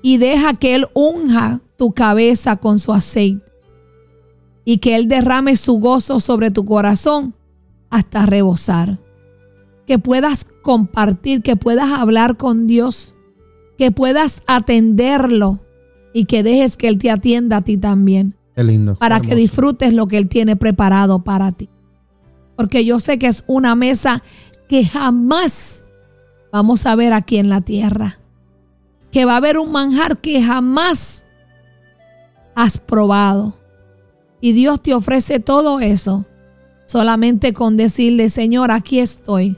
y 0.00 0.16
deja 0.16 0.54
que 0.54 0.74
Él 0.74 0.86
unja 0.94 1.60
tu 1.76 1.92
cabeza 1.92 2.56
con 2.56 2.78
su 2.78 2.94
aceite 2.94 3.44
y 4.64 4.78
que 4.78 4.96
Él 4.96 5.06
derrame 5.06 5.56
su 5.56 5.74
gozo 5.80 6.18
sobre 6.18 6.50
tu 6.50 6.64
corazón 6.64 7.34
hasta 7.90 8.24
rebosar. 8.24 8.98
Que 9.86 9.98
puedas 9.98 10.46
compartir, 10.62 11.42
que 11.42 11.56
puedas 11.56 11.90
hablar 11.90 12.38
con 12.38 12.66
Dios, 12.66 13.14
que 13.76 13.90
puedas 13.92 14.42
atenderlo 14.46 15.60
y 16.14 16.24
que 16.24 16.42
dejes 16.42 16.78
que 16.78 16.88
Él 16.88 16.96
te 16.96 17.10
atienda 17.10 17.58
a 17.58 17.64
ti 17.64 17.76
también. 17.76 18.34
Qué 18.56 18.64
lindo. 18.64 18.94
Para 18.94 19.20
que 19.20 19.34
disfrutes 19.34 19.92
lo 19.92 20.08
que 20.08 20.16
Él 20.16 20.26
tiene 20.30 20.56
preparado 20.56 21.22
para 21.22 21.52
ti. 21.52 21.68
Porque 22.56 22.86
yo 22.86 22.98
sé 22.98 23.18
que 23.18 23.26
es 23.26 23.44
una 23.46 23.74
mesa 23.74 24.22
que 24.70 24.86
jamás 24.86 25.84
vamos 26.52 26.86
a 26.86 26.94
ver 26.94 27.12
aquí 27.12 27.38
en 27.38 27.48
la 27.48 27.60
tierra. 27.60 28.18
Que 29.10 29.24
va 29.24 29.34
a 29.34 29.38
haber 29.38 29.58
un 29.58 29.72
manjar 29.72 30.18
que 30.18 30.42
jamás 30.42 31.24
has 32.54 32.78
probado. 32.78 33.56
Y 34.40 34.52
Dios 34.52 34.82
te 34.82 34.94
ofrece 34.94 35.40
todo 35.40 35.80
eso 35.80 36.26
solamente 36.88 37.52
con 37.52 37.76
decirle, 37.76 38.30
Señor, 38.30 38.70
aquí 38.70 38.98
estoy. 38.98 39.56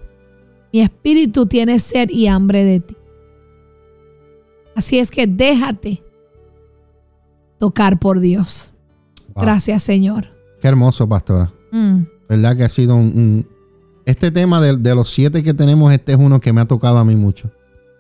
Mi 0.73 0.81
espíritu 0.81 1.47
tiene 1.47 1.79
sed 1.79 2.11
y 2.11 2.27
hambre 2.27 2.65
de 2.65 2.81
ti. 2.81 2.97
Así 4.75 4.99
es 4.99 5.11
que 5.11 5.27
déjate 5.27 6.03
tocar 7.59 7.99
por 7.99 8.21
Dios. 8.21 8.73
Gracias, 9.35 9.83
Señor. 9.83 10.27
Qué 10.61 10.69
hermoso, 10.69 11.09
pastora. 11.09 11.53
Mm. 11.71 12.03
¿Verdad 12.29 12.57
que 12.57 12.65
ha 12.65 12.69
sido 12.69 12.97
un... 12.97 13.47
Este 14.11 14.33
tema 14.33 14.61
de, 14.61 14.77
de, 14.77 14.95
los 14.97 15.09
siete 15.09 15.45
que 15.45 15.55
tenemos, 15.55 15.93
este 15.93 16.11
es 16.13 16.19
uno 16.19 16.41
que 16.41 16.53
me 16.53 16.61
ha 16.61 16.65
tocado 16.67 16.99
a 16.99 17.05
mí 17.05 17.15
mucho. 17.15 17.49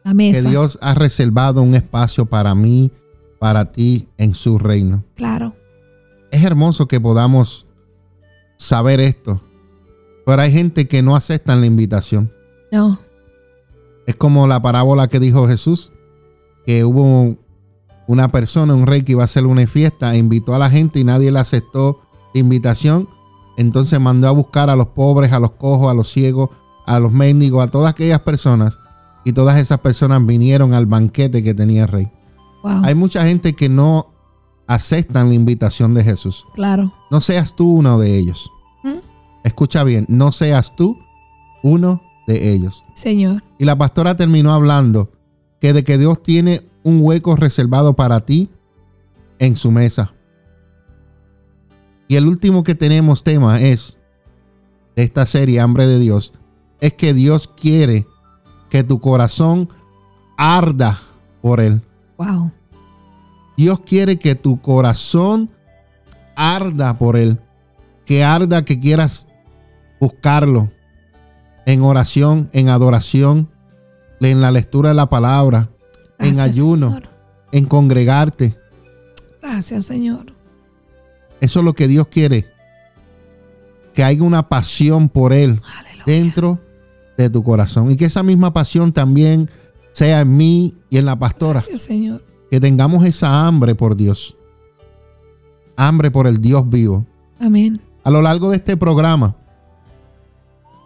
La 0.03 0.13
mesa. 0.13 0.43
Que 0.43 0.49
Dios 0.49 0.77
ha 0.83 0.93
reservado 0.95 1.63
un 1.63 1.77
espacio 1.77 2.27
para 2.27 2.53
mí, 2.57 2.91
para 3.39 3.71
ti, 3.71 4.09
en 4.19 4.35
su 4.35 4.59
reino. 4.59 5.05
Claro. 5.15 5.55
Es 6.33 6.43
hermoso 6.43 6.89
que 6.89 7.01
podamos 7.01 7.65
saber 8.57 8.99
esto. 8.99 9.41
Pero 10.27 10.43
hay 10.43 10.51
gente 10.51 10.89
que 10.89 11.01
no 11.01 11.15
acepta 11.15 11.55
la 11.55 11.67
invitación. 11.67 12.33
No. 12.73 12.99
Es 14.05 14.17
como 14.17 14.49
la 14.49 14.61
parábola 14.61 15.07
que 15.07 15.21
dijo 15.21 15.47
Jesús, 15.47 15.93
que 16.67 16.85
hubo 16.85 17.37
una 18.09 18.33
persona, 18.33 18.75
un 18.75 18.89
rey 18.89 19.03
que 19.03 19.13
iba 19.13 19.23
a 19.23 19.27
hacer 19.27 19.47
una 19.47 19.65
fiesta, 19.69 20.17
invitó 20.17 20.57
a 20.57 20.59
la 20.59 20.71
gente 20.71 20.99
y 20.99 21.05
nadie 21.05 21.31
le 21.31 21.39
aceptó 21.39 22.01
la 22.35 22.41
invitación. 22.41 23.09
Entonces 23.61 24.01
mandó 24.01 24.27
a 24.27 24.31
buscar 24.31 24.71
a 24.71 24.75
los 24.75 24.87
pobres, 24.87 25.33
a 25.33 25.39
los 25.39 25.51
cojos, 25.51 25.91
a 25.91 25.95
los 25.95 26.11
ciegos, 26.11 26.49
a 26.87 26.99
los 26.99 27.13
mendigos, 27.13 27.63
a 27.63 27.71
todas 27.71 27.91
aquellas 27.91 28.21
personas. 28.21 28.79
Y 29.23 29.35
todas 29.35 29.59
esas 29.59 29.81
personas 29.81 30.25
vinieron 30.25 30.73
al 30.73 30.87
banquete 30.87 31.43
que 31.43 31.53
tenía 31.53 31.83
el 31.83 31.89
rey. 31.89 32.09
Hay 32.65 32.95
mucha 32.95 33.27
gente 33.27 33.55
que 33.55 33.69
no 33.69 34.15
aceptan 34.67 35.29
la 35.29 35.35
invitación 35.35 35.93
de 35.93 36.05
Jesús. 36.05 36.47
Claro. 36.55 36.95
No 37.11 37.21
seas 37.21 37.55
tú 37.55 37.71
uno 37.71 37.99
de 37.99 38.17
ellos. 38.17 38.51
¿Mm? 38.83 39.01
Escucha 39.45 39.85
bien, 39.85 40.07
no 40.09 40.33
seas 40.33 40.75
tú 40.75 40.97
uno 41.63 42.01
de 42.27 42.55
ellos. 42.55 42.83
Señor. 42.95 43.45
Y 43.59 43.67
la 43.67 43.77
pastora 43.77 44.17
terminó 44.17 44.55
hablando 44.55 45.11
que 45.61 45.75
de 45.75 45.85
que 45.85 45.99
Dios 45.99 46.23
tiene 46.23 46.63
un 46.83 47.01
hueco 47.03 47.37
reservado 47.37 47.93
para 47.93 48.21
ti 48.21 48.49
en 49.39 49.55
su 49.57 49.71
mesa. 49.71 50.15
Y 52.11 52.17
el 52.17 52.27
último 52.27 52.65
que 52.65 52.75
tenemos 52.75 53.23
tema 53.23 53.61
es 53.61 53.97
de 54.97 55.05
esta 55.05 55.27
serie 55.27 55.61
Hambre 55.61 55.87
de 55.87 56.01
Dios 56.01 56.33
es 56.81 56.93
que 56.95 57.15
Dios 57.15 57.47
quiere 57.47 58.05
que 58.69 58.83
tu 58.83 59.01
corazón 59.01 59.69
arda 60.37 60.99
por 61.41 61.61
él. 61.61 61.83
Wow. 62.19 62.51
Dios 63.57 63.79
quiere 63.87 64.19
que 64.19 64.35
tu 64.35 64.61
corazón 64.61 65.53
arda 66.35 66.99
por 66.99 67.17
él, 67.17 67.39
que 68.05 68.25
arda 68.25 68.65
que 68.65 68.81
quieras 68.81 69.29
buscarlo 70.01 70.69
en 71.65 71.81
oración, 71.81 72.51
en 72.53 72.71
adoración, 72.71 73.49
en 74.21 74.41
la 74.41 74.51
lectura 74.51 74.89
de 74.89 74.97
la 74.97 75.09
palabra, 75.09 75.71
en 76.19 76.41
ayuno, 76.41 76.99
en 77.53 77.67
congregarte. 77.67 78.59
Gracias, 79.41 79.85
Señor. 79.87 80.40
Eso 81.41 81.61
es 81.61 81.65
lo 81.65 81.75
que 81.75 81.89
Dios 81.89 82.07
quiere. 82.09 82.47
Que 83.95 84.05
haya 84.05 84.23
una 84.23 84.49
pasión 84.49 85.09
por 85.09 85.33
Él 85.33 85.61
dentro 86.07 86.61
de 87.17 87.31
tu 87.31 87.43
corazón. 87.43 87.91
Y 87.91 87.97
que 87.97 88.05
esa 88.07 88.23
misma 88.23 88.53
pasión 88.53 88.93
también 88.93 89.51
sea 89.93 90.21
en 90.21 90.37
mí 90.37 90.75
y 90.89 90.99
en 90.99 91.07
la 91.07 91.19
pastora. 91.19 91.61
Gracias, 91.61 91.83
Señor. 91.83 92.23
Que 92.51 92.61
tengamos 92.61 93.05
esa 93.05 93.47
hambre 93.47 93.75
por 93.75 93.97
Dios. 93.97 94.37
Hambre 95.77 96.11
por 96.11 96.27
el 96.27 96.41
Dios 96.41 96.69
vivo. 96.69 97.07
Amén. 97.39 97.81
A 98.05 98.11
lo 98.11 98.23
largo 98.23 98.51
de 98.51 98.57
este 98.57 98.77
programa, 98.77 99.37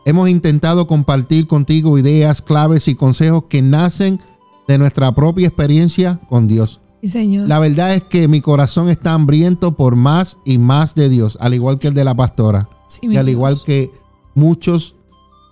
hemos 0.04 0.28
intentado 0.28 0.86
compartir 0.86 1.46
contigo 1.46 1.98
ideas, 1.98 2.42
claves 2.42 2.88
y 2.88 2.94
consejos 2.94 3.44
que 3.48 3.62
nacen 3.62 4.20
de 4.68 4.78
nuestra 4.78 5.14
propia 5.14 5.48
experiencia 5.48 6.20
con 6.28 6.48
Dios. 6.48 6.80
Sí, 7.04 7.10
Señor. 7.10 7.46
La 7.46 7.58
verdad 7.58 7.92
es 7.92 8.02
que 8.02 8.28
mi 8.28 8.40
corazón 8.40 8.88
está 8.88 9.12
hambriento 9.12 9.72
por 9.76 9.94
más 9.94 10.38
y 10.42 10.56
más 10.56 10.94
de 10.94 11.10
Dios, 11.10 11.36
al 11.38 11.52
igual 11.52 11.78
que 11.78 11.88
el 11.88 11.94
de 11.94 12.02
la 12.02 12.14
pastora. 12.14 12.70
Sí, 12.88 13.00
y 13.02 13.18
al 13.18 13.28
igual 13.28 13.58
que 13.62 13.90
muchos 14.34 14.96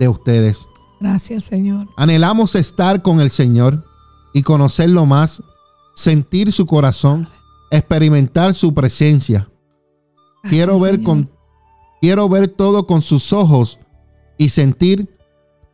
de 0.01 0.09
ustedes. 0.09 0.67
Gracias, 0.99 1.45
Señor. 1.45 1.89
Anhelamos 1.99 2.55
estar 2.55 3.03
con 3.03 3.21
el 3.21 3.31
Señor 3.31 3.85
y 4.33 4.43
conocerlo 4.45 5.05
más, 5.05 5.43
sentir 5.95 6.53
su 6.53 6.65
corazón, 6.65 7.29
experimentar 7.71 8.55
su 8.55 8.73
presencia. 8.73 9.47
quiero 10.45 10.81
ver 10.81 11.03
con 11.03 11.31
quiero 12.01 12.31
ver 12.31 12.49
todo 12.49 12.87
con 12.87 13.03
sus 13.03 13.31
ojos 13.35 13.79
y 14.39 14.49
sentir 14.49 15.19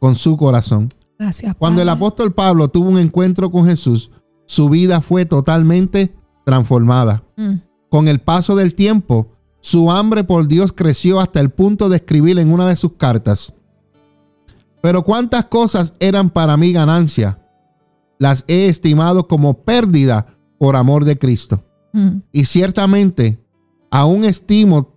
con 0.01 0.17
su 0.17 0.37
corazón. 0.37 0.89
Gracias. 1.21 1.55
Cuando 1.55 1.83
el 1.83 1.89
apóstol 1.89 2.35
Pablo 2.35 2.67
tuvo 2.67 2.91
un 2.91 2.99
encuentro 2.99 3.49
con 3.53 3.65
Jesús, 3.65 4.11
su 4.49 4.71
vida 4.71 5.03
fue 5.03 5.27
totalmente 5.27 6.15
transformada. 6.45 7.23
Mm. 7.37 7.57
Con 7.91 8.09
el 8.09 8.21
paso 8.21 8.57
del 8.57 8.75
tiempo, 8.75 9.29
su 9.61 9.91
hambre 9.91 10.25
por 10.25 10.49
Dios 10.49 10.73
creció 10.73 11.21
hasta 11.21 11.39
el 11.39 11.51
punto 11.51 11.91
de 11.91 11.97
escribir 11.97 12.39
en 12.39 12.51
una 12.51 12.67
de 12.67 12.75
sus 12.75 12.95
cartas. 12.95 13.53
Pero 14.81 15.05
cuántas 15.05 15.45
cosas 15.45 15.93
eran 16.01 16.31
para 16.31 16.57
mí 16.57 16.73
ganancia, 16.73 17.39
las 18.19 18.45
he 18.49 18.69
estimado 18.69 19.29
como 19.29 19.53
pérdida 19.65 20.39
por 20.59 20.77
amor 20.77 21.05
de 21.05 21.19
Cristo. 21.19 21.63
Mm. 21.93 22.21
Y 22.33 22.47
ciertamente, 22.47 23.39
aún 23.91 24.25
estimo 24.25 24.95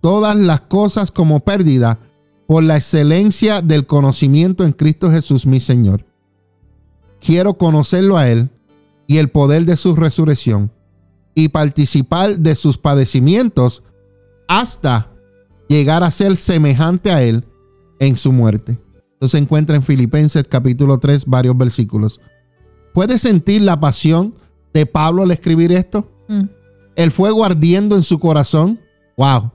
todas 0.00 0.36
las 0.36 0.62
cosas 0.62 1.10
como 1.10 1.40
pérdida 1.40 1.98
por 2.46 2.62
la 2.62 2.76
excelencia 2.76 3.60
del 3.60 3.86
conocimiento 3.86 4.64
en 4.64 4.72
Cristo 4.72 5.10
Jesús 5.10 5.44
mi 5.44 5.60
Señor. 5.60 6.06
Quiero 7.20 7.58
conocerlo 7.58 8.16
a 8.16 8.28
Él 8.28 8.50
y 9.06 9.18
el 9.18 9.30
poder 9.30 9.64
de 9.64 9.76
su 9.76 9.94
resurrección 9.94 10.72
y 11.34 11.48
participar 11.48 12.38
de 12.38 12.54
sus 12.54 12.78
padecimientos 12.78 13.82
hasta 14.48 15.10
llegar 15.68 16.02
a 16.02 16.10
ser 16.10 16.36
semejante 16.36 17.10
a 17.10 17.22
Él 17.22 17.44
en 17.98 18.16
su 18.16 18.32
muerte. 18.32 18.78
Esto 19.14 19.28
se 19.28 19.38
encuentra 19.38 19.76
en 19.76 19.82
Filipenses 19.82 20.44
capítulo 20.48 20.98
3, 20.98 21.26
varios 21.26 21.56
versículos. 21.56 22.20
¿Puedes 22.92 23.22
sentir 23.22 23.62
la 23.62 23.78
pasión 23.78 24.34
de 24.72 24.86
Pablo 24.86 25.22
al 25.22 25.30
escribir 25.30 25.72
esto? 25.72 26.10
Mm. 26.28 26.44
El 26.96 27.12
fuego 27.12 27.44
ardiendo 27.44 27.96
en 27.96 28.02
su 28.02 28.18
corazón. 28.18 28.80
Wow. 29.16 29.52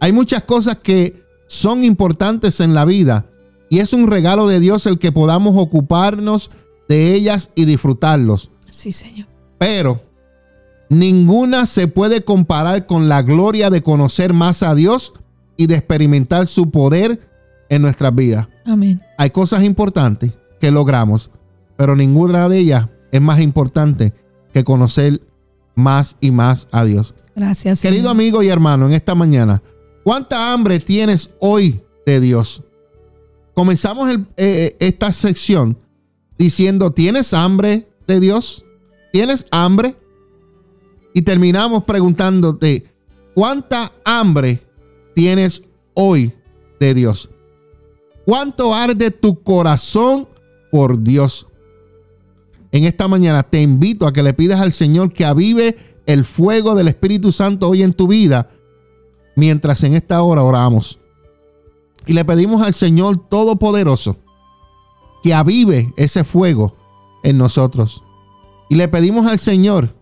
Hay 0.00 0.12
muchas 0.12 0.44
cosas 0.44 0.78
que 0.78 1.22
son 1.46 1.84
importantes 1.84 2.60
en 2.60 2.74
la 2.74 2.84
vida 2.84 3.26
y 3.68 3.78
es 3.78 3.92
un 3.92 4.08
regalo 4.08 4.46
de 4.46 4.60
Dios 4.60 4.86
el 4.86 4.98
que 4.98 5.12
podamos 5.12 5.54
ocuparnos 5.56 6.50
de 6.88 7.14
ellas 7.14 7.50
y 7.54 7.64
disfrutarlos. 7.64 8.50
Sí, 8.74 8.92
Señor. 8.92 9.26
Pero 9.58 10.02
ninguna 10.88 11.66
se 11.66 11.88
puede 11.88 12.24
comparar 12.24 12.86
con 12.86 13.08
la 13.08 13.22
gloria 13.22 13.70
de 13.70 13.82
conocer 13.82 14.32
más 14.32 14.62
a 14.62 14.74
Dios 14.74 15.12
y 15.56 15.66
de 15.66 15.76
experimentar 15.76 16.46
su 16.46 16.70
poder 16.70 17.20
en 17.68 17.82
nuestras 17.82 18.14
vidas. 18.14 18.48
Amén. 18.66 19.00
Hay 19.18 19.30
cosas 19.30 19.62
importantes 19.62 20.32
que 20.60 20.70
logramos, 20.70 21.30
pero 21.76 21.96
ninguna 21.96 22.48
de 22.48 22.58
ellas 22.58 22.88
es 23.12 23.20
más 23.20 23.40
importante 23.40 24.12
que 24.52 24.64
conocer 24.64 25.20
más 25.74 26.16
y 26.20 26.30
más 26.30 26.68
a 26.72 26.84
Dios. 26.84 27.14
Gracias. 27.34 27.80
Querido 27.80 28.02
Señor. 28.04 28.10
amigo 28.12 28.42
y 28.42 28.48
hermano, 28.48 28.86
en 28.86 28.92
esta 28.92 29.14
mañana, 29.14 29.62
¿cuánta 30.04 30.52
hambre 30.52 30.78
tienes 30.80 31.30
hoy 31.40 31.80
de 32.06 32.20
Dios? 32.20 32.62
Comenzamos 33.54 34.10
el- 34.10 34.26
eh, 34.36 34.76
esta 34.80 35.12
sección 35.12 35.78
diciendo, 36.38 36.92
¿tienes 36.92 37.32
hambre 37.32 37.88
de 38.06 38.20
Dios? 38.20 38.63
¿Tienes 39.14 39.46
hambre? 39.52 39.94
Y 41.12 41.22
terminamos 41.22 41.84
preguntándote, 41.84 42.84
¿cuánta 43.32 43.92
hambre 44.04 44.60
tienes 45.14 45.62
hoy 45.94 46.32
de 46.80 46.94
Dios? 46.94 47.30
¿Cuánto 48.26 48.74
arde 48.74 49.12
tu 49.12 49.40
corazón 49.40 50.26
por 50.72 51.00
Dios? 51.00 51.46
En 52.72 52.82
esta 52.82 53.06
mañana 53.06 53.44
te 53.44 53.62
invito 53.62 54.08
a 54.08 54.12
que 54.12 54.24
le 54.24 54.34
pidas 54.34 54.60
al 54.60 54.72
Señor 54.72 55.12
que 55.12 55.24
avive 55.24 55.76
el 56.06 56.24
fuego 56.24 56.74
del 56.74 56.88
Espíritu 56.88 57.30
Santo 57.30 57.68
hoy 57.68 57.84
en 57.84 57.92
tu 57.92 58.08
vida, 58.08 58.50
mientras 59.36 59.84
en 59.84 59.94
esta 59.94 60.20
hora 60.22 60.42
oramos. 60.42 60.98
Y 62.04 62.14
le 62.14 62.24
pedimos 62.24 62.62
al 62.62 62.74
Señor 62.74 63.28
Todopoderoso 63.28 64.16
que 65.22 65.32
avive 65.32 65.92
ese 65.96 66.24
fuego 66.24 66.74
en 67.22 67.38
nosotros. 67.38 68.02
Y 68.68 68.76
le 68.76 68.88
pedimos 68.88 69.26
al 69.26 69.38
Señor 69.38 69.94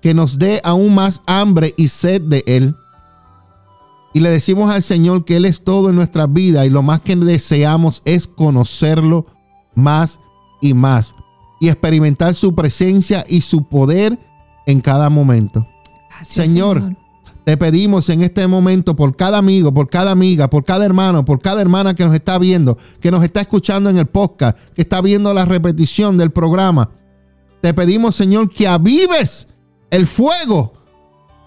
que 0.00 0.14
nos 0.14 0.38
dé 0.38 0.60
aún 0.64 0.94
más 0.94 1.22
hambre 1.26 1.74
y 1.76 1.88
sed 1.88 2.20
de 2.22 2.42
Él. 2.46 2.74
Y 4.12 4.20
le 4.20 4.30
decimos 4.30 4.70
al 4.70 4.82
Señor 4.82 5.24
que 5.24 5.36
Él 5.36 5.44
es 5.44 5.62
todo 5.62 5.88
en 5.88 5.96
nuestra 5.96 6.26
vida 6.26 6.66
y 6.66 6.70
lo 6.70 6.82
más 6.82 7.00
que 7.00 7.16
deseamos 7.16 8.02
es 8.04 8.26
conocerlo 8.26 9.26
más 9.74 10.18
y 10.60 10.74
más 10.74 11.14
y 11.60 11.68
experimentar 11.68 12.34
su 12.34 12.54
presencia 12.54 13.24
y 13.28 13.40
su 13.40 13.68
poder 13.68 14.18
en 14.66 14.80
cada 14.80 15.08
momento. 15.08 15.66
Gracias, 16.10 16.46
Señor, 16.46 16.96
Te 17.44 17.56
pedimos 17.56 18.08
en 18.08 18.22
este 18.22 18.46
momento 18.46 18.94
por 18.94 19.16
cada 19.16 19.38
amigo, 19.38 19.72
por 19.72 19.88
cada 19.88 20.10
amiga, 20.10 20.50
por 20.50 20.64
cada 20.64 20.84
hermano, 20.84 21.24
por 21.24 21.40
cada 21.40 21.60
hermana 21.60 21.94
que 21.94 22.04
nos 22.04 22.14
está 22.14 22.38
viendo, 22.38 22.78
que 23.00 23.10
nos 23.10 23.24
está 23.24 23.40
escuchando 23.40 23.90
en 23.90 23.98
el 23.98 24.06
podcast, 24.06 24.58
que 24.74 24.82
está 24.82 25.00
viendo 25.00 25.32
la 25.32 25.44
repetición 25.44 26.18
del 26.18 26.30
programa. 26.30 26.90
Te 27.62 27.72
pedimos, 27.72 28.14
Señor, 28.16 28.50
que 28.50 28.66
avives 28.66 29.46
el 29.90 30.06
fuego 30.06 30.74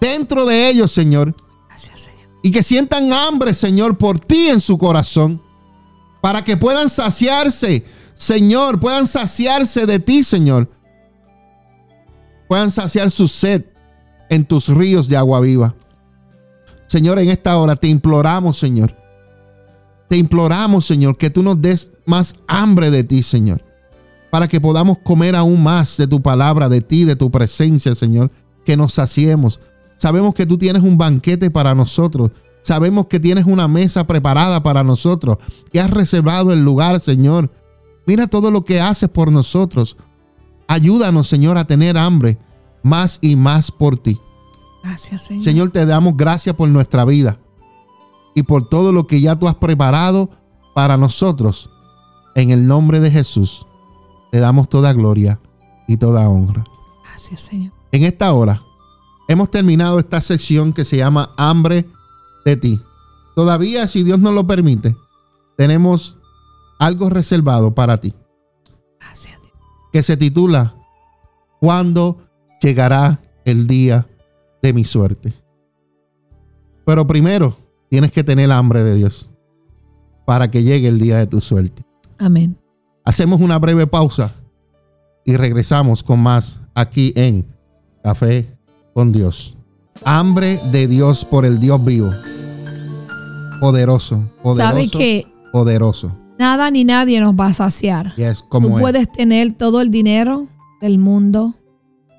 dentro 0.00 0.46
de 0.46 0.68
ellos, 0.68 0.90
Señor, 0.90 1.34
Gracias, 1.68 2.00
Señor. 2.00 2.28
y 2.42 2.50
que 2.50 2.62
sientan 2.62 3.12
hambre, 3.12 3.54
Señor, 3.54 3.98
por 3.98 4.18
ti 4.18 4.48
en 4.48 4.60
su 4.60 4.78
corazón, 4.78 5.42
para 6.22 6.42
que 6.42 6.56
puedan 6.56 6.88
saciarse, 6.88 7.84
Señor, 8.14 8.80
puedan 8.80 9.06
saciarse 9.06 9.84
de 9.86 10.00
ti, 10.00 10.24
Señor, 10.24 10.70
puedan 12.48 12.70
saciar 12.70 13.10
su 13.10 13.28
sed 13.28 13.66
en 14.30 14.44
tus 14.44 14.68
ríos 14.68 15.08
de 15.08 15.16
agua 15.16 15.40
viva. 15.40 15.74
Señor, 16.86 17.18
en 17.18 17.28
esta 17.28 17.56
hora 17.58 17.76
te 17.76 17.88
imploramos, 17.88 18.58
Señor, 18.58 18.96
te 20.08 20.16
imploramos, 20.16 20.86
Señor, 20.86 21.18
que 21.18 21.30
tú 21.30 21.42
nos 21.42 21.60
des 21.60 21.90
más 22.06 22.36
hambre 22.46 22.90
de 22.90 23.04
ti, 23.04 23.22
Señor, 23.22 23.62
para 24.36 24.48
que 24.48 24.60
podamos 24.60 24.98
comer 24.98 25.34
aún 25.34 25.62
más 25.62 25.96
de 25.96 26.06
tu 26.06 26.20
palabra, 26.20 26.68
de 26.68 26.82
ti, 26.82 27.06
de 27.06 27.16
tu 27.16 27.30
presencia, 27.30 27.94
Señor, 27.94 28.30
que 28.66 28.76
nos 28.76 28.92
saciemos. 28.92 29.60
Sabemos 29.96 30.34
que 30.34 30.44
tú 30.44 30.58
tienes 30.58 30.82
un 30.82 30.98
banquete 30.98 31.50
para 31.50 31.74
nosotros. 31.74 32.32
Sabemos 32.60 33.06
que 33.06 33.18
tienes 33.18 33.46
una 33.46 33.66
mesa 33.66 34.06
preparada 34.06 34.62
para 34.62 34.84
nosotros, 34.84 35.38
que 35.72 35.80
has 35.80 35.90
reservado 35.90 36.52
el 36.52 36.62
lugar, 36.62 37.00
Señor. 37.00 37.50
Mira 38.06 38.26
todo 38.26 38.50
lo 38.50 38.62
que 38.62 38.78
haces 38.78 39.08
por 39.08 39.32
nosotros. 39.32 39.96
Ayúdanos, 40.68 41.28
Señor, 41.28 41.56
a 41.56 41.66
tener 41.66 41.96
hambre 41.96 42.36
más 42.82 43.18
y 43.22 43.36
más 43.36 43.70
por 43.70 43.96
ti. 43.96 44.20
Gracias, 44.84 45.22
Señor. 45.22 45.44
Señor, 45.44 45.70
te 45.70 45.86
damos 45.86 46.14
gracias 46.14 46.54
por 46.54 46.68
nuestra 46.68 47.06
vida 47.06 47.38
y 48.34 48.42
por 48.42 48.68
todo 48.68 48.92
lo 48.92 49.06
que 49.06 49.18
ya 49.18 49.38
tú 49.38 49.48
has 49.48 49.54
preparado 49.54 50.28
para 50.74 50.98
nosotros. 50.98 51.70
En 52.34 52.50
el 52.50 52.66
nombre 52.66 53.00
de 53.00 53.10
Jesús, 53.10 53.66
te 54.36 54.40
damos 54.40 54.68
toda 54.68 54.92
gloria 54.92 55.40
y 55.88 55.96
toda 55.96 56.28
honra. 56.28 56.62
Gracias, 57.04 57.40
Señor. 57.40 57.72
En 57.90 58.04
esta 58.04 58.34
hora 58.34 58.62
hemos 59.28 59.50
terminado 59.50 59.98
esta 59.98 60.20
sección 60.20 60.74
que 60.74 60.84
se 60.84 60.98
llama 60.98 61.30
Hambre 61.38 61.86
de 62.44 62.58
ti. 62.58 62.82
Todavía, 63.34 63.88
si 63.88 64.02
Dios 64.02 64.18
nos 64.18 64.34
lo 64.34 64.46
permite, 64.46 64.94
tenemos 65.56 66.18
algo 66.78 67.08
reservado 67.08 67.74
para 67.74 67.96
ti 67.96 68.12
Gracias, 69.00 69.40
Dios. 69.40 69.54
que 69.90 70.02
se 70.02 70.18
titula 70.18 70.74
¿Cuándo 71.58 72.18
llegará 72.60 73.22
el 73.46 73.66
día 73.66 74.06
de 74.60 74.74
mi 74.74 74.84
suerte? 74.84 75.32
Pero 76.84 77.06
primero 77.06 77.56
tienes 77.88 78.12
que 78.12 78.22
tener 78.22 78.52
hambre 78.52 78.84
de 78.84 78.96
Dios 78.96 79.30
para 80.26 80.50
que 80.50 80.62
llegue 80.62 80.88
el 80.88 81.00
día 81.00 81.16
de 81.16 81.26
tu 81.26 81.40
suerte. 81.40 81.86
Amén. 82.18 82.58
Hacemos 83.06 83.40
una 83.40 83.58
breve 83.58 83.86
pausa 83.86 84.32
y 85.24 85.36
regresamos 85.36 86.02
con 86.02 86.20
más 86.20 86.60
aquí 86.74 87.12
en 87.16 87.46
Café 88.02 88.46
con 88.94 89.12
Dios. 89.12 89.56
Hambre 90.04 90.60
de 90.72 90.86
Dios 90.88 91.24
por 91.24 91.46
el 91.46 91.58
Dios 91.60 91.82
vivo. 91.84 92.10
Poderoso, 93.60 94.22
poderoso, 94.42 94.56
¿Sabe 94.56 94.88
que 94.88 95.26
poderoso. 95.52 96.12
nada 96.38 96.70
ni 96.70 96.84
nadie 96.84 97.20
nos 97.20 97.34
va 97.34 97.46
a 97.46 97.52
saciar? 97.52 98.14
Yes, 98.16 98.42
como 98.48 98.68
Tú 98.68 98.74
es. 98.76 98.80
puedes 98.82 99.12
tener 99.12 99.52
todo 99.54 99.80
el 99.80 99.90
dinero 99.90 100.46
del 100.80 100.98
mundo, 100.98 101.54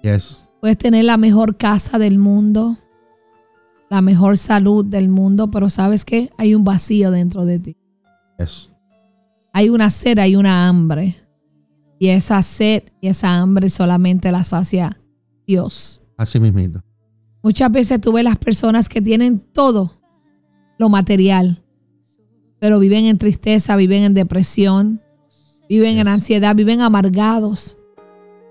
Yes. 0.02 0.46
puedes 0.62 0.78
tener 0.78 1.06
la 1.06 1.18
mejor 1.18 1.58
casa 1.58 2.00
del 2.00 2.18
mundo, 2.18 2.78
la 3.90 4.02
mejor 4.02 4.38
salud 4.38 4.84
del 4.86 5.10
mundo, 5.10 5.52
pero 5.52 5.70
¿sabes 5.70 6.04
qué? 6.06 6.32
Hay 6.38 6.56
un 6.56 6.64
vacío 6.64 7.12
dentro 7.12 7.46
de 7.46 7.60
ti. 7.60 7.78
Yes. 8.40 8.72
Hay 9.58 9.70
una 9.70 9.90
sed, 9.90 10.20
hay 10.20 10.36
una 10.36 10.68
hambre. 10.68 11.16
Y 11.98 12.10
esa 12.10 12.44
sed 12.44 12.84
y 13.02 13.08
esa 13.08 13.40
hambre 13.40 13.72
solamente 13.72 14.32
la 14.32 14.44
sacia 14.44 15.02
Dios. 15.48 16.00
Así 16.16 16.40
mismito. 16.40 16.84
Muchas 17.42 17.72
veces 17.72 18.00
tú 18.00 18.14
ves 18.14 18.24
las 18.24 18.38
personas 18.38 18.88
que 18.88 19.02
tienen 19.02 19.40
todo 19.40 20.00
lo 20.78 20.90
material, 20.90 21.64
pero 22.60 22.78
viven 22.78 23.06
en 23.06 23.18
tristeza, 23.18 23.76
viven 23.76 24.04
en 24.04 24.14
depresión, 24.14 25.02
viven 25.68 25.98
en 25.98 26.08
ansiedad, 26.08 26.56
viven 26.56 26.82
amargados. 26.82 27.80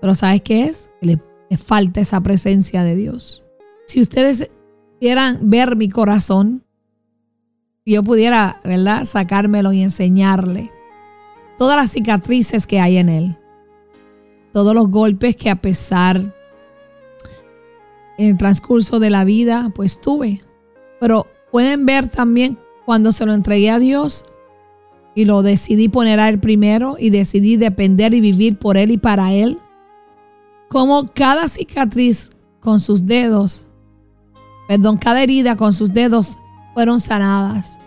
Pero 0.01 0.13
¿sabes 0.13 0.41
qué 0.41 0.65
es? 0.65 0.89
Que 0.99 1.07
le, 1.07 1.21
le 1.49 1.57
falta 1.57 2.01
esa 2.01 2.19
presencia 2.19 2.83
de 2.83 2.97
Dios. 2.97 3.45
Si 3.85 4.01
ustedes 4.01 4.51
quieran 4.99 5.49
ver 5.49 5.77
mi 5.77 5.87
corazón, 5.87 6.65
si 7.85 7.93
yo 7.93 8.03
pudiera, 8.03 8.59
¿verdad?, 8.65 9.05
sacármelo 9.05 9.71
y 9.71 9.81
enseñarle 9.83 10.73
todas 11.57 11.77
las 11.77 11.91
cicatrices 11.91 12.67
que 12.67 12.79
hay 12.79 12.97
en 12.97 13.09
él, 13.09 13.37
todos 14.53 14.73
los 14.73 14.89
golpes 14.89 15.35
que 15.35 15.49
a 15.49 15.61
pesar 15.61 16.33
en 18.17 18.29
el 18.29 18.37
transcurso 18.37 18.99
de 18.99 19.09
la 19.09 19.23
vida, 19.23 19.71
pues 19.75 20.01
tuve. 20.01 20.41
Pero 20.99 21.27
pueden 21.51 21.85
ver 21.85 22.09
también 22.09 22.57
cuando 22.85 23.11
se 23.11 23.25
lo 23.25 23.33
entregué 23.33 23.69
a 23.69 23.79
Dios 23.79 24.25
y 25.13 25.25
lo 25.25 25.41
decidí 25.41 25.89
poner 25.89 26.19
a 26.19 26.29
Él 26.29 26.39
primero 26.39 26.95
y 26.99 27.09
decidí 27.09 27.57
depender 27.57 28.13
y 28.13 28.21
vivir 28.21 28.57
por 28.57 28.77
Él 28.77 28.91
y 28.91 28.97
para 28.97 29.33
Él, 29.33 29.59
como 30.69 31.07
cada 31.07 31.47
cicatriz 31.47 32.29
con 32.59 32.79
sus 32.79 33.05
dedos, 33.05 33.67
perdón, 34.67 34.97
cada 34.97 35.23
herida 35.23 35.55
con 35.55 35.73
sus 35.73 35.93
dedos 35.93 36.37
fueron 36.73 36.99
sanadas. 36.99 37.79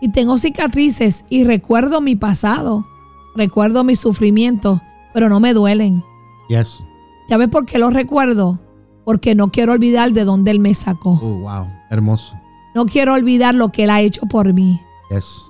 Y 0.00 0.10
tengo 0.10 0.38
cicatrices 0.38 1.24
y 1.28 1.44
recuerdo 1.44 2.00
mi 2.00 2.16
pasado, 2.16 2.86
recuerdo 3.34 3.84
mi 3.84 3.96
sufrimiento, 3.96 4.82
pero 5.14 5.28
no 5.28 5.40
me 5.40 5.54
duelen. 5.54 6.04
Yes. 6.48 6.82
¿Sabes 7.28 7.48
por 7.48 7.66
qué 7.66 7.78
lo 7.78 7.90
recuerdo? 7.90 8.58
Porque 9.04 9.34
no 9.34 9.50
quiero 9.50 9.72
olvidar 9.72 10.12
de 10.12 10.24
dónde 10.24 10.50
Él 10.50 10.60
me 10.60 10.74
sacó. 10.74 11.18
Oh, 11.22 11.38
wow. 11.40 11.66
Hermoso. 11.90 12.34
No 12.74 12.86
quiero 12.86 13.14
olvidar 13.14 13.54
lo 13.54 13.70
que 13.70 13.84
Él 13.84 13.90
ha 13.90 14.00
hecho 14.00 14.26
por 14.26 14.52
mí. 14.52 14.80
Yes. 15.10 15.46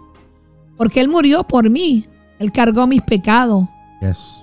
Porque 0.77 1.01
Él 1.01 1.09
murió 1.09 1.45
por 1.45 1.69
mí. 1.69 2.05
Él 2.39 2.53
cargó 2.53 2.87
mis 2.87 3.03
pecados. 3.03 3.67
Yes. 4.01 4.41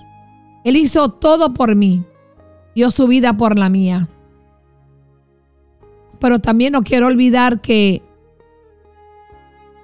Él 0.64 0.76
hizo 0.76 1.08
todo 1.08 1.54
por 1.54 1.74
mí. 1.74 2.04
Dio 2.74 2.90
su 2.90 3.06
vida 3.06 3.36
por 3.36 3.58
la 3.58 3.68
mía. 3.68 4.08
Pero 6.18 6.38
también 6.38 6.72
no 6.72 6.82
quiero 6.82 7.06
olvidar 7.06 7.60
que 7.60 8.02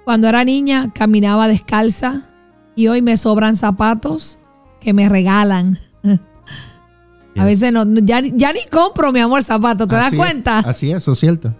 cuando 0.05 0.27
era 0.27 0.43
niña 0.43 0.91
caminaba 0.93 1.47
descalza 1.47 2.29
y 2.75 2.87
hoy 2.87 3.01
me 3.01 3.17
sobran 3.17 3.55
zapatos 3.55 4.39
que 4.79 4.93
me 4.93 5.07
regalan. 5.09 5.77
A 7.37 7.45
veces 7.45 7.71
no, 7.71 7.85
ya, 8.03 8.19
ya 8.21 8.51
ni 8.51 8.65
compro, 8.69 9.11
mi 9.11 9.19
amor, 9.21 9.43
zapatos. 9.43 9.87
¿Te 9.87 9.95
das 9.95 10.11
es, 10.11 10.17
cuenta? 10.19 10.59
así 10.59 10.91
es, 10.91 10.97
eso 10.97 11.13
es 11.13 11.19
cierto. 11.19 11.53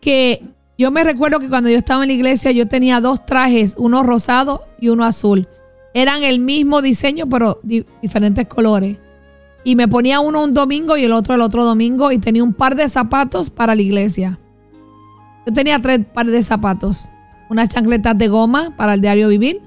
que 0.00 0.42
yo 0.78 0.90
me 0.90 1.04
recuerdo 1.04 1.38
que 1.38 1.48
cuando 1.48 1.68
yo 1.70 1.76
estaba 1.76 2.02
en 2.04 2.08
la 2.08 2.14
iglesia 2.14 2.50
yo 2.50 2.66
tenía 2.66 3.00
dos 3.00 3.24
trajes, 3.26 3.74
uno 3.78 4.02
rosado 4.02 4.64
y 4.80 4.88
uno 4.88 5.04
azul. 5.04 5.48
Eran 5.94 6.24
el 6.24 6.40
mismo 6.40 6.82
diseño, 6.82 7.28
pero 7.28 7.60
di- 7.62 7.86
diferentes 8.02 8.46
colores. 8.48 8.98
Y 9.62 9.76
me 9.76 9.86
ponía 9.88 10.20
uno 10.20 10.42
un 10.42 10.50
domingo 10.52 10.96
y 10.96 11.04
el 11.04 11.12
otro 11.12 11.34
el 11.34 11.40
otro 11.40 11.64
domingo 11.64 12.10
y 12.10 12.18
tenía 12.18 12.42
un 12.42 12.52
par 12.54 12.74
de 12.74 12.88
zapatos 12.88 13.50
para 13.50 13.74
la 13.74 13.82
iglesia. 13.82 14.38
Yo 15.46 15.52
tenía 15.52 15.78
tres 15.78 16.00
pares 16.12 16.32
de 16.32 16.42
zapatos. 16.42 17.08
Unas 17.50 17.68
chancletas 17.68 18.16
de 18.16 18.28
goma 18.28 18.74
para 18.76 18.94
el 18.94 19.00
diario 19.00 19.28
vivir, 19.28 19.60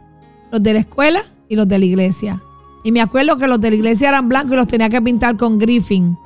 los 0.52 0.62
de 0.62 0.74
la 0.74 0.80
escuela 0.80 1.24
y 1.48 1.56
los 1.56 1.68
de 1.68 1.80
la 1.80 1.86
iglesia. 1.86 2.42
Y 2.84 2.92
me 2.92 3.02
acuerdo 3.02 3.38
que 3.38 3.48
los 3.48 3.60
de 3.60 3.70
la 3.70 3.76
iglesia 3.76 4.10
eran 4.10 4.30
blancos 4.30 4.54
y 4.54 4.56
los 4.56 4.68
tenía 4.68 4.90
que 4.90 5.02
pintar 5.02 5.38
con 5.38 5.58
Griffin. 5.58 6.18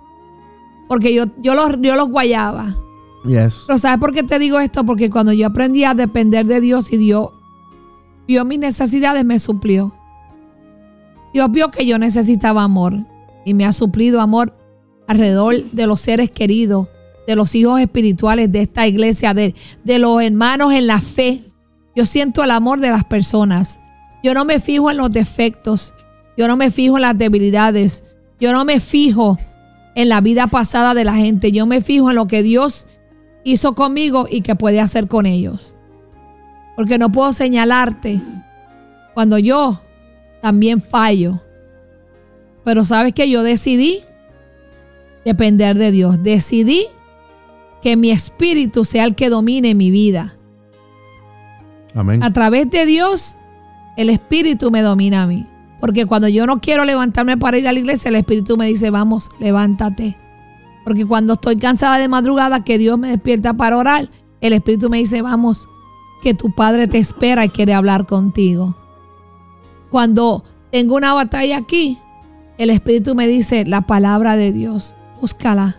Porque 0.88 1.14
yo, 1.14 1.26
yo, 1.42 1.56
los, 1.56 1.82
yo 1.82 1.96
los 1.96 2.10
guayaba. 2.10 2.76
Yes. 3.26 3.64
Pero 3.68 3.80
¿sabes 3.80 4.00
por 4.00 4.14
qué 4.14 4.24
te 4.24 4.40
digo 4.40 4.60
esto? 4.60 4.86
Porque 4.86 5.10
cuando 5.10 5.34
yo 5.34 5.48
aprendí 5.48 5.84
a 5.84 5.94
depender 5.94 6.46
de 6.46 6.62
Dios 6.62 6.92
y 6.92 6.98
Dios 6.98 7.30
vio 8.28 8.46
mis 8.46 8.60
necesidades, 8.60 9.26
me 9.26 9.40
suplió. 9.40 9.94
Dios 11.34 11.52
vio 11.52 11.72
que 11.72 11.86
yo 11.86 11.98
necesitaba 11.98 12.64
amor 12.64 12.94
y 13.46 13.54
me 13.54 13.66
ha 13.66 13.74
suplido 13.74 14.22
amor 14.22 14.54
alrededor 15.08 15.64
de 15.72 15.88
los 15.88 16.02
seres 16.02 16.30
queridos, 16.32 16.88
de 17.28 17.36
los 17.36 17.54
hijos 17.56 17.80
espirituales 17.80 18.52
de 18.52 18.62
esta 18.62 18.88
iglesia, 18.88 19.34
de, 19.34 19.56
de 19.84 20.00
los 20.00 20.22
hermanos 20.22 20.74
en 20.74 20.88
la 20.88 21.00
fe. 21.00 21.44
Yo 21.96 22.06
siento 22.06 22.44
el 22.44 22.52
amor 22.52 22.80
de 22.80 22.90
las 22.90 23.04
personas. 23.04 23.80
Yo 24.24 24.34
no 24.34 24.46
me 24.46 24.60
fijo 24.60 24.90
en 24.90 24.98
los 24.98 25.12
defectos. 25.12 25.94
Yo 26.38 26.48
no 26.48 26.58
me 26.58 26.72
fijo 26.72 26.98
en 26.98 27.04
las 27.04 27.18
debilidades. 27.18 28.04
Yo 28.40 28.52
no 28.54 28.66
me 28.66 28.80
fijo 28.80 29.38
en 29.96 30.10
la 30.10 30.22
vida 30.22 30.48
pasada 30.48 30.94
de 30.94 31.04
la 31.04 31.16
gente. 31.16 31.52
Yo 31.52 31.66
me 31.66 31.82
fijo 31.82 32.10
en 32.10 32.16
lo 32.16 32.28
que 32.28 32.44
Dios 32.44 32.88
hizo 33.44 33.76
conmigo 33.76 34.28
y 34.30 34.42
que 34.42 34.56
puede 34.56 34.80
hacer 34.80 35.08
con 35.08 35.26
ellos. 35.26 35.76
Porque 36.76 36.98
no 36.98 37.12
puedo 37.12 37.34
señalarte 37.34 38.20
cuando 39.14 39.38
yo 39.38 39.82
también 40.42 40.82
fallo. 40.82 41.42
Pero 42.64 42.86
sabes 42.86 43.14
que 43.14 43.30
yo 43.30 43.44
decidí 43.44 44.02
depender 45.26 45.78
de 45.78 45.92
Dios. 45.92 46.24
Decidí 46.24 46.88
que 47.82 47.98
mi 47.98 48.12
espíritu 48.12 48.86
sea 48.86 49.06
el 49.06 49.16
que 49.16 49.30
domine 49.30 49.76
mi 49.76 49.92
vida. 49.92 50.36
Amén. 51.96 52.24
A 52.24 52.32
través 52.32 52.70
de 52.70 52.86
Dios, 52.86 53.38
el 53.98 54.10
espíritu 54.10 54.72
me 54.72 54.82
domina 54.82 55.24
a 55.24 55.28
mí. 55.28 55.46
Porque 55.80 56.06
cuando 56.06 56.28
yo 56.28 56.46
no 56.46 56.62
quiero 56.62 56.86
levantarme 56.86 57.38
para 57.38 57.58
ir 57.58 57.68
a 57.68 57.74
la 57.74 57.80
iglesia, 57.80 58.10
el 58.10 58.16
espíritu 58.16 58.56
me 58.56 58.68
dice, 58.68 58.92
vamos, 58.92 59.30
levántate. 59.40 60.16
Porque 60.84 61.06
cuando 61.06 61.34
estoy 61.34 61.58
cansada 61.58 61.98
de 61.98 62.08
madrugada, 62.08 62.64
que 62.64 62.78
Dios 62.78 63.00
me 63.00 63.10
despierta 63.10 63.56
para 63.56 63.78
orar, 63.78 64.10
el 64.42 64.54
espíritu 64.54 64.90
me 64.90 65.00
dice, 65.00 65.22
vamos, 65.24 65.68
que 66.22 66.36
tu 66.36 66.54
padre 66.54 66.88
te 66.88 67.00
espera 67.00 67.46
y 67.46 67.50
quiere 67.50 67.74
hablar 67.74 68.06
contigo. 68.06 68.76
Cuando 69.90 70.44
tengo 70.72 70.96
una 70.96 71.14
batalla 71.14 71.58
aquí, 71.58 71.98
el 72.58 72.70
espíritu 72.70 73.16
me 73.16 73.28
dice 73.28 73.66
la 73.66 73.82
palabra 73.82 74.36
de 74.36 74.52
Dios, 74.52 74.94
búscala. 75.20 75.78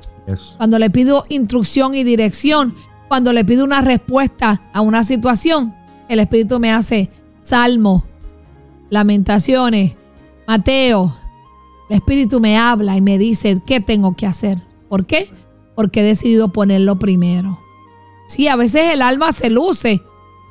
Cuando 0.57 0.79
le 0.79 0.91
pido 0.91 1.25
instrucción 1.29 1.95
y 1.95 2.05
dirección, 2.05 2.75
cuando 3.09 3.33
le 3.33 3.45
pido 3.45 3.65
una 3.65 3.83
respuesta 3.83 4.63
a 4.73 4.81
una 4.81 5.05
situación, 5.05 5.75
el 6.09 6.21
Espíritu 6.21 6.59
me 6.59 6.73
hace 6.73 7.11
Salmo, 7.43 8.05
Lamentaciones, 8.89 9.97
Mateo. 10.47 11.15
El 11.91 11.97
Espíritu 11.97 12.41
me 12.41 12.57
habla 12.57 12.97
y 12.97 13.01
me 13.01 13.19
dice 13.19 13.61
qué 13.67 13.81
tengo 13.81 14.17
que 14.17 14.27
hacer. 14.27 14.63
¿Por 14.89 15.07
qué? 15.07 15.31
Porque 15.75 16.01
he 16.01 16.05
decidido 16.05 16.53
ponerlo 16.53 16.99
primero. 16.99 17.59
Sí, 18.29 18.49
a 18.49 18.57
veces 18.57 18.95
el 18.95 19.03
alma 19.03 19.33
se 19.33 19.51
luce 19.51 20.01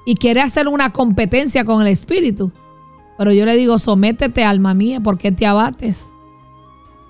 y 0.05 0.13
quiere 0.15 0.41
hacer 0.41 0.67
una 0.67 0.91
competencia 0.93 1.65
con 1.65 1.81
el 1.81 1.87
Espíritu. 1.87 2.51
Pero 3.17 3.33
yo 3.33 3.45
le 3.45 3.55
digo, 3.55 3.79
sométete, 3.79 4.43
alma 4.43 4.75
mía, 4.75 4.99
porque 4.99 5.31
te 5.31 5.47
abates. 5.47 6.10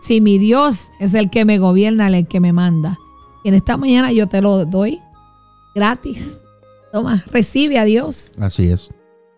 Si 0.01 0.19
mi 0.19 0.37
Dios 0.37 0.91
es 0.99 1.13
el 1.13 1.29
que 1.29 1.45
me 1.45 1.57
gobierna, 1.59 2.07
el 2.07 2.27
que 2.27 2.39
me 2.39 2.51
manda. 2.53 2.97
Y 3.43 3.49
en 3.49 3.55
esta 3.55 3.77
mañana 3.77 4.11
yo 4.11 4.27
te 4.27 4.41
lo 4.41 4.65
doy 4.65 4.99
gratis. 5.75 6.39
Toma, 6.91 7.23
recibe 7.31 7.79
a 7.79 7.85
Dios, 7.85 8.31
Así 8.37 8.69
es. 8.69 8.91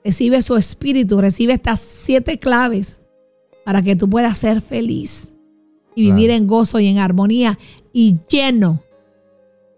recibe 0.04 0.42
su 0.42 0.56
espíritu, 0.56 1.22
recibe 1.22 1.54
estas 1.54 1.80
siete 1.80 2.40
claves 2.40 3.02
para 3.64 3.82
que 3.84 3.96
tú 3.96 4.10
puedas 4.10 4.38
ser 4.40 4.60
feliz 4.62 5.32
y 5.96 6.10
vivir 6.10 6.30
Claro. 6.30 6.38
en 6.42 6.48
gozo 6.48 6.80
y 6.80 6.88
en 6.88 6.98
armonía 6.98 7.60
y 7.94 8.18
lleno, 8.28 8.82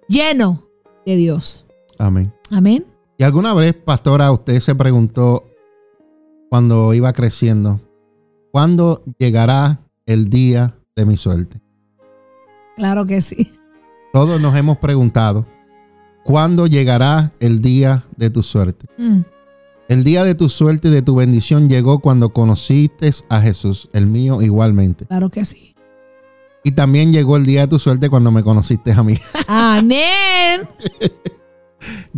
lleno 0.07 0.64
de 1.06 1.16
Dios. 1.18 1.66
Amén. 1.98 2.32
Amén. 2.49 2.86
¿Y 3.18 3.24
alguna 3.24 3.53
vez, 3.53 3.74
pastora, 3.74 4.32
usted 4.32 4.60
se 4.62 4.74
preguntó 4.76 5.44
cuando 6.49 6.94
iba 6.94 7.12
creciendo, 7.14 7.82
¿cuándo 8.52 9.03
llegará 9.20 9.82
el 10.06 10.30
día 10.30 10.76
de 10.95 11.06
mi 11.06 11.18
suerte? 11.18 11.60
Claro 12.77 13.06
que 13.06 13.22
sí. 13.22 13.52
Todos 14.14 14.40
nos 14.41 14.56
hemos 14.56 14.77
preguntado, 14.77 15.45
¿cuándo 16.23 16.68
llegará 16.68 17.32
el 17.40 17.61
día 17.61 18.03
de 18.18 18.30
tu 18.30 18.44
suerte? 18.44 18.88
Mm, 18.98 19.22
El 19.88 20.03
día 20.03 20.23
de 20.23 20.36
tu 20.36 20.49
suerte 20.49 20.88
y 20.88 20.91
de 20.91 21.02
tu 21.02 21.15
bendición 21.15 21.69
llegó 21.69 21.99
cuando 21.99 22.30
conociste 22.30 23.11
a 23.30 23.41
Jesús, 23.41 23.90
el 23.94 24.07
mío 24.07 24.41
igualmente. 24.41 25.06
claro 25.06 25.30
que 25.30 25.45
sí. 25.45 25.73
Y 26.64 26.72
también 26.72 27.11
llegó 27.14 27.38
el 27.38 27.45
día 27.45 27.61
de 27.61 27.68
tu 27.68 27.77
suerte 27.77 28.10
cuando 28.10 28.32
me 28.32 28.41
conociste 28.41 28.91
a 28.91 29.03
mí. 29.03 29.15
Amén. 29.48 30.61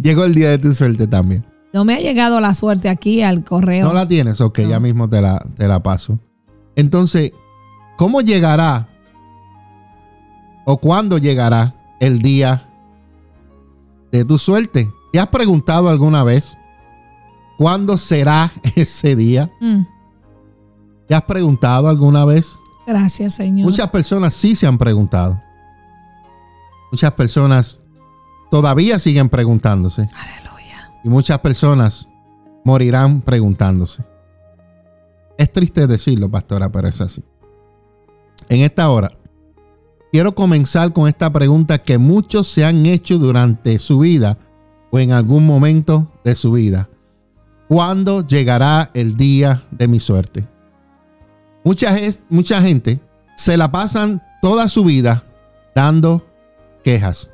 llegó 0.02 0.24
el 0.24 0.34
día 0.34 0.50
de 0.52 0.58
tu 0.60 0.72
suerte 0.74 1.08
también. 1.08 1.46
No 1.74 1.84
me 1.84 1.96
ha 1.96 2.00
llegado 2.00 2.40
la 2.40 2.54
suerte 2.54 2.88
aquí 2.90 3.22
al 3.22 3.44
correo. 3.44 3.86
¿No 3.88 3.94
la 3.94 4.08
tienes? 4.08 4.40
Ok, 4.40 4.60
No. 4.60 4.70
ya 4.70 4.80
mismo 4.80 5.10
te 5.10 5.22
la, 5.22 5.46
te 5.58 5.68
la 5.68 5.84
paso. 5.84 6.20
Entonces, 6.76 7.32
¿cómo 7.98 8.22
llegará 8.22 8.88
o 10.66 10.78
cuándo 10.78 11.18
llegará 11.18 11.76
el 12.00 12.20
día 12.22 12.70
de 14.12 14.24
tu 14.24 14.38
suerte? 14.38 14.92
¿Te 15.12 15.20
has 15.20 15.28
preguntado 15.28 15.90
alguna 15.90 16.24
vez 16.24 16.58
cuándo 17.58 17.98
será 17.98 18.52
ese 18.76 19.16
día? 19.16 19.52
Mm, 19.60 19.82
¿Te 21.08 21.16
has 21.16 21.24
preguntado 21.24 21.90
alguna 21.90 22.24
vez? 22.24 22.58
gracias, 22.86 23.36
Señor. 23.36 23.70
Muchas 23.70 23.90
personas 23.90 24.34
sí 24.34 24.56
se 24.56 24.66
han 24.66 24.78
preguntado. 24.78 25.38
Muchas 26.90 27.12
personas 27.12 27.82
todavía 28.50 28.98
siguen 28.98 29.28
preguntándose. 29.28 30.08
Aleluya. 30.16 30.92
Y 31.04 31.10
muchas 31.10 31.40
personas 31.40 32.08
morirán 32.64 33.20
preguntándose. 33.20 34.04
Es 35.38 35.52
triste 35.52 35.86
decirlo, 35.86 36.30
pastora, 36.32 36.70
pero 36.70 36.88
es 36.88 37.00
así. 37.02 37.22
En 38.50 38.62
esta 38.62 38.90
hora, 38.90 39.12
quiero 40.12 40.34
comenzar 40.34 40.94
con 40.94 41.08
esta 41.08 41.32
pregunta 41.32 41.80
que 41.80 41.98
muchos 41.98 42.48
se 42.48 42.66
han 42.66 42.86
hecho 42.86 43.18
durante 43.18 43.80
su 43.80 44.00
vida 44.00 44.38
o 44.92 45.00
en 45.00 45.12
algún 45.12 45.46
momento 45.46 46.12
de 46.24 46.36
su 46.36 46.52
vida. 46.52 46.90
¿Cuándo 47.68 48.26
llegará 48.26 48.92
el 48.94 49.18
día 49.18 49.66
de 49.72 49.88
mi 49.88 50.00
suerte? 50.00 50.48
Mucha, 51.64 51.96
mucha 52.30 52.62
gente 52.62 53.02
se 53.36 53.58
la 53.58 53.72
pasan 53.72 54.24
toda 54.42 54.70
su 54.70 54.86
vida 54.86 55.24
dando 55.76 56.26
quejas. 56.84 57.30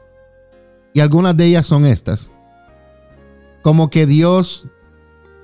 Y 0.94 1.00
algunas 1.00 1.38
de 1.38 1.46
ellas 1.46 1.68
son 1.68 1.86
estas 1.86 2.32
como 3.64 3.90
que 3.90 4.06
Dios 4.06 4.68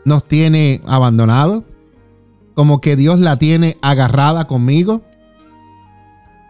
nos 0.05 0.27
tiene 0.27 0.81
abandonado, 0.85 1.63
como 2.53 2.81
que 2.81 2.95
Dios 2.95 3.19
la 3.19 3.37
tiene 3.37 3.77
agarrada 3.81 4.45
conmigo, 4.45 5.01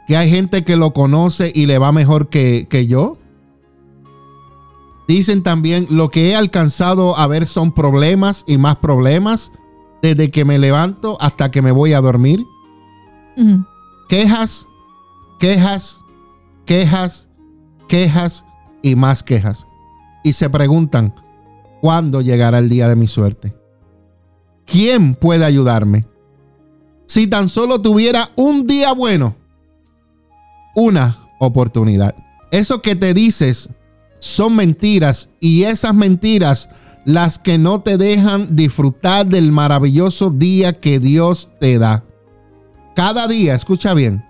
que 0.10 0.18
hay 0.18 0.32
gente 0.32 0.64
que 0.64 0.76
lo 0.76 0.92
conoce 0.92 1.52
y 1.54 1.68
le 1.68 1.78
va 1.78 1.92
mejor 1.92 2.30
que, 2.30 2.66
que 2.68 2.88
yo. 2.88 3.20
Dicen 5.08 5.44
también, 5.44 5.86
lo 5.92 6.10
que 6.10 6.30
he 6.30 6.36
alcanzado 6.36 7.16
a 7.16 7.28
ver 7.28 7.46
son 7.46 7.72
problemas 7.72 8.44
y 8.48 8.58
más 8.58 8.78
problemas 8.78 9.52
desde 10.02 10.32
que 10.32 10.46
me 10.46 10.58
levanto 10.58 11.16
hasta 11.22 11.52
que 11.52 11.62
me 11.62 11.72
voy 11.72 11.94
a 11.94 12.02
dormir. 12.02 12.44
Quejas, 14.08 14.68
quejas, 15.40 16.04
quejas, 16.66 17.30
quejas 17.88 18.46
y 18.82 18.96
más 18.96 19.22
quejas. 19.22 19.68
Y 20.24 20.34
se 20.34 20.50
preguntan, 20.50 21.14
¿cuándo 21.82 22.22
llegará 22.22 22.58
el 22.58 22.68
día 22.68 22.88
de 22.88 22.96
mi 22.96 23.06
suerte? 23.06 23.56
¿Quién 24.66 25.14
puede 25.14 25.46
ayudarme? 25.46 26.08
Si 27.06 27.28
tan 27.28 27.48
solo 27.48 27.80
tuviera 27.80 28.32
un 28.36 28.66
día 28.66 28.92
bueno, 28.92 29.36
una 30.76 31.28
oportunidad. 31.40 32.16
Eso 32.52 32.82
que 32.82 32.96
te 32.96 33.14
dices 33.14 33.70
son 34.20 34.56
mentiras 34.56 35.30
y 35.40 35.64
esas 35.64 35.94
mentiras 35.94 36.70
las 37.06 37.40
que 37.40 37.58
no 37.58 37.82
te 37.82 37.98
dejan 37.98 38.56
disfrutar 38.56 39.26
del 39.26 39.52
maravilloso 39.52 40.30
día 40.30 40.74
que 40.74 41.00
Dios 41.00 41.50
te 41.60 41.80
da. 41.80 42.04
Cada 42.96 43.28
día, 43.28 43.56
escucha 43.56 43.94
bien, 43.94 44.24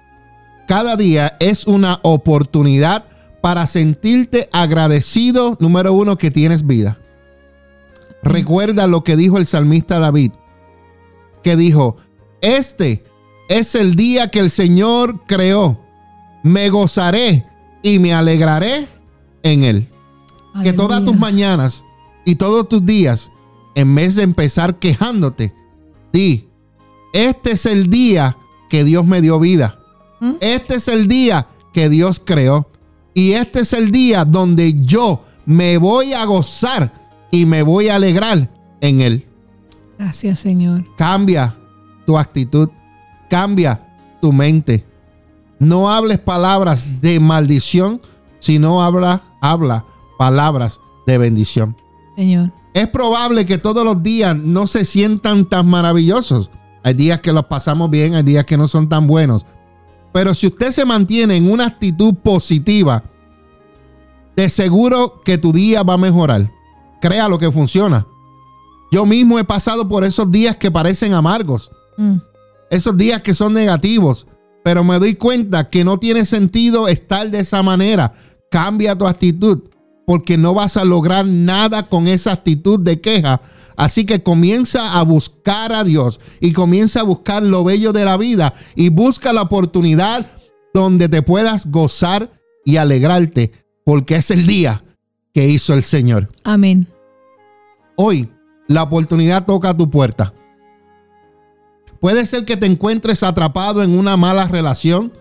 cada 0.67 0.95
día 0.95 1.35
es 1.39 1.65
una 1.65 1.99
oportunidad 2.03 3.05
para 3.41 3.65
sentirte 3.67 4.47
agradecido, 4.51 5.57
número 5.59 5.93
uno, 5.93 6.17
que 6.17 6.29
tienes 6.29 6.67
vida. 6.67 6.99
Recuerda 8.21 8.85
lo 8.85 9.03
que 9.03 9.15
dijo 9.15 9.37
el 9.37 9.45
salmista 9.45 9.97
David, 9.99 10.31
que 11.41 11.55
dijo, 11.55 11.97
este 12.41 13.03
es 13.49 13.75
el 13.75 13.95
día 13.95 14.29
que 14.29 14.39
el 14.39 14.51
Señor 14.51 15.25
creó. 15.25 15.79
Me 16.43 16.69
gozaré 16.69 17.45
y 17.81 17.99
me 17.99 18.13
alegraré 18.13 18.87
en 19.43 19.63
él. 19.63 19.87
Que 20.63 20.73
todas 20.73 21.05
tus 21.05 21.17
mañanas 21.17 21.83
y 22.25 22.35
todos 22.35 22.67
tus 22.67 22.85
días, 22.85 23.31
en 23.75 23.95
vez 23.95 24.15
de 24.15 24.23
empezar 24.23 24.79
quejándote, 24.79 25.53
di, 26.11 26.49
este 27.13 27.51
es 27.51 27.65
el 27.65 27.89
día 27.89 28.37
que 28.69 28.83
Dios 28.83 29.05
me 29.05 29.21
dio 29.21 29.39
vida. 29.39 29.79
¿Mm? 30.19 30.33
Este 30.41 30.75
es 30.75 30.87
el 30.87 31.07
día 31.07 31.47
que 31.73 31.89
Dios 31.89 32.21
creó. 32.23 32.69
Y 33.13 33.31
este 33.31 33.61
es 33.61 33.73
el 33.73 33.91
día 33.91 34.25
donde 34.25 34.73
yo 34.73 35.23
me 35.45 35.77
voy 35.77 36.13
a 36.13 36.25
gozar 36.25 36.93
y 37.31 37.45
me 37.45 37.63
voy 37.63 37.89
a 37.89 37.95
alegrar 37.95 38.49
en 38.81 39.01
Él. 39.01 39.25
Gracias, 39.97 40.39
Señor. 40.39 40.85
Cambia 40.95 41.57
tu 42.05 42.17
actitud, 42.17 42.69
cambia 43.29 43.81
tu 44.21 44.31
mente. 44.31 44.85
No 45.59 45.91
hables 45.91 46.19
palabras 46.19 47.01
de 47.01 47.19
maldición, 47.19 48.01
sino 48.39 48.83
habla, 48.83 49.23
habla 49.41 49.85
palabras 50.17 50.79
de 51.05 51.17
bendición. 51.17 51.75
Señor. 52.15 52.51
Es 52.73 52.87
probable 52.87 53.45
que 53.45 53.57
todos 53.57 53.83
los 53.83 54.01
días 54.01 54.37
no 54.37 54.67
se 54.67 54.85
sientan 54.85 55.45
tan 55.45 55.67
maravillosos. 55.67 56.49
Hay 56.83 56.93
días 56.93 57.19
que 57.19 57.33
los 57.33 57.45
pasamos 57.45 57.89
bien, 57.89 58.15
hay 58.15 58.23
días 58.23 58.45
que 58.45 58.57
no 58.57 58.67
son 58.67 58.87
tan 58.87 59.07
buenos. 59.07 59.45
Pero 60.13 60.33
si 60.33 60.47
usted 60.47 60.71
se 60.71 60.85
mantiene 60.85 61.35
en 61.35 61.51
una 61.51 61.65
actitud 61.65 62.15
positiva, 62.15 63.03
de 64.39 64.49
seguro 64.49 65.21
que 65.25 65.37
tu 65.37 65.51
día 65.51 65.83
va 65.83 65.95
a 65.95 65.97
mejorar. 65.97 66.49
Crea 67.01 67.27
lo 67.27 67.37
que 67.37 67.51
funciona. 67.51 68.07
Yo 68.89 69.05
mismo 69.05 69.37
he 69.37 69.43
pasado 69.43 69.89
por 69.89 70.05
esos 70.05 70.31
días 70.31 70.55
que 70.55 70.71
parecen 70.71 71.13
amargos. 71.13 71.69
Mm. 71.97 72.17
Esos 72.69 72.95
días 72.95 73.21
que 73.21 73.33
son 73.33 73.53
negativos. 73.53 74.25
Pero 74.63 74.83
me 74.83 74.99
doy 74.99 75.15
cuenta 75.15 75.69
que 75.69 75.83
no 75.83 75.99
tiene 75.99 76.25
sentido 76.25 76.87
estar 76.87 77.29
de 77.29 77.39
esa 77.39 77.63
manera. 77.63 78.13
Cambia 78.51 78.97
tu 78.97 79.07
actitud 79.07 79.69
porque 80.05 80.37
no 80.37 80.55
vas 80.55 80.75
a 80.75 80.85
lograr 80.85 81.25
nada 81.25 81.87
con 81.87 82.07
esa 82.07 82.31
actitud 82.31 82.79
de 82.79 82.99
queja. 82.99 83.41
Así 83.77 84.05
que 84.05 84.23
comienza 84.23 84.99
a 84.99 85.03
buscar 85.03 85.71
a 85.71 85.83
Dios 85.83 86.19
y 86.41 86.51
comienza 86.51 87.01
a 87.01 87.03
buscar 87.03 87.43
lo 87.43 87.63
bello 87.63 87.93
de 87.93 88.05
la 88.05 88.17
vida 88.17 88.53
y 88.75 88.89
busca 88.89 89.31
la 89.33 89.43
oportunidad 89.43 90.25
donde 90.73 91.07
te 91.09 91.21
puedas 91.21 91.69
gozar 91.71 92.31
y 92.65 92.77
alegrarte 92.77 93.51
porque 93.85 94.15
es 94.15 94.31
el 94.31 94.47
día 94.47 94.83
que 95.33 95.47
hizo 95.47 95.73
el 95.73 95.83
Señor. 95.83 96.29
Amén. 96.43 96.87
Hoy 97.95 98.29
la 98.67 98.83
oportunidad 98.83 99.45
toca 99.45 99.69
a 99.69 99.77
tu 99.77 99.89
puerta. 99.89 100.33
Puede 101.99 102.25
ser 102.25 102.45
que 102.45 102.57
te 102.57 102.65
encuentres 102.65 103.23
atrapado 103.23 103.83
en 103.83 103.97
una 103.97 104.15
mala 104.15 104.47
relación, 104.47 105.11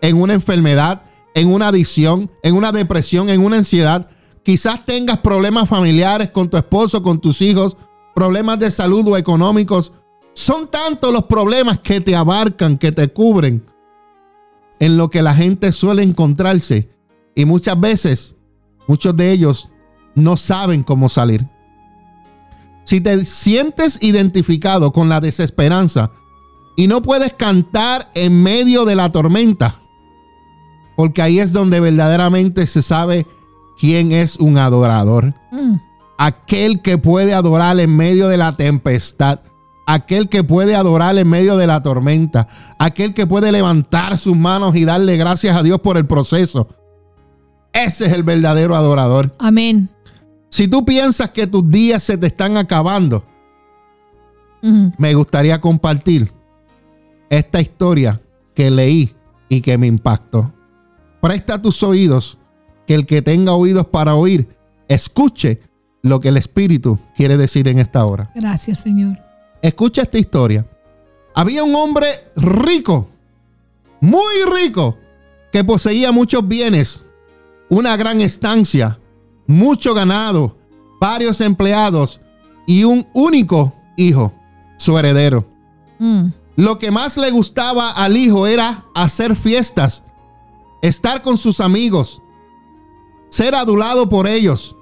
en 0.00 0.20
una 0.20 0.34
enfermedad, 0.34 1.02
en 1.34 1.52
una 1.52 1.68
adicción, 1.68 2.30
en 2.42 2.54
una 2.54 2.72
depresión, 2.72 3.28
en 3.28 3.44
una 3.44 3.56
ansiedad. 3.56 4.08
Quizás 4.42 4.84
tengas 4.84 5.18
problemas 5.18 5.68
familiares 5.68 6.30
con 6.30 6.48
tu 6.48 6.56
esposo, 6.56 7.02
con 7.02 7.20
tus 7.20 7.42
hijos, 7.42 7.76
problemas 8.14 8.58
de 8.58 8.70
salud 8.70 9.06
o 9.08 9.16
económicos. 9.16 9.92
Son 10.32 10.70
tantos 10.70 11.12
los 11.12 11.24
problemas 11.24 11.80
que 11.80 12.00
te 12.00 12.14
abarcan, 12.14 12.78
que 12.78 12.92
te 12.92 13.08
cubren, 13.08 13.64
en 14.78 14.96
lo 14.96 15.10
que 15.10 15.22
la 15.22 15.34
gente 15.34 15.72
suele 15.72 16.02
encontrarse 16.02 16.90
y 17.34 17.44
muchas 17.44 17.78
veces, 17.78 18.34
muchos 18.86 19.16
de 19.16 19.32
ellos 19.32 19.70
no 20.14 20.36
saben 20.36 20.82
cómo 20.82 21.08
salir. 21.08 21.46
Si 22.84 23.00
te 23.00 23.24
sientes 23.24 24.02
identificado 24.02 24.92
con 24.92 25.08
la 25.08 25.20
desesperanza 25.20 26.10
y 26.78 26.86
no 26.86 27.02
puedes 27.02 27.32
cantar 27.32 28.08
en 28.14 28.40
medio 28.40 28.84
de 28.84 28.94
la 28.94 29.10
tormenta, 29.10 29.80
porque 30.94 31.20
ahí 31.22 31.40
es 31.40 31.52
donde 31.52 31.80
verdaderamente 31.80 32.68
se 32.68 32.82
sabe 32.82 33.26
quién 33.80 34.12
es 34.12 34.36
un 34.36 34.58
adorador. 34.58 35.34
Mm. 35.50 35.74
Aquel 36.18 36.80
que 36.80 36.96
puede 36.96 37.34
adorar 37.34 37.80
en 37.80 37.96
medio 37.96 38.28
de 38.28 38.36
la 38.36 38.56
tempestad, 38.56 39.40
aquel 39.88 40.28
que 40.28 40.44
puede 40.44 40.76
adorar 40.76 41.18
en 41.18 41.28
medio 41.28 41.56
de 41.56 41.66
la 41.66 41.82
tormenta, 41.82 42.46
aquel 42.78 43.12
que 43.12 43.26
puede 43.26 43.50
levantar 43.50 44.16
sus 44.16 44.36
manos 44.36 44.76
y 44.76 44.84
darle 44.84 45.16
gracias 45.16 45.56
a 45.56 45.64
Dios 45.64 45.80
por 45.80 45.96
el 45.96 46.06
proceso, 46.06 46.68
ese 47.72 48.06
es 48.06 48.12
el 48.12 48.22
verdadero 48.22 48.76
adorador. 48.76 49.34
Amén. 49.40 49.90
Si 50.48 50.68
tú 50.68 50.84
piensas 50.84 51.30
que 51.30 51.48
tus 51.48 51.68
días 51.68 52.04
se 52.04 52.16
te 52.16 52.28
están 52.28 52.56
acabando, 52.56 53.24
me 54.96 55.14
gustaría 55.14 55.60
compartir 55.60 56.37
esta 57.30 57.60
historia 57.60 58.20
que 58.54 58.70
leí 58.70 59.14
y 59.48 59.60
que 59.60 59.78
me 59.78 59.86
impactó. 59.86 60.52
Presta 61.20 61.60
tus 61.60 61.82
oídos, 61.82 62.38
que 62.86 62.94
el 62.94 63.06
que 63.06 63.22
tenga 63.22 63.52
oídos 63.52 63.86
para 63.86 64.14
oír, 64.14 64.48
escuche 64.88 65.60
lo 66.02 66.20
que 66.20 66.28
el 66.28 66.36
Espíritu 66.36 66.98
quiere 67.14 67.36
decir 67.36 67.68
en 67.68 67.78
esta 67.78 68.04
hora. 68.04 68.30
Gracias, 68.34 68.80
Señor. 68.80 69.18
Escucha 69.62 70.02
esta 70.02 70.18
historia. 70.18 70.66
Había 71.34 71.64
un 71.64 71.74
hombre 71.74 72.08
rico, 72.36 73.08
muy 74.00 74.34
rico, 74.52 74.96
que 75.52 75.64
poseía 75.64 76.12
muchos 76.12 76.46
bienes 76.46 77.04
una 77.68 77.96
gran 77.96 78.20
estancia, 78.20 78.98
mucho 79.46 79.94
ganado, 79.94 80.56
varios 81.00 81.40
empleados 81.40 82.20
y 82.66 82.84
un 82.84 83.06
único 83.12 83.74
hijo, 83.96 84.32
su 84.78 84.98
heredero. 84.98 85.46
Mm. 85.98 86.28
Lo 86.58 86.80
que 86.80 86.90
más 86.90 87.16
le 87.16 87.30
gustaba 87.30 87.92
al 87.92 88.16
hijo 88.16 88.48
era 88.48 88.84
hacer 88.92 89.36
fiestas, 89.36 90.02
estar 90.82 91.22
con 91.22 91.38
sus 91.38 91.60
amigos, 91.60 92.20
ser 93.30 93.54
adulado 93.54 94.08
por 94.08 94.26
ellos. 94.26 94.74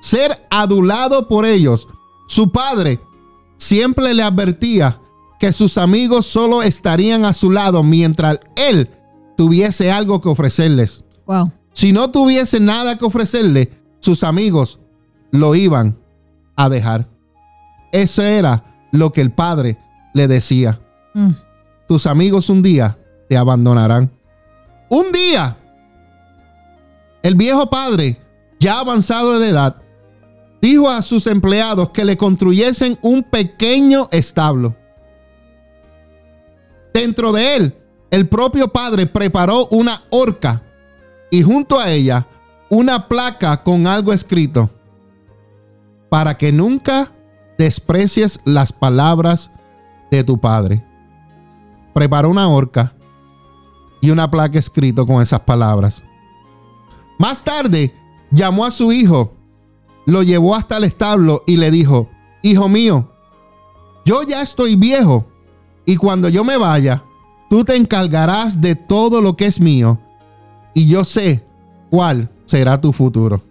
Ser 0.00 0.46
adulado 0.48 1.28
por 1.28 1.44
ellos. 1.44 1.88
Su 2.26 2.50
padre 2.50 3.02
siempre 3.58 4.14
le 4.14 4.22
advertía 4.22 4.98
que 5.38 5.52
sus 5.52 5.76
amigos 5.76 6.24
solo 6.24 6.62
estarían 6.62 7.26
a 7.26 7.34
su 7.34 7.50
lado 7.50 7.82
mientras 7.82 8.40
él 8.56 8.88
tuviese 9.36 9.92
algo 9.92 10.22
que 10.22 10.30
ofrecerles. 10.30 11.04
Si 11.74 11.92
no 11.92 12.10
tuviese 12.10 12.60
nada 12.60 12.96
que 12.96 13.04
ofrecerle, 13.04 13.78
sus 14.00 14.24
amigos 14.24 14.80
lo 15.32 15.54
iban 15.54 15.98
a 16.56 16.70
dejar. 16.70 17.10
Eso 17.92 18.22
era 18.22 18.88
lo 18.90 19.12
que 19.12 19.20
el 19.20 19.32
padre 19.32 19.76
le 20.14 20.28
decía. 20.28 20.80
Mm. 21.14 21.32
Tus 21.86 22.06
amigos 22.06 22.50
un 22.50 22.62
día 22.62 22.98
te 23.28 23.36
abandonarán. 23.36 24.10
Un 24.88 25.12
día. 25.12 25.56
El 27.22 27.34
viejo 27.34 27.68
padre, 27.68 28.20
ya 28.60 28.80
avanzado 28.80 29.38
de 29.38 29.48
edad, 29.48 29.76
dijo 30.60 30.90
a 30.90 31.02
sus 31.02 31.26
empleados 31.26 31.90
que 31.90 32.04
le 32.04 32.16
construyesen 32.16 32.98
un 33.02 33.22
pequeño 33.22 34.08
establo. 34.10 34.76
Dentro 36.92 37.32
de 37.32 37.56
él, 37.56 37.74
el 38.10 38.28
propio 38.28 38.68
padre 38.68 39.06
preparó 39.06 39.66
una 39.68 40.02
horca 40.10 40.62
y 41.30 41.42
junto 41.42 41.78
a 41.78 41.90
ella 41.90 42.26
una 42.70 43.08
placa 43.08 43.62
con 43.62 43.86
algo 43.86 44.12
escrito, 44.12 44.70
para 46.08 46.36
que 46.36 46.52
nunca 46.52 47.12
desprecies 47.58 48.40
las 48.44 48.72
palabras 48.72 49.50
de 50.10 50.24
tu 50.24 50.38
padre. 50.38 50.84
Preparó 51.94 52.30
una 52.30 52.48
horca 52.48 52.94
y 54.00 54.10
una 54.10 54.30
placa 54.30 54.58
escrito 54.58 55.06
con 55.06 55.22
esas 55.22 55.40
palabras. 55.40 56.04
Más 57.18 57.42
tarde 57.42 57.94
llamó 58.30 58.64
a 58.64 58.70
su 58.70 58.92
hijo, 58.92 59.32
lo 60.06 60.22
llevó 60.22 60.54
hasta 60.54 60.76
el 60.76 60.84
establo 60.84 61.42
y 61.46 61.56
le 61.56 61.70
dijo, 61.70 62.08
Hijo 62.42 62.68
mío, 62.68 63.12
yo 64.04 64.22
ya 64.22 64.40
estoy 64.42 64.76
viejo 64.76 65.26
y 65.84 65.96
cuando 65.96 66.28
yo 66.28 66.44
me 66.44 66.56
vaya, 66.56 67.02
tú 67.50 67.64
te 67.64 67.74
encargarás 67.76 68.60
de 68.60 68.76
todo 68.76 69.20
lo 69.20 69.36
que 69.36 69.46
es 69.46 69.60
mío 69.60 69.98
y 70.74 70.86
yo 70.86 71.04
sé 71.04 71.44
cuál 71.90 72.30
será 72.44 72.80
tu 72.80 72.92
futuro. 72.92 73.42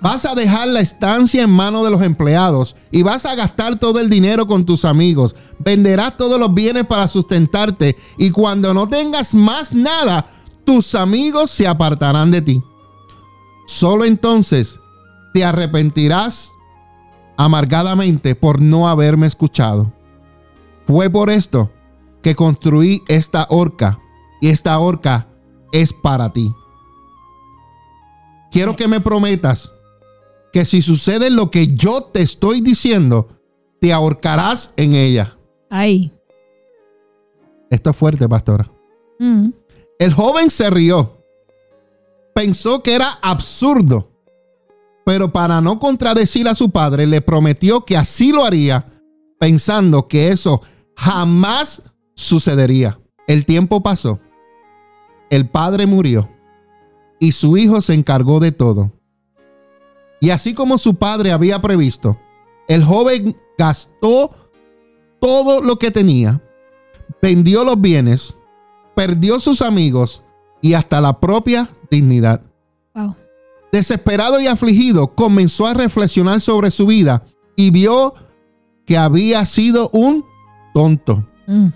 Vas 0.00 0.24
a 0.24 0.34
dejar 0.34 0.68
la 0.68 0.80
estancia 0.80 1.42
en 1.42 1.50
manos 1.50 1.84
de 1.84 1.90
los 1.90 2.02
empleados 2.02 2.76
y 2.90 3.02
vas 3.02 3.24
a 3.24 3.34
gastar 3.34 3.78
todo 3.78 3.98
el 3.98 4.10
dinero 4.10 4.46
con 4.46 4.66
tus 4.66 4.84
amigos. 4.84 5.34
Venderás 5.58 6.16
todos 6.16 6.38
los 6.38 6.52
bienes 6.52 6.86
para 6.86 7.08
sustentarte 7.08 7.96
y 8.18 8.30
cuando 8.30 8.74
no 8.74 8.88
tengas 8.88 9.34
más 9.34 9.72
nada, 9.72 10.26
tus 10.64 10.94
amigos 10.94 11.50
se 11.50 11.66
apartarán 11.66 12.30
de 12.30 12.42
ti. 12.42 12.62
Solo 13.66 14.04
entonces 14.04 14.78
te 15.32 15.44
arrepentirás 15.44 16.52
amargadamente 17.36 18.34
por 18.34 18.60
no 18.60 18.88
haberme 18.88 19.26
escuchado. 19.26 19.92
Fue 20.86 21.10
por 21.10 21.30
esto 21.30 21.70
que 22.22 22.34
construí 22.34 23.02
esta 23.08 23.46
horca 23.50 23.98
y 24.40 24.48
esta 24.48 24.78
horca 24.78 25.28
es 25.72 25.92
para 25.92 26.32
ti. 26.32 26.54
Quiero 28.50 28.76
que 28.76 28.88
me 28.88 29.00
prometas 29.00 29.72
que 30.56 30.64
si 30.64 30.80
sucede 30.80 31.28
lo 31.28 31.50
que 31.50 31.76
yo 31.76 32.00
te 32.00 32.22
estoy 32.22 32.62
diciendo, 32.62 33.28
te 33.78 33.92
ahorcarás 33.92 34.72
en 34.78 34.94
ella. 34.94 35.36
Ahí. 35.68 36.10
Esto 37.68 37.90
es 37.90 37.96
fuerte, 37.98 38.26
pastora. 38.26 38.72
Mm. 39.18 39.50
El 39.98 40.14
joven 40.14 40.48
se 40.48 40.70
rió. 40.70 41.18
Pensó 42.34 42.82
que 42.82 42.94
era 42.94 43.18
absurdo, 43.20 44.08
pero 45.04 45.30
para 45.30 45.60
no 45.60 45.78
contradecir 45.78 46.48
a 46.48 46.54
su 46.54 46.70
padre, 46.70 47.06
le 47.06 47.20
prometió 47.20 47.84
que 47.84 47.98
así 47.98 48.32
lo 48.32 48.42
haría, 48.46 49.02
pensando 49.38 50.08
que 50.08 50.28
eso 50.28 50.62
jamás 50.96 51.82
sucedería. 52.14 52.98
El 53.26 53.44
tiempo 53.44 53.82
pasó. 53.82 54.20
El 55.28 55.50
padre 55.50 55.84
murió 55.84 56.30
y 57.20 57.32
su 57.32 57.58
hijo 57.58 57.82
se 57.82 57.92
encargó 57.92 58.40
de 58.40 58.52
todo. 58.52 58.92
Y 60.20 60.30
así 60.30 60.54
como 60.54 60.78
su 60.78 60.96
padre 60.96 61.32
había 61.32 61.60
previsto, 61.60 62.18
el 62.68 62.84
joven 62.84 63.36
gastó 63.58 64.30
todo 65.20 65.60
lo 65.60 65.78
que 65.78 65.90
tenía, 65.90 66.42
vendió 67.20 67.64
los 67.64 67.80
bienes, 67.80 68.36
perdió 68.94 69.40
sus 69.40 69.62
amigos 69.62 70.22
y 70.60 70.74
hasta 70.74 71.00
la 71.00 71.20
propia 71.20 71.70
dignidad. 71.90 72.42
Wow. 72.94 73.14
Desesperado 73.72 74.40
y 74.40 74.46
afligido, 74.46 75.14
comenzó 75.14 75.66
a 75.66 75.74
reflexionar 75.74 76.40
sobre 76.40 76.70
su 76.70 76.86
vida 76.86 77.24
y 77.56 77.70
vio 77.70 78.14
que 78.86 78.96
había 78.96 79.44
sido 79.44 79.90
un 79.92 80.24
tonto. 80.72 81.26
Mm. 81.46 81.68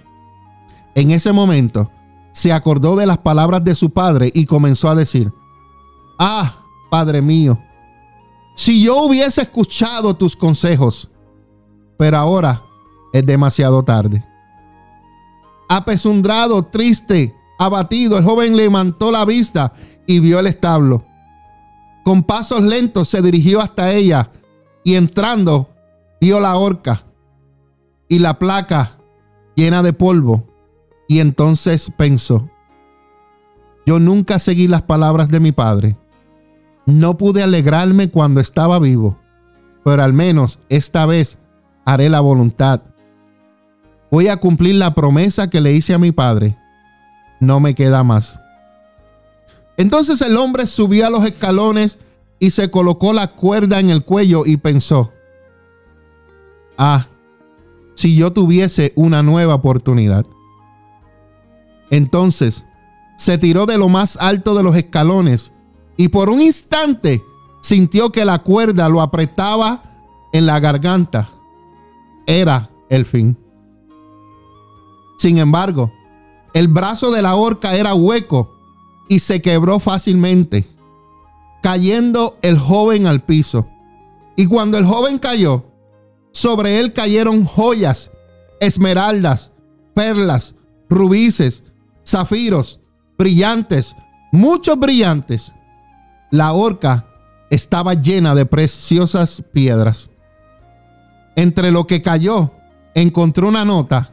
En 0.94 1.10
ese 1.10 1.32
momento, 1.32 1.90
se 2.32 2.52
acordó 2.52 2.96
de 2.96 3.06
las 3.06 3.18
palabras 3.18 3.64
de 3.64 3.74
su 3.74 3.90
padre 3.90 4.30
y 4.34 4.46
comenzó 4.46 4.88
a 4.88 4.94
decir, 4.94 5.32
ah, 6.18 6.64
Padre 6.90 7.22
mío, 7.22 7.58
si 8.60 8.82
yo 8.82 9.04
hubiese 9.04 9.40
escuchado 9.40 10.12
tus 10.12 10.36
consejos, 10.36 11.08
pero 11.96 12.18
ahora 12.18 12.62
es 13.10 13.24
demasiado 13.24 13.82
tarde. 13.82 14.22
Apesundrado, 15.66 16.66
triste, 16.66 17.34
abatido, 17.58 18.18
el 18.18 18.24
joven 18.24 18.54
levantó 18.54 19.10
la 19.10 19.24
vista 19.24 19.72
y 20.06 20.20
vio 20.20 20.38
el 20.38 20.46
establo. 20.46 21.06
Con 22.04 22.22
pasos 22.22 22.60
lentos 22.60 23.08
se 23.08 23.22
dirigió 23.22 23.62
hasta 23.62 23.94
ella 23.94 24.30
y 24.84 24.96
entrando 24.96 25.70
vio 26.20 26.38
la 26.38 26.54
horca 26.56 27.02
y 28.10 28.18
la 28.18 28.38
placa 28.38 28.98
llena 29.54 29.82
de 29.82 29.94
polvo. 29.94 30.44
Y 31.08 31.20
entonces 31.20 31.90
pensó, 31.96 32.50
yo 33.86 33.98
nunca 33.98 34.38
seguí 34.38 34.68
las 34.68 34.82
palabras 34.82 35.30
de 35.30 35.40
mi 35.40 35.50
padre. 35.50 35.96
No 36.90 37.16
pude 37.16 37.42
alegrarme 37.42 38.10
cuando 38.10 38.40
estaba 38.40 38.78
vivo, 38.80 39.16
pero 39.84 40.02
al 40.02 40.12
menos 40.12 40.58
esta 40.68 41.06
vez 41.06 41.38
haré 41.84 42.08
la 42.08 42.20
voluntad. 42.20 42.82
Voy 44.10 44.26
a 44.26 44.38
cumplir 44.38 44.74
la 44.74 44.92
promesa 44.94 45.48
que 45.50 45.60
le 45.60 45.72
hice 45.72 45.94
a 45.94 45.98
mi 45.98 46.10
padre. 46.10 46.56
No 47.38 47.60
me 47.60 47.74
queda 47.76 48.02
más. 48.02 48.40
Entonces 49.76 50.20
el 50.20 50.36
hombre 50.36 50.66
subió 50.66 51.06
a 51.06 51.10
los 51.10 51.24
escalones 51.24 51.98
y 52.40 52.50
se 52.50 52.70
colocó 52.70 53.12
la 53.12 53.28
cuerda 53.28 53.78
en 53.78 53.90
el 53.90 54.04
cuello 54.04 54.42
y 54.44 54.56
pensó, 54.56 55.12
ah, 56.76 57.06
si 57.94 58.16
yo 58.16 58.32
tuviese 58.32 58.92
una 58.96 59.22
nueva 59.22 59.54
oportunidad. 59.54 60.26
Entonces 61.90 62.66
se 63.16 63.38
tiró 63.38 63.66
de 63.66 63.78
lo 63.78 63.88
más 63.88 64.16
alto 64.20 64.54
de 64.54 64.62
los 64.62 64.74
escalones 64.74 65.52
y 66.00 66.08
por 66.08 66.30
un 66.30 66.40
instante 66.40 67.22
sintió 67.60 68.10
que 68.10 68.24
la 68.24 68.38
cuerda 68.38 68.88
lo 68.88 69.02
apretaba 69.02 69.82
en 70.32 70.46
la 70.46 70.58
garganta. 70.58 71.28
Era 72.26 72.70
el 72.88 73.04
fin. 73.04 73.36
Sin 75.18 75.36
embargo, 75.36 75.92
el 76.54 76.68
brazo 76.68 77.10
de 77.10 77.20
la 77.20 77.34
horca 77.34 77.76
era 77.76 77.92
hueco 77.92 78.56
y 79.10 79.18
se 79.18 79.42
quebró 79.42 79.78
fácilmente, 79.78 80.66
cayendo 81.62 82.38
el 82.40 82.58
joven 82.58 83.06
al 83.06 83.20
piso. 83.20 83.66
Y 84.36 84.46
cuando 84.46 84.78
el 84.78 84.86
joven 84.86 85.18
cayó, 85.18 85.66
sobre 86.32 86.80
él 86.80 86.94
cayeron 86.94 87.44
joyas, 87.44 88.10
esmeraldas, 88.58 89.52
perlas, 89.92 90.54
rubíes, 90.88 91.62
zafiros, 92.06 92.80
brillantes, 93.18 93.94
muchos 94.32 94.78
brillantes. 94.78 95.52
La 96.30 96.52
horca 96.52 97.06
estaba 97.50 97.94
llena 97.94 98.34
de 98.34 98.46
preciosas 98.46 99.42
piedras. 99.52 100.10
Entre 101.36 101.70
lo 101.70 101.86
que 101.86 102.02
cayó, 102.02 102.52
encontró 102.94 103.48
una 103.48 103.64
nota 103.64 104.10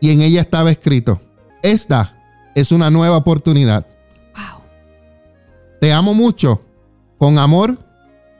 y 0.00 0.10
en 0.10 0.22
ella 0.22 0.42
estaba 0.42 0.70
escrito, 0.70 1.20
esta 1.62 2.16
es 2.54 2.72
una 2.72 2.90
nueva 2.90 3.16
oportunidad. 3.16 3.86
Wow. 4.34 4.62
Te 5.80 5.92
amo 5.92 6.14
mucho. 6.14 6.62
Con 7.18 7.36
amor, 7.38 7.76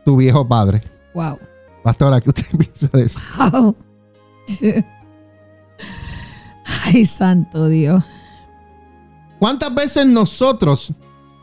tu 0.05 0.17
viejo 0.17 0.47
padre. 0.47 0.83
Wow. 1.15 1.39
Pastora, 1.83 2.21
¿qué 2.21 2.29
usted 2.29 2.47
piensa 2.59 2.89
de 2.93 3.03
eso? 3.03 3.21
Wow. 3.51 3.77
Ay, 6.85 7.05
santo 7.05 7.67
Dios. 7.67 8.05
¿Cuántas 9.39 9.75
veces 9.75 10.07
nosotros 10.07 10.93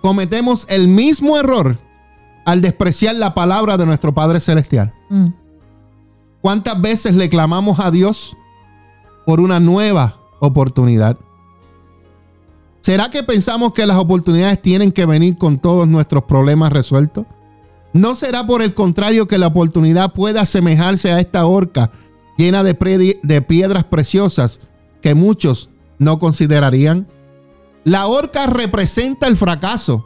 cometemos 0.06 0.68
el 0.69 0.88
mismo 0.88 1.36
error 1.36 1.80
al 2.45 2.61
despreciar 2.61 3.15
la 3.15 3.34
palabra 3.34 3.76
de 3.76 3.88
nuestro 3.88 4.14
Padre 4.14 4.40
Celestial? 4.40 4.94
Mm. 5.10 5.30
¿Cuántas 6.41 6.80
veces 6.80 7.15
le 7.15 7.27
clamamos 7.27 7.80
a 7.80 7.90
Dios 7.90 8.38
por 9.26 9.40
una 9.40 9.60
nueva 9.60 10.19
oportunidad? 10.40 11.18
¿Será 12.82 13.10
que 13.10 13.23
pensamos 13.23 13.73
que 13.73 13.88
las 13.88 13.98
oportunidades 13.98 14.61
tienen 14.61 14.91
que 14.91 15.07
venir 15.07 15.40
con 15.40 15.57
todos 15.57 15.88
nuestros 15.88 16.26
problemas 16.26 16.72
resueltos? 16.72 17.26
¿No 17.91 18.14
será 18.14 18.45
por 18.45 18.61
el 18.61 18.76
contrario 18.76 19.27
que 19.27 19.40
la 19.40 19.48
oportunidad 19.48 20.14
pueda 20.14 20.41
asemejarse 20.41 21.11
a 21.11 21.19
esta 21.19 21.48
horca 21.48 21.90
llena 22.38 22.61
de, 22.61 22.76
piedras 23.41 23.86
preciosas 23.86 24.60
que 25.02 25.15
muchos 25.15 25.72
no 25.98 26.19
considerarían? 26.19 27.07
La 27.86 28.07
horca 28.07 28.48
representa 28.48 29.28
el 29.28 29.38
fracaso, 29.38 30.03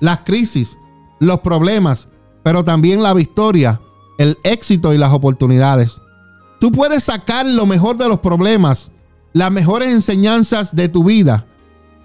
las 0.00 0.20
crisis, 0.20 0.78
los 1.20 1.40
problemas, 1.40 2.08
pero 2.42 2.64
también 2.64 3.02
la 3.02 3.12
victoria, 3.12 3.82
el 4.16 4.38
éxito 4.42 4.94
y 4.94 4.98
las 4.98 5.12
oportunidades. 5.12 6.00
Tú 6.58 6.72
puedes 6.72 7.04
sacar 7.04 7.44
lo 7.44 7.66
mejor 7.66 7.98
de 7.98 8.08
los 8.08 8.20
problemas, 8.20 8.90
las 9.34 9.52
mejores 9.52 9.92
enseñanzas 9.92 10.74
de 10.74 10.88
tu 10.88 11.04
vida. 11.04 11.46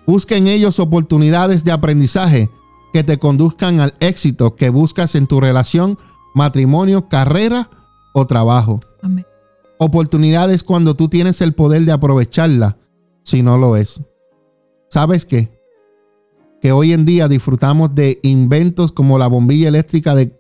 Busca 0.06 0.36
en 0.36 0.48
ellos 0.48 0.82
oportunidades 0.82 1.64
de 1.64 1.72
aprendizaje 1.72 2.52
que 2.92 3.06
te 3.06 3.18
conduzcan 3.18 3.80
al 3.80 3.94
éxito 4.02 4.58
que 4.58 4.70
buscas 4.70 5.16
en 5.16 5.28
tu 5.28 5.40
relación, 5.40 5.98
matrimonio, 6.36 7.08
carrera 7.08 7.70
o 8.14 8.28
trabajo. 8.28 8.82
Amén. 9.02 9.26
Oportunidades 9.78 10.62
cuando 10.62 10.94
tú 10.98 11.08
tienes 11.08 11.40
el 11.40 11.54
poder 11.54 11.84
de 11.84 11.94
aprovecharla, 11.94 12.78
si 13.24 13.44
no 13.44 13.58
lo 13.58 13.78
es. 13.78 14.02
¿Sabes 14.94 15.26
qué? 15.26 15.50
Que 16.62 16.72
hoy 16.72 16.94
en 16.94 17.04
día 17.04 17.28
disfrutamos 17.28 17.96
de 17.96 18.20
inventos 18.22 18.92
como 18.92 19.18
la 19.18 19.26
bombilla 19.26 19.68
eléctrica 19.68 20.14
de- 20.14 20.38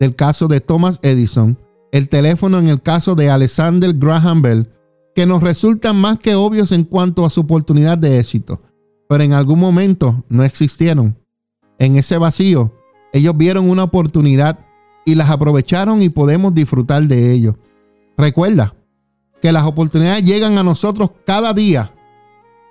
del 0.00 0.16
caso 0.16 0.48
de 0.48 0.62
Thomas 0.62 1.00
Edison, 1.02 1.58
el 1.92 2.08
teléfono 2.08 2.58
en 2.58 2.68
el 2.68 2.80
caso 2.80 3.14
de 3.14 3.28
Alexander 3.28 3.92
Graham 3.92 4.40
Bell, 4.40 4.70
que 5.14 5.26
nos 5.26 5.42
resultan 5.42 5.96
más 5.96 6.18
que 6.18 6.34
obvios 6.34 6.72
en 6.72 6.84
cuanto 6.84 7.26
a 7.26 7.30
su 7.30 7.42
oportunidad 7.42 7.98
de 7.98 8.18
éxito, 8.18 8.62
pero 9.06 9.22
en 9.22 9.34
algún 9.34 9.60
momento 9.60 10.24
no 10.30 10.44
existieron. 10.44 11.18
En 11.78 11.96
ese 11.96 12.16
vacío, 12.16 12.72
ellos 13.12 13.36
vieron 13.36 13.68
una 13.68 13.84
oportunidad 13.84 14.60
y 15.04 15.14
las 15.14 15.28
aprovecharon 15.28 16.00
y 16.00 16.08
podemos 16.08 16.54
disfrutar 16.54 17.02
de 17.02 17.32
ello. 17.32 17.58
Recuerda 18.16 18.74
que 19.42 19.52
las 19.52 19.64
oportunidades 19.64 20.24
llegan 20.24 20.56
a 20.56 20.62
nosotros 20.62 21.10
cada 21.26 21.52
día. 21.52 21.93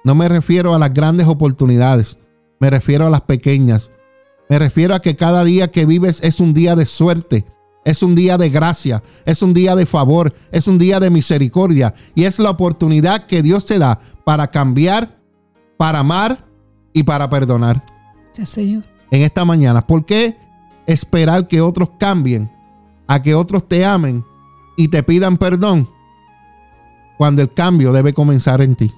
No 0.03 0.15
me 0.15 0.27
refiero 0.27 0.73
a 0.73 0.79
las 0.79 0.93
grandes 0.93 1.27
oportunidades, 1.27 2.19
me 2.59 2.69
refiero 2.69 3.07
a 3.07 3.09
las 3.09 3.21
pequeñas. 3.21 3.91
Me 4.49 4.59
refiero 4.59 4.93
a 4.93 4.99
que 5.01 5.15
cada 5.15 5.43
día 5.43 5.71
que 5.71 5.85
vives 5.85 6.19
es 6.21 6.39
un 6.39 6.53
día 6.53 6.75
de 6.75 6.85
suerte, 6.85 7.45
es 7.85 8.03
un 8.03 8.13
día 8.13 8.37
de 8.37 8.49
gracia, 8.49 9.01
es 9.25 9.41
un 9.41 9.53
día 9.53 9.75
de 9.75 9.85
favor, 9.85 10.33
es 10.51 10.67
un 10.67 10.77
día 10.77 10.99
de 10.99 11.09
misericordia 11.09 11.95
y 12.13 12.25
es 12.25 12.39
la 12.39 12.49
oportunidad 12.49 13.25
que 13.25 13.41
Dios 13.41 13.65
te 13.65 13.79
da 13.79 13.99
para 14.25 14.47
cambiar, 14.51 15.17
para 15.77 15.99
amar 15.99 16.45
y 16.93 17.03
para 17.03 17.29
perdonar 17.29 17.83
Sí, 18.31 18.45
Señor. 18.45 18.83
en 19.11 19.21
esta 19.21 19.43
mañana. 19.45 19.81
¿Por 19.87 20.05
qué 20.05 20.37
esperar 20.85 21.47
que 21.47 21.61
otros 21.61 21.91
cambien, 21.97 22.51
a 23.07 23.21
que 23.21 23.33
otros 23.35 23.67
te 23.67 23.85
amen 23.85 24.23
y 24.77 24.89
te 24.89 25.03
pidan 25.03 25.37
perdón 25.37 25.89
cuando 27.17 27.41
el 27.41 27.53
cambio 27.53 27.91
debe 27.93 28.13
comenzar 28.13 28.61
en 28.61 28.75
ti? 28.75 28.91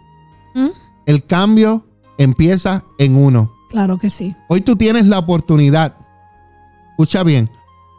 ¿Mm? 0.56 0.70
El 1.06 1.24
cambio 1.24 1.86
empieza 2.18 2.84
en 2.98 3.16
uno. 3.16 3.52
Claro 3.70 3.98
que 3.98 4.10
sí. 4.10 4.36
Hoy 4.48 4.62
tú 4.62 4.76
tienes 4.76 5.06
la 5.06 5.20
oportunidad, 5.20 5.96
escucha 6.92 7.24
bien, 7.24 7.50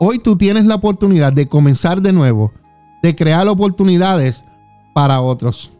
hoy 0.00 0.18
tú 0.18 0.36
tienes 0.36 0.64
la 0.64 0.76
oportunidad 0.76 1.32
de 1.32 1.48
comenzar 1.48 2.00
de 2.00 2.12
nuevo, 2.12 2.52
de 3.02 3.14
crear 3.14 3.46
oportunidades 3.48 4.44
para 4.94 5.20
otros. 5.20 5.72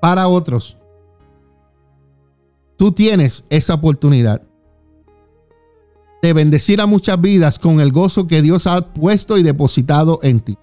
Para 0.00 0.28
otros. 0.28 0.76
Tú 2.76 2.92
tienes 2.92 3.44
esa 3.50 3.74
oportunidad 3.74 4.42
de 6.22 6.32
bendecir 6.32 6.80
a 6.80 6.86
muchas 6.86 7.20
vidas 7.20 7.58
con 7.58 7.80
el 7.80 7.92
gozo 7.92 8.26
que 8.26 8.42
Dios 8.42 8.66
ha 8.66 8.92
puesto 8.92 9.36
y 9.38 9.42
depositado 9.42 10.20
en 10.22 10.40
ti. 10.40 10.58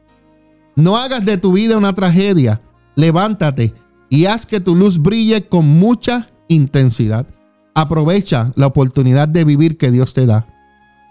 No 0.76 0.98
hagas 0.98 1.26
de 1.26 1.38
tu 1.38 1.53
vida 1.53 1.78
una 1.78 1.94
tragedia. 1.94 2.61
Levántate 2.95 3.74
y 4.10 4.26
haz 4.26 4.46
que 4.46 4.60
tu 4.60 4.76
luz 4.76 4.98
brille 4.98 5.48
con 5.48 5.68
mucha 5.68 6.30
intensidad. 6.48 7.28
Aprovecha 7.74 8.52
la 8.56 8.68
oportunidad 8.68 9.28
de 9.28 9.44
vivir 9.44 9.78
que 9.78 9.92
Dios 9.92 10.14
te 10.14 10.26
da 10.26 10.48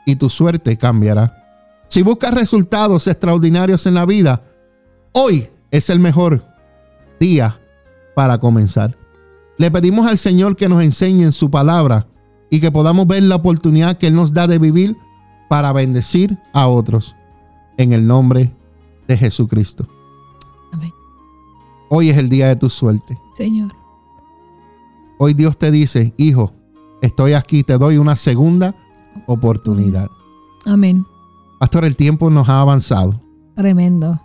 y 0.05 0.17
tu 0.17 0.31
suerte 0.31 0.77
cambiará. 0.77 1.45
Si 1.89 2.03
buscas 2.03 2.35
resultados 2.35 3.07
extraordinarios 3.07 3.87
en 3.87 3.95
la 3.95 4.07
vida, 4.07 4.43
hoy 5.13 5.49
es 5.71 5.91
el 5.91 6.01
mejor 6.01 6.43
día 7.21 7.61
para 8.15 8.39
comenzar. 8.39 8.97
Le 9.59 9.71
pedimos 9.71 10.07
al 10.07 10.19
Señor 10.19 10.57
que 10.57 10.69
nos 10.69 10.83
enseñe 10.83 11.23
en 11.23 11.33
su 11.33 11.51
palabra 11.51 12.07
y 12.51 12.61
que 12.61 12.71
podamos 12.71 13.07
ver 13.07 13.23
la 13.23 13.37
oportunidad 13.37 13.99
que 13.99 14.09
Él 14.09 14.15
nos 14.15 14.33
da 14.33 14.47
de 14.47 14.59
vivir 14.59 14.97
para 15.49 15.73
bendecir 15.73 16.39
a 16.53 16.67
otros. 16.67 17.17
En 17.77 17.93
el 17.93 18.07
nombre 18.07 18.53
de 19.07 19.17
Jesucristo. 19.17 19.87
Hoy 21.89 22.11
es 22.11 22.19
el 22.19 22.29
día 22.29 22.49
de 22.49 22.57
tu 22.57 22.69
suerte. 22.69 23.17
Señor. 23.35 23.73
Hoy 25.19 25.35
Dios 25.35 25.57
te 25.57 25.71
dice, 25.71 26.13
hijo, 26.17 26.53
estoy 27.01 27.33
aquí, 27.33 27.63
te 27.63 27.79
doy 27.79 27.97
una 27.99 28.17
segunda 28.17 28.75
oportunidad. 29.27 30.09
Amén. 30.67 31.05
Pastor, 31.59 31.85
el 31.85 31.97
tiempo 31.97 32.29
nos 32.31 32.49
ha 32.49 32.61
avanzado, 32.61 33.21
Tremendo. 33.55 34.21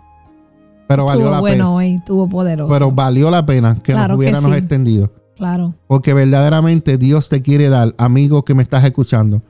pero 0.86 1.06
valió 1.06 1.22
Tuvo 1.24 1.30
la 1.32 1.40
bueno 1.40 1.54
pena. 1.64 1.70
hoy, 1.70 2.00
tuvo 2.04 2.28
poderoso. 2.28 2.70
Pero 2.70 2.92
valió 2.92 3.30
la 3.30 3.46
pena 3.46 3.76
que 3.76 3.92
Claro 3.92 4.14
nos 4.14 4.18
hubiéramos 4.18 4.50
sí. 4.50 4.56
extendido. 4.58 5.10
claro. 5.36 5.74
Porque 5.86 6.12
verdaderamente 6.12 6.98
Dios 6.98 7.28
te 7.30 7.40
quiere 7.40 7.70
dar, 7.70 7.94
amigo 7.96 8.44
que 8.44 8.54
me 8.54 8.62
estás 8.62 8.84
escuchando, 8.84 9.40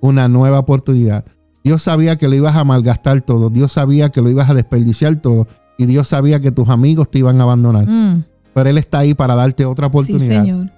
una 0.00 0.28
nueva 0.28 0.60
oportunidad. 0.60 1.24
Dios 1.64 1.82
sabía 1.82 2.16
que 2.16 2.28
lo 2.28 2.34
ibas 2.36 2.54
a 2.56 2.64
malgastar 2.64 3.20
todo. 3.22 3.48
Dios 3.50 3.72
sabía 3.72 4.10
que 4.10 4.20
lo 4.20 4.28
ibas 4.30 4.50
a 4.50 4.54
desperdiciar 4.54 5.16
todo. 5.16 5.46
Y 5.78 5.86
Dios 5.86 6.08
sabía 6.08 6.40
que 6.40 6.52
tus 6.52 6.68
amigos 6.68 7.10
te 7.10 7.18
iban 7.18 7.40
a 7.40 7.44
abandonar. 7.44 7.86
Mm, 7.88 8.24
Pero 8.54 8.68
Él 8.70 8.78
está 8.78 8.98
ahí 9.00 9.14
para 9.14 9.34
darte 9.34 9.64
otra 9.64 9.86
sí, 9.86 9.88
oportunidad. 9.88 10.42
Señor. 10.44 10.70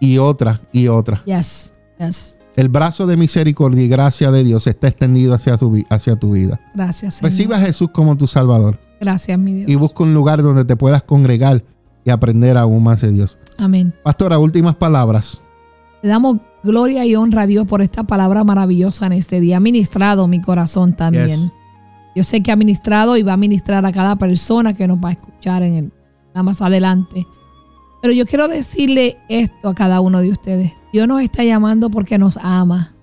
y 0.00 0.18
otra 0.18 0.60
y 0.72 0.88
otra. 0.88 1.22
Yes. 1.24 1.72
Yes. 1.98 2.36
El 2.54 2.68
brazo 2.68 3.06
de 3.06 3.16
misericordia 3.16 3.82
y 3.82 3.88
gracia 3.88 4.30
de 4.30 4.44
Dios 4.44 4.66
está 4.66 4.88
extendido 4.88 5.32
hacia 5.34 5.56
tu, 5.56 5.82
hacia 5.88 6.16
tu 6.16 6.32
vida. 6.32 6.60
Gracias, 6.74 7.14
Señor. 7.14 7.30
Recibe 7.30 7.54
a 7.54 7.60
Jesús 7.60 7.90
como 7.92 8.16
tu 8.16 8.26
Salvador 8.26 8.78
Gracias, 9.00 9.38
mi 9.38 9.52
Dios. 9.54 9.70
y 9.70 9.74
busca 9.76 10.02
un 10.02 10.12
lugar 10.12 10.42
donde 10.42 10.64
te 10.66 10.76
puedas 10.76 11.02
congregar 11.02 11.64
y 12.04 12.10
aprender 12.10 12.58
aún 12.58 12.82
más 12.82 13.00
de 13.00 13.10
Dios. 13.12 13.38
Amén. 13.58 13.94
Pastora, 14.02 14.38
últimas 14.38 14.74
palabras. 14.76 15.42
Le 16.02 16.08
damos 16.10 16.38
gloria 16.62 17.06
y 17.06 17.14
honra 17.16 17.42
a 17.42 17.46
Dios 17.46 17.66
por 17.66 17.80
esta 17.80 18.02
palabra 18.04 18.44
maravillosa 18.44 19.06
en 19.06 19.12
este 19.12 19.40
día. 19.40 19.56
Ha 19.56 19.60
ministrado 19.60 20.26
mi 20.28 20.40
corazón 20.42 20.94
también. 20.94 21.40
Yes. 21.40 21.52
Yo 22.14 22.24
sé 22.24 22.42
que 22.42 22.52
ha 22.52 22.56
ministrado 22.56 23.16
y 23.16 23.22
va 23.22 23.34
a 23.34 23.38
ministrar 23.38 23.86
a 23.86 23.92
cada 23.92 24.16
persona 24.16 24.74
que 24.74 24.86
nos 24.86 24.98
va 24.98 25.10
a 25.10 25.12
escuchar 25.12 25.62
en 25.62 25.74
el, 25.74 25.92
más 26.42 26.60
adelante. 26.60 27.26
Pero 28.00 28.12
yo 28.14 28.26
quiero 28.26 28.48
decirle 28.48 29.18
esto 29.28 29.68
a 29.68 29.74
cada 29.74 30.00
uno 30.00 30.20
de 30.20 30.30
ustedes. 30.30 30.72
Dios 30.92 31.08
nos 31.08 31.22
está 31.22 31.44
llamando 31.44 31.88
porque 31.90 32.18
nos 32.18 32.36
ama. 32.36 32.94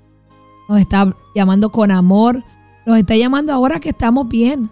Nos 0.68 0.80
está 0.80 1.16
llamando 1.34 1.72
con 1.72 1.90
amor. 1.90 2.44
Nos 2.86 2.98
está 2.98 3.16
llamando 3.16 3.54
ahora 3.54 3.80
que 3.80 3.90
estamos 3.90 4.28
bien. 4.28 4.70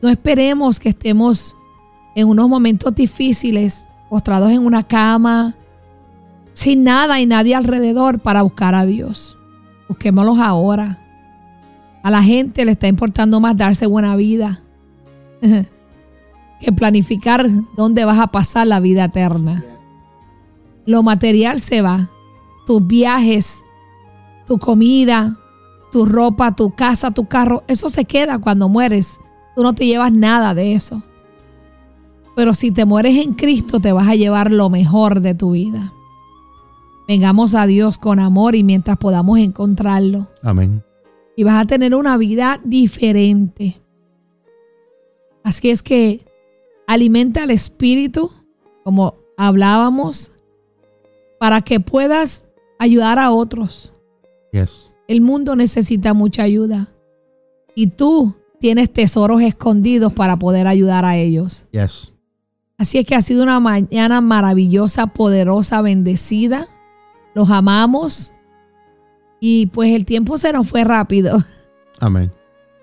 No 0.00 0.08
esperemos 0.08 0.80
que 0.80 0.88
estemos 0.88 1.56
en 2.14 2.28
unos 2.28 2.48
momentos 2.48 2.94
difíciles, 2.94 3.86
postrados 4.10 4.50
en 4.50 4.66
una 4.66 4.82
cama, 4.82 5.54
sin 6.54 6.84
nada 6.84 7.20
y 7.20 7.26
nadie 7.26 7.54
alrededor 7.54 8.20
para 8.20 8.42
buscar 8.42 8.74
a 8.74 8.84
Dios. 8.84 9.38
Busquémoslos 9.88 10.38
ahora. 10.38 11.01
A 12.02 12.10
la 12.10 12.22
gente 12.22 12.64
le 12.64 12.72
está 12.72 12.88
importando 12.88 13.40
más 13.40 13.56
darse 13.56 13.86
buena 13.86 14.16
vida 14.16 14.60
que 16.60 16.72
planificar 16.72 17.48
dónde 17.76 18.04
vas 18.04 18.18
a 18.18 18.28
pasar 18.28 18.66
la 18.66 18.80
vida 18.80 19.04
eterna. 19.04 19.64
Lo 20.86 21.02
material 21.02 21.60
se 21.60 21.82
va. 21.82 22.10
Tus 22.66 22.86
viajes, 22.86 23.64
tu 24.46 24.58
comida, 24.58 25.36
tu 25.92 26.06
ropa, 26.06 26.54
tu 26.54 26.70
casa, 26.74 27.10
tu 27.10 27.26
carro, 27.26 27.62
eso 27.68 27.90
se 27.90 28.04
queda 28.04 28.38
cuando 28.38 28.68
mueres. 28.68 29.18
Tú 29.54 29.62
no 29.62 29.72
te 29.72 29.86
llevas 29.86 30.12
nada 30.12 30.54
de 30.54 30.74
eso. 30.74 31.02
Pero 32.34 32.54
si 32.54 32.70
te 32.70 32.84
mueres 32.84 33.16
en 33.16 33.34
Cristo, 33.34 33.80
te 33.80 33.92
vas 33.92 34.08
a 34.08 34.14
llevar 34.14 34.50
lo 34.50 34.70
mejor 34.70 35.20
de 35.20 35.34
tu 35.34 35.52
vida. 35.52 35.92
Vengamos 37.06 37.54
a 37.54 37.66
Dios 37.66 37.98
con 37.98 38.20
amor 38.20 38.54
y 38.54 38.62
mientras 38.62 38.96
podamos 38.96 39.38
encontrarlo. 39.38 40.28
Amén. 40.42 40.82
Y 41.36 41.44
vas 41.44 41.62
a 41.62 41.66
tener 41.66 41.94
una 41.94 42.16
vida 42.16 42.60
diferente. 42.64 43.80
Así 45.42 45.70
es 45.70 45.82
que 45.82 46.24
alimenta 46.86 47.42
al 47.42 47.50
espíritu, 47.50 48.30
como 48.84 49.16
hablábamos, 49.36 50.32
para 51.38 51.62
que 51.62 51.80
puedas 51.80 52.44
ayudar 52.78 53.18
a 53.18 53.30
otros. 53.30 53.92
Yes. 54.52 54.92
El 55.08 55.20
mundo 55.20 55.56
necesita 55.56 56.14
mucha 56.14 56.42
ayuda. 56.42 56.88
Y 57.74 57.88
tú 57.88 58.36
tienes 58.60 58.92
tesoros 58.92 59.42
escondidos 59.42 60.12
para 60.12 60.38
poder 60.38 60.66
ayudar 60.66 61.04
a 61.04 61.16
ellos. 61.16 61.66
Yes. 61.72 62.12
Así 62.78 62.98
es 62.98 63.06
que 63.06 63.14
ha 63.14 63.22
sido 63.22 63.42
una 63.42 63.60
mañana 63.60 64.20
maravillosa, 64.20 65.08
poderosa, 65.08 65.82
bendecida. 65.82 66.68
Los 67.34 67.50
amamos. 67.50 68.31
Y 69.44 69.66
pues 69.66 69.92
el 69.92 70.06
tiempo 70.06 70.38
se 70.38 70.52
nos 70.52 70.68
fue 70.68 70.84
rápido. 70.84 71.44
Amén. 71.98 72.32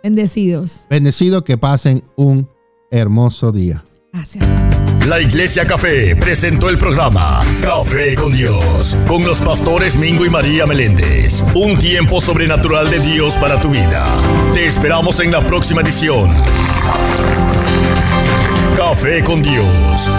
Bendecidos. 0.04 0.82
Bendecido 0.90 1.46
que 1.46 1.58
pasen 1.58 2.04
un 2.18 2.50
hermoso 2.92 3.54
día. 3.54 3.86
Gracias. 4.12 4.46
La 5.08 5.22
Iglesia 5.22 5.66
Café 5.66 6.18
presentó 6.18 6.68
el 6.68 6.78
programa 6.78 7.46
Café 7.62 8.14
con 8.16 8.34
Dios, 8.34 8.98
con 9.08 9.24
los 9.24 9.40
pastores 9.40 9.96
Mingo 9.96 10.26
y 10.26 10.30
María 10.30 10.68
Meléndez. 10.68 11.46
Un 11.56 11.80
tiempo 11.80 12.20
sobrenatural 12.20 12.92
de 12.92 13.00
Dios 13.00 13.38
para 13.38 13.62
tu 13.62 13.70
vida. 13.70 14.06
Te 14.54 14.68
esperamos 14.68 15.22
en 15.22 15.32
la 15.32 15.40
próxima 15.48 15.80
edición. 15.80 16.30
Café 18.76 19.24
con 19.24 19.42
Dios. 19.42 20.10